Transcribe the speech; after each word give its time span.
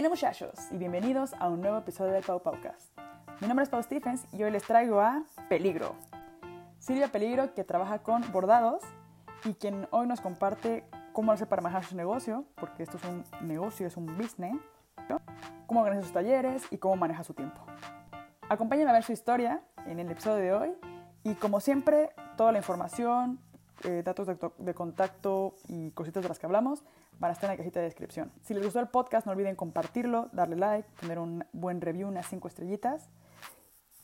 Bien 0.00 0.10
muchachos 0.10 0.54
y 0.70 0.78
bienvenidos 0.78 1.34
a 1.38 1.50
un 1.50 1.60
nuevo 1.60 1.76
episodio 1.76 2.14
del 2.14 2.24
Pau 2.24 2.40
Paucast. 2.40 2.98
Mi 3.42 3.46
nombre 3.46 3.64
es 3.64 3.68
Pau 3.68 3.82
Stephens 3.82 4.24
y 4.32 4.42
hoy 4.42 4.50
les 4.50 4.62
traigo 4.62 4.98
a 4.98 5.24
Peligro. 5.50 5.94
Silvia 6.78 7.08
Peligro 7.08 7.52
que 7.52 7.64
trabaja 7.64 7.98
con 7.98 8.22
bordados 8.32 8.82
y 9.44 9.52
quien 9.52 9.86
hoy 9.90 10.06
nos 10.06 10.22
comparte 10.22 10.86
cómo 11.12 11.32
hace 11.32 11.44
para 11.44 11.60
manejar 11.60 11.84
su 11.84 11.96
negocio, 11.96 12.46
porque 12.54 12.82
esto 12.82 12.96
es 12.96 13.04
un 13.04 13.24
negocio, 13.46 13.86
es 13.86 13.98
un 13.98 14.06
business, 14.16 14.56
cómo 15.66 15.82
organiza 15.82 16.04
sus 16.04 16.14
talleres 16.14 16.62
y 16.70 16.78
cómo 16.78 16.96
maneja 16.96 17.22
su 17.22 17.34
tiempo. 17.34 17.60
Acompáñenme 18.48 18.92
a 18.92 18.94
ver 18.94 19.02
su 19.02 19.12
historia 19.12 19.60
en 19.84 20.00
el 20.00 20.10
episodio 20.10 20.42
de 20.42 20.52
hoy 20.54 20.72
y 21.24 21.34
como 21.34 21.60
siempre, 21.60 22.08
toda 22.38 22.52
la 22.52 22.58
información, 22.58 23.38
eh, 23.84 24.02
datos 24.04 24.26
de, 24.26 24.36
de, 24.58 24.74
contacto 24.74 25.54
y 25.68 25.90
cositas 25.92 26.22
de 26.22 26.28
las 26.28 26.38
que 26.38 26.46
hablamos 26.46 26.82
van 27.18 27.30
a 27.30 27.32
estar 27.32 27.48
en 27.48 27.54
la 27.54 27.56
cajita 27.58 27.80
de 27.80 27.86
descripción. 27.86 28.32
Si 28.42 28.54
les 28.54 28.62
gustó 28.62 28.80
el 28.80 28.88
podcast, 28.88 29.26
no 29.26 29.32
olviden 29.32 29.56
compartirlo, 29.56 30.28
darle 30.32 30.56
like, 30.56 30.88
poner 31.00 31.18
un 31.18 31.44
buen 31.52 31.80
review, 31.80 32.08
unas 32.08 32.26
5 32.26 32.48
estrellitas 32.48 33.10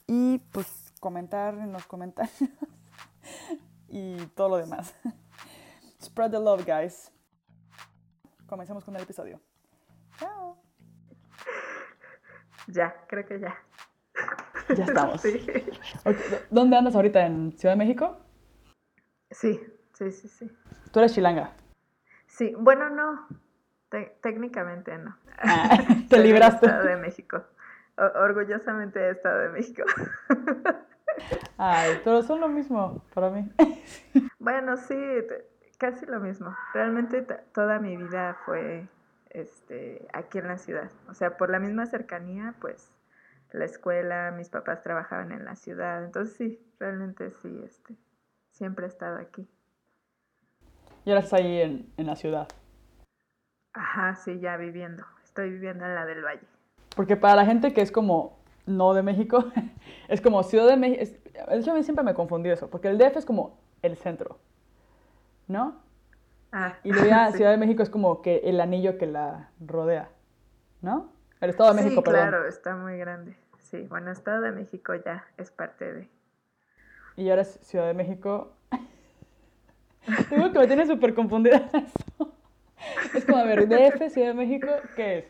y 0.06 0.38
pues 0.52 0.92
comentar 1.00 1.54
en 1.54 1.72
los 1.72 1.86
comentarios 1.86 2.34
y 3.88 4.16
todo 4.28 4.50
lo 4.50 4.56
demás. 4.58 4.94
Spread 6.02 6.30
the 6.30 6.40
love, 6.40 6.64
guys. 6.64 7.10
Comencemos 8.46 8.84
con 8.84 8.94
el 8.96 9.02
episodio. 9.02 9.40
Chao. 10.18 10.56
Ya, 12.68 12.94
creo 13.08 13.26
que 13.26 13.40
ya. 13.40 13.56
Ya 14.76 14.84
estamos. 14.84 15.20
Sí. 15.22 15.44
Okay. 16.00 16.38
¿Dónde 16.50 16.76
andas 16.76 16.94
ahorita? 16.94 17.26
¿En 17.26 17.52
Ciudad 17.52 17.74
de 17.74 17.78
México? 17.78 18.18
Sí, 19.30 19.60
sí, 19.92 20.10
sí, 20.10 20.28
sí. 20.28 20.50
¿Tú 20.92 21.00
eres 21.00 21.14
chilanga? 21.14 21.52
Sí, 22.26 22.54
bueno, 22.58 22.90
no. 22.90 23.26
Te 23.88 24.16
técnicamente 24.20 24.96
no. 24.98 25.16
Ah, 25.38 25.78
te 26.08 26.18
libraste. 26.18 26.66
Estado 26.66 26.84
de 26.84 26.96
México. 26.96 27.44
O 27.98 28.20
orgullosamente 28.20 29.00
he 29.00 29.10
Estado 29.10 29.40
de 29.40 29.48
México. 29.50 29.82
Ay, 31.58 32.00
pero 32.04 32.22
son 32.22 32.40
lo 32.40 32.48
mismo 32.48 33.02
para 33.14 33.30
mí. 33.30 33.50
Bueno, 34.38 34.76
sí, 34.76 34.96
casi 35.78 36.04
lo 36.04 36.20
mismo. 36.20 36.54
Realmente 36.74 37.22
toda 37.54 37.78
mi 37.78 37.96
vida 37.96 38.36
fue 38.44 38.86
este, 39.30 40.06
aquí 40.12 40.38
en 40.38 40.48
la 40.48 40.58
ciudad. 40.58 40.90
O 41.08 41.14
sea, 41.14 41.38
por 41.38 41.48
la 41.48 41.58
misma 41.58 41.86
cercanía, 41.86 42.54
pues 42.60 42.92
la 43.52 43.64
escuela, 43.64 44.30
mis 44.36 44.50
papás 44.50 44.82
trabajaban 44.82 45.32
en 45.32 45.44
la 45.44 45.56
ciudad. 45.56 46.04
Entonces 46.04 46.36
sí, 46.36 46.72
realmente 46.78 47.30
sí, 47.30 47.62
este, 47.64 47.96
siempre 48.56 48.86
he 48.86 48.88
estado 48.88 49.18
aquí. 49.18 49.46
¿Y 51.04 51.10
ahora 51.10 51.20
estás 51.20 51.40
ahí 51.40 51.60
en, 51.60 51.92
en, 51.96 52.06
la 52.06 52.16
ciudad? 52.16 52.48
Ajá, 53.74 54.14
sí, 54.16 54.40
ya 54.40 54.56
viviendo. 54.56 55.04
Estoy 55.22 55.50
viviendo 55.50 55.84
en 55.84 55.94
la 55.94 56.06
del 56.06 56.24
Valle. 56.24 56.46
Porque 56.96 57.16
para 57.16 57.36
la 57.36 57.44
gente 57.44 57.72
que 57.74 57.82
es 57.82 57.92
como 57.92 58.38
no 58.64 58.94
de 58.94 59.02
México, 59.02 59.44
es 60.08 60.20
como 60.20 60.42
Ciudad 60.42 60.66
de 60.66 60.76
México. 60.76 61.18
De 61.48 61.58
hecho, 61.58 61.72
a 61.72 61.74
mí 61.74 61.82
siempre 61.82 62.04
me 62.04 62.14
confundí 62.14 62.48
eso, 62.48 62.68
porque 62.70 62.88
el 62.88 62.98
DF 62.98 63.18
es 63.18 63.26
como 63.26 63.60
el 63.82 63.96
centro, 63.96 64.38
¿no? 65.46 65.76
Ah, 66.50 66.78
y 66.82 66.92
sí. 66.94 67.00
Ciudad 67.34 67.50
de 67.50 67.58
México 67.58 67.82
es 67.82 67.90
como 67.90 68.22
que 68.22 68.38
el 68.44 68.60
anillo 68.60 68.96
que 68.96 69.06
la 69.06 69.50
rodea, 69.60 70.08
¿no? 70.80 71.12
El 71.40 71.50
Estado 71.50 71.74
de 71.74 71.82
México, 71.82 72.00
sí, 72.00 72.04
perdón. 72.04 72.28
claro, 72.28 72.48
está 72.48 72.74
muy 72.74 72.96
grande. 72.96 73.36
Sí, 73.58 73.86
bueno, 73.88 74.10
Estado 74.10 74.40
de 74.40 74.52
México 74.52 74.94
ya 74.94 75.26
es 75.36 75.50
parte 75.50 75.92
de. 75.92 76.15
Y 77.16 77.30
ahora 77.30 77.42
es 77.42 77.58
Ciudad 77.62 77.86
de 77.86 77.94
México. 77.94 78.52
Digo 80.30 80.52
que 80.52 80.58
me 80.58 80.66
tiene 80.66 80.86
súper 80.86 81.14
confundida 81.14 81.68
eso. 81.72 82.32
Es 83.14 83.24
como, 83.24 83.38
a 83.38 83.44
ver, 83.44 83.68
DF, 83.68 84.10
Ciudad 84.10 84.28
de 84.28 84.34
México, 84.34 84.68
¿qué 84.94 85.18
es? 85.18 85.24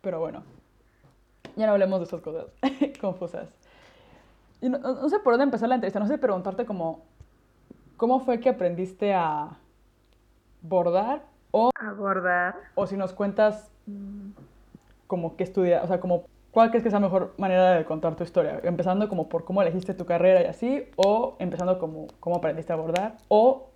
Pero 0.00 0.18
bueno, 0.18 0.42
ya 1.56 1.66
no 1.66 1.72
hablemos 1.72 2.00
de 2.00 2.04
esas 2.06 2.20
cosas 2.20 2.46
confusas. 3.00 3.48
Y 4.60 4.68
no, 4.68 4.78
no, 4.78 5.08
sé 5.08 5.18
por 5.20 5.34
dónde 5.34 5.44
empezar 5.44 5.68
la 5.68 5.74
entrevista, 5.74 6.00
no 6.00 6.06
sé 6.06 6.16
preguntarte 6.16 6.64
como, 6.64 7.02
¿cómo 7.96 8.20
fue 8.20 8.40
que 8.40 8.48
aprendiste 8.48 9.12
a 9.14 9.50
bordar? 10.62 11.22
O, 11.50 11.70
A 11.74 11.92
bordar. 11.92 12.54
o 12.74 12.86
si 12.86 12.96
nos 12.96 13.12
cuentas 13.12 13.70
como 15.06 15.36
qué 15.36 15.44
estudias, 15.44 15.84
o 15.84 15.86
sea, 15.86 16.00
como 16.00 16.24
cuál 16.56 16.70
crees 16.70 16.84
que 16.84 16.88
es 16.88 16.94
la 16.94 17.00
mejor 17.00 17.34
manera 17.36 17.72
de 17.74 17.84
contar 17.84 18.16
tu 18.16 18.24
historia, 18.24 18.60
empezando 18.62 19.10
como 19.10 19.28
por 19.28 19.44
cómo 19.44 19.60
elegiste 19.60 19.92
tu 19.92 20.06
carrera 20.06 20.40
y 20.40 20.46
así, 20.46 20.88
o 20.96 21.36
empezando 21.38 21.78
como 21.78 22.06
cómo 22.18 22.36
aprendiste 22.36 22.72
a 22.72 22.76
bordar, 22.76 23.18
o 23.28 23.74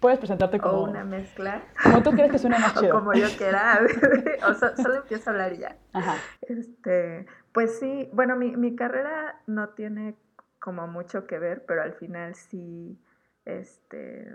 puedes 0.00 0.18
presentarte 0.18 0.58
como, 0.58 0.78
O 0.78 0.90
una 0.90 1.04
mezcla. 1.04 1.62
como 1.80 2.02
tú 2.02 2.10
crees 2.10 2.32
que 2.32 2.38
suena 2.40 2.58
más 2.58 2.72
O 2.76 2.80
chido. 2.80 2.90
como 2.98 3.12
yo 3.14 3.28
quiera. 3.38 3.78
o 4.48 4.54
so- 4.54 4.76
solo 4.76 4.96
empiezo 4.96 5.30
a 5.30 5.32
hablar 5.32 5.52
y 5.52 5.58
ya. 5.58 5.76
Ajá. 5.92 6.16
Este, 6.40 7.24
pues 7.52 7.78
sí, 7.78 8.10
bueno, 8.12 8.34
mi, 8.34 8.56
mi 8.56 8.74
carrera 8.74 9.36
no 9.46 9.68
tiene 9.68 10.16
como 10.58 10.88
mucho 10.88 11.28
que 11.28 11.38
ver, 11.38 11.64
pero 11.66 11.82
al 11.82 11.92
final 11.92 12.34
sí, 12.34 12.98
este, 13.44 14.26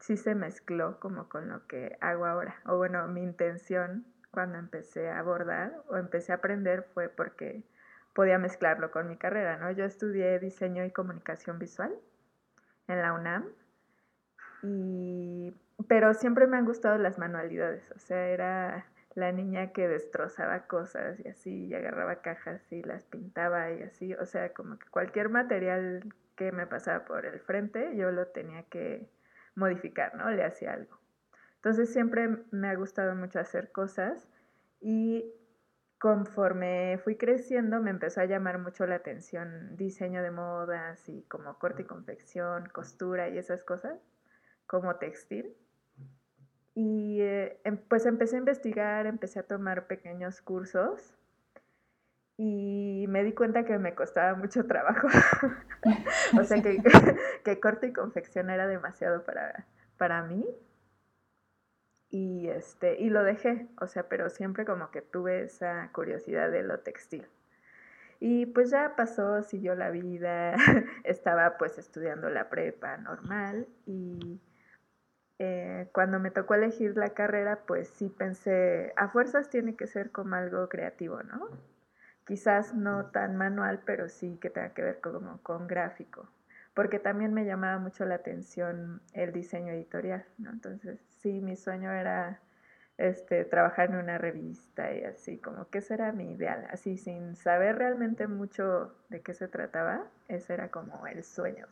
sí 0.00 0.16
se 0.16 0.36
mezcló 0.36 1.00
como 1.00 1.28
con 1.28 1.48
lo 1.48 1.66
que 1.66 1.96
hago 2.00 2.24
ahora. 2.24 2.54
O 2.66 2.76
bueno, 2.76 3.08
mi 3.08 3.24
intención 3.24 4.04
cuando 4.36 4.58
empecé 4.58 5.08
a 5.08 5.20
abordar 5.20 5.72
o 5.88 5.96
empecé 5.96 6.30
a 6.30 6.34
aprender 6.34 6.82
fue 6.92 7.08
porque 7.08 7.62
podía 8.12 8.36
mezclarlo 8.38 8.90
con 8.90 9.08
mi 9.08 9.16
carrera, 9.16 9.56
¿no? 9.56 9.70
Yo 9.70 9.86
estudié 9.86 10.38
diseño 10.38 10.84
y 10.84 10.90
comunicación 10.90 11.58
visual 11.58 11.94
en 12.86 13.00
la 13.00 13.14
UNAM, 13.14 13.46
y, 14.62 15.54
pero 15.88 16.12
siempre 16.12 16.46
me 16.46 16.58
han 16.58 16.66
gustado 16.66 16.98
las 16.98 17.18
manualidades, 17.18 17.90
o 17.92 17.98
sea, 17.98 18.28
era 18.28 18.84
la 19.14 19.32
niña 19.32 19.72
que 19.72 19.88
destrozaba 19.88 20.66
cosas 20.66 21.18
y 21.24 21.28
así, 21.28 21.68
y 21.68 21.74
agarraba 21.74 22.16
cajas 22.16 22.60
y 22.70 22.82
las 22.82 23.04
pintaba 23.06 23.72
y 23.72 23.84
así, 23.84 24.12
o 24.12 24.26
sea, 24.26 24.52
como 24.52 24.78
que 24.78 24.86
cualquier 24.90 25.30
material 25.30 26.12
que 26.36 26.52
me 26.52 26.66
pasaba 26.66 27.06
por 27.06 27.24
el 27.24 27.40
frente, 27.40 27.96
yo 27.96 28.10
lo 28.10 28.26
tenía 28.26 28.64
que 28.64 29.08
modificar, 29.54 30.14
¿no? 30.14 30.30
Le 30.30 30.44
hacía 30.44 30.74
algo. 30.74 30.98
Entonces 31.66 31.92
siempre 31.92 32.28
me 32.52 32.68
ha 32.68 32.76
gustado 32.76 33.16
mucho 33.16 33.40
hacer 33.40 33.72
cosas 33.72 34.28
y 34.80 35.24
conforme 35.98 36.96
fui 37.02 37.16
creciendo 37.16 37.80
me 37.80 37.90
empezó 37.90 38.20
a 38.20 38.24
llamar 38.24 38.60
mucho 38.60 38.86
la 38.86 38.94
atención 38.94 39.74
diseño 39.76 40.22
de 40.22 40.30
modas 40.30 41.08
y 41.08 41.22
como 41.22 41.58
corte 41.58 41.82
y 41.82 41.84
confección, 41.84 42.68
costura 42.68 43.30
y 43.30 43.38
esas 43.38 43.64
cosas, 43.64 43.98
como 44.68 44.94
textil. 44.94 45.56
Y 46.76 47.20
eh, 47.22 47.58
em- 47.64 47.78
pues 47.88 48.06
empecé 48.06 48.36
a 48.36 48.38
investigar, 48.38 49.06
empecé 49.06 49.40
a 49.40 49.42
tomar 49.42 49.88
pequeños 49.88 50.40
cursos 50.42 51.16
y 52.36 53.06
me 53.08 53.24
di 53.24 53.32
cuenta 53.32 53.64
que 53.64 53.76
me 53.78 53.96
costaba 53.96 54.36
mucho 54.36 54.66
trabajo. 54.66 55.08
o 56.38 56.44
sea 56.44 56.62
que, 56.62 56.80
que 57.44 57.58
corte 57.58 57.88
y 57.88 57.92
confección 57.92 58.50
era 58.50 58.68
demasiado 58.68 59.24
para, 59.24 59.66
para 59.98 60.22
mí. 60.22 60.46
Y, 62.16 62.48
este, 62.48 62.98
y 62.98 63.10
lo 63.10 63.22
dejé, 63.22 63.66
o 63.78 63.86
sea, 63.86 64.08
pero 64.08 64.30
siempre 64.30 64.64
como 64.64 64.90
que 64.90 65.02
tuve 65.02 65.42
esa 65.42 65.90
curiosidad 65.92 66.50
de 66.50 66.62
lo 66.62 66.78
textil. 66.78 67.26
Y 68.20 68.46
pues 68.46 68.70
ya 68.70 68.96
pasó, 68.96 69.42
siguió 69.42 69.74
la 69.74 69.90
vida, 69.90 70.54
estaba 71.04 71.58
pues 71.58 71.76
estudiando 71.76 72.30
la 72.30 72.48
prepa 72.48 72.96
normal 72.96 73.68
y 73.84 74.40
eh, 75.38 75.90
cuando 75.92 76.18
me 76.18 76.30
tocó 76.30 76.54
elegir 76.54 76.96
la 76.96 77.10
carrera, 77.10 77.60
pues 77.66 77.88
sí 77.88 78.08
pensé, 78.08 78.94
a 78.96 79.08
fuerzas 79.08 79.50
tiene 79.50 79.76
que 79.76 79.86
ser 79.86 80.10
como 80.10 80.36
algo 80.36 80.70
creativo, 80.70 81.22
¿no? 81.22 81.50
Quizás 82.24 82.74
no 82.74 83.10
tan 83.10 83.36
manual, 83.36 83.82
pero 83.84 84.08
sí 84.08 84.38
que 84.40 84.48
tenga 84.48 84.70
que 84.70 84.82
ver 84.82 85.00
como 85.02 85.42
con 85.42 85.66
gráfico, 85.66 86.30
porque 86.72 86.98
también 86.98 87.34
me 87.34 87.44
llamaba 87.44 87.78
mucho 87.78 88.06
la 88.06 88.14
atención 88.14 89.02
el 89.12 89.32
diseño 89.34 89.74
editorial, 89.74 90.24
¿no? 90.38 90.50
Entonces, 90.50 90.98
sí, 91.26 91.40
mi 91.40 91.56
sueño 91.56 91.90
era 91.90 92.38
este, 92.98 93.44
trabajar 93.44 93.90
en 93.90 93.96
una 93.96 94.16
revista 94.16 94.94
y 94.94 95.02
así, 95.02 95.38
como 95.38 95.68
que 95.70 95.78
ese 95.78 95.94
era 95.94 96.12
mi 96.12 96.30
ideal, 96.30 96.68
así 96.70 96.96
sin 96.98 97.34
saber 97.34 97.78
realmente 97.78 98.28
mucho 98.28 98.94
de 99.08 99.22
qué 99.22 99.34
se 99.34 99.48
trataba, 99.48 100.06
ese 100.28 100.54
era 100.54 100.70
como 100.70 101.04
el 101.08 101.24
sueño. 101.24 101.66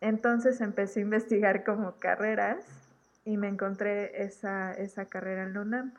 Entonces 0.00 0.62
empecé 0.62 1.00
a 1.00 1.02
investigar 1.02 1.64
como 1.64 1.98
carreras 1.98 2.64
y 3.26 3.36
me 3.36 3.48
encontré 3.48 4.22
esa, 4.22 4.72
esa 4.72 5.04
carrera 5.04 5.42
en 5.42 5.52
la 5.52 5.60
UNAM. 5.60 5.92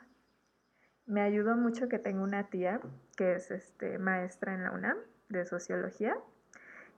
Me 1.06 1.20
ayudó 1.20 1.54
mucho 1.54 1.88
que 1.88 2.00
tengo 2.00 2.24
una 2.24 2.50
tía 2.50 2.80
que 3.16 3.34
es 3.34 3.52
este, 3.52 3.98
maestra 3.98 4.52
en 4.54 4.64
la 4.64 4.72
UNAM 4.72 4.96
de 5.28 5.44
sociología 5.46 6.16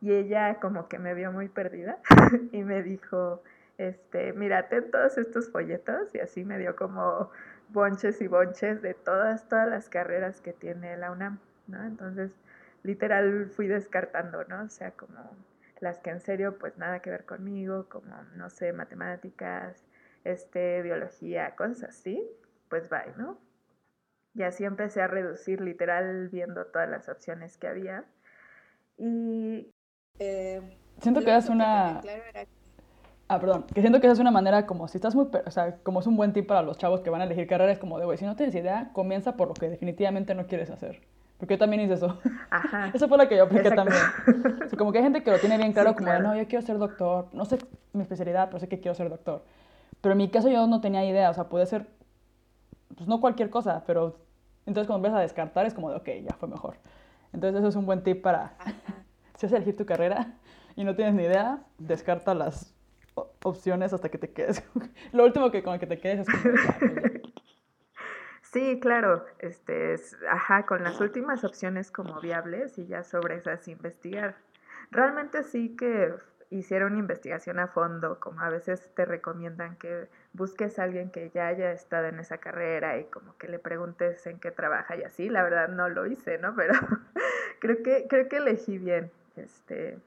y 0.00 0.12
ella 0.12 0.58
como 0.58 0.88
que 0.88 0.98
me 0.98 1.12
vio 1.12 1.32
muy 1.32 1.48
perdida 1.48 1.98
y 2.52 2.62
me 2.62 2.82
dijo, 2.82 3.42
este, 3.80 4.34
mira, 4.34 4.68
ten 4.68 4.90
todos 4.90 5.16
estos 5.16 5.50
folletos 5.50 6.14
y 6.14 6.18
así 6.18 6.44
me 6.44 6.58
dio 6.58 6.76
como 6.76 7.30
bonches 7.70 8.20
y 8.20 8.28
bonches 8.28 8.82
de 8.82 8.92
todas, 8.92 9.48
todas 9.48 9.66
las 9.70 9.88
carreras 9.88 10.42
que 10.42 10.52
tiene 10.52 10.98
la 10.98 11.10
UNAM, 11.10 11.38
¿no? 11.66 11.82
Entonces, 11.84 12.30
literal 12.82 13.48
fui 13.48 13.68
descartando, 13.68 14.44
¿no? 14.44 14.64
O 14.64 14.68
sea, 14.68 14.90
como 14.90 15.34
las 15.80 15.98
que 15.98 16.10
en 16.10 16.20
serio 16.20 16.58
pues 16.58 16.76
nada 16.76 17.00
que 17.00 17.08
ver 17.08 17.24
conmigo, 17.24 17.88
como, 17.88 18.14
no 18.36 18.50
sé, 18.50 18.74
matemáticas, 18.74 19.82
este, 20.24 20.82
biología, 20.82 21.56
cosas 21.56 21.84
así. 21.84 22.22
pues 22.68 22.90
bye, 22.90 23.14
¿no? 23.16 23.38
Y 24.34 24.42
así 24.42 24.64
empecé 24.64 25.00
a 25.00 25.06
reducir 25.06 25.62
literal 25.62 26.28
viendo 26.28 26.66
todas 26.66 26.88
las 26.88 27.08
opciones 27.08 27.56
que 27.56 27.66
había. 27.66 28.04
Y... 28.98 29.72
Eh, 30.18 30.78
siento 31.00 31.22
que 31.22 31.34
es 31.34 31.48
una... 31.48 32.02
Ah, 33.32 33.38
perdón, 33.38 33.64
que 33.72 33.80
siento 33.80 34.00
que 34.00 34.08
esa 34.08 34.14
es 34.14 34.18
una 34.18 34.32
manera 34.32 34.66
como 34.66 34.88
si 34.88 34.98
estás 34.98 35.14
muy, 35.14 35.28
o 35.46 35.50
sea, 35.52 35.76
como 35.84 36.00
es 36.00 36.06
un 36.08 36.16
buen 36.16 36.32
tip 36.32 36.48
para 36.48 36.62
los 36.62 36.78
chavos 36.78 37.00
que 37.00 37.10
van 37.10 37.20
a 37.20 37.24
elegir 37.24 37.46
carreras, 37.46 37.78
como 37.78 37.96
de, 38.00 38.04
güey, 38.04 38.18
si 38.18 38.24
no 38.24 38.34
tienes 38.34 38.52
idea, 38.56 38.90
comienza 38.92 39.36
por 39.36 39.46
lo 39.46 39.54
que 39.54 39.68
definitivamente 39.68 40.34
no 40.34 40.48
quieres 40.48 40.68
hacer. 40.68 41.00
Porque 41.38 41.54
yo 41.54 41.58
también 41.58 41.80
hice 41.80 41.94
eso. 41.94 42.18
Ajá. 42.50 42.90
Eso 42.94 43.06
fue 43.06 43.18
lo 43.18 43.28
que 43.28 43.36
yo 43.36 43.44
apliqué 43.44 43.70
también. 43.70 44.02
O 44.72 44.76
como 44.76 44.90
que 44.90 44.98
hay 44.98 45.04
gente 45.04 45.22
que 45.22 45.30
lo 45.30 45.38
tiene 45.38 45.58
bien 45.58 45.72
claro, 45.72 45.94
como 45.94 46.10
de, 46.10 46.18
no, 46.18 46.34
yo 46.34 46.48
quiero 46.48 46.66
ser 46.66 46.78
doctor, 46.78 47.28
no 47.32 47.44
sé 47.44 47.58
mi 47.92 48.02
especialidad, 48.02 48.48
pero 48.48 48.58
sé 48.58 48.66
que 48.66 48.80
quiero 48.80 48.96
ser 48.96 49.08
doctor. 49.08 49.44
Pero 50.00 50.12
en 50.14 50.18
mi 50.18 50.28
caso 50.28 50.48
yo 50.48 50.66
no 50.66 50.80
tenía 50.80 51.04
idea, 51.04 51.30
o 51.30 51.34
sea, 51.34 51.44
puede 51.44 51.66
ser, 51.66 51.86
pues 52.96 53.08
no 53.08 53.20
cualquier 53.20 53.48
cosa, 53.48 53.84
pero 53.86 54.18
entonces 54.66 54.88
cuando 54.88 55.06
empiezas 55.06 55.20
a 55.20 55.22
descartar 55.22 55.66
es 55.66 55.74
como 55.74 55.88
de, 55.90 55.96
ok, 55.98 56.08
ya 56.28 56.34
fue 56.34 56.48
mejor. 56.48 56.78
Entonces 57.32 57.60
eso 57.60 57.68
es 57.68 57.76
un 57.76 57.86
buen 57.86 58.02
tip 58.02 58.22
para, 58.22 58.54
si 59.36 59.46
vas 59.46 59.52
a 59.52 59.56
elegir 59.56 59.76
tu 59.76 59.86
carrera 59.86 60.34
y 60.74 60.82
no 60.82 60.96
tienes 60.96 61.14
ni 61.14 61.22
idea, 61.22 61.60
descarta 61.78 62.34
las 62.34 62.74
opciones 63.42 63.92
hasta 63.92 64.08
que 64.08 64.18
te 64.18 64.30
quedes. 64.30 64.62
Lo 65.12 65.24
último 65.24 65.50
que 65.50 65.62
con 65.62 65.74
el 65.74 65.80
que 65.80 65.86
te 65.86 65.98
quedes 65.98 66.20
es 66.20 66.26
pues 66.42 67.22
Sí, 68.42 68.80
claro, 68.80 69.24
este, 69.38 69.92
es, 69.92 70.16
ajá, 70.28 70.66
con 70.66 70.82
las 70.82 71.00
últimas 71.00 71.44
opciones 71.44 71.92
como 71.92 72.20
viables 72.20 72.78
y 72.78 72.86
ya 72.86 73.04
sobre 73.04 73.36
esas 73.36 73.68
investigar. 73.68 74.34
Realmente 74.90 75.44
sí 75.44 75.76
que 75.76 76.12
hicieron 76.50 76.98
investigación 76.98 77.60
a 77.60 77.68
fondo, 77.68 78.18
como 78.18 78.40
a 78.40 78.50
veces 78.50 78.90
te 78.94 79.04
recomiendan 79.04 79.76
que 79.76 80.08
busques 80.32 80.80
a 80.80 80.82
alguien 80.82 81.10
que 81.10 81.30
ya 81.30 81.46
haya 81.46 81.70
estado 81.70 82.08
en 82.08 82.18
esa 82.18 82.38
carrera 82.38 82.98
y 82.98 83.04
como 83.04 83.36
que 83.38 83.46
le 83.46 83.60
preguntes 83.60 84.26
en 84.26 84.40
qué 84.40 84.50
trabaja 84.50 84.96
y 84.96 85.04
así, 85.04 85.28
la 85.28 85.44
verdad 85.44 85.68
no 85.68 85.88
lo 85.88 86.06
hice, 86.06 86.38
¿no? 86.38 86.54
Pero 86.56 86.74
creo 87.60 87.82
que, 87.84 88.06
creo 88.08 88.28
que 88.28 88.38
elegí 88.38 88.78
bien, 88.78 89.12
este, 89.36 89.98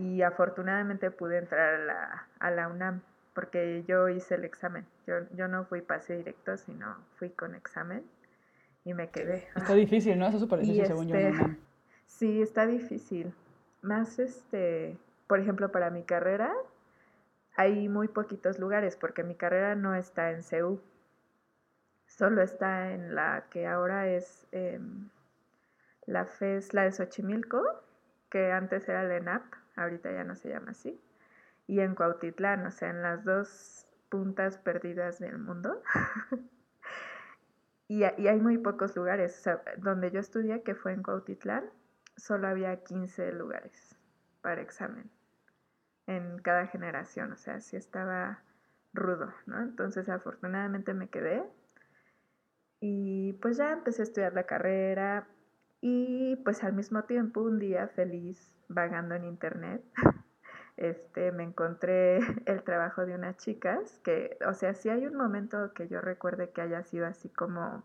y 0.00 0.22
afortunadamente 0.22 1.10
pude 1.10 1.38
entrar 1.38 1.74
a 1.74 1.78
la, 1.78 2.26
a 2.38 2.50
la 2.50 2.68
UNAM 2.68 3.02
porque 3.34 3.84
yo 3.86 4.08
hice 4.08 4.34
el 4.34 4.44
examen. 4.44 4.86
Yo, 5.06 5.14
yo 5.34 5.46
no 5.46 5.64
fui 5.64 5.82
pase 5.82 6.16
directo, 6.16 6.56
sino 6.56 6.96
fui 7.16 7.30
con 7.30 7.54
examen 7.54 8.02
y 8.84 8.94
me 8.94 9.10
quedé. 9.10 9.48
Está 9.54 9.74
difícil, 9.74 10.18
¿no? 10.18 10.26
Eso 10.26 10.36
es 10.36 10.42
súper 10.42 10.60
difícil, 10.60 10.86
según 10.86 11.08
yo. 11.08 11.16
Este, 11.16 11.56
sí, 12.06 12.42
está 12.42 12.66
difícil. 12.66 13.32
Más, 13.82 14.18
este, 14.18 14.98
por 15.26 15.38
ejemplo, 15.38 15.70
para 15.70 15.90
mi 15.90 16.02
carrera, 16.02 16.52
hay 17.56 17.88
muy 17.88 18.08
poquitos 18.08 18.58
lugares, 18.58 18.96
porque 18.96 19.22
mi 19.22 19.34
carrera 19.34 19.74
no 19.74 19.94
está 19.94 20.30
en 20.32 20.42
CEU. 20.42 20.80
Solo 22.06 22.42
está 22.42 22.92
en 22.92 23.14
la 23.14 23.44
que 23.50 23.66
ahora 23.66 24.08
es 24.08 24.46
em, 24.50 25.10
la 26.06 26.24
FES, 26.24 26.74
la 26.74 26.84
de 26.84 26.92
Xochimilco, 26.92 27.62
que 28.30 28.50
antes 28.50 28.88
era 28.88 29.04
la 29.04 29.16
ENAP, 29.16 29.42
ahorita 29.76 30.12
ya 30.12 30.24
no 30.24 30.36
se 30.36 30.48
llama 30.48 30.72
así 30.72 31.00
y 31.70 31.78
en 31.78 31.94
Cuautitlán, 31.94 32.66
o 32.66 32.72
sea, 32.72 32.90
en 32.90 33.00
las 33.00 33.24
dos 33.24 33.86
puntas 34.08 34.58
perdidas 34.58 35.20
del 35.20 35.38
mundo. 35.38 35.80
y, 37.88 38.02
hay 38.02 38.40
muy 38.40 38.58
pocos 38.58 38.96
lugares. 38.96 39.38
O 39.38 39.42
sea, 39.42 39.62
donde 39.78 40.10
yo 40.10 40.18
estudié, 40.18 40.64
que 40.64 40.74
fue 40.74 40.92
en 40.92 41.04
Cuautitlán, 41.04 41.70
solo 42.16 42.48
había 42.48 42.82
15 42.82 43.30
lugares 43.34 43.96
para 44.42 44.62
examen 44.62 45.08
en 46.08 46.38
cada 46.38 46.66
generación. 46.66 47.30
O 47.30 47.36
sea, 47.36 47.60
sí 47.60 47.76
estaba 47.76 48.42
rudo, 48.92 49.32
¿no? 49.46 49.60
Entonces, 49.60 50.08
afortunadamente 50.08 50.92
me 50.92 51.08
quedé. 51.08 51.44
Y 52.80 53.34
pues 53.34 53.58
ya 53.58 53.70
empecé 53.70 54.02
a 54.02 54.06
estudiar 54.06 54.32
la 54.32 54.42
carrera 54.42 55.28
y 55.80 56.36
pues 56.44 56.62
al 56.64 56.74
mismo 56.74 57.04
tiempo 57.04 57.40
un 57.42 57.58
día 57.58 57.88
feliz 57.88 58.52
vagando 58.68 59.14
en 59.14 59.24
internet 59.24 59.82
este, 60.76 61.30
me 61.32 61.44
encontré 61.44 62.18
el 62.46 62.62
trabajo 62.62 63.04
de 63.04 63.14
unas 63.14 63.36
chicas 63.36 64.00
que, 64.02 64.38
o 64.46 64.54
sea, 64.54 64.74
si 64.74 64.88
hay 64.88 65.06
un 65.06 65.14
momento 65.14 65.72
que 65.74 65.88
yo 65.88 66.00
recuerde 66.00 66.50
que 66.50 66.62
haya 66.62 66.82
sido 66.84 67.06
así 67.06 67.28
como 67.28 67.84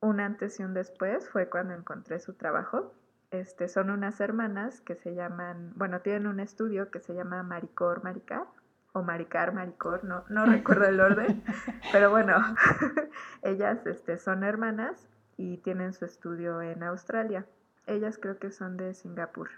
un 0.00 0.20
antes 0.20 0.58
y 0.60 0.64
un 0.64 0.74
después, 0.74 1.28
fue 1.28 1.48
cuando 1.48 1.74
encontré 1.74 2.20
su 2.20 2.34
trabajo. 2.34 2.94
Este, 3.30 3.68
son 3.68 3.90
unas 3.90 4.20
hermanas 4.20 4.80
que 4.80 4.94
se 4.94 5.14
llaman, 5.14 5.72
bueno, 5.74 6.00
tienen 6.00 6.26
un 6.26 6.38
estudio 6.38 6.90
que 6.90 7.00
se 7.00 7.14
llama 7.14 7.42
Maricor 7.42 8.04
Maricar, 8.04 8.46
o 8.92 9.02
Maricar 9.02 9.52
Maricor, 9.52 10.04
no, 10.04 10.24
no 10.28 10.46
recuerdo 10.46 10.86
el 10.86 11.00
orden, 11.00 11.42
pero 11.92 12.10
bueno, 12.10 12.36
ellas 13.42 13.84
este, 13.86 14.16
son 14.16 14.44
hermanas 14.44 15.08
y 15.36 15.58
tienen 15.58 15.92
su 15.92 16.04
estudio 16.04 16.62
en 16.62 16.82
Australia. 16.82 17.46
Ellas 17.86 18.18
creo 18.18 18.38
que 18.38 18.50
son 18.50 18.76
de 18.76 18.94
Singapur. 18.94 19.50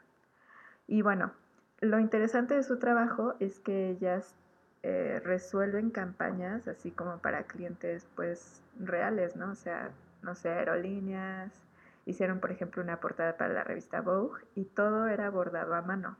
Y 0.86 1.02
bueno, 1.02 1.32
lo 1.80 1.98
interesante 1.98 2.54
de 2.54 2.62
su 2.62 2.78
trabajo 2.78 3.34
es 3.40 3.60
que 3.60 3.90
ellas 3.90 4.34
eh, 4.82 5.20
resuelven 5.24 5.90
campañas 5.90 6.68
así 6.68 6.90
como 6.90 7.18
para 7.18 7.44
clientes 7.44 8.06
pues 8.14 8.62
reales, 8.78 9.36
¿no? 9.36 9.52
O 9.52 9.54
sea, 9.54 9.90
no 10.22 10.34
sé, 10.34 10.50
aerolíneas, 10.50 11.52
hicieron 12.06 12.40
por 12.40 12.50
ejemplo 12.50 12.82
una 12.82 13.00
portada 13.00 13.36
para 13.36 13.52
la 13.52 13.64
revista 13.64 14.00
Vogue 14.00 14.40
y 14.54 14.64
todo 14.64 15.08
era 15.08 15.30
bordado 15.30 15.74
a 15.74 15.82
mano. 15.82 16.16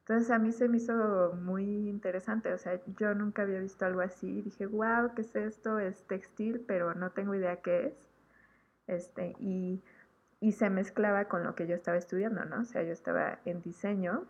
Entonces 0.00 0.30
a 0.30 0.38
mí 0.38 0.52
se 0.52 0.68
me 0.68 0.78
hizo 0.78 1.34
muy 1.34 1.88
interesante, 1.88 2.52
o 2.54 2.58
sea, 2.58 2.80
yo 2.96 3.14
nunca 3.14 3.42
había 3.42 3.60
visto 3.60 3.84
algo 3.84 4.00
así, 4.00 4.40
dije, 4.40 4.64
wow, 4.64 5.12
¿qué 5.14 5.20
es 5.20 5.36
esto? 5.36 5.78
Es 5.78 6.02
textil, 6.04 6.64
pero 6.66 6.94
no 6.94 7.10
tengo 7.10 7.34
idea 7.34 7.56
qué 7.56 7.88
es. 7.88 8.07
Este, 8.88 9.36
y, 9.38 9.80
y 10.40 10.52
se 10.52 10.70
mezclaba 10.70 11.26
con 11.26 11.44
lo 11.44 11.54
que 11.54 11.68
yo 11.68 11.76
estaba 11.76 11.96
estudiando, 11.96 12.44
¿no? 12.44 12.62
O 12.62 12.64
sea, 12.64 12.82
yo 12.82 12.92
estaba 12.92 13.38
en 13.44 13.62
diseño 13.62 14.26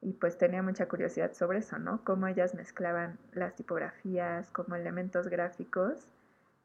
y 0.00 0.14
pues 0.14 0.36
tenía 0.36 0.62
mucha 0.62 0.88
curiosidad 0.88 1.32
sobre 1.32 1.58
eso, 1.58 1.78
¿no? 1.78 2.02
Cómo 2.04 2.26
ellas 2.26 2.54
mezclaban 2.54 3.18
las 3.32 3.54
tipografías 3.54 4.50
como 4.50 4.74
elementos 4.74 5.28
gráficos 5.28 6.08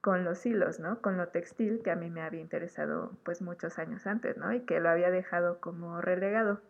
con 0.02 0.24
los 0.24 0.46
hilos, 0.46 0.80
¿no? 0.80 1.02
Con 1.02 1.18
lo 1.18 1.28
textil 1.28 1.82
que 1.84 1.92
a 1.92 1.96
mí 1.96 2.10
me 2.10 2.22
había 2.22 2.42
interesado 2.42 3.12
pues 3.24 3.42
muchos 3.44 3.78
años 3.78 4.08
antes, 4.08 4.38
¿no? 4.38 4.52
Y 4.54 4.62
que 4.62 4.80
lo 4.80 4.90
había 4.90 5.12
dejado 5.12 5.60
como 5.60 6.02
relegado. 6.02 6.62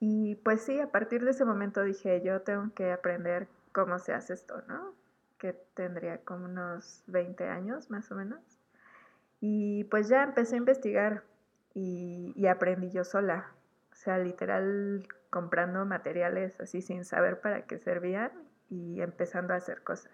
Y 0.00 0.36
pues 0.36 0.62
sí, 0.62 0.80
a 0.80 0.90
partir 0.90 1.24
de 1.24 1.30
ese 1.30 1.44
momento 1.44 1.82
dije, 1.82 2.22
yo 2.22 2.42
tengo 2.42 2.72
que 2.74 2.90
aprender 2.92 3.48
cómo 3.72 3.98
se 3.98 4.14
hace 4.14 4.34
esto, 4.34 4.62
¿no? 4.66 4.94
Que 5.38 5.52
tendría 5.74 6.18
como 6.24 6.46
unos 6.46 7.02
20 7.06 7.48
años 7.48 7.90
más 7.90 8.10
o 8.10 8.16
menos. 8.16 8.40
Y 9.40 9.84
pues 9.84 10.08
ya 10.08 10.24
empecé 10.24 10.56
a 10.56 10.58
investigar 10.58 11.24
y, 11.74 12.46
aprendí 12.46 12.90
yo 12.90 13.04
sola, 13.04 13.52
o 13.92 13.94
sea, 13.94 14.18
literal 14.18 15.06
comprando 15.30 15.84
materiales 15.84 16.58
así 16.60 16.82
sin 16.82 17.04
saber 17.04 17.40
para 17.40 17.66
qué 17.66 17.78
servían 17.78 18.32
y 18.68 19.00
empezando 19.00 19.54
a 19.54 19.58
hacer 19.58 19.82
cosas. 19.82 20.12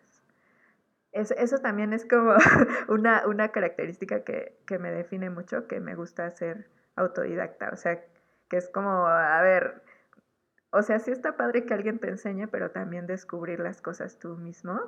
eso 1.13 1.59
también 1.59 1.93
es 1.93 2.05
como 2.05 2.35
una, 2.89 3.27
una 3.27 3.51
característica 3.51 4.25
que, 4.25 4.59
que, 4.67 4.79
me 4.79 4.91
define 4.91 5.31
mucho, 5.31 5.67
que 5.67 5.81
me 5.81 5.95
gusta 5.95 6.31
ser 6.31 6.69
autodidacta. 6.97 7.71
O 7.73 7.77
sea, 7.77 8.05
que 8.49 8.57
es 8.57 8.69
como, 8.69 9.07
a 9.07 9.41
ver, 9.43 9.83
o 10.71 10.83
sea, 10.83 10.99
sí 10.99 11.13
está 11.13 11.37
padre 11.37 11.65
que 11.65 11.75
alguien 11.75 11.99
te 11.99 12.09
enseñe, 12.09 12.49
pero 12.49 12.71
también 12.73 13.07
descubrir 13.07 13.61
las 13.61 13.81
cosas 13.81 14.19
tú 14.19 14.37
mismo. 14.37 14.81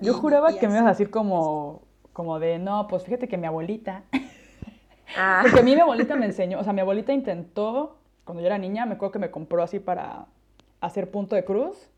Yo 0.00 0.14
juraba 0.14 0.52
que 0.52 0.66
me 0.68 0.74
ibas 0.74 0.86
a 0.86 0.90
decir 0.90 1.10
como, 1.10 1.82
como 2.12 2.38
de, 2.38 2.58
no, 2.58 2.86
pues 2.88 3.04
fíjate 3.04 3.28
que 3.28 3.36
mi 3.36 3.46
abuelita 3.46 4.04
Ah. 5.16 5.40
Porque 5.42 5.60
a 5.60 5.62
mí 5.62 5.74
mi 5.74 5.80
abuelita 5.80 6.16
me 6.16 6.26
enseñó, 6.26 6.60
o 6.60 6.64
sea, 6.64 6.72
mi 6.72 6.80
abuelita 6.80 7.12
intentó, 7.12 7.96
cuando 8.24 8.40
yo 8.40 8.46
era 8.46 8.58
niña, 8.58 8.86
me 8.86 8.94
acuerdo 8.94 9.12
que 9.12 9.18
me 9.18 9.30
compró 9.30 9.62
así 9.62 9.78
para 9.78 10.26
hacer 10.80 11.10
punto 11.10 11.36
de 11.36 11.44
cruz. 11.44 11.90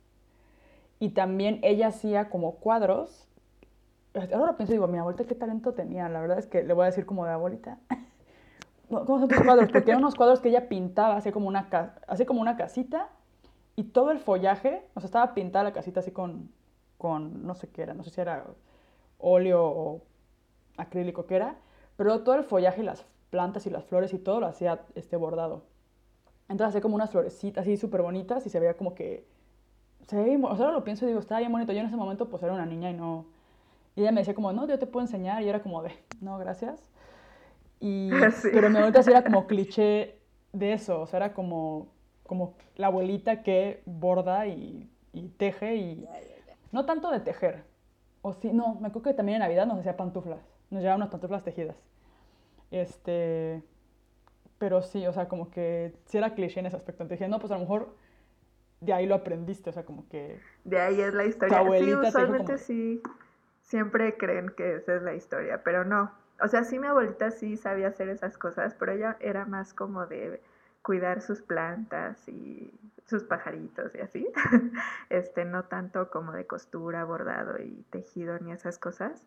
Y 0.99 1.11
también 1.11 1.61
ella 1.63 1.89
hacía 1.89 2.31
como 2.31 2.57
cuadros. 2.57 3.29
Ahora 4.15 4.47
lo 4.47 4.57
pienso 4.57 4.73
y 4.73 4.77
digo, 4.77 4.87
mi 4.87 4.99
abuelita 4.99 5.25
qué 5.25 5.35
talento 5.35 5.75
tenía. 5.75 6.09
La 6.09 6.21
verdad 6.21 6.39
es 6.39 6.47
que 6.47 6.63
le 6.63 6.73
voy 6.73 6.85
a 6.85 6.87
decir 6.87 7.05
como 7.05 7.27
de 7.27 7.33
abuelita. 7.33 7.79
¿Cómo 8.89 9.19
son 9.19 9.29
tus 9.29 9.41
cuadros? 9.41 9.71
Porque 9.71 9.91
eran 9.91 10.01
unos 10.03 10.15
cuadros 10.15 10.41
que 10.41 10.49
ella 10.49 10.69
pintaba, 10.69 11.17
así 11.17 11.33
como 11.33 11.49
una, 11.49 11.69
así 12.07 12.25
como 12.25 12.41
una 12.41 12.57
casita. 12.57 13.09
Y 13.75 13.85
todo 13.85 14.11
el 14.11 14.21
follaje, 14.21 14.87
o 14.95 15.01
sea, 15.01 15.07
estaba 15.07 15.35
pintada 15.35 15.65
la 15.65 15.73
casita 15.73 16.01
así 16.01 16.13
con, 16.13 16.49
con, 16.99 17.47
no 17.47 17.55
sé 17.55 17.69
qué 17.69 17.83
era, 17.83 17.95
no 17.95 18.03
sé 18.03 18.11
si 18.11 18.21
era 18.21 18.45
óleo 19.19 19.65
o 19.65 20.03
acrílico 20.77 21.27
que 21.27 21.37
era 21.37 21.57
pero 21.97 22.21
todo 22.23 22.35
el 22.35 22.45
follaje 22.45 22.83
las 22.83 23.05
plantas 23.31 23.67
y 23.67 23.71
las 23.71 23.85
flores 23.85 24.13
y 24.13 24.19
todo 24.19 24.41
lo 24.41 24.47
hacía 24.47 24.83
este 24.95 25.17
bordado. 25.17 25.65
Entonces 26.49 26.69
hacía 26.69 26.81
como 26.81 26.95
unas 26.95 27.11
florecitas 27.11 27.63
así 27.63 27.77
súper 27.77 28.03
bonitas 28.03 28.47
y 28.47 28.51
se 28.51 28.61
veía 28.61 28.77
como 28.77 28.95
que... 28.95 29.27
Se 30.07 30.17
veía, 30.17 30.39
o 30.39 30.57
sea, 30.57 30.67
ahora 30.67 30.79
lo 30.79 30.85
pienso 30.85 31.05
y 31.05 31.09
digo, 31.09 31.21
estaba 31.21 31.41
bien 31.41 31.51
bonito. 31.51 31.73
Yo 31.73 31.81
en 31.81 31.87
ese 31.87 31.97
momento 31.97 32.29
pues 32.29 32.43
era 32.43 32.53
una 32.53 32.67
niña 32.67 32.91
y 32.91 32.95
no... 32.95 33.27
Y 33.97 34.03
ella 34.03 34.13
me 34.13 34.21
decía 34.21 34.35
como, 34.35 34.53
no, 34.53 34.69
yo 34.69 34.79
te 34.79 34.87
puedo 34.87 35.05
enseñar. 35.05 35.43
Y 35.43 35.49
era 35.49 35.63
como 35.63 35.83
de, 35.83 35.91
no, 36.21 36.39
gracias. 36.39 36.91
Y, 37.81 38.11
Pero 38.53 38.69
mi 38.69 38.77
abuelita 38.77 39.03
sí 39.03 39.11
era 39.11 39.25
como 39.25 39.47
cliché 39.47 40.19
de 40.53 40.75
eso. 40.75 41.01
O 41.01 41.07
sea, 41.07 41.17
era 41.17 41.35
como, 41.35 41.89
como 42.25 42.55
la 42.77 42.89
abuelita 42.89 43.43
que 43.43 43.83
borda 43.87 44.47
y, 44.47 44.89
y 45.13 45.29
teje 45.31 45.77
y... 45.77 46.07
no 46.77 46.85
tanto 46.85 47.11
de 47.11 47.21
tejer, 47.21 47.65
o 48.21 48.35
sí, 48.35 48.53
no, 48.53 48.75
me 48.75 48.89
acuerdo 48.89 49.11
que 49.11 49.15
también 49.15 49.37
en 49.37 49.41
Navidad 49.41 49.67
nos 49.67 49.79
hacía 49.79 49.97
pantuflas, 49.97 50.41
nos 50.69 50.83
llevaban 50.83 51.01
unas 51.01 51.11
pantuflas 51.11 51.43
tejidas. 51.43 51.75
Este, 52.71 53.63
pero 54.59 54.83
sí, 54.83 55.07
o 55.07 55.13
sea, 55.15 55.27
como 55.27 55.51
que 55.51 55.95
sí 56.05 56.19
era 56.19 56.35
cliché 56.35 56.61
en 56.61 56.67
ese 56.67 56.77
aspecto. 56.77 57.03
Entonces 57.03 57.21
dije, 57.21 57.31
no, 57.31 57.41
pues 57.41 57.51
a 57.51 57.55
lo 57.55 57.63
mejor 57.63 57.97
de 58.83 58.93
ahí 58.93 59.07
lo 59.07 59.15
aprendiste, 59.15 59.71
o 59.71 59.73
sea, 59.73 59.87
como 59.87 60.07
que... 60.11 60.39
De 60.65 60.79
ahí 60.79 61.01
es 61.01 61.15
la 61.15 61.25
historia. 61.25 61.63
sí, 61.79 61.95
usualmente 61.95 62.59
sí, 62.59 63.03
siempre 63.63 64.19
creen 64.19 64.51
que 64.55 64.77
esa 64.77 64.97
es 64.97 65.03
la 65.03 65.15
historia, 65.15 65.63
pero 65.65 65.83
no. 65.87 66.13
O 66.43 66.49
sea, 66.49 66.63
sí 66.65 66.79
mi 66.79 66.89
abuelita 66.89 67.31
sí 67.31 67.57
sabía 67.57 67.89
hacer 67.89 68.11
esas 68.11 68.37
cosas, 68.37 68.75
pero 68.75 68.93
ella 68.93 69.17
era 69.21 69.47
más 69.47 69.73
como 69.73 70.05
de 70.07 70.43
cuidar 70.83 71.23
sus 71.23 71.41
plantas 71.41 72.29
y 72.29 72.71
sus 73.07 73.25
pajaritos 73.25 73.95
y 73.95 74.01
así. 74.01 74.29
este, 75.11 75.45
no 75.45 75.65
tanto 75.65 76.11
como 76.11 76.33
de 76.33 76.47
costura, 76.47 77.05
bordado 77.05 77.59
y 77.63 77.85
tejido 77.91 78.39
ni 78.39 78.53
esas 78.53 78.79
cosas. 78.79 79.27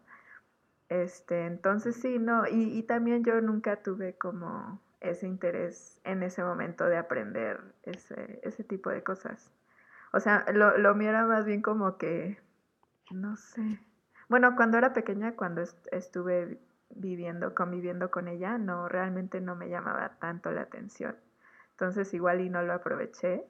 Este, 0.90 1.46
entonces 1.46 1.96
sí, 1.96 2.20
no, 2.20 2.48
y, 2.48 2.78
y 2.78 2.84
también 2.84 3.24
yo 3.24 3.40
nunca 3.42 3.78
tuve 3.78 4.16
como 4.16 4.82
ese 5.02 5.28
interés 5.28 6.00
en 6.04 6.24
ese 6.24 6.44
momento 6.44 6.86
de 6.86 6.98
aprender 6.98 7.62
ese, 7.84 8.40
ese 8.44 8.64
tipo 8.64 8.90
de 8.90 9.04
cosas. 9.04 9.52
O 10.12 10.20
sea, 10.20 10.46
lo, 10.54 10.78
lo 10.78 10.96
mío 10.96 11.10
era 11.10 11.26
más 11.26 11.46
bien 11.46 11.62
como 11.62 11.98
que, 11.98 12.40
no 13.12 13.38
sé. 13.38 13.80
Bueno, 14.28 14.56
cuando 14.56 14.78
era 14.78 14.94
pequeña, 14.94 15.36
cuando 15.36 15.64
estuve 15.92 16.60
viviendo, 16.90 17.54
conviviendo 17.54 18.12
con 18.12 18.28
ella, 18.28 18.58
no, 18.58 18.90
realmente 18.90 19.42
no 19.42 19.56
me 19.56 19.70
llamaba 19.70 20.18
tanto 20.20 20.52
la 20.52 20.62
atención. 20.62 21.16
Entonces 21.72 22.14
igual 22.14 22.42
y 22.42 22.50
no 22.50 22.62
lo 22.64 22.74
aproveché. 22.74 23.46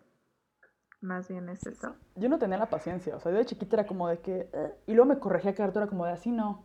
Más 1.01 1.29
bien 1.29 1.47
es 1.49 1.65
eso. 1.65 1.95
Yo 2.15 2.27
no 2.29 2.39
tenía 2.39 2.57
la 2.57 2.69
paciencia, 2.69 3.15
o 3.15 3.19
sea, 3.19 3.31
de 3.31 3.45
chiquita 3.45 3.77
era 3.77 3.87
como 3.87 4.07
de 4.09 4.19
que... 4.19 4.49
Eh", 4.51 4.73
y 4.87 4.93
luego 4.93 5.09
me 5.09 5.19
corregía 5.19 5.55
que 5.55 5.61
era 5.61 5.87
como 5.87 6.05
de 6.05 6.11
así 6.11 6.31
no 6.31 6.63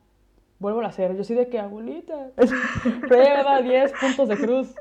vuelvo 0.59 0.81
a 0.83 0.87
hacer. 0.87 1.17
Yo 1.17 1.25
soy 1.25 1.37
de 1.37 1.49
que, 1.49 1.59
abuelita, 1.59 2.31
prueba 3.09 3.61
10 3.61 3.93
puntos 4.01 4.29
de 4.29 4.37
cruz. 4.37 4.75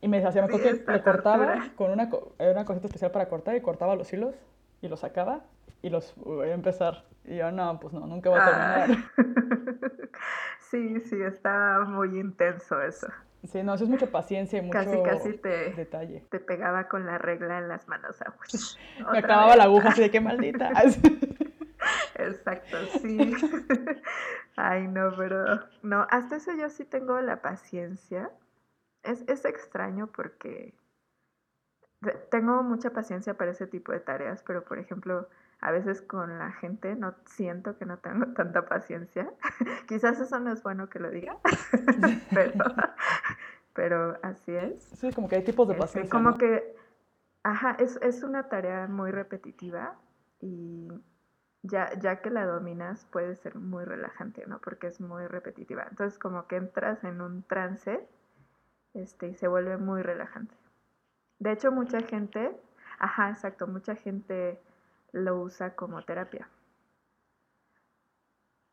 Y 0.00 0.08
me 0.08 0.24
hacía, 0.24 0.42
me 0.42 0.48
que 0.48 0.84
le 0.86 1.02
cortaba 1.02 1.70
con 1.74 1.90
una, 1.90 2.10
una 2.38 2.64
cosita 2.64 2.86
especial 2.86 3.10
para 3.10 3.28
cortar 3.28 3.56
y 3.56 3.60
cortaba 3.60 3.96
los 3.96 4.12
hilos 4.12 4.34
y 4.82 4.88
los 4.88 5.00
sacaba 5.00 5.40
y 5.82 5.88
los 5.88 6.14
voy 6.16 6.48
a 6.48 6.54
empezar. 6.54 7.04
Y 7.24 7.36
yo, 7.36 7.50
no, 7.50 7.80
pues 7.80 7.94
no, 7.94 8.06
nunca 8.06 8.30
voy 8.30 8.38
a 8.40 8.44
terminar. 8.44 9.10
Sí, 10.70 10.98
sí, 11.00 11.22
está 11.22 11.84
muy 11.86 12.18
intenso 12.18 12.82
eso. 12.82 13.06
Sí, 13.46 13.62
no, 13.62 13.74
eso 13.74 13.84
es 13.84 13.90
mucha 13.90 14.06
paciencia 14.06 14.58
y 14.58 14.62
mucho 14.62 14.78
casi, 14.78 15.02
casi 15.02 15.32
te, 15.38 15.72
detalle. 15.72 16.24
Te 16.30 16.40
pegaba 16.40 16.88
con 16.88 17.06
la 17.06 17.18
regla 17.18 17.58
en 17.58 17.68
las 17.68 17.88
manos. 17.88 18.16
Me 19.12 19.18
acababa 19.18 19.56
la 19.56 19.64
aguja 19.64 19.90
así 19.90 20.02
de 20.02 20.10
qué 20.10 20.20
maldita. 20.22 20.70
Exacto, 22.16 22.76
sí. 23.00 23.18
Ay, 24.56 24.88
no, 24.88 25.14
pero 25.16 25.44
no, 25.82 26.06
hasta 26.10 26.36
eso 26.36 26.52
yo 26.54 26.70
sí 26.70 26.84
tengo 26.84 27.20
la 27.20 27.42
paciencia. 27.42 28.30
Es, 29.02 29.22
es 29.28 29.44
extraño 29.44 30.08
porque 30.08 30.74
tengo 32.30 32.62
mucha 32.62 32.90
paciencia 32.90 33.34
para 33.34 33.52
ese 33.52 33.66
tipo 33.66 33.92
de 33.92 34.00
tareas, 34.00 34.42
pero 34.46 34.64
por 34.64 34.78
ejemplo, 34.78 35.28
a 35.60 35.70
veces 35.70 36.02
con 36.02 36.38
la 36.38 36.52
gente 36.52 36.94
no 36.94 37.14
siento 37.24 37.76
que 37.78 37.86
no 37.86 37.98
tengo 37.98 38.26
tanta 38.34 38.66
paciencia. 38.66 39.30
Quizás 39.88 40.20
eso 40.20 40.38
no 40.38 40.52
es 40.52 40.62
bueno 40.62 40.88
que 40.88 40.98
lo 40.98 41.10
diga, 41.10 41.38
pero, 42.34 42.64
pero 43.72 44.18
así 44.22 44.54
es. 44.54 44.82
Sí, 44.82 45.12
como 45.12 45.28
que 45.28 45.36
hay 45.36 45.44
tipos 45.44 45.66
de 45.68 45.74
este, 45.74 45.82
paciencia. 45.82 46.10
como 46.10 46.36
que, 46.38 46.76
ajá, 47.42 47.76
es, 47.78 47.98
es 48.02 48.22
una 48.22 48.48
tarea 48.48 48.86
muy 48.86 49.10
repetitiva 49.10 49.94
y 50.40 50.88
ya, 51.62 51.90
ya 51.98 52.20
que 52.20 52.30
la 52.30 52.44
dominas 52.44 53.06
puede 53.10 53.34
ser 53.36 53.56
muy 53.56 53.84
relajante, 53.84 54.46
¿no? 54.46 54.60
Porque 54.60 54.86
es 54.88 55.00
muy 55.00 55.26
repetitiva. 55.26 55.86
Entonces 55.90 56.18
como 56.18 56.46
que 56.46 56.56
entras 56.56 57.02
en 57.04 57.20
un 57.20 57.42
trance 57.42 58.06
este, 58.94 59.28
y 59.28 59.34
se 59.34 59.48
vuelve 59.48 59.76
muy 59.76 60.02
relajante. 60.02 60.54
De 61.38 61.52
hecho, 61.52 61.70
mucha 61.70 62.00
gente, 62.00 62.56
ajá, 62.98 63.30
exacto, 63.30 63.66
mucha 63.66 63.94
gente 63.94 64.58
lo 65.16 65.40
usa 65.40 65.74
como 65.74 66.02
terapia. 66.02 66.48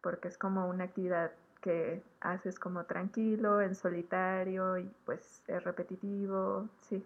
Porque 0.02 0.28
es 0.28 0.38
como 0.38 0.68
una 0.68 0.86
actividad 0.86 1.32
que 1.62 2.04
haces 2.20 2.60
como 2.60 2.84
tranquilo, 2.84 3.62
en 3.62 3.74
solitario 3.74 4.78
y 4.78 4.92
pues 5.06 5.42
es 5.48 5.64
repetitivo. 5.64 6.68
Sí, 6.82 7.04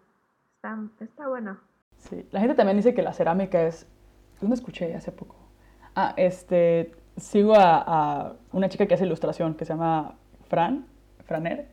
está, 0.56 0.78
está 1.00 1.28
bueno. 1.28 1.60
Sí, 1.98 2.28
la 2.32 2.40
gente 2.40 2.56
también 2.56 2.78
dice 2.78 2.94
que 2.94 3.02
la 3.02 3.14
cerámica 3.14 3.62
es... 3.62 3.88
¿Dónde 4.42 4.56
escuché 4.56 4.94
hace 4.96 5.12
poco? 5.12 5.36
Ah, 5.96 6.14
este, 6.18 6.92
sigo 7.18 7.54
a, 7.56 8.36
una 8.52 8.70
chica 8.70 8.86
que 8.86 8.94
hace 8.94 9.06
ilustración 9.06 9.56
que 9.56 9.66
se 9.66 9.74
llama 9.74 10.16
Fran, 10.48 10.88
Franer, 11.26 11.68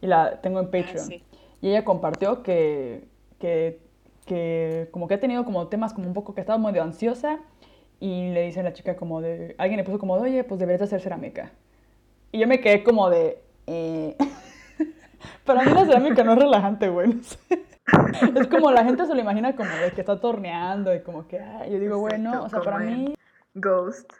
y 0.00 0.06
la 0.06 0.40
tengo 0.40 0.60
en 0.60 0.66
ah, 0.66 0.70
Patreon. 0.70 1.12
Y 1.60 1.68
ella 1.68 1.84
compartió 1.84 2.42
que, 2.42 3.08
que, 3.38 3.85
que, 4.26 4.88
como 4.90 5.08
que 5.08 5.14
ha 5.14 5.20
tenido 5.20 5.44
como 5.44 5.68
temas 5.68 5.94
como 5.94 6.06
un 6.06 6.14
poco 6.14 6.34
que 6.34 6.40
ha 6.40 6.42
estado 6.42 6.58
medio 6.58 6.82
ansiosa 6.82 7.38
y 8.00 8.30
le 8.30 8.42
dice 8.42 8.60
a 8.60 8.62
la 8.62 8.72
chica 8.72 8.96
como 8.96 9.22
de, 9.22 9.54
alguien 9.58 9.78
le 9.78 9.84
puso 9.84 9.98
como 9.98 10.16
de, 10.16 10.22
oye, 10.22 10.44
pues 10.44 10.60
deberías 10.60 10.82
hacer 10.82 11.00
cerámica. 11.00 11.52
Y 12.32 12.40
yo 12.40 12.46
me 12.46 12.60
quedé 12.60 12.84
como 12.84 13.08
de, 13.08 13.42
eh... 13.66 14.16
para 15.46 15.64
mí 15.64 15.72
la 15.72 15.86
cerámica 15.86 16.22
no 16.24 16.32
es 16.32 16.38
relajante, 16.38 16.88
güey. 16.88 17.18
es 18.34 18.46
como 18.48 18.70
la 18.70 18.84
gente 18.84 19.06
se 19.06 19.14
lo 19.14 19.20
imagina 19.20 19.56
como 19.56 19.70
de 19.70 19.92
que 19.92 20.00
está 20.00 20.20
torneando 20.20 20.94
y 20.94 21.00
como 21.00 21.26
que, 21.26 21.40
yo 21.70 21.78
digo, 21.78 21.98
bueno, 21.98 22.42
o 22.42 22.48
sea, 22.48 22.60
para 22.60 22.78
mí 22.78 23.14
Ghost. 23.54 24.12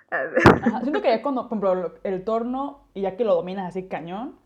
siento 0.82 1.02
que 1.02 1.08
ya 1.08 1.22
cuando, 1.22 1.48
por 1.48 1.58
ejemplo, 1.58 1.94
el 2.04 2.24
torno, 2.24 2.86
y 2.94 3.02
ya 3.02 3.16
que 3.16 3.24
lo 3.24 3.34
dominas 3.34 3.68
así 3.68 3.86
cañón, 3.86 4.36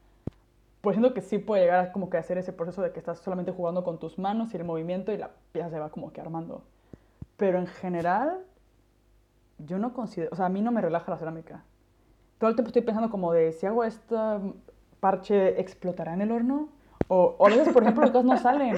pues 0.80 0.96
siento 0.96 1.14
que 1.14 1.20
sí 1.20 1.38
puede 1.38 1.62
llegar 1.62 1.80
a 1.80 1.92
como 1.92 2.08
que 2.08 2.16
hacer 2.16 2.38
ese 2.38 2.52
proceso 2.52 2.82
de 2.82 2.92
que 2.92 2.98
estás 2.98 3.18
solamente 3.18 3.52
jugando 3.52 3.84
con 3.84 3.98
tus 3.98 4.18
manos 4.18 4.52
y 4.52 4.56
el 4.56 4.64
movimiento 4.64 5.12
y 5.12 5.18
la 5.18 5.30
pieza 5.52 5.70
se 5.70 5.78
va 5.78 5.90
como 5.90 6.12
que 6.12 6.20
armando. 6.20 6.62
Pero 7.36 7.58
en 7.58 7.66
general, 7.66 8.38
yo 9.58 9.78
no 9.78 9.92
considero, 9.92 10.30
o 10.32 10.36
sea, 10.36 10.46
a 10.46 10.48
mí 10.48 10.62
no 10.62 10.72
me 10.72 10.80
relaja 10.80 11.10
la 11.10 11.18
cerámica. 11.18 11.64
Todo 12.38 12.50
el 12.50 12.56
tiempo 12.56 12.68
estoy 12.68 12.82
pensando 12.82 13.10
como 13.10 13.32
de, 13.32 13.52
si 13.52 13.66
hago 13.66 13.84
este 13.84 14.16
parche, 15.00 15.60
¿explotará 15.60 16.14
en 16.14 16.22
el 16.22 16.32
horno? 16.32 16.68
O, 17.08 17.36
o 17.38 17.46
a 17.46 17.50
veces, 17.50 17.72
por 17.72 17.82
ejemplo, 17.82 18.02
las 18.02 18.12
cosas 18.12 18.24
no 18.24 18.36
salen. 18.38 18.76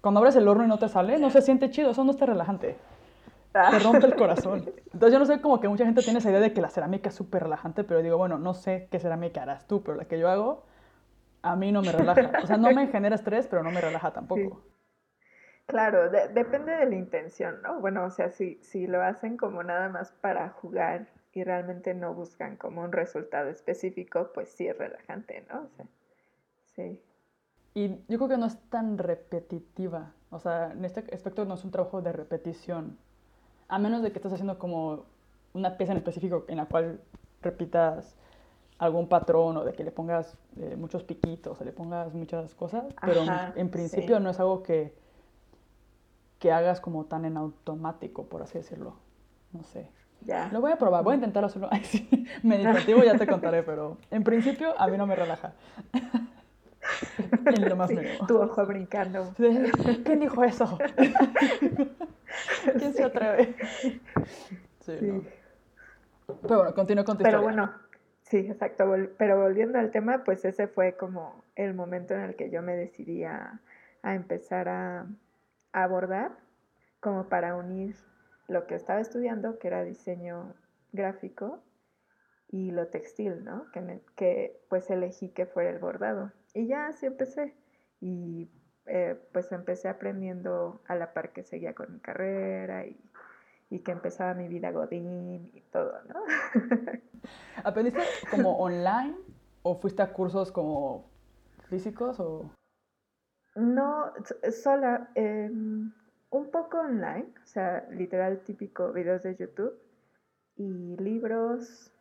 Cuando 0.00 0.18
abres 0.18 0.34
el 0.36 0.48
horno 0.48 0.64
y 0.64 0.68
no 0.68 0.78
te 0.78 0.88
sale, 0.88 1.18
no 1.18 1.30
se 1.30 1.42
siente 1.42 1.70
chido, 1.70 1.90
eso 1.90 2.04
no 2.04 2.10
está 2.10 2.26
relajante 2.26 2.76
te 3.52 3.78
rompe 3.80 4.06
el 4.06 4.14
corazón. 4.14 4.64
Entonces 4.92 5.12
yo 5.12 5.18
no 5.18 5.26
sé 5.26 5.40
como 5.40 5.60
que 5.60 5.68
mucha 5.68 5.84
gente 5.84 6.02
tiene 6.02 6.18
esa 6.18 6.30
idea 6.30 6.40
de 6.40 6.52
que 6.52 6.60
la 6.60 6.68
cerámica 6.68 7.08
es 7.08 7.14
súper 7.14 7.42
relajante, 7.42 7.84
pero 7.84 8.02
digo, 8.02 8.16
bueno, 8.16 8.38
no 8.38 8.54
sé 8.54 8.88
qué 8.90 8.98
cerámica 8.98 9.42
harás 9.42 9.66
tú, 9.66 9.82
pero 9.82 9.96
la 9.96 10.04
que 10.04 10.18
yo 10.18 10.28
hago 10.28 10.62
a 11.42 11.56
mí 11.56 11.72
no 11.72 11.82
me 11.82 11.92
relaja. 11.92 12.32
O 12.42 12.46
sea, 12.46 12.56
no 12.56 12.72
me 12.72 12.86
genera 12.88 13.14
estrés, 13.14 13.46
pero 13.48 13.62
no 13.62 13.70
me 13.70 13.80
relaja 13.80 14.12
tampoco. 14.12 14.62
Claro, 15.66 16.10
depende 16.10 16.72
de 16.72 16.86
la 16.86 16.96
intención, 16.96 17.62
¿no? 17.62 17.80
Bueno, 17.80 18.04
o 18.04 18.10
sea, 18.10 18.30
si, 18.30 18.58
si 18.62 18.86
lo 18.86 19.02
hacen 19.02 19.36
como 19.36 19.62
nada 19.62 19.88
más 19.88 20.10
para 20.10 20.48
jugar 20.48 21.06
y 21.32 21.44
realmente 21.44 21.94
no 21.94 22.12
buscan 22.12 22.56
como 22.56 22.82
un 22.82 22.90
resultado 22.90 23.48
específico, 23.50 24.32
pues 24.34 24.50
sí 24.50 24.66
es 24.66 24.76
relajante, 24.76 25.46
¿no? 25.48 25.62
O 25.62 25.68
sea, 25.68 25.86
sí. 26.74 27.00
Y 27.74 27.88
yo 28.08 28.18
creo 28.18 28.28
que 28.28 28.36
no 28.36 28.46
es 28.46 28.58
tan 28.68 28.98
repetitiva. 28.98 30.12
O 30.30 30.40
sea, 30.40 30.72
en 30.72 30.84
este 30.84 31.04
aspecto 31.14 31.44
no 31.44 31.54
es 31.54 31.64
un 31.64 31.70
trabajo 31.70 32.02
de 32.02 32.12
repetición 32.12 32.98
a 33.70 33.78
menos 33.78 34.02
de 34.02 34.10
que 34.10 34.18
estés 34.18 34.32
haciendo 34.32 34.58
como 34.58 35.04
una 35.52 35.76
pieza 35.76 35.92
en 35.92 35.98
específico 35.98 36.44
en 36.48 36.56
la 36.56 36.66
cual 36.66 37.00
repitas 37.40 38.16
algún 38.80 39.08
patrón 39.08 39.58
o 39.58 39.64
de 39.64 39.74
que 39.74 39.84
le 39.84 39.90
pongas 39.90 40.38
eh, 40.58 40.74
muchos 40.76 41.04
piquitos 41.04 41.60
o 41.60 41.64
le 41.64 41.70
pongas 41.70 42.14
muchas 42.14 42.54
cosas, 42.54 42.84
pero 43.02 43.22
en, 43.54 43.68
principio 43.68 44.18
no 44.20 44.30
es 44.30 44.40
algo 44.40 44.62
que, 44.62 44.94
que 46.38 46.50
hagas 46.50 46.80
como 46.80 47.04
tan 47.04 47.26
en 47.26 47.36
automático, 47.36 48.24
por 48.24 48.42
así 48.42 48.56
decirlo. 48.56 48.94
No 49.52 49.62
sé. 49.64 49.90
Ya. 50.22 50.48
Lo 50.50 50.62
voy 50.62 50.72
a 50.72 50.76
probar, 50.76 51.04
voy 51.04 51.12
a 51.12 51.16
intentar 51.16 51.44
hacerlo 51.44 51.68
meditativo, 52.42 53.02
ya 53.04 53.18
te 53.18 53.26
contaré, 53.26 53.62
pero 53.62 53.98
en 54.10 54.24
principio 54.24 54.72
a 54.78 54.86
mí 54.88 54.96
no 54.96 55.06
me 55.06 55.14
relaja. 55.14 55.52
en 57.44 57.68
lo 57.68 57.76
más 57.76 57.90
Tu 58.26 58.38
ojo 58.38 58.64
brincando. 58.64 59.34
¿Quién 59.36 60.20
dijo 60.20 60.42
eso? 60.42 60.78
¿Quién 62.78 62.94
se 62.94 63.04
atreve? 63.04 63.54
Sí, 64.80 65.22
Pero 66.40 66.56
bueno, 66.56 66.74
continúo 66.74 67.04
con 67.04 67.18
Pero 67.18 67.42
bueno, 67.42 67.70
sí, 68.30 68.38
exacto. 68.38 68.84
Pero 69.18 69.40
volviendo 69.40 69.78
al 69.78 69.90
tema, 69.90 70.24
pues 70.24 70.44
ese 70.44 70.68
fue 70.68 70.96
como 70.96 71.44
el 71.56 71.74
momento 71.74 72.14
en 72.14 72.22
el 72.22 72.36
que 72.36 72.50
yo 72.50 72.62
me 72.62 72.76
decidí 72.76 73.24
a, 73.24 73.60
empezar 74.02 74.68
a, 74.68 75.06
abordar, 75.72 76.32
como 77.00 77.28
para 77.28 77.54
unir 77.54 77.94
lo 78.48 78.66
que 78.66 78.74
estaba 78.74 79.00
estudiando, 79.00 79.58
que 79.58 79.68
era 79.68 79.84
diseño 79.84 80.54
gráfico, 80.92 81.62
y 82.48 82.72
lo 82.72 82.88
textil, 82.88 83.44
¿no? 83.44 83.70
Que, 83.72 84.00
que 84.16 84.60
pues 84.68 84.90
elegí 84.90 85.28
que 85.28 85.46
fuera 85.46 85.70
el 85.70 85.78
bordado. 85.78 86.32
Y 86.54 86.66
ya 86.66 86.86
así 86.86 87.06
empecé. 87.06 87.54
Y 88.00 88.50
eh, 88.86 89.16
pues 89.32 89.52
empecé 89.52 89.88
aprendiendo 89.88 90.82
a 90.88 90.96
la 90.96 91.12
par 91.12 91.32
que 91.32 91.44
seguía 91.44 91.74
con 91.74 91.92
mi 91.92 92.00
carrera 92.00 92.86
y, 92.86 92.96
y 93.70 93.78
que 93.78 93.92
empezaba 93.92 94.34
mi 94.34 94.48
vida 94.48 94.72
godín 94.72 95.50
y 95.54 95.60
todo, 95.72 95.92
¿no? 96.08 96.22
¿Aprendiste 97.64 98.02
como 98.30 98.58
online 98.58 99.14
o 99.62 99.76
fuiste 99.76 100.02
a 100.02 100.12
cursos 100.12 100.50
como 100.50 101.08
físicos 101.68 102.18
o...? 102.18 102.50
No, 103.54 104.12
sola, 104.50 105.10
em, 105.14 105.92
un 106.30 106.50
poco 106.50 106.78
online, 106.78 107.32
o 107.42 107.46
sea, 107.46 107.86
literal 107.90 108.40
típico 108.40 108.92
videos 108.92 109.22
de 109.22 109.36
YouTube 109.36 109.78
y 110.56 110.96
libros 110.96 111.92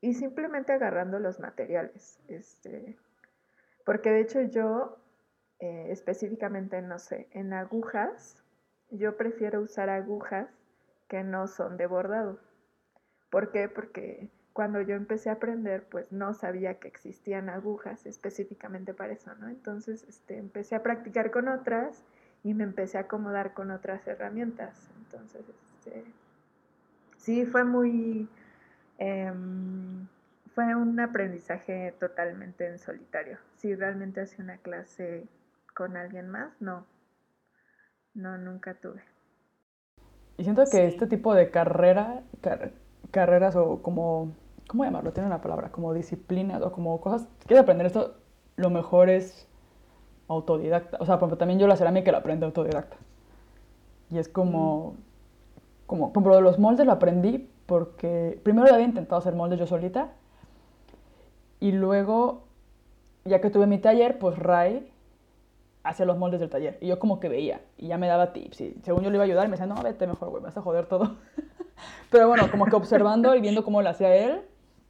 y 0.00 0.14
simplemente 0.14 0.72
agarrando 0.72 1.18
los 1.18 1.40
materiales, 1.40 2.20
este, 2.28 2.96
porque 3.84 4.10
de 4.10 4.20
hecho 4.20 4.42
yo 4.42 4.98
eh, 5.60 5.88
específicamente, 5.90 6.80
no 6.82 7.00
sé, 7.00 7.28
en 7.32 7.52
agujas, 7.52 8.42
yo 8.90 9.16
prefiero 9.16 9.60
usar 9.60 9.88
agujas 9.88 10.48
que 11.08 11.24
no 11.24 11.48
son 11.48 11.76
de 11.76 11.86
bordado. 11.86 12.38
¿Por 13.30 13.50
qué? 13.50 13.68
Porque 13.68 14.30
cuando 14.52 14.80
yo 14.80 14.94
empecé 14.94 15.30
a 15.30 15.34
aprender, 15.34 15.84
pues 15.88 16.10
no 16.10 16.34
sabía 16.34 16.78
que 16.78 16.88
existían 16.88 17.48
agujas 17.48 18.06
específicamente 18.06 18.92
para 18.94 19.12
eso, 19.12 19.34
¿no? 19.36 19.48
Entonces, 19.48 20.04
este, 20.08 20.36
empecé 20.36 20.74
a 20.74 20.82
practicar 20.82 21.30
con 21.30 21.48
otras 21.48 22.04
y 22.42 22.54
me 22.54 22.64
empecé 22.64 22.98
a 22.98 23.02
acomodar 23.02 23.54
con 23.54 23.70
otras 23.70 24.06
herramientas. 24.06 24.90
Entonces, 24.98 25.44
este, 25.48 26.04
sí, 27.18 27.46
fue 27.46 27.64
muy, 27.64 28.28
em, 28.98 30.08
fue 30.54 30.74
un 30.74 30.98
aprendizaje 30.98 31.94
totalmente 32.00 32.66
en 32.66 32.78
solitario. 32.78 33.38
Si 33.58 33.74
realmente 33.74 34.22
hacía 34.22 34.44
una 34.44 34.56
clase 34.58 35.28
con 35.74 35.96
alguien 35.96 36.28
más, 36.28 36.60
no, 36.60 36.84
no, 38.14 38.38
nunca 38.38 38.74
tuve. 38.74 39.04
Y 40.38 40.44
siento 40.44 40.62
que 40.70 40.86
este 40.86 41.08
tipo 41.08 41.34
de 41.34 41.50
carrera, 41.50 42.22
carreras 43.10 43.56
o 43.56 43.82
como, 43.82 44.32
¿cómo 44.68 44.84
llamarlo? 44.84 45.12
Tiene 45.12 45.26
una 45.26 45.42
palabra, 45.42 45.70
como 45.70 45.92
disciplinas 45.92 46.62
o 46.62 46.72
como 46.72 47.00
cosas, 47.00 47.28
si 47.40 47.46
quieres 47.48 47.64
aprender 47.64 47.86
esto, 47.86 48.14
lo 48.54 48.70
mejor 48.70 49.10
es 49.10 49.48
autodidacta. 50.28 50.98
O 51.00 51.06
sea, 51.06 51.18
también 51.18 51.58
yo 51.58 51.66
la 51.66 51.76
cerámica 51.76 52.12
la 52.12 52.18
aprendo 52.18 52.46
autodidacta. 52.46 52.96
Y 54.10 54.18
es 54.18 54.28
como, 54.28 54.94
como, 55.86 56.12
como 56.12 56.34
de 56.34 56.40
los 56.40 56.58
moldes 56.58 56.86
lo 56.86 56.92
aprendí 56.92 57.50
porque 57.66 58.40
primero 58.44 58.72
había 58.72 58.86
intentado 58.86 59.18
hacer 59.18 59.34
moldes 59.34 59.58
yo 59.58 59.66
solita 59.66 60.12
y 61.60 61.72
luego, 61.72 62.44
ya 63.24 63.40
que 63.40 63.50
tuve 63.50 63.66
mi 63.66 63.78
taller, 63.78 64.18
pues 64.18 64.38
Ray 64.38 64.90
hacía 65.82 66.06
los 66.06 66.18
moldes 66.18 66.40
del 66.40 66.50
taller. 66.50 66.78
Y 66.80 66.88
yo 66.88 66.98
como 66.98 67.20
que 67.20 67.28
veía 67.28 67.62
y 67.76 67.88
ya 67.88 67.98
me 67.98 68.06
daba 68.06 68.32
tips. 68.32 68.60
Y 68.60 68.80
según 68.82 69.02
yo 69.02 69.10
le 69.10 69.16
iba 69.16 69.24
a 69.24 69.26
ayudar, 69.26 69.46
me 69.48 69.52
decía, 69.52 69.66
no, 69.66 69.82
vete 69.82 70.06
mejor, 70.06 70.30
güey, 70.30 70.42
me 70.42 70.48
vas 70.48 70.56
a 70.56 70.62
joder 70.62 70.86
todo. 70.86 71.16
Pero 72.10 72.28
bueno, 72.28 72.50
como 72.50 72.66
que 72.66 72.76
observando 72.76 73.34
y 73.34 73.40
viendo 73.40 73.64
cómo 73.64 73.82
lo 73.82 73.88
hacía 73.88 74.14
él, 74.14 74.42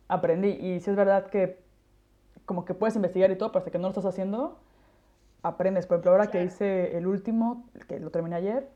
aprendí. 0.08 0.48
Y 0.48 0.80
sí 0.80 0.90
es 0.90 0.96
verdad 0.96 1.26
que 1.26 1.60
como 2.46 2.64
que 2.64 2.74
puedes 2.74 2.96
investigar 2.96 3.30
y 3.30 3.36
todo, 3.36 3.50
pero 3.50 3.58
hasta 3.58 3.70
que 3.70 3.78
no 3.78 3.82
lo 3.82 3.90
estás 3.90 4.06
haciendo, 4.06 4.58
aprendes. 5.42 5.86
Por 5.86 5.96
ejemplo, 5.96 6.12
ahora 6.12 6.28
que 6.28 6.42
hice 6.42 6.96
el 6.96 7.06
último, 7.06 7.68
que 7.86 8.00
lo 8.00 8.10
terminé 8.10 8.36
ayer, 8.36 8.70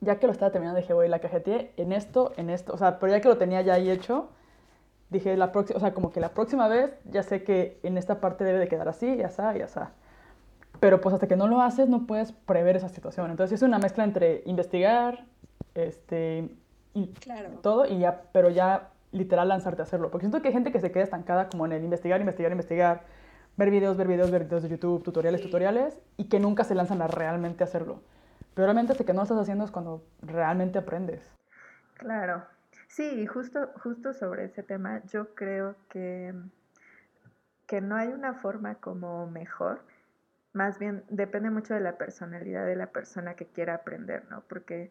ya 0.00 0.18
que 0.18 0.26
lo 0.26 0.32
estaba 0.32 0.52
terminando, 0.52 0.78
dije, 0.78 0.92
güey, 0.92 1.08
la 1.08 1.18
cajeteé 1.18 1.72
en 1.78 1.92
esto, 1.92 2.32
en 2.36 2.50
esto. 2.50 2.74
O 2.74 2.76
sea, 2.76 2.98
pero 2.98 3.10
ya 3.10 3.22
que 3.22 3.28
lo 3.28 3.38
tenía 3.38 3.62
ya 3.62 3.74
ahí 3.74 3.90
hecho, 3.90 4.28
dije, 5.08 5.34
la 5.36 5.50
próxima, 5.50 5.78
o 5.78 5.80
sea, 5.80 5.94
como 5.94 6.12
que 6.12 6.20
la 6.20 6.34
próxima 6.34 6.68
vez 6.68 6.92
ya 7.06 7.22
sé 7.22 7.42
que 7.42 7.80
en 7.82 7.96
esta 7.96 8.20
parte 8.20 8.44
debe 8.44 8.58
de 8.58 8.68
quedar 8.68 8.88
así, 8.88 9.16
ya 9.16 9.28
está, 9.28 9.56
ya 9.56 9.64
está. 9.64 9.92
Pero 10.80 11.00
pues 11.00 11.14
hasta 11.14 11.28
que 11.28 11.36
no 11.36 11.46
lo 11.46 11.62
haces 11.62 11.88
no 11.88 12.06
puedes 12.06 12.32
prever 12.32 12.76
esa 12.76 12.88
situación. 12.88 13.30
Entonces 13.30 13.60
es 13.60 13.62
una 13.62 13.78
mezcla 13.78 14.04
entre 14.04 14.42
investigar, 14.46 15.24
este, 15.74 16.48
y 16.94 17.06
todo, 17.62 17.86
y 17.86 17.98
ya, 17.98 18.22
pero 18.32 18.50
ya 18.50 18.90
literal 19.12 19.48
lanzarte 19.48 19.82
a 19.82 19.84
hacerlo. 19.84 20.10
Porque 20.10 20.24
siento 20.24 20.42
que 20.42 20.48
hay 20.48 20.54
gente 20.54 20.72
que 20.72 20.80
se 20.80 20.92
queda 20.92 21.04
estancada 21.04 21.48
como 21.48 21.66
en 21.66 21.72
el 21.72 21.84
investigar, 21.84 22.20
investigar, 22.20 22.52
investigar, 22.52 23.02
ver 23.56 23.70
videos, 23.70 23.96
ver 23.96 24.08
videos, 24.08 24.30
ver 24.30 24.44
videos 24.44 24.62
de 24.62 24.68
YouTube, 24.68 25.02
tutoriales, 25.02 25.40
tutoriales, 25.40 26.00
y 26.16 26.28
que 26.28 26.40
nunca 26.40 26.64
se 26.64 26.74
lanzan 26.74 27.02
a 27.02 27.06
realmente 27.06 27.64
hacerlo. 27.64 28.00
Pero 28.54 28.66
realmente 28.66 28.92
hasta 28.92 29.04
que 29.04 29.12
no 29.12 29.18
lo 29.18 29.22
estás 29.24 29.38
haciendo 29.38 29.64
es 29.64 29.70
cuando 29.70 30.04
realmente 30.22 30.78
aprendes. 30.78 31.32
Claro. 31.94 32.44
Sí, 32.88 33.26
justo, 33.26 33.70
justo 33.82 34.12
sobre 34.12 34.44
ese 34.44 34.62
tema, 34.62 35.02
yo 35.06 35.34
creo 35.34 35.74
que, 35.88 36.32
que 37.66 37.80
no 37.80 37.96
hay 37.96 38.08
una 38.08 38.34
forma 38.34 38.76
como 38.76 39.26
mejor 39.26 39.80
más 40.54 40.78
bien 40.78 41.04
depende 41.10 41.50
mucho 41.50 41.74
de 41.74 41.80
la 41.80 41.98
personalidad 41.98 42.64
de 42.64 42.76
la 42.76 42.86
persona 42.86 43.34
que 43.34 43.46
quiera 43.46 43.74
aprender, 43.74 44.24
¿no? 44.30 44.42
Porque 44.48 44.90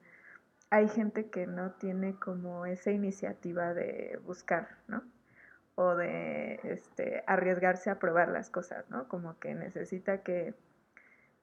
hay 0.70 0.90
gente 0.90 1.30
que 1.30 1.48
no 1.48 1.72
tiene 1.72 2.16
como 2.20 2.66
esa 2.66 2.92
iniciativa 2.92 3.74
de 3.74 4.20
buscar, 4.26 4.68
¿no? 4.88 5.04
O 5.76 5.96
de 5.96 6.60
este, 6.64 7.24
arriesgarse 7.28 7.90
a 7.90 7.98
probar 7.98 8.28
las 8.28 8.50
cosas, 8.50 8.90
¿no? 8.90 9.08
Como 9.08 9.40
que 9.40 9.56
necesita 9.56 10.20
que, 10.22 10.54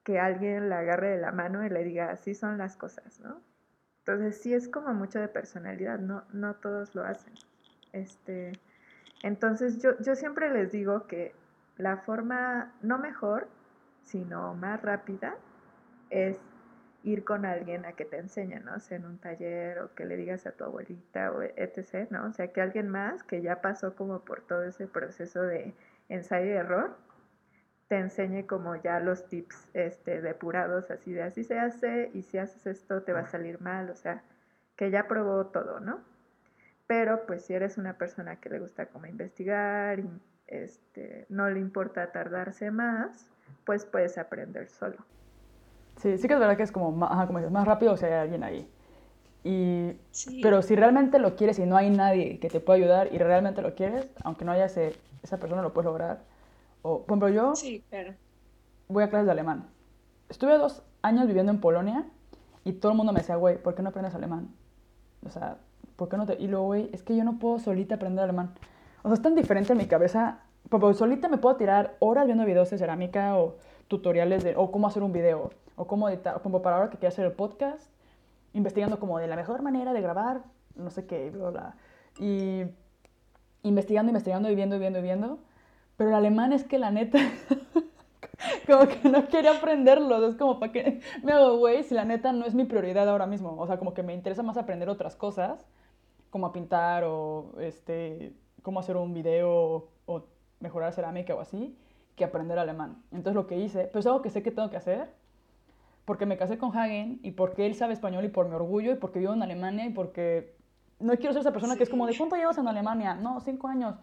que 0.03 0.19
alguien 0.19 0.69
la 0.69 0.79
agarre 0.79 1.09
de 1.09 1.17
la 1.17 1.31
mano 1.31 1.65
y 1.65 1.69
le 1.69 1.83
diga, 1.83 2.11
así 2.11 2.35
son 2.35 2.59
las 2.59 2.77
cosas, 2.77 3.19
¿no? 3.21 3.41
Entonces 3.99 4.39
sí 4.39 4.53
es 4.53 4.67
como 4.67 4.93
mucho 4.93 5.19
de 5.19 5.29
personalidad, 5.29 5.97
no, 5.97 6.25
no 6.31 6.55
todos 6.55 6.93
lo 6.93 7.03
hacen. 7.03 7.33
Este, 7.91 8.51
entonces 9.23 9.81
yo, 9.81 9.97
yo 9.99 10.15
siempre 10.15 10.51
les 10.51 10.71
digo 10.71 11.07
que 11.07 11.33
la 11.77 11.97
forma 11.97 12.73
no 12.81 12.99
mejor, 12.99 13.47
sino 14.03 14.53
más 14.55 14.81
rápida, 14.81 15.35
es 16.09 16.37
ir 17.03 17.23
con 17.23 17.45
alguien 17.45 17.85
a 17.85 17.93
que 17.93 18.05
te 18.05 18.17
enseñe, 18.17 18.59
¿no? 18.59 18.75
O 18.75 18.79
sea, 18.79 18.97
en 18.97 19.05
un 19.05 19.17
taller 19.17 19.79
o 19.79 19.93
que 19.95 20.05
le 20.05 20.17
digas 20.17 20.45
a 20.45 20.51
tu 20.51 20.63
abuelita 20.63 21.31
o 21.31 21.41
etc., 21.41 22.09
¿no? 22.11 22.27
O 22.27 22.31
sea, 22.33 22.47
que 22.49 22.61
alguien 22.61 22.89
más 22.89 23.23
que 23.23 23.41
ya 23.41 23.61
pasó 23.61 23.95
como 23.95 24.19
por 24.19 24.41
todo 24.41 24.63
ese 24.63 24.87
proceso 24.87 25.41
de 25.41 25.73
ensayo 26.09 26.45
y 26.45 26.53
error, 26.53 26.97
te 27.87 27.97
enseñe 27.97 28.45
como 28.45 28.75
ya 28.75 28.99
los 28.99 29.27
tips 29.27 29.69
este, 29.73 30.21
depurados, 30.21 30.91
así 30.91 31.11
de 31.11 31.23
así 31.23 31.43
se 31.43 31.59
hace 31.59 32.09
y 32.13 32.21
si 32.21 32.37
haces 32.37 32.65
esto 32.65 33.01
te 33.03 33.13
va 33.13 33.21
a 33.21 33.27
salir 33.27 33.59
mal, 33.61 33.89
o 33.89 33.95
sea, 33.95 34.23
que 34.77 34.91
ya 34.91 35.07
probó 35.07 35.47
todo, 35.47 35.79
¿no? 35.79 35.99
Pero 36.87 37.25
pues 37.25 37.45
si 37.45 37.53
eres 37.53 37.77
una 37.77 37.97
persona 37.97 38.37
que 38.37 38.49
le 38.49 38.59
gusta 38.59 38.85
como 38.85 39.07
investigar 39.07 39.99
este, 40.47 41.25
no 41.29 41.49
le 41.49 41.59
importa 41.59 42.11
tardarse 42.11 42.71
más, 42.71 43.29
pues 43.65 43.85
puedes 43.85 44.17
aprender 44.17 44.69
solo. 44.69 44.97
Sí, 45.97 46.17
sí 46.17 46.27
que 46.27 46.33
es 46.33 46.39
verdad 46.39 46.57
que 46.57 46.63
es 46.63 46.71
como, 46.71 46.91
más, 46.91 47.27
como 47.27 47.39
dices, 47.39 47.51
más 47.51 47.67
rápido 47.67 47.95
si 47.97 48.05
hay 48.05 48.13
alguien 48.13 48.43
ahí. 48.43 48.69
Y, 49.43 49.93
Pero 50.41 50.61
si 50.61 50.75
realmente 50.75 51.17
lo 51.19 51.35
quieres 51.35 51.57
y 51.59 51.65
no 51.65 51.75
hay 51.75 51.89
nadie 51.89 52.39
que 52.39 52.49
te 52.49 52.59
pueda 52.59 52.77
ayudar 52.77 53.09
y 53.11 53.17
realmente 53.17 53.61
lo 53.61 53.73
quieres, 53.73 54.07
aunque 54.23 54.45
no 54.45 54.51
haya 54.51 54.65
ese, 54.65 54.95
esa 55.23 55.39
persona, 55.39 55.61
lo 55.61 55.73
puedes 55.73 55.85
lograr. 55.85 56.21
O, 56.83 56.99
por 57.03 57.17
ejemplo, 57.17 57.29
yo 57.29 57.55
sí, 57.55 57.83
claro. 57.89 58.13
voy 58.87 59.03
a 59.03 59.09
clases 59.09 59.25
de 59.25 59.31
alemán. 59.31 59.67
Estuve 60.29 60.57
dos 60.57 60.83
años 61.01 61.27
viviendo 61.27 61.51
en 61.51 61.59
Polonia 61.59 62.05
y 62.63 62.73
todo 62.73 62.91
el 62.91 62.97
mundo 62.97 63.13
me 63.13 63.19
decía, 63.19 63.35
güey, 63.35 63.61
¿por 63.61 63.75
qué 63.75 63.81
no 63.81 63.89
aprendes 63.89 64.13
alemán? 64.15 64.49
O 65.25 65.29
sea, 65.29 65.57
¿por 65.95 66.09
qué 66.09 66.17
no 66.17 66.25
te...? 66.25 66.35
Y 66.39 66.47
luego, 66.47 66.65
güey, 66.65 66.89
es 66.93 67.03
que 67.03 67.15
yo 67.15 67.23
no 67.23 67.39
puedo 67.39 67.59
solita 67.59 67.95
aprender 67.95 68.23
alemán. 68.23 68.53
O 69.03 69.09
sea, 69.09 69.15
es 69.15 69.21
tan 69.21 69.35
diferente 69.35 69.73
en 69.73 69.79
mi 69.79 69.87
cabeza 69.87 70.39
porque 70.79 70.97
solita 70.97 71.27
me 71.27 71.37
puedo 71.37 71.57
tirar 71.57 71.97
horas 71.99 72.25
viendo 72.25 72.45
videos 72.45 72.69
de 72.69 72.77
cerámica 72.77 73.37
o 73.37 73.57
tutoriales 73.89 74.41
de 74.41 74.55
o 74.55 74.71
cómo 74.71 74.87
hacer 74.87 75.03
un 75.03 75.11
video 75.11 75.51
o 75.75 75.85
cómo 75.85 76.07
editar, 76.07 76.41
como 76.41 76.61
para 76.61 76.77
ahora 76.77 76.89
que 76.89 76.97
quiero 76.97 77.09
hacer 77.09 77.25
el 77.25 77.33
podcast, 77.33 77.91
investigando 78.53 78.97
como 78.97 79.19
de 79.19 79.27
la 79.27 79.35
mejor 79.35 79.61
manera 79.63 79.91
de 79.91 79.99
grabar, 79.99 80.43
no 80.75 80.89
sé 80.89 81.05
qué, 81.05 81.29
bla, 81.29 81.49
bla. 81.49 81.75
Y 82.19 82.63
investigando, 83.63 84.11
investigando 84.11 84.49
y 84.49 84.55
viendo 84.55 84.79
viendo 84.79 85.01
viendo. 85.01 85.39
Pero 85.97 86.11
el 86.11 86.15
alemán 86.15 86.53
es 86.53 86.63
que 86.63 86.79
la 86.79 86.89
neta, 86.89 87.19
como 88.65 88.87
que 88.87 89.09
no 89.09 89.27
quería 89.27 89.57
aprenderlo. 89.57 90.25
Es 90.25 90.35
como, 90.35 90.57
¿para 90.57 90.71
qué 90.71 91.01
me 91.21 91.33
hago 91.33 91.57
güey 91.57 91.83
si 91.83 91.95
la 91.95 92.05
neta 92.05 92.31
no 92.31 92.45
es 92.45 92.55
mi 92.55 92.63
prioridad 92.63 93.09
ahora 93.09 93.25
mismo? 93.25 93.57
O 93.59 93.67
sea, 93.67 93.77
como 93.77 93.93
que 93.93 94.03
me 94.03 94.13
interesa 94.13 94.41
más 94.41 94.55
aprender 94.55 94.87
otras 94.87 95.17
cosas, 95.17 95.67
como 96.29 96.47
a 96.47 96.53
pintar 96.53 97.03
o 97.03 97.55
este, 97.59 98.31
cómo 98.61 98.79
hacer 98.79 98.95
un 98.95 99.13
video 99.13 99.89
o 100.05 100.23
mejorar 100.61 100.93
cerámica 100.93 101.35
o 101.35 101.41
así, 101.41 101.77
que 102.15 102.23
aprender 102.23 102.57
alemán. 102.59 103.01
Entonces 103.11 103.35
lo 103.35 103.47
que 103.47 103.57
hice, 103.57 103.85
pero 103.85 103.99
es 103.99 104.05
algo 104.05 104.21
que 104.21 104.29
sé 104.29 104.43
que 104.43 104.51
tengo 104.51 104.69
que 104.69 104.77
hacer, 104.77 105.09
porque 106.05 106.25
me 106.25 106.37
casé 106.37 106.57
con 106.57 106.75
Hagen 106.75 107.19
y 107.23 107.31
porque 107.31 107.65
él 107.65 107.75
sabe 107.75 107.93
español 107.93 108.25
y 108.25 108.29
por 108.29 108.47
mi 108.47 108.55
orgullo 108.55 108.91
y 108.91 108.95
porque 108.95 109.19
vivo 109.19 109.33
en 109.33 109.43
Alemania 109.43 109.85
y 109.85 109.89
porque 109.91 110.55
no 110.99 111.15
quiero 111.17 111.33
ser 111.33 111.41
esa 111.41 111.51
persona 111.51 111.75
que 111.75 111.83
es 111.83 111.89
como, 111.89 112.07
¿de 112.07 112.15
cuánto 112.17 112.35
llevas 112.35 112.57
en 112.57 112.67
Alemania? 112.67 113.15
No, 113.15 113.39
cinco 113.41 113.67
años. 113.67 113.95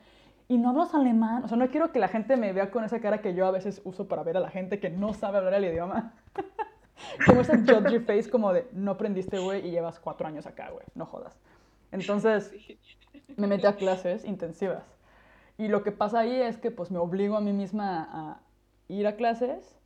Y 0.49 0.57
no 0.59 0.71
hablas 0.71 0.95
alemán. 0.95 1.45
O 1.45 1.49
sea, 1.49 1.57
no 1.57 1.69
quiero 1.69 1.93
que 1.93 1.99
la 1.99 2.09
gente 2.09 2.37
me 2.37 2.53
vea 2.53 2.71
con 2.71 2.85
esa 2.85 3.01
cara 3.01 3.21
que 3.21 3.35
yo 3.35 3.47
a 3.47 3.51
veces 3.51 3.83
uso 3.85 4.09
para 4.09 4.23
ver 4.23 4.37
a 4.37 4.41
la 4.41 4.51
gente 4.51 4.81
que 4.81 4.91
no 4.91 5.13
sabe 5.13 5.39
hablar 5.39 5.55
el 5.55 5.65
idioma. 5.67 6.15
como 7.27 7.43
ese 7.43 7.59
judgy 7.59 8.01
face 8.01 8.31
como 8.31 8.53
de, 8.53 8.69
no 8.73 8.93
aprendiste, 8.93 9.39
güey, 9.39 9.67
y 9.67 9.71
llevas 9.71 9.99
cuatro 9.99 10.27
años 10.27 10.47
acá, 10.47 10.71
güey. 10.71 10.87
No 10.95 11.07
jodas. 11.07 11.37
Entonces, 11.93 12.53
me 13.37 13.47
metí 13.47 13.67
a 13.67 13.77
clases 13.77 14.25
intensivas. 14.25 14.98
Y 15.59 15.69
lo 15.69 15.83
que 15.83 15.93
pasa 15.93 16.21
ahí 16.21 16.41
es 16.41 16.57
que 16.57 16.71
pues 16.71 16.91
me 16.91 16.99
obligo 16.99 17.37
a 17.37 17.41
mí 17.41 17.53
misma 17.53 18.09
a 18.11 18.41
ir 18.87 19.07
a 19.07 19.17
clases 19.17 19.77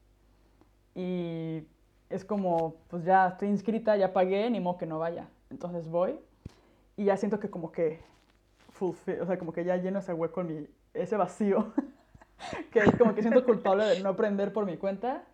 y 0.94 1.66
es 2.10 2.26
como, 2.26 2.76
pues 2.88 3.04
ya 3.04 3.28
estoy 3.28 3.48
inscrita, 3.48 3.96
ya 3.96 4.12
pagué, 4.12 4.50
ni 4.50 4.60
modo 4.60 4.76
que 4.76 4.86
no 4.86 4.98
vaya. 4.98 5.28
Entonces 5.50 5.88
voy 5.88 6.20
y 6.96 7.04
ya 7.04 7.16
siento 7.16 7.40
que 7.40 7.50
como 7.50 7.72
que, 7.72 8.00
fulfill, 8.70 9.22
o 9.22 9.26
sea, 9.26 9.38
como 9.38 9.52
que 9.52 9.64
ya 9.64 9.76
lleno 9.76 10.00
ese 10.00 10.12
hueco 10.12 10.42
en 10.42 10.46
mi, 10.46 10.68
ese 10.92 11.16
vacío, 11.16 11.72
que 12.70 12.82
como 12.98 13.14
que 13.14 13.22
siento 13.22 13.44
culpable 13.44 13.84
de 13.84 14.00
no 14.00 14.10
aprender 14.10 14.52
por 14.52 14.66
mi 14.66 14.76
cuenta, 14.76 15.24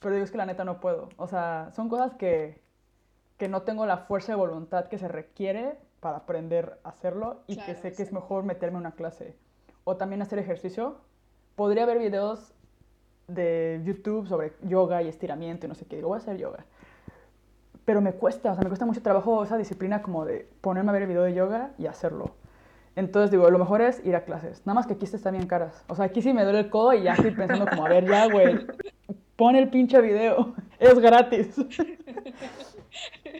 pero 0.00 0.14
digo 0.14 0.24
es 0.24 0.32
que 0.32 0.38
la 0.38 0.46
neta 0.46 0.64
no 0.64 0.80
puedo. 0.80 1.08
O 1.16 1.28
sea, 1.28 1.70
son 1.74 1.88
cosas 1.88 2.14
que, 2.14 2.60
que 3.36 3.48
no 3.48 3.62
tengo 3.62 3.86
la 3.86 3.98
fuerza 3.98 4.32
de 4.32 4.36
voluntad 4.36 4.88
que 4.88 4.98
se 4.98 5.06
requiere 5.06 5.78
para 6.00 6.18
aprender 6.18 6.80
a 6.82 6.90
hacerlo 6.90 7.42
y 7.46 7.56
que 7.56 7.76
sé 7.76 7.92
que 7.92 8.02
es 8.02 8.12
mejor 8.12 8.42
meterme 8.42 8.78
en 8.78 8.86
una 8.86 8.92
clase. 8.92 9.36
O 9.90 9.96
también 9.96 10.20
hacer 10.20 10.38
ejercicio. 10.38 10.96
Podría 11.56 11.86
ver 11.86 11.98
videos 11.98 12.52
de 13.26 13.80
YouTube 13.86 14.28
sobre 14.28 14.52
yoga 14.60 15.02
y 15.02 15.08
estiramiento 15.08 15.64
y 15.64 15.70
no 15.70 15.74
sé 15.74 15.86
qué. 15.86 15.96
Digo, 15.96 16.08
voy 16.08 16.16
a 16.16 16.18
hacer 16.18 16.36
yoga. 16.36 16.66
Pero 17.86 18.02
me 18.02 18.12
cuesta, 18.12 18.52
o 18.52 18.54
sea, 18.54 18.62
me 18.62 18.68
cuesta 18.68 18.84
mucho 18.84 19.00
trabajo 19.00 19.42
esa 19.42 19.56
disciplina 19.56 20.02
como 20.02 20.26
de 20.26 20.46
ponerme 20.60 20.90
a 20.90 20.92
ver 20.92 21.02
el 21.04 21.08
video 21.08 21.22
de 21.22 21.32
yoga 21.32 21.70
y 21.78 21.86
hacerlo. 21.86 22.32
Entonces 22.96 23.30
digo, 23.30 23.48
lo 23.48 23.58
mejor 23.58 23.80
es 23.80 24.04
ir 24.04 24.14
a 24.14 24.26
clases. 24.26 24.60
Nada 24.66 24.74
más 24.74 24.86
que 24.86 24.92
aquí 24.92 25.06
están 25.06 25.32
bien 25.32 25.46
caras. 25.46 25.82
O 25.88 25.94
sea, 25.94 26.04
aquí 26.04 26.20
sí 26.20 26.34
me 26.34 26.44
duele 26.44 26.58
el 26.58 26.68
codo 26.68 26.92
y 26.92 27.04
ya 27.04 27.14
estoy 27.14 27.30
pensando 27.30 27.66
como, 27.66 27.86
a 27.86 27.88
ver, 27.88 28.06
ya, 28.06 28.30
güey, 28.30 28.66
pon 29.36 29.56
el 29.56 29.70
pinche 29.70 30.02
video. 30.02 30.54
Es 30.78 30.98
gratis. 30.98 31.56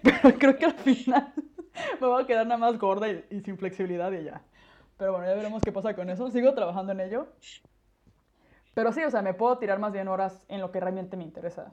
Pero 0.02 0.38
creo 0.38 0.56
que 0.56 0.64
al 0.64 0.74
final 0.74 1.30
me 2.00 2.06
voy 2.06 2.22
a 2.22 2.26
quedar 2.26 2.46
nada 2.46 2.58
más 2.58 2.78
gorda 2.78 3.06
y, 3.06 3.22
y, 3.28 3.40
sin 3.40 3.58
flexibilidad 3.58 4.10
y 4.12 4.24
ya. 4.24 4.40
Pero 4.98 5.12
bueno, 5.12 5.26
ya 5.26 5.34
veremos 5.34 5.62
qué 5.62 5.72
pasa 5.72 5.94
con 5.94 6.10
eso. 6.10 6.30
Sigo 6.30 6.52
trabajando 6.54 6.92
en 6.92 7.00
ello. 7.00 7.28
Pero 8.74 8.92
sí, 8.92 9.02
o 9.04 9.10
sea, 9.10 9.22
me 9.22 9.34
puedo 9.34 9.58
tirar 9.58 9.78
más 9.78 9.92
bien 9.92 10.08
horas 10.08 10.44
en 10.48 10.60
lo 10.60 10.70
que 10.70 10.80
realmente 10.80 11.16
me 11.16 11.24
interesa. 11.24 11.72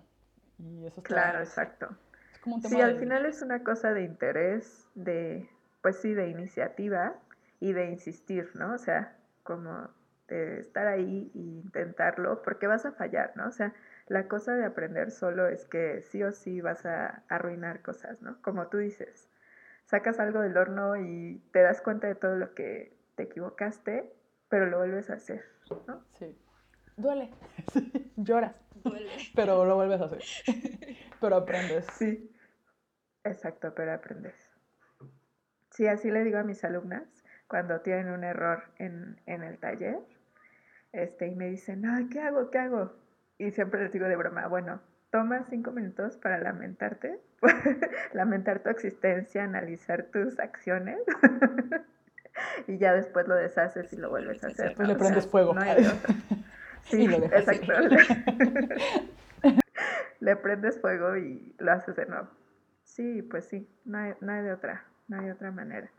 Y 0.60 0.86
eso 0.86 1.04
Claro, 1.04 1.40
exacto. 1.40 1.90
Es 2.34 2.40
como 2.40 2.56
un 2.56 2.62
tema 2.62 2.76
sí, 2.76 2.82
al 2.82 2.98
final 2.98 3.26
es 3.26 3.42
una 3.42 3.64
cosa 3.64 3.94
de 3.94 4.04
interés, 4.04 4.88
de, 4.96 5.50
pues 5.82 5.98
sí, 5.98 6.14
de 6.14 6.30
iniciativa 6.30 7.16
y 7.60 7.74
de 7.74 7.92
insistir, 7.92 8.52
¿no? 8.54 8.74
O 8.74 8.78
sea, 8.78 9.16
como 9.44 9.90
de 10.28 10.62
estar 10.62 10.88
ahí 10.88 11.32
e 11.36 11.38
intentarlo, 11.38 12.42
porque 12.42 12.68
vas 12.68 12.86
a 12.86 12.92
fallar, 12.92 13.34
¿no? 13.36 13.48
O 13.48 13.52
sea, 13.52 13.74
la 14.08 14.28
cosa 14.28 14.56
de 14.56 14.66
aprender 14.66 15.12
solo 15.12 15.48
es 15.48 15.66
que 15.66 16.02
sí 16.02 16.24
o 16.24 16.32
sí 16.32 16.62
vas 16.62 16.86
a 16.86 17.24
arruinar 17.28 17.82
cosas, 17.82 18.22
¿no? 18.22 18.42
Como 18.42 18.68
tú 18.68 18.78
dices, 18.78 19.30
sacas 19.86 20.20
algo 20.20 20.42
del 20.42 20.58
horno 20.58 20.96
y 20.98 21.42
te 21.52 21.62
das 21.62 21.82
cuenta 21.82 22.08
de 22.08 22.16
todo 22.16 22.36
lo 22.36 22.54
que 22.54 22.95
te 23.16 23.24
equivocaste, 23.24 24.12
pero 24.50 24.68
lo 24.68 24.78
vuelves 24.78 25.10
a 25.10 25.14
hacer, 25.14 25.44
¿no? 25.88 26.04
Sí 26.20 26.36
duele, 26.98 27.32
lloras, 28.16 28.56
duele. 28.84 29.12
pero 29.36 29.66
lo 29.66 29.76
vuelves 29.76 30.02
a 30.02 30.06
hacer. 30.06 30.24
pero 31.22 31.36
aprendes. 31.38 31.86
Sí, 31.94 32.32
exacto, 33.24 33.74
pero 33.76 33.94
aprendes. 33.94 34.36
Sí, 35.72 35.88
así 35.88 36.10
le 36.10 36.24
digo 36.24 36.38
a 36.38 36.44
mis 36.44 36.64
alumnas 36.64 37.24
cuando 37.48 37.82
tienen 37.82 38.10
un 38.10 38.24
error 38.24 38.64
en, 38.78 39.20
en 39.26 39.44
el 39.44 39.58
taller 39.60 40.00
este, 40.94 41.28
y 41.28 41.36
me 41.36 41.50
dicen, 41.50 41.86
ay, 41.86 42.08
¿qué 42.08 42.22
hago? 42.22 42.50
¿Qué 42.50 42.60
hago? 42.60 42.94
Y 43.38 43.52
siempre 43.52 43.84
les 43.84 43.92
digo 43.92 44.08
de 44.08 44.16
broma, 44.16 44.48
bueno, 44.48 44.82
toma 45.12 45.44
cinco 45.50 45.72
minutos 45.72 46.18
para 46.18 46.38
lamentarte, 46.38 47.20
lamentar 48.14 48.64
tu 48.64 48.70
existencia, 48.70 49.44
analizar 49.44 50.04
tus 50.06 50.40
acciones. 50.40 51.00
y 52.68 52.78
ya 52.78 52.94
después 52.94 53.28
lo 53.28 53.36
deshaces 53.36 53.92
y 53.94 53.98
lo 53.98 54.10
vuelves 54.10 54.44
a 54.44 54.48
hacer. 54.48 54.68
Después 54.70 54.88
le 54.88 54.96
prendes 54.96 55.28
fuego. 55.28 55.54
No 55.54 55.62
Sí, 56.84 57.06
exacto. 57.06 57.74
Le 60.20 60.36
prendes 60.36 60.80
fuego 60.80 61.18
y 61.18 61.56
lo 61.58 61.72
haces 61.72 61.96
de 61.96 62.06
nuevo. 62.06 62.28
Sí, 62.84 63.22
pues 63.24 63.46
sí, 63.46 63.68
no 63.86 63.98
hay, 63.98 64.14
no 64.22 64.32
hay 64.32 64.44
de 64.44 64.54
otra, 64.54 64.86
no 65.08 65.20
hay 65.20 65.30
otra 65.30 65.52
manera. 65.52 65.90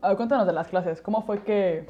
A 0.00 0.08
ver, 0.08 0.16
cuéntanos 0.16 0.46
de 0.46 0.52
las 0.52 0.68
clases. 0.68 1.00
¿Cómo 1.00 1.22
fue 1.22 1.42
que... 1.42 1.88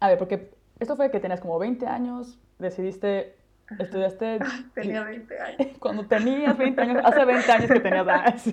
A 0.00 0.08
ver, 0.08 0.18
porque 0.18 0.52
esto 0.80 0.96
fue 0.96 1.10
que 1.10 1.20
tenías 1.20 1.40
como 1.40 1.58
20 1.58 1.86
años, 1.86 2.38
decidiste, 2.58 3.36
estudiaste... 3.78 4.40
Tenía 4.74 5.04
20 5.04 5.40
años. 5.40 5.78
Cuando 5.78 6.06
tenías 6.06 6.58
20 6.58 6.80
años, 6.80 7.02
hace 7.04 7.24
20 7.24 7.52
años 7.52 7.70
que 7.70 7.80
tenías... 7.80 8.44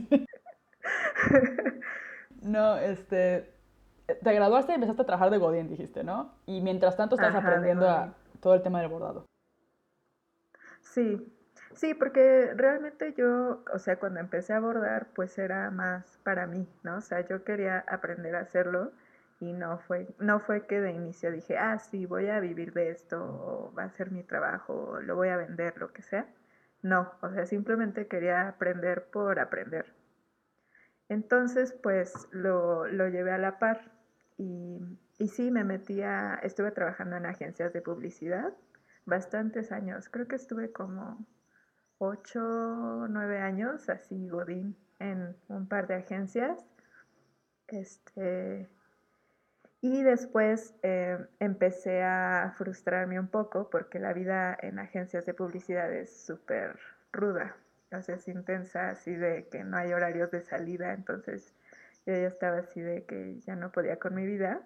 no, 2.42 2.78
este 2.78 3.58
te 4.08 4.34
graduaste 4.34 4.72
y 4.72 4.76
empezaste 4.76 5.02
a 5.02 5.06
trabajar 5.06 5.30
de 5.30 5.38
Godín, 5.38 5.70
dijiste, 5.70 6.04
¿no? 6.04 6.34
Y 6.46 6.62
mientras 6.62 6.96
tanto 6.96 7.16
estás 7.16 7.36
aprendiendo 7.36 7.90
a 7.90 8.14
todo 8.40 8.56
el 8.56 8.62
tema 8.62 8.80
del 8.80 8.90
bordado. 8.90 9.26
Sí, 10.82 11.34
sí, 11.74 11.94
porque 11.94 12.54
realmente 12.56 13.14
yo, 13.14 13.64
o 13.74 13.80
sea, 13.80 14.00
cuando 14.00 14.20
empecé 14.20 14.54
a 14.54 14.60
bordar, 14.60 15.08
pues 15.14 15.38
era 15.38 15.70
más 15.72 16.20
para 16.24 16.48
mí, 16.48 16.68
¿no? 16.84 16.98
O 16.98 17.02
sea, 17.02 17.22
yo 17.28 17.44
quería 17.44 17.84
aprender 17.88 18.36
a 18.36 18.42
hacerlo 18.42 18.92
y 19.40 19.52
no 19.52 19.78
fue, 19.80 20.08
no 20.20 20.40
fue 20.40 20.66
que 20.66 20.80
de 20.80 20.92
inicio 20.92 21.32
dije, 21.32 21.58
ah, 21.58 21.78
sí, 21.78 22.06
voy 22.06 22.30
a 22.30 22.40
vivir 22.40 22.74
de 22.74 22.90
esto, 22.92 23.22
o 23.22 23.74
va 23.78 23.84
a 23.84 23.90
ser 23.90 24.12
mi 24.12 24.24
trabajo, 24.24 24.74
o 24.74 25.02
lo 25.02 25.16
voy 25.16 25.30
a 25.30 25.38
vender, 25.38 25.78
lo 25.78 25.92
que 25.92 26.02
sea. 26.02 26.26
No, 26.82 27.12
o 27.22 27.30
sea, 27.32 27.46
simplemente 27.46 28.08
quería 28.08 28.48
aprender 28.48 29.06
por 29.12 29.40
aprender. 29.40 29.97
Entonces, 31.10 31.74
pues 31.74 32.28
lo, 32.32 32.88
lo 32.88 33.08
llevé 33.08 33.32
a 33.32 33.38
la 33.38 33.60
par. 33.60 33.92
Y, 34.38 34.80
y 35.18 35.28
sí, 35.30 35.52
me 35.52 35.64
metía, 35.64 36.40
estuve 36.44 36.72
trabajando 36.72 37.16
en 37.16 37.26
agencias 37.26 37.74
de 37.74 37.82
publicidad 37.82 38.54
bastantes 39.06 39.72
años. 39.72 40.10
Creo 40.10 40.28
que 40.28 40.36
estuve 40.36 40.72
como 40.72 41.26
ocho, 41.98 43.08
nueve 43.10 43.40
años, 43.40 43.90
así 43.90 44.28
godín, 44.28 44.76
en 45.00 45.36
un 45.48 45.68
par 45.68 45.88
de 45.88 45.96
agencias. 45.96 46.64
Este, 47.68 48.70
y 49.82 50.04
después 50.04 50.76
eh, 50.84 51.18
empecé 51.40 52.04
a 52.04 52.54
frustrarme 52.58 53.20
un 53.20 53.28
poco 53.28 53.70
porque 53.70 54.00
la 54.00 54.14
vida 54.14 54.58
en 54.62 54.80
agencias 54.80 55.26
de 55.26 55.34
publicidad 55.34 55.92
es 55.94 56.26
súper 56.26 56.78
ruda. 57.12 57.56
O 57.92 58.02
sea, 58.02 58.16
es 58.16 58.28
intensa, 58.28 58.90
así 58.90 59.16
de 59.16 59.48
que 59.50 59.64
no 59.64 59.78
hay 59.78 59.94
horarios 59.94 60.32
de 60.32 60.42
salida, 60.42 60.94
entonces 60.94 61.54
yo 62.06 62.14
ya 62.14 62.28
estaba 62.28 62.60
así 62.60 62.82
de 62.82 63.06
que 63.06 63.40
ya 63.40 63.56
no 63.56 63.72
podía 63.72 63.98
con 63.98 64.16
mi 64.16 64.26
vida. 64.26 64.62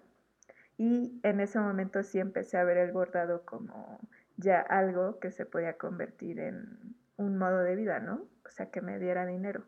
Y 0.76 1.20
en 1.22 1.40
ese 1.40 1.60
momento 1.60 2.02
sí 2.02 2.18
empecé 2.18 2.58
a 2.58 2.64
ver 2.64 2.78
el 2.78 2.92
bordado 2.92 3.44
como 3.44 4.00
ya 4.36 4.60
algo 4.60 5.20
que 5.20 5.30
se 5.30 5.46
podía 5.46 5.74
convertir 5.74 6.40
en 6.40 6.96
un 7.16 7.38
modo 7.38 7.58
de 7.58 7.76
vida, 7.76 8.00
¿no? 8.00 8.26
O 8.44 8.50
sea, 8.50 8.70
que 8.70 8.80
me 8.80 8.98
diera 8.98 9.26
dinero. 9.26 9.64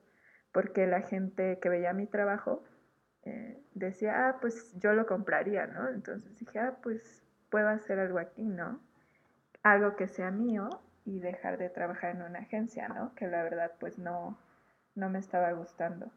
Porque 0.53 0.87
la 0.87 1.03
gente 1.03 1.59
que 1.61 1.69
veía 1.69 1.93
mi 1.93 2.07
trabajo 2.07 2.65
eh, 3.25 3.61
decía, 3.75 4.29
ah, 4.29 4.39
pues 4.41 4.73
yo 4.79 4.93
lo 4.93 5.07
compraría, 5.07 5.67
¿no? 5.67 5.89
Entonces 5.89 6.39
dije, 6.39 6.59
ah, 6.59 6.77
pues 6.83 7.23
puedo 7.51 7.69
hacer 7.69 7.99
algo 7.99 8.19
aquí, 8.19 8.45
¿no? 8.45 8.81
Algo 9.63 9.97
que 9.97 10.09
sea 10.09 10.31
mío 10.31 10.69
y 11.05 11.21
dejar 11.21 11.59
de 11.59 11.69
trabajar 11.69 12.17
en 12.17 12.23
una 12.23 12.41
agencia, 12.41 12.89
¿no? 12.89 13.15
Que 13.15 13.27
la 13.27 13.43
verdad, 13.43 13.73
pues 13.79 13.99
no, 13.99 14.39
no 14.95 15.11
me 15.11 15.19
estaba 15.19 15.53
gustando. 15.53 16.11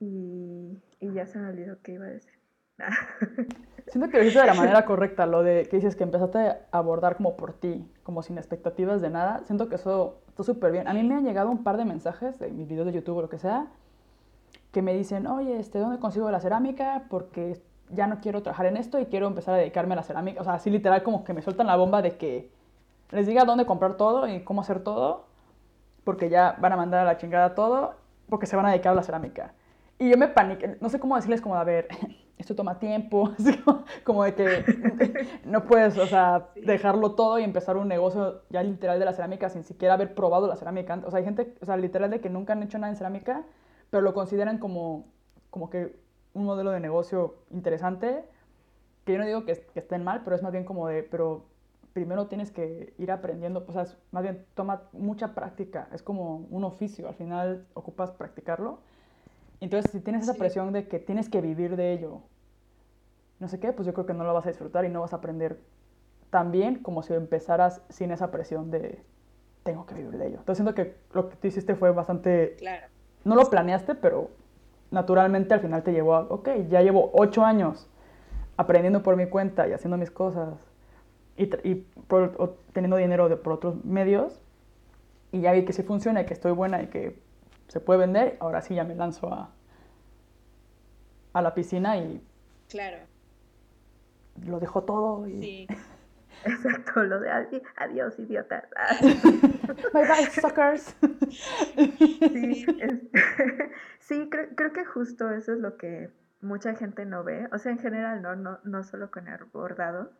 Y, 0.00 0.80
ya 1.00 1.26
se 1.26 1.38
me 1.38 1.48
olvidó 1.48 1.80
qué 1.82 1.92
iba 1.92 2.06
a 2.06 2.10
decir. 2.10 2.32
Siento 3.86 4.10
que 4.10 4.16
lo 4.16 4.22
hiciste 4.22 4.40
de 4.40 4.46
la 4.46 4.54
manera 4.54 4.84
correcta, 4.86 5.26
lo 5.26 5.42
de 5.42 5.66
que 5.68 5.76
dices 5.76 5.96
que 5.96 6.04
empezaste 6.04 6.38
a 6.38 6.66
abordar 6.72 7.16
como 7.16 7.36
por 7.36 7.52
ti, 7.52 7.88
como 8.02 8.22
sin 8.22 8.38
expectativas 8.38 9.00
de 9.00 9.10
nada. 9.10 9.42
Siento 9.44 9.68
que 9.68 9.76
eso 9.76 10.22
está 10.28 10.42
súper 10.42 10.72
bien. 10.72 10.88
A 10.88 10.94
mí 10.94 11.02
me 11.02 11.14
han 11.14 11.24
llegado 11.24 11.50
un 11.50 11.62
par 11.62 11.76
de 11.76 11.84
mensajes 11.84 12.38
de 12.38 12.50
mis 12.50 12.66
videos 12.68 12.86
de 12.86 12.92
YouTube 12.92 13.18
o 13.18 13.22
lo 13.22 13.28
que 13.28 13.38
sea, 13.38 13.68
que 14.72 14.82
me 14.82 14.94
dicen, 14.94 15.26
oye, 15.26 15.58
este, 15.58 15.78
¿dónde 15.78 15.98
consigo 15.98 16.30
la 16.30 16.40
cerámica? 16.40 17.04
Porque 17.08 17.60
ya 17.90 18.06
no 18.06 18.20
quiero 18.20 18.42
trabajar 18.42 18.66
en 18.66 18.76
esto 18.76 18.98
y 18.98 19.06
quiero 19.06 19.26
empezar 19.26 19.54
a 19.54 19.58
dedicarme 19.58 19.92
a 19.94 19.96
la 19.96 20.02
cerámica. 20.02 20.40
O 20.40 20.44
sea, 20.44 20.54
así 20.54 20.70
literal 20.70 21.02
como 21.02 21.24
que 21.24 21.34
me 21.34 21.42
sueltan 21.42 21.66
la 21.66 21.76
bomba 21.76 22.02
de 22.02 22.16
que 22.16 22.50
les 23.12 23.26
diga 23.26 23.44
dónde 23.44 23.66
comprar 23.66 23.96
todo 23.96 24.26
y 24.26 24.42
cómo 24.42 24.62
hacer 24.62 24.82
todo, 24.82 25.26
porque 26.04 26.28
ya 26.28 26.56
van 26.58 26.72
a 26.72 26.76
mandar 26.76 27.00
a 27.00 27.04
la 27.04 27.18
chingada 27.18 27.54
todo, 27.54 27.94
porque 28.28 28.46
se 28.46 28.56
van 28.56 28.66
a 28.66 28.70
dedicar 28.70 28.92
a 28.92 28.96
la 28.96 29.02
cerámica. 29.02 29.54
Y 29.98 30.10
yo 30.10 30.16
me 30.16 30.28
paniqué, 30.28 30.78
no 30.80 30.88
sé 30.88 30.98
cómo 30.98 31.14
decirles 31.14 31.40
como, 31.40 31.54
a 31.54 31.64
ver, 31.64 31.88
esto 32.38 32.56
toma 32.56 32.78
tiempo, 32.78 33.30
como, 34.04 34.24
de 34.24 34.34
que 34.34 35.26
no 35.44 35.64
puedes, 35.64 35.96
o 35.98 36.06
sea, 36.06 36.48
dejarlo 36.56 37.12
todo 37.14 37.38
y 37.38 37.44
empezar 37.44 37.76
un 37.76 37.86
negocio 37.86 38.42
ya 38.48 38.62
literal 38.62 38.98
de 38.98 39.04
la 39.04 39.12
cerámica 39.12 39.48
sin 39.48 39.62
siquiera 39.62 39.94
haber 39.94 40.14
probado 40.14 40.48
la 40.48 40.56
cerámica. 40.56 41.00
O 41.04 41.10
sea, 41.10 41.18
hay 41.18 41.24
gente, 41.24 41.54
o 41.60 41.66
sea, 41.66 41.76
literal 41.76 42.10
de 42.10 42.20
que 42.20 42.30
nunca 42.30 42.54
han 42.54 42.62
hecho 42.62 42.78
nada 42.78 42.90
en 42.90 42.96
cerámica, 42.96 43.44
pero 43.90 44.00
lo 44.00 44.14
consideran 44.14 44.58
como, 44.58 45.04
como 45.50 45.68
que 45.68 45.94
un 46.32 46.46
modelo 46.46 46.70
de 46.70 46.80
negocio 46.80 47.36
interesante, 47.50 48.24
que 49.04 49.12
yo 49.12 49.18
no 49.18 49.26
digo 49.26 49.44
que, 49.44 49.52
que 49.72 49.80
estén 49.80 50.02
mal, 50.02 50.22
pero 50.24 50.34
es 50.34 50.42
más 50.42 50.52
bien 50.52 50.64
como 50.64 50.88
de, 50.88 51.02
pero 51.02 51.44
primero 51.92 52.26
tienes 52.26 52.50
que 52.50 52.94
ir 52.98 53.10
aprendiendo, 53.12 53.64
o 53.66 53.72
sea, 53.72 53.86
más 54.10 54.22
bien 54.22 54.44
toma 54.54 54.82
mucha 54.92 55.34
práctica, 55.34 55.88
es 55.92 56.02
como 56.02 56.46
un 56.50 56.64
oficio, 56.64 57.08
al 57.08 57.14
final 57.14 57.66
ocupas 57.74 58.10
practicarlo 58.12 58.80
entonces, 59.62 59.92
si 59.92 60.00
tienes 60.00 60.24
esa 60.24 60.34
presión 60.34 60.72
de 60.72 60.88
que 60.88 60.98
tienes 60.98 61.28
que 61.28 61.40
vivir 61.40 61.76
de 61.76 61.92
ello, 61.92 62.22
no 63.38 63.46
sé 63.46 63.60
qué, 63.60 63.72
pues 63.72 63.86
yo 63.86 63.94
creo 63.94 64.06
que 64.06 64.12
no 64.12 64.24
lo 64.24 64.34
vas 64.34 64.44
a 64.44 64.48
disfrutar 64.48 64.84
y 64.84 64.88
no 64.88 65.02
vas 65.02 65.12
a 65.12 65.16
aprender 65.16 65.60
tan 66.30 66.50
bien 66.50 66.82
como 66.82 67.04
si 67.04 67.14
empezaras 67.14 67.80
sin 67.88 68.10
esa 68.10 68.32
presión 68.32 68.72
de 68.72 69.00
tengo 69.62 69.86
que 69.86 69.94
vivir 69.94 70.18
de 70.18 70.26
ello. 70.26 70.38
Entonces 70.38 70.56
siento 70.56 70.74
que 70.74 70.96
lo 71.12 71.28
que 71.28 71.36
tú 71.36 71.46
hiciste 71.46 71.76
fue 71.76 71.92
bastante... 71.92 72.56
Claro. 72.58 72.88
No 73.22 73.36
lo 73.36 73.48
planeaste, 73.48 73.94
pero 73.94 74.30
naturalmente 74.90 75.54
al 75.54 75.60
final 75.60 75.84
te 75.84 75.92
llevó 75.92 76.16
a, 76.16 76.22
ok, 76.22 76.48
ya 76.68 76.82
llevo 76.82 77.12
ocho 77.14 77.44
años 77.44 77.88
aprendiendo 78.56 79.04
por 79.04 79.16
mi 79.16 79.26
cuenta 79.26 79.68
y 79.68 79.72
haciendo 79.72 79.96
mis 79.96 80.10
cosas 80.10 80.54
y, 81.36 81.44
y 81.68 81.86
teniendo 82.72 82.96
dinero 82.96 83.42
por 83.42 83.54
otros 83.54 83.84
medios 83.84 84.40
y 85.32 85.40
ya 85.40 85.52
vi 85.52 85.64
que 85.64 85.72
sí 85.72 85.82
funciona 85.82 86.20
y 86.20 86.26
que 86.26 86.34
estoy 86.34 86.52
buena 86.52 86.82
y 86.82 86.88
que 86.88 87.18
se 87.68 87.80
puede 87.80 88.00
vender, 88.00 88.36
ahora 88.40 88.60
sí 88.60 88.74
ya 88.74 88.84
me 88.84 88.94
lanzo 88.94 89.32
a, 89.32 89.50
a 91.32 91.42
la 91.42 91.54
piscina 91.54 91.96
y... 91.96 92.22
Claro. 92.68 92.98
Lo 94.44 94.60
dejo 94.60 94.82
todo 94.84 95.26
y... 95.26 95.40
Sí. 95.40 95.68
Exacto, 96.44 97.04
lo 97.04 97.20
de 97.20 97.30
adiós, 97.30 98.18
idiota. 98.18 98.68
bye 99.92 100.06
bye, 100.06 100.26
suckers. 100.26 100.96
Sí, 101.76 102.66
sí 104.00 104.28
creo, 104.28 104.48
creo, 104.56 104.72
que 104.72 104.84
justo 104.84 105.30
eso 105.30 105.52
es 105.52 105.60
lo 105.60 105.76
que 105.76 106.10
mucha 106.40 106.74
gente 106.74 107.06
no 107.06 107.22
ve. 107.22 107.48
O 107.52 107.58
sea, 107.58 107.70
en 107.70 107.78
general, 107.78 108.22
no, 108.22 108.34
no, 108.34 108.58
no 108.64 108.82
solo 108.82 109.10
con 109.10 109.28
el 109.28 109.44
bordado, 109.52 110.10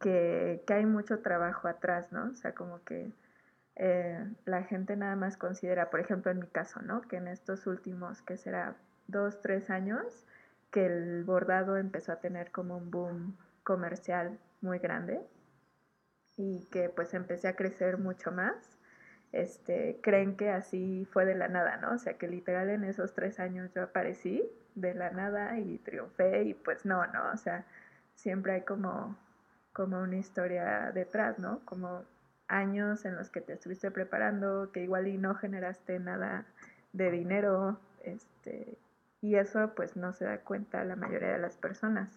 que, 0.00 0.62
que 0.66 0.74
hay 0.74 0.86
mucho 0.86 1.20
trabajo 1.20 1.68
atrás, 1.68 2.12
¿no? 2.12 2.30
O 2.30 2.34
sea, 2.34 2.54
como 2.54 2.82
que 2.84 3.12
eh, 3.76 4.24
la 4.44 4.62
gente 4.62 4.96
nada 4.96 5.16
más 5.16 5.36
considera, 5.36 5.90
por 5.90 6.00
ejemplo, 6.00 6.30
en 6.30 6.40
mi 6.40 6.46
caso, 6.46 6.80
¿no? 6.82 7.02
Que 7.02 7.16
en 7.16 7.28
estos 7.28 7.66
últimos, 7.66 8.22
que 8.22 8.36
será 8.36 8.76
dos, 9.06 9.40
tres 9.42 9.70
años, 9.70 10.26
que 10.70 10.86
el 10.86 11.24
bordado 11.24 11.76
empezó 11.76 12.12
a 12.12 12.16
tener 12.16 12.50
como 12.50 12.76
un 12.76 12.90
boom 12.90 13.36
comercial 13.62 14.38
muy 14.60 14.78
grande 14.78 15.20
y 16.36 16.66
que 16.70 16.88
pues 16.88 17.14
empecé 17.14 17.48
a 17.48 17.56
crecer 17.56 17.98
mucho 17.98 18.32
más. 18.32 18.78
Este, 19.32 20.00
creen 20.02 20.36
que 20.36 20.50
así 20.50 21.06
fue 21.12 21.26
de 21.26 21.34
la 21.34 21.48
nada, 21.48 21.76
¿no? 21.78 21.92
O 21.92 21.98
sea, 21.98 22.14
que 22.14 22.28
literal 22.28 22.70
en 22.70 22.84
esos 22.84 23.12
tres 23.14 23.40
años 23.40 23.72
yo 23.74 23.82
aparecí 23.82 24.42
de 24.74 24.94
la 24.94 25.10
nada 25.10 25.58
y 25.58 25.78
triunfé 25.78 26.44
y 26.44 26.54
pues 26.54 26.86
no, 26.86 27.06
¿no? 27.08 27.30
O 27.32 27.36
sea, 27.36 27.64
siempre 28.14 28.52
hay 28.54 28.62
como, 28.62 29.16
como 29.76 30.00
una 30.00 30.16
historia 30.16 30.90
detrás, 30.94 31.38
¿no? 31.38 31.60
Como 31.66 32.00
años 32.48 33.04
en 33.04 33.14
los 33.14 33.28
que 33.28 33.42
te 33.42 33.52
estuviste 33.52 33.90
preparando, 33.90 34.70
que 34.72 34.82
igual 34.82 35.06
y 35.06 35.18
no 35.18 35.34
generaste 35.34 36.00
nada 36.00 36.46
de 36.94 37.10
dinero, 37.10 37.78
este, 38.02 38.78
y 39.20 39.34
eso 39.34 39.72
pues 39.76 39.94
no 39.94 40.14
se 40.14 40.24
da 40.24 40.38
cuenta 40.38 40.82
la 40.84 40.96
mayoría 40.96 41.28
de 41.28 41.38
las 41.38 41.58
personas, 41.58 42.08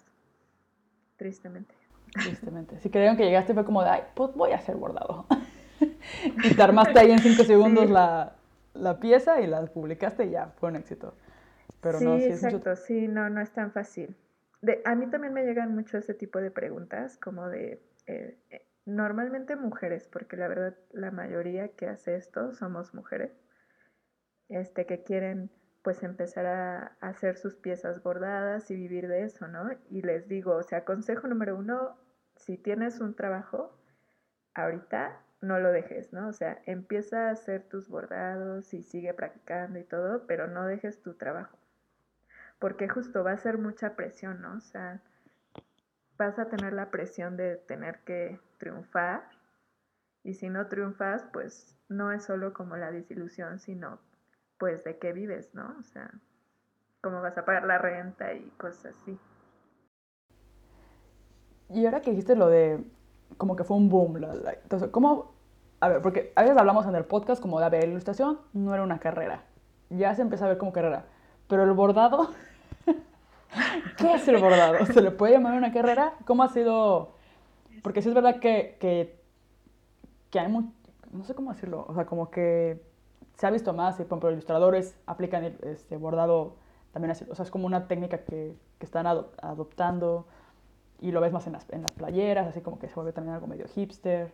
tristemente. 1.18 1.76
Tristemente. 2.14 2.80
Si 2.80 2.90
creyeron 2.90 3.18
que 3.18 3.26
llegaste 3.26 3.54
fue 3.54 3.66
como 3.66 3.84
de, 3.84 3.90
ay, 3.90 4.04
pues 4.16 4.34
voy 4.36 4.54
a 4.54 4.56
hacer 4.56 4.78
bordado. 4.78 5.26
y 6.22 6.56
te 6.56 6.64
armaste 6.64 6.98
ahí 6.98 7.12
en 7.12 7.20
cinco 7.20 7.44
segundos 7.44 7.90
la, 7.90 8.38
la, 8.74 9.02
pieza 9.02 9.42
y 9.42 9.48
la 9.48 9.66
publicaste 9.66 10.28
y 10.28 10.30
ya, 10.30 10.54
fue 10.62 10.70
un 10.70 10.78
éxito. 10.78 11.14
Pero 11.82 12.00
sí, 12.00 12.06
no, 12.06 12.18
sí 12.20 12.24
exacto, 12.24 12.78
sí, 12.78 13.08
no, 13.10 13.30
no 13.30 13.42
es 13.42 13.52
tan 13.52 13.74
fácil. 13.74 14.16
De, 14.62 14.82
a 14.86 14.96
mí 14.96 15.10
también 15.10 15.34
me 15.34 15.46
llegan 15.46 15.74
mucho 15.74 15.98
ese 15.98 16.14
tipo 16.14 16.40
de 16.40 16.52
preguntas, 16.52 17.18
como 17.18 17.48
de, 17.48 17.82
eh, 18.08 18.38
eh, 18.50 18.68
normalmente 18.86 19.56
mujeres, 19.56 20.08
porque 20.08 20.36
la 20.36 20.48
verdad 20.48 20.76
la 20.92 21.12
mayoría 21.12 21.70
que 21.70 21.88
hace 21.88 22.16
esto 22.16 22.54
somos 22.54 22.94
mujeres, 22.94 23.32
este, 24.50 24.86
que 24.86 25.04
quieren 25.04 25.52
pues 25.84 26.04
empezar 26.04 26.46
a, 26.46 26.98
hacer 27.02 27.38
sus 27.38 27.56
piezas 27.56 28.04
bordadas 28.04 28.70
y 28.72 28.76
vivir 28.76 29.08
de 29.08 29.24
eso, 29.24 29.48
¿no? 29.48 29.70
Y 29.90 30.02
les 30.02 30.28
digo, 30.28 30.56
o 30.56 30.64
sea, 30.64 30.86
consejo 30.86 31.28
número 31.28 31.58
uno, 31.58 31.98
si 32.36 32.58
tienes 32.58 33.00
un 33.00 33.16
trabajo, 33.16 33.78
ahorita 34.56 35.22
no 35.42 35.60
lo 35.60 35.72
dejes, 35.72 36.12
¿no? 36.12 36.28
O 36.28 36.34
sea, 36.34 36.62
empieza 36.66 37.30
a 37.30 37.32
hacer 37.32 37.64
tus 37.70 37.88
bordados 37.90 38.74
y 38.74 38.84
sigue 38.84 39.14
practicando 39.14 39.80
y 39.80 39.84
todo, 39.84 40.26
pero 40.28 40.48
no 40.48 40.66
dejes 40.66 41.02
tu 41.02 41.14
trabajo. 41.14 41.59
Porque 42.60 42.90
justo 42.90 43.24
va 43.24 43.32
a 43.32 43.38
ser 43.38 43.58
mucha 43.58 43.96
presión, 43.96 44.42
¿no? 44.42 44.58
O 44.58 44.62
sea, 44.62 45.02
vas 46.18 46.38
a 46.38 46.50
tener 46.50 46.74
la 46.74 46.92
presión 46.92 47.38
de 47.38 47.56
tener 47.56 48.00
que 48.00 48.40
triunfar 48.58 49.24
y 50.24 50.34
si 50.34 50.50
no 50.50 50.68
triunfas, 50.68 51.26
pues 51.32 51.76
no 51.88 52.12
es 52.12 52.24
solo 52.24 52.54
como 52.54 52.76
la 52.76 52.92
desilusión, 52.92 53.60
sino 53.60 54.00
pues 54.58 54.84
de 54.84 54.98
qué 54.98 55.14
vives, 55.14 55.56
¿no? 55.56 55.76
O 55.80 55.84
sea, 55.84 56.12
cómo 57.02 57.22
vas 57.22 57.38
a 57.38 57.46
pagar 57.46 57.66
la 57.66 57.78
renta 57.78 58.34
y 58.34 58.50
cosas 58.58 58.98
así. 58.98 59.18
Y 61.70 61.86
ahora 61.86 62.02
que 62.02 62.12
dijiste 62.12 62.36
lo 62.36 62.48
de 62.48 62.84
como 63.38 63.56
que 63.56 63.64
fue 63.64 63.78
un 63.78 63.90
boom, 63.90 64.18
entonces, 64.64 64.90
¿cómo? 64.90 65.34
A 65.80 65.88
ver, 65.88 66.02
porque 66.02 66.34
a 66.36 66.42
veces 66.42 66.58
hablamos 66.58 66.86
en 66.88 66.96
el 66.96 67.06
podcast 67.06 67.42
como 67.42 67.60
de, 67.60 67.78
a 67.78 67.86
ilustración 67.86 68.40
no 68.54 68.74
era 68.74 68.84
una 68.84 69.00
carrera, 69.00 69.46
ya 69.90 70.14
se 70.16 70.22
empezó 70.22 70.46
a 70.46 70.50
ver 70.50 70.58
como 70.58 70.74
carrera, 70.74 71.06
pero 71.48 71.64
el 71.64 71.72
bordado 71.72 72.32
¿Qué 73.98 74.14
es 74.14 74.28
el 74.28 74.38
bordado? 74.38 74.86
¿Se 74.86 75.02
le 75.02 75.12
puede 75.12 75.34
llamar 75.34 75.56
una 75.56 75.72
carrera? 75.72 76.14
¿Cómo 76.26 76.44
ha 76.44 76.50
sido? 76.50 77.14
Porque 77.82 78.02
sí 78.02 78.10
es 78.10 78.16
verdad 78.16 78.40
que, 78.40 78.78
que, 78.80 80.40
hay 80.40 80.48
mucho, 80.48 80.70
no 81.12 81.24
sé 81.24 81.34
cómo 81.34 81.54
decirlo, 81.54 81.86
o 81.88 81.94
sea, 81.94 82.06
como 82.06 82.30
que 82.30 82.82
se 83.38 83.48
ha 83.48 83.52
visto 83.52 83.74
más, 83.74 83.96
y, 83.96 84.04
por 84.04 84.18
ejemplo, 84.18 84.32
ilustradores 84.32 84.96
aplican 85.06 85.56
este 85.64 85.98
bordado 85.98 86.56
también 86.92 87.12
así, 87.12 87.26
o 87.30 87.36
sea, 87.36 87.44
es 87.44 87.52
como 87.52 87.66
una 87.66 87.88
técnica 87.88 88.20
que, 88.20 88.56
que 88.78 88.86
están 88.86 89.08
adoptando 89.08 90.26
y 91.02 91.12
lo 91.12 91.22
ves 91.22 91.32
más 91.32 91.48
en 91.48 91.54
las, 91.54 91.70
en 91.70 91.82
las 91.82 91.92
playeras, 91.92 92.48
así 92.48 92.62
como 92.62 92.80
que 92.80 92.90
se 92.90 92.96
vuelve 92.96 93.14
también 93.14 93.36
algo 93.36 93.48
medio 93.48 93.68
hipster. 93.68 94.34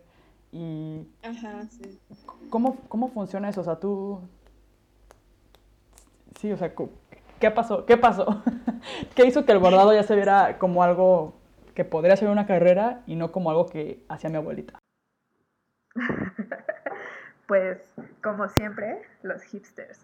Y 0.52 1.06
Ajá, 1.22 1.64
sí. 1.70 1.98
¿cómo, 2.50 2.76
¿Cómo 2.88 3.08
funciona 3.08 3.48
eso? 3.48 3.60
O 3.60 3.64
sea, 3.64 3.78
tú... 3.78 4.20
Sí, 6.40 6.52
o 6.52 6.56
sea, 6.56 6.74
¿qué 7.40 7.50
pasó? 7.50 7.86
¿Qué 7.86 7.96
pasó? 7.96 8.42
¿Qué 9.14 9.26
hizo 9.26 9.44
que 9.44 9.52
el 9.52 9.58
bordado 9.58 9.92
ya 9.94 10.02
se 10.02 10.14
viera 10.14 10.58
como 10.58 10.82
algo 10.82 11.34
que 11.74 11.84
podría 11.84 12.16
ser 12.16 12.28
una 12.28 12.46
carrera 12.46 13.02
y 13.06 13.16
no 13.16 13.32
como 13.32 13.50
algo 13.50 13.66
que 13.66 14.04
hacía 14.08 14.30
mi 14.30 14.36
abuelita? 14.36 14.78
Pues, 17.46 17.78
como 18.24 18.48
siempre, 18.48 19.02
los 19.22 19.40
hipsters. 19.42 20.00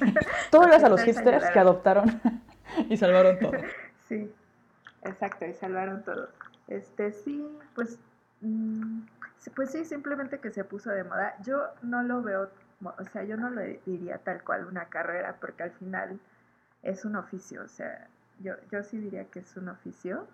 todo 0.52 0.62
gracias 0.62 0.84
a 0.84 0.88
los 0.88 1.02
hipsters 1.02 1.50
que 1.50 1.58
adoptaron 1.58 2.20
y 2.88 2.96
salvaron 2.96 3.40
todo. 3.40 3.52
Sí, 4.08 4.32
exacto, 5.02 5.46
y 5.46 5.52
salvaron 5.54 6.04
todo. 6.04 6.28
Este, 6.68 7.10
sí, 7.10 7.44
pues, 7.74 7.98
mm, 8.40 9.00
pues 9.56 9.72
sí, 9.72 9.84
simplemente 9.84 10.38
que 10.38 10.52
se 10.52 10.62
puso 10.62 10.90
de 10.90 11.02
moda. 11.02 11.34
Yo 11.42 11.64
no 11.82 12.04
lo 12.04 12.22
veo, 12.22 12.50
o 12.84 13.04
sea, 13.12 13.24
yo 13.24 13.36
no 13.36 13.50
lo 13.50 13.62
diría 13.84 14.18
tal 14.18 14.44
cual 14.44 14.66
una 14.66 14.84
carrera, 14.84 15.34
porque 15.40 15.64
al 15.64 15.72
final 15.72 16.20
es 16.82 17.04
un 17.04 17.16
oficio, 17.16 17.62
o 17.62 17.68
sea, 17.68 18.08
yo, 18.40 18.54
yo 18.70 18.82
sí 18.82 18.98
diría 18.98 19.24
que 19.24 19.40
es 19.40 19.56
un 19.56 19.68
oficio. 19.68 20.26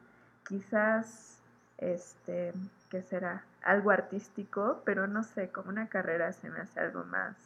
Quizás, 0.46 1.38
este, 1.78 2.52
¿qué 2.90 3.02
será? 3.02 3.44
Algo 3.62 3.90
artístico, 3.90 4.83
pero 4.85 5.07
no 5.07 5.22
sé, 5.22 5.50
como 5.50 5.70
una 5.70 5.88
carrera 5.88 6.33
se 6.33 6.50
me 6.50 6.61
hace 6.61 6.81
algo 6.81 7.05
más 7.05 7.37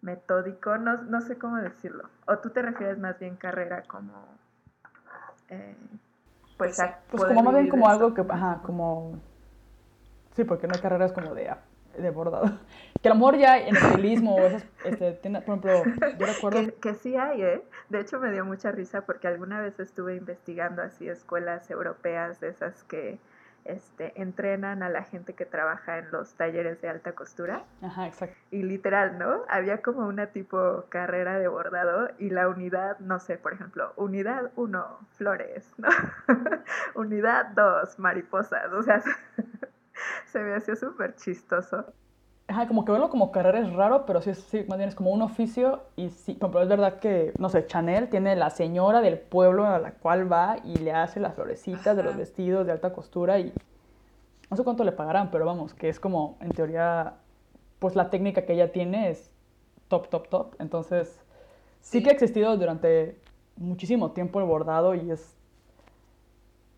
metódico, 0.00 0.78
no, 0.78 1.02
no 1.02 1.20
sé 1.20 1.38
cómo 1.38 1.56
decirlo. 1.56 2.08
¿O 2.26 2.38
tú 2.38 2.50
te 2.50 2.62
refieres 2.62 2.98
más 2.98 3.18
bien 3.18 3.36
carrera 3.36 3.82
como... 3.82 4.12
Eh, 5.50 5.76
pues, 6.56 6.76
pues, 6.76 6.90
pues 7.10 7.24
como 7.24 7.42
más 7.42 7.54
bien 7.54 7.68
como 7.68 7.88
algo 7.88 8.14
que, 8.14 8.24
ajá, 8.28 8.60
como... 8.62 9.20
Sí, 10.34 10.44
porque 10.44 10.66
no 10.66 10.74
hay 10.74 10.80
carreras 10.80 11.12
como 11.12 11.34
de 11.34 11.52
de 12.00 12.10
bordado. 12.10 12.58
Que 13.02 13.08
a 13.08 13.12
lo 13.12 13.20
mejor 13.20 13.36
ya 13.36 13.58
en 13.58 13.76
el 13.76 13.76
estilismo 13.76 14.34
o 14.34 14.40
esas 14.40 14.66
este, 14.84 15.12
por 15.12 15.40
ejemplo, 15.40 15.84
yo 16.18 16.26
recuerdo... 16.34 16.60
Que, 16.80 16.94
sí 16.94 17.16
hay, 17.16 17.42
¿eh? 17.42 17.62
De 17.90 18.00
hecho 18.00 18.18
me 18.18 18.32
dio 18.32 18.44
mucha 18.44 18.72
risa 18.72 19.02
porque 19.02 19.28
alguna 19.28 19.60
vez 19.60 19.78
estuve 19.78 20.16
investigando 20.16 20.82
así 20.82 21.08
escuelas 21.08 21.70
europeas 21.70 22.40
de 22.40 22.48
esas 22.48 22.82
que 22.82 23.20
este, 23.64 24.20
entrenan 24.20 24.82
a 24.82 24.88
la 24.88 25.04
gente 25.04 25.34
que 25.34 25.44
trabaja 25.44 25.98
en 25.98 26.10
los 26.10 26.34
talleres 26.34 26.80
de 26.80 26.88
alta 26.88 27.12
costura. 27.12 27.64
Ajá, 27.82 28.08
exacto. 28.08 28.36
Y 28.50 28.62
literal, 28.62 29.16
¿no? 29.18 29.42
Había 29.48 29.80
como 29.82 30.06
una 30.06 30.28
tipo 30.28 30.86
carrera 30.88 31.38
de 31.38 31.46
bordado 31.46 32.10
y 32.18 32.30
la 32.30 32.48
unidad, 32.48 32.98
no 32.98 33.20
sé, 33.20 33.36
por 33.36 33.52
ejemplo, 33.52 33.92
unidad 33.96 34.50
1, 34.56 34.98
flores, 35.12 35.70
¿no? 35.76 35.88
unidad 36.94 37.46
2, 37.54 37.98
mariposas, 37.98 38.72
o 38.72 38.82
sea... 38.82 39.02
se 40.26 40.40
me 40.40 40.54
hacía 40.54 40.76
súper 40.76 41.14
chistoso. 41.16 41.84
Ajá, 42.50 42.66
como 42.66 42.84
que 42.84 42.92
verlo 42.92 43.10
como 43.10 43.30
carrera 43.30 43.60
es 43.60 43.72
raro, 43.74 44.06
pero 44.06 44.22
sí, 44.22 44.34
sí, 44.34 44.64
más 44.68 44.78
bien 44.78 44.88
es 44.88 44.94
como 44.94 45.10
un 45.10 45.20
oficio 45.20 45.82
y 45.96 46.08
sí, 46.08 46.38
pero 46.40 46.62
es 46.62 46.68
verdad 46.68 46.98
que, 46.98 47.34
no 47.38 47.50
sé, 47.50 47.66
Chanel 47.66 48.08
tiene 48.08 48.36
la 48.36 48.48
señora 48.48 49.02
del 49.02 49.18
pueblo 49.18 49.66
a 49.66 49.78
la 49.78 49.92
cual 49.92 50.32
va 50.32 50.56
y 50.64 50.76
le 50.76 50.92
hace 50.92 51.20
las 51.20 51.34
florecitas 51.34 51.94
de 51.94 52.02
los 52.02 52.16
vestidos 52.16 52.64
de 52.64 52.72
alta 52.72 52.94
costura 52.94 53.38
y 53.38 53.52
no 54.50 54.56
sé 54.56 54.64
cuánto 54.64 54.82
le 54.82 54.92
pagarán, 54.92 55.30
pero 55.30 55.44
vamos, 55.44 55.74
que 55.74 55.90
es 55.90 56.00
como, 56.00 56.38
en 56.40 56.50
teoría, 56.50 57.16
pues 57.78 57.94
la 57.96 58.08
técnica 58.08 58.46
que 58.46 58.54
ella 58.54 58.72
tiene 58.72 59.10
es 59.10 59.30
top, 59.88 60.08
top, 60.08 60.28
top. 60.28 60.54
Entonces, 60.58 61.20
sí, 61.80 61.98
sí 61.98 62.02
que 62.02 62.08
ha 62.08 62.12
existido 62.12 62.56
durante 62.56 63.20
muchísimo 63.56 64.12
tiempo 64.12 64.40
el 64.40 64.46
bordado 64.46 64.94
y 64.94 65.10
es 65.10 65.37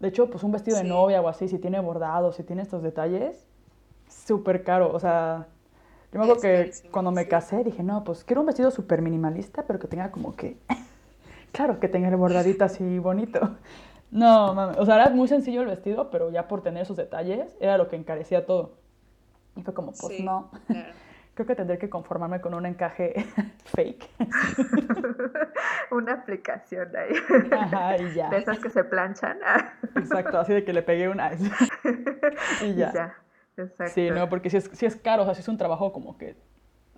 de 0.00 0.08
hecho, 0.08 0.30
pues 0.30 0.42
un 0.42 0.50
vestido 0.50 0.78
de 0.78 0.84
novia 0.84 1.20
o 1.20 1.28
así, 1.28 1.46
si 1.46 1.58
tiene 1.58 1.78
bordado, 1.78 2.32
si 2.32 2.42
tiene 2.42 2.62
estos 2.62 2.82
detalles, 2.82 3.46
súper 4.08 4.64
caro. 4.64 4.92
O 4.92 4.98
sea, 4.98 5.46
Yo 6.12 6.18
me 6.18 6.24
acuerdo 6.24 6.40
que 6.42 6.72
cuando 6.90 7.12
me 7.12 7.28
casé 7.28 7.62
dije, 7.62 7.82
no, 7.82 8.02
pues 8.02 8.24
quiero 8.24 8.40
un 8.40 8.46
vestido 8.46 8.70
súper 8.70 9.02
minimalista, 9.02 9.64
pero 9.66 9.78
que 9.78 9.86
tenga 9.86 10.10
como 10.10 10.34
que, 10.34 10.56
claro, 11.52 11.78
que 11.78 11.88
tenga 11.88 12.08
el 12.08 12.16
bordadito 12.16 12.64
así 12.64 12.98
bonito. 12.98 13.56
No, 14.10 14.54
mames, 14.54 14.78
o 14.78 14.86
sea, 14.86 14.96
era 14.96 15.10
muy 15.10 15.28
sencillo 15.28 15.60
el 15.60 15.68
vestido, 15.68 16.10
pero 16.10 16.30
ya 16.30 16.48
por 16.48 16.62
tener 16.62 16.82
esos 16.82 16.96
detalles 16.96 17.54
era 17.60 17.76
lo 17.78 17.88
que 17.88 17.96
encarecía 17.96 18.46
todo. 18.46 18.72
Y 19.54 19.62
fue 19.62 19.74
como, 19.74 19.92
pues 19.92 20.20
no. 20.20 20.50
Creo 21.34 21.46
que 21.46 21.54
tendré 21.54 21.78
que 21.78 21.88
conformarme 21.88 22.40
con 22.40 22.54
un 22.54 22.66
encaje 22.66 23.14
fake. 23.64 24.08
Una 25.90 26.14
aplicación 26.14 26.94
ahí. 26.96 27.14
Ajá, 27.52 27.96
y 27.98 28.14
ya. 28.14 28.28
De 28.30 28.38
esas 28.38 28.58
que 28.58 28.70
se 28.70 28.84
planchan. 28.84 29.38
Exacto, 29.96 30.38
así 30.38 30.52
de 30.52 30.64
que 30.64 30.72
le 30.72 30.82
pegué 30.82 31.08
una. 31.08 31.32
y 32.62 32.74
ya. 32.74 32.92
ya. 32.92 33.16
Exacto. 33.56 33.92
Sí, 33.94 34.10
no, 34.10 34.28
porque 34.28 34.50
si 34.50 34.56
es, 34.58 34.70
si 34.72 34.86
es 34.86 34.96
caro, 34.96 35.22
o 35.22 35.24
sea, 35.24 35.34
si 35.34 35.40
es 35.40 35.48
un 35.48 35.58
trabajo 35.58 35.92
como 35.92 36.16
que, 36.18 36.36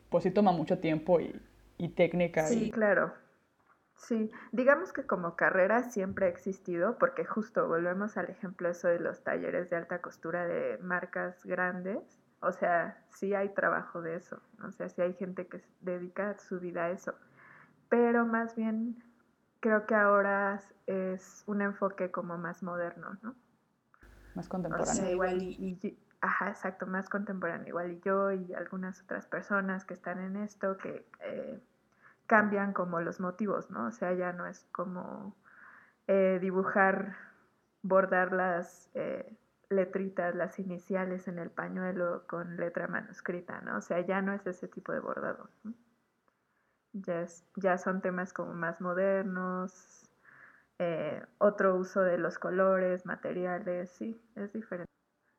pues 0.08 0.24
sí 0.24 0.30
toma 0.30 0.52
mucho 0.52 0.78
tiempo 0.78 1.20
y, 1.20 1.40
y 1.78 1.88
técnica. 1.88 2.46
Sí, 2.46 2.70
claro. 2.70 3.12
Sí, 3.96 4.32
digamos 4.50 4.92
que 4.92 5.06
como 5.06 5.36
carrera 5.36 5.84
siempre 5.84 6.26
ha 6.26 6.28
existido, 6.28 6.98
porque 6.98 7.24
justo 7.24 7.68
volvemos 7.68 8.16
al 8.16 8.30
ejemplo 8.30 8.68
eso 8.68 8.88
de 8.88 8.98
los 8.98 9.22
talleres 9.22 9.70
de 9.70 9.76
alta 9.76 10.00
costura 10.00 10.46
de 10.46 10.78
marcas 10.78 11.44
grandes. 11.44 12.21
O 12.42 12.52
sea, 12.52 12.98
sí 13.10 13.34
hay 13.34 13.50
trabajo 13.50 14.02
de 14.02 14.16
eso, 14.16 14.42
o 14.64 14.72
sea, 14.72 14.88
sí 14.88 15.00
hay 15.00 15.14
gente 15.14 15.46
que 15.46 15.62
dedica 15.80 16.36
su 16.38 16.58
vida 16.58 16.84
a 16.84 16.90
eso. 16.90 17.14
Pero 17.88 18.26
más 18.26 18.56
bien 18.56 19.02
creo 19.60 19.86
que 19.86 19.94
ahora 19.94 20.60
es 20.86 21.44
un 21.46 21.62
enfoque 21.62 22.10
como 22.10 22.36
más 22.38 22.64
moderno, 22.64 23.16
¿no? 23.22 23.36
Más 24.34 24.48
contemporáneo. 24.48 24.92
O 24.92 24.94
sea, 24.96 25.10
igual 25.10 25.40
y, 25.40 25.96
ajá, 26.20 26.48
exacto, 26.48 26.86
más 26.86 27.08
contemporáneo. 27.08 27.68
Igual 27.68 27.92
y 27.92 28.00
yo 28.00 28.32
y 28.32 28.52
algunas 28.54 29.00
otras 29.02 29.26
personas 29.26 29.84
que 29.84 29.94
están 29.94 30.18
en 30.18 30.36
esto 30.36 30.76
que 30.78 31.06
eh, 31.20 31.62
cambian 32.26 32.72
como 32.72 33.00
los 33.00 33.20
motivos, 33.20 33.70
¿no? 33.70 33.86
O 33.86 33.92
sea, 33.92 34.12
ya 34.14 34.32
no 34.32 34.46
es 34.46 34.66
como 34.72 35.36
eh, 36.08 36.38
dibujar, 36.40 37.16
bordar 37.82 38.32
las 38.32 38.90
eh, 38.94 39.36
letritas, 39.72 40.34
las 40.34 40.58
iniciales 40.58 41.28
en 41.28 41.38
el 41.38 41.50
pañuelo 41.50 42.24
con 42.26 42.56
letra 42.56 42.86
manuscrita, 42.88 43.60
¿no? 43.62 43.78
O 43.78 43.80
sea, 43.80 44.00
ya 44.00 44.22
no 44.22 44.32
es 44.32 44.46
ese 44.46 44.68
tipo 44.68 44.92
de 44.92 45.00
bordado. 45.00 45.48
Ya, 46.92 47.24
ya 47.56 47.78
son 47.78 48.00
temas 48.02 48.32
como 48.32 48.52
más 48.52 48.80
modernos, 48.80 50.10
eh, 50.78 51.22
otro 51.38 51.76
uso 51.76 52.02
de 52.02 52.18
los 52.18 52.38
colores, 52.38 53.06
materiales, 53.06 53.90
sí, 53.90 54.20
es 54.36 54.52
diferente. 54.52 54.90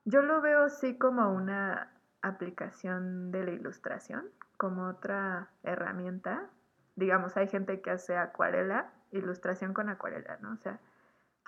Yo 0.06 0.22
lo 0.22 0.42
veo 0.42 0.70
sí 0.70 0.98
como 0.98 1.32
una 1.32 1.92
aplicación 2.22 3.32
de 3.32 3.46
la 3.46 3.52
ilustración, 3.52 4.26
como 4.58 4.88
otra 4.88 5.50
herramienta 5.64 6.50
digamos, 6.96 7.36
hay 7.38 7.48
gente 7.48 7.82
que 7.82 7.92
hace 7.92 8.16
acuarela, 8.18 8.92
ilustración 9.12 9.74
con 9.74 9.90
acuarela, 9.90 10.38
¿no? 10.42 10.54
O 10.54 10.58
sea, 10.58 10.80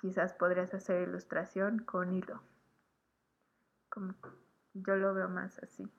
quizás 0.00 0.34
podrías 0.34 0.72
hacer 0.74 1.08
ilustración 1.08 1.78
con 1.80 2.12
hilo. 2.12 2.40
Como, 3.96 4.12
yo 4.74 4.94
lo 4.96 5.14
veo 5.14 5.26
más 5.30 5.58
así. 5.62 5.90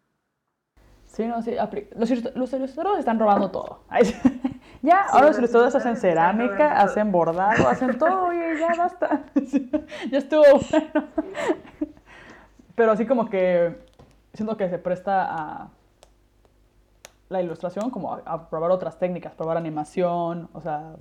Sí, 1.07 1.25
no, 1.25 1.41
sí, 1.41 1.55
los, 1.95 2.11
ilustradores 2.11 2.99
están 2.99 3.17
robando 3.17 3.49
todo. 3.49 3.85
ya, 4.83 5.01
ahora 5.05 5.29
los 5.29 5.39
ilustradores 5.39 5.73
hacen 5.73 5.97
cerámica, 5.97 6.79
hacen 6.79 7.11
bordado, 7.11 7.67
hacen 7.67 7.97
todo 7.97 8.31
y 8.31 8.59
ya 8.59 8.75
basta. 8.77 9.25
ya 10.11 10.17
estuvo 10.19 10.43
bueno. 10.69 11.07
Pero 12.75 12.91
así 12.91 13.07
como 13.07 13.31
que 13.31 13.83
siento 14.35 14.55
que 14.57 14.69
se 14.69 14.77
presta 14.77 15.25
a 15.33 15.71
la 17.29 17.41
ilustración 17.41 17.89
como 17.89 18.13
a, 18.13 18.47
probar 18.47 18.69
otras 18.69 18.99
técnicas, 18.99 19.33
probar 19.33 19.57
animación, 19.57 20.49
o 20.53 20.61
sea, 20.61 20.97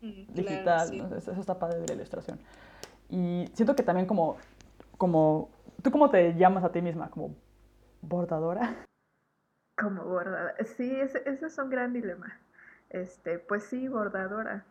digital, 0.00 1.12
eso, 1.16 1.30
está 1.30 1.60
padre 1.60 1.78
de 1.78 1.86
la 1.86 1.94
ilustración. 1.94 2.40
Y 3.08 3.44
siento 3.52 3.76
que 3.76 3.84
también 3.84 4.08
como, 4.08 4.34
como, 4.98 5.50
¿tú 5.84 5.90
cómo 5.90 6.10
te 6.10 6.34
llamas 6.34 6.64
a 6.64 6.72
ti 6.72 6.80
misma? 6.80 7.10
¿Como 7.10 7.36
bordadora? 8.00 8.74
Como 9.76 10.02
bordadora, 10.04 10.56
sí, 10.64 10.90
ese, 10.98 11.22
es 11.26 11.58
un 11.58 11.68
gran 11.68 11.92
dilema. 11.92 12.40
Este, 12.88 13.38
pues 13.38 13.64
sí, 13.64 13.86
bordadora. 13.86 14.64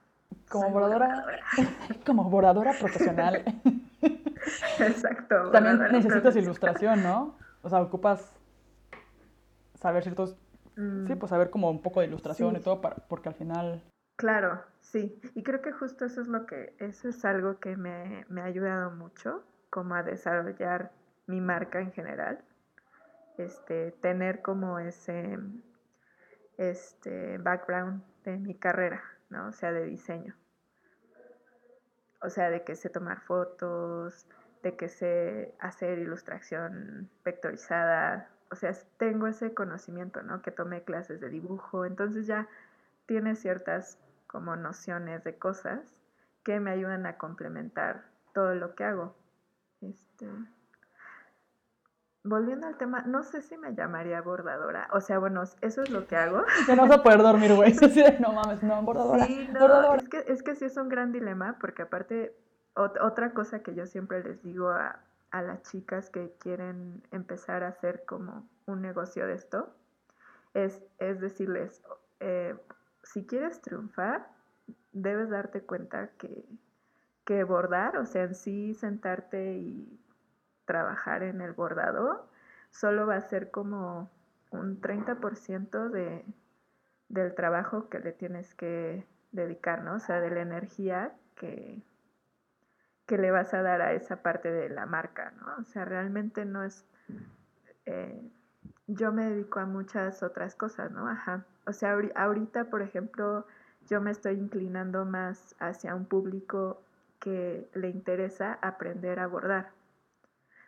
Como 0.50 0.72
bordadora, 0.72 1.26
como 2.06 2.30
bordadora 2.30 2.74
profesional. 2.80 3.44
Exacto. 4.80 5.52
También 5.52 5.80
necesitas 5.92 6.36
ilustración, 6.36 7.04
¿no? 7.04 7.38
O 7.62 7.70
sea, 7.70 7.82
ocupas 7.82 8.36
saber 9.76 10.04
ciertos 10.04 10.38
Sí, 10.76 10.82
mm. 10.82 11.20
pues 11.20 11.30
saber 11.30 11.52
como 11.52 11.70
un 11.70 11.84
poco 11.84 12.00
de 12.00 12.08
ilustración 12.08 12.56
y 12.56 12.60
todo, 12.60 12.82
para, 12.82 12.96
porque 12.96 13.30
al 13.30 13.36
final... 13.36 13.84
Claro, 14.16 14.64
sí. 14.82 15.22
Y 15.36 15.44
creo 15.44 15.62
que 15.62 15.72
justo 15.72 16.06
eso 16.06 16.22
es 16.22 16.28
lo 16.28 16.48
que, 16.48 16.76
eso 16.80 17.10
es 17.10 17.24
algo 17.26 17.60
que 17.60 17.78
me, 17.78 18.26
me 18.30 18.42
ha 18.42 18.46
ayudado 18.46 18.90
mucho, 18.90 19.44
como 19.70 19.94
a 19.94 20.02
desarrollar 20.02 20.92
mi 21.28 21.42
marca 21.42 21.80
en 21.80 21.92
general. 21.92 22.44
Este, 23.38 23.92
tener 23.92 24.42
como 24.42 24.80
ese 24.80 25.40
este 26.58 27.38
background 27.40 28.04
de 28.24 28.38
mi 28.38 28.56
carrera, 28.56 29.04
¿no? 29.30 29.48
O 29.48 29.52
sea, 29.52 29.72
de 29.72 29.86
diseño. 29.86 30.36
O 32.22 32.30
sea, 32.30 32.50
de 32.50 32.64
que 32.64 32.76
sé 32.76 32.90
tomar 32.90 33.22
fotos, 33.22 34.28
de 34.62 34.76
que 34.76 34.88
sé 34.88 35.54
hacer 35.60 36.00
ilustración 36.00 37.10
vectorizada, 37.26 38.30
o 38.50 38.56
sea, 38.56 38.72
tengo 38.98 39.28
ese 39.28 39.54
conocimiento, 39.54 40.22
¿no? 40.22 40.42
Que 40.42 40.52
tomé 40.52 40.84
clases 40.84 41.20
de 41.20 41.30
dibujo, 41.30 41.86
entonces 41.86 42.28
ya 42.28 42.48
tiene 43.08 43.36
ciertas 43.36 43.98
como 44.28 44.56
nociones 44.56 45.24
de 45.24 45.38
cosas 45.38 45.82
que 46.44 46.60
me 46.60 46.72
ayudan 46.72 47.06
a 47.06 47.18
complementar 47.18 48.04
todo 48.34 48.56
lo 48.56 48.76
que 48.76 48.84
hago. 48.84 49.16
Este, 49.82 50.28
volviendo 52.24 52.68
al 52.68 52.78
tema, 52.78 53.02
no 53.02 53.24
sé 53.24 53.42
si 53.42 53.58
me 53.58 53.74
llamaría 53.74 54.22
bordadora. 54.22 54.88
O 54.94 55.02
sea, 55.02 55.20
bueno, 55.20 55.44
eso 55.62 55.82
es 55.82 55.90
lo 55.90 56.08
que 56.08 56.16
hago. 56.16 56.44
Ya 56.68 56.76
no 56.76 56.84
vas 56.84 57.00
a 57.00 57.04
poder 57.04 57.20
dormir, 57.20 57.54
güey. 57.54 57.74
no 58.20 58.32
mames, 58.32 58.64
no, 58.64 58.82
bordadora. 58.82 59.26
Sí, 59.26 59.50
no, 59.52 59.96
Es, 59.96 60.10
que, 60.10 60.24
es 60.28 60.44
que 60.44 60.56
sí 60.56 60.66
es 60.66 60.78
un 60.78 60.90
gran 60.90 61.12
dilema, 61.12 61.58
porque 61.60 61.82
aparte, 61.82 62.36
otra 62.76 63.34
cosa 63.34 63.62
que 63.62 63.76
yo 63.76 63.86
siempre 63.86 64.24
les 64.24 64.42
digo 64.42 64.70
a, 64.70 65.00
a 65.32 65.42
las 65.42 65.64
chicas 65.64 66.10
que 66.10 66.34
quieren 66.40 67.04
empezar 67.12 67.64
a 67.64 67.70
hacer 67.70 68.06
como 68.06 68.48
un 68.66 68.82
negocio 68.82 69.28
de 69.28 69.34
esto, 69.34 69.74
es, 70.54 70.82
es 71.00 71.20
decirles, 71.20 71.82
eh, 72.20 72.56
si 73.04 73.26
quieres 73.26 73.62
triunfar, 73.62 74.28
debes 74.94 75.30
darte 75.30 75.62
cuenta 75.62 76.10
que, 76.18 76.46
que 77.26 77.44
bordar, 77.44 77.98
o 77.98 78.06
sea, 78.06 78.24
en 78.24 78.36
sí 78.36 78.74
sentarte 78.76 79.56
y 79.56 80.00
trabajar 80.74 81.22
en 81.22 81.40
el 81.42 81.52
bordado, 81.54 82.28
solo 82.72 83.06
va 83.06 83.18
a 83.18 83.22
ser 83.22 83.52
como 83.52 84.10
un 84.50 84.82
30% 84.82 85.90
de, 85.90 86.26
del 87.10 87.36
trabajo 87.36 87.90
que 87.90 88.00
le 88.00 88.12
tienes 88.12 88.56
que 88.56 89.06
dedicar, 89.32 89.84
¿no? 89.84 89.94
O 89.98 90.00
sea, 90.00 90.20
de 90.20 90.32
la 90.32 90.42
energía 90.42 91.14
que, 91.36 91.84
que 93.06 93.20
le 93.20 93.30
vas 93.30 93.54
a 93.54 93.62
dar 93.62 93.84
a 93.84 93.94
esa 93.94 94.24
parte 94.24 94.52
de 94.52 94.68
la 94.70 94.88
marca, 94.88 95.32
¿no? 95.40 95.62
O 95.62 95.64
sea, 95.64 95.86
realmente 95.86 96.44
no 96.44 96.64
es... 96.64 96.84
Eh, 97.86 98.32
yo 98.88 99.12
me 99.12 99.30
dedico 99.30 99.60
a 99.60 99.68
muchas 99.68 100.24
otras 100.24 100.56
cosas, 100.56 100.90
¿no? 100.90 101.08
Ajá. 101.08 101.46
O 101.68 101.74
sea, 101.74 101.96
ahorita, 102.16 102.66
por 102.66 102.82
ejemplo, 102.82 103.46
yo 103.88 104.02
me 104.02 104.10
estoy 104.10 104.40
inclinando 104.40 105.06
más 105.06 105.56
hacia 105.60 105.94
un 105.94 106.06
público 106.06 106.82
que 107.20 107.70
le 107.76 107.90
interesa 107.90 108.58
aprender 108.64 109.20
a 109.20 109.28
bordar, 109.28 109.70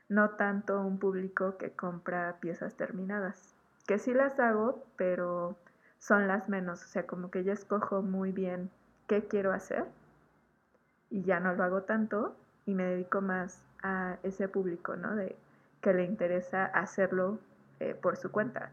no 0.10 0.32
tanto 0.32 0.82
un 0.82 0.99
público 0.99 1.58
que 1.58 1.72
compra 1.72 2.38
piezas 2.39 2.76
terminadas, 2.76 3.53
que 3.88 3.99
sí 3.99 4.14
las 4.14 4.39
hago, 4.39 4.84
pero 4.97 5.56
son 5.99 6.28
las 6.28 6.49
menos, 6.49 6.84
o 6.84 6.88
sea, 6.88 7.06
como 7.08 7.32
que 7.32 7.43
ya 7.43 7.53
escojo 7.53 8.01
muy 8.01 8.32
bien 8.32 8.70
qué 9.08 9.28
quiero 9.28 9.53
hacer 9.53 9.86
y 11.10 11.24
ya 11.24 11.39
no 11.39 11.53
lo 11.53 11.64
hago 11.64 11.84
tanto 11.84 12.36
y 12.66 12.74
me 12.74 12.84
dedico 12.84 13.22
más 13.22 13.64
a 13.84 14.18
ese 14.24 14.47
público, 14.47 14.95
¿no? 14.95 15.16
De 15.16 15.36
que 15.82 15.93
le 15.93 16.03
interesa 16.03 16.66
hacerlo 16.66 17.39
eh, 17.80 17.95
por 17.99 18.18
su 18.18 18.32
cuenta. 18.32 18.72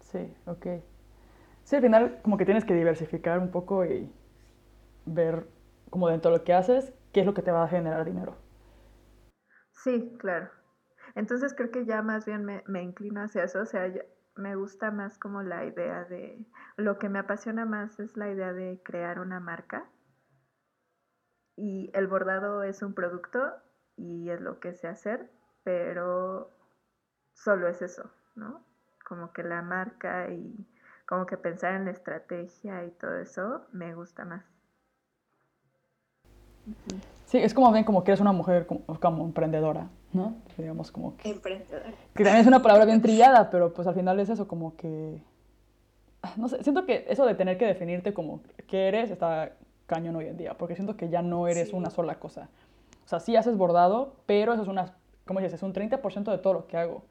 Sí, 0.00 0.34
ok. 0.46 0.66
Sí, 1.64 1.76
al 1.76 1.82
final 1.82 2.20
como 2.22 2.36
que 2.38 2.44
tienes 2.44 2.64
que 2.64 2.74
diversificar 2.74 3.38
un 3.40 3.50
poco 3.50 3.84
y 3.84 4.10
ver 5.04 5.46
como 5.90 6.08
dentro 6.08 6.30
de 6.30 6.38
lo 6.38 6.44
que 6.44 6.54
haces, 6.54 6.92
qué 7.12 7.20
es 7.20 7.26
lo 7.26 7.34
que 7.34 7.42
te 7.42 7.50
va 7.50 7.64
a 7.64 7.68
generar 7.68 8.04
dinero. 8.04 8.36
Sí, 9.86 10.16
claro. 10.18 10.50
Entonces 11.14 11.54
creo 11.54 11.70
que 11.70 11.84
ya 11.84 12.02
más 12.02 12.26
bien 12.26 12.44
me, 12.44 12.64
me 12.66 12.82
inclino 12.82 13.22
hacia 13.22 13.44
eso, 13.44 13.60
o 13.60 13.66
sea, 13.66 13.88
me 14.34 14.56
gusta 14.56 14.90
más 14.90 15.16
como 15.16 15.44
la 15.44 15.64
idea 15.64 16.02
de, 16.02 16.44
lo 16.76 16.98
que 16.98 17.08
me 17.08 17.20
apasiona 17.20 17.66
más 17.66 18.00
es 18.00 18.16
la 18.16 18.28
idea 18.28 18.52
de 18.52 18.80
crear 18.82 19.20
una 19.20 19.38
marca 19.38 19.88
y 21.54 21.92
el 21.94 22.08
bordado 22.08 22.64
es 22.64 22.82
un 22.82 22.94
producto 22.94 23.54
y 23.96 24.28
es 24.28 24.40
lo 24.40 24.58
que 24.58 24.74
sé 24.74 24.88
hacer, 24.88 25.30
pero 25.62 26.50
solo 27.32 27.68
es 27.68 27.80
eso. 27.80 28.10
¿no? 28.34 28.66
Como 29.04 29.32
que 29.32 29.44
la 29.44 29.62
marca 29.62 30.32
y 30.32 30.66
como 31.06 31.26
que 31.26 31.36
pensar 31.36 31.74
en 31.74 31.84
la 31.84 31.92
estrategia 31.92 32.84
y 32.84 32.90
todo 32.90 33.18
eso 33.18 33.68
me 33.70 33.94
gusta 33.94 34.24
más. 34.24 34.44
Sí, 37.26 37.38
es 37.38 37.54
como 37.54 37.72
bien 37.72 37.84
como 37.84 38.04
que 38.04 38.12
eres 38.12 38.20
una 38.20 38.30
mujer 38.30 38.66
como, 38.66 39.24
emprendedora, 39.24 39.88
¿no? 40.12 40.36
Digamos 40.56 40.92
como 40.92 41.16
que... 41.16 41.28
Emprendedora. 41.28 41.90
Que 42.14 42.22
también 42.22 42.42
es 42.42 42.46
una 42.46 42.62
palabra 42.62 42.84
bien 42.84 43.02
trillada, 43.02 43.50
pero 43.50 43.74
pues 43.74 43.86
al 43.88 43.94
final 43.94 44.18
es 44.20 44.28
eso 44.28 44.46
como 44.46 44.76
que... 44.76 45.20
Ah, 46.22 46.32
no 46.36 46.48
sé, 46.48 46.62
siento 46.62 46.86
que 46.86 47.04
eso 47.08 47.26
de 47.26 47.34
tener 47.34 47.58
que 47.58 47.66
definirte 47.66 48.14
como 48.14 48.42
qué 48.68 48.86
eres 48.86 49.10
está 49.10 49.56
cañón 49.86 50.14
hoy 50.14 50.26
en 50.26 50.36
día, 50.36 50.54
porque 50.54 50.76
siento 50.76 50.96
que 50.96 51.08
ya 51.08 51.20
no 51.20 51.48
eres 51.48 51.72
una 51.72 51.90
sola 51.90 52.20
cosa. 52.20 52.48
O 53.04 53.08
sea, 53.08 53.18
sí 53.18 53.34
haces 53.34 53.56
bordado, 53.56 54.14
pero 54.26 54.52
eso 54.52 54.62
es 54.62 54.68
una, 54.68 54.94
¿cómo 55.24 55.40
dices? 55.40 55.54
Es 55.54 55.62
un 55.64 55.72
30% 55.72 56.30
de 56.30 56.38
todo 56.38 56.52
lo 56.52 56.66
que 56.68 56.76
hago. 56.76 57.02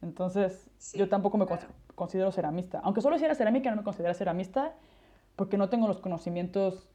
Entonces, 0.00 0.70
yo 0.94 1.10
tampoco 1.10 1.36
me 1.36 1.46
considero 1.94 2.32
ceramista. 2.32 2.80
Aunque 2.84 3.02
solo 3.02 3.16
hiciera 3.16 3.34
cerámica, 3.34 3.68
no 3.70 3.76
me 3.76 3.82
considero 3.82 4.14
ceramista, 4.14 4.72
porque 5.36 5.58
no 5.58 5.68
tengo 5.68 5.88
los 5.88 5.98
conocimientos 5.98 6.88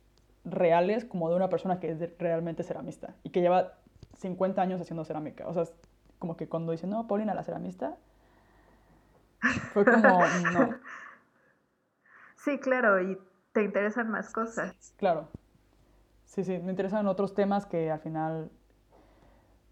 reales 0.46 1.06
como 1.06 1.30
de 1.30 1.36
una 1.36 1.50
persona 1.50 1.80
que 1.80 1.92
es 1.92 2.18
realmente 2.18 2.64
ceramista 2.64 3.16
y 3.24 3.30
que 3.30 3.42
lleva 3.42 3.74
50 4.18 4.62
años 4.62 4.82
haciendo 4.82 5.06
cerámica. 5.06 5.48
O 5.48 5.54
sea, 5.54 5.66
como 6.20 6.38
que 6.38 6.48
cuando 6.48 6.72
dicen, 6.72 6.90
no, 6.90 7.08
Paulina, 7.08 7.34
la 7.34 7.44
ceramista, 7.44 7.98
fue 9.74 9.86
como, 9.86 10.02
no. 10.54 10.76
Sí, 12.38 12.60
claro, 12.60 13.02
y 13.02 13.18
te 13.52 13.64
interesan 13.64 14.10
más 14.10 14.32
cosas. 14.32 14.94
Claro. 14.98 15.28
Sí, 16.26 16.44
sí, 16.44 16.58
me 16.60 16.72
interesan 16.72 17.08
otros 17.08 17.34
temas 17.34 17.66
que 17.66 17.92
al 17.92 18.00
final... 18.00 18.50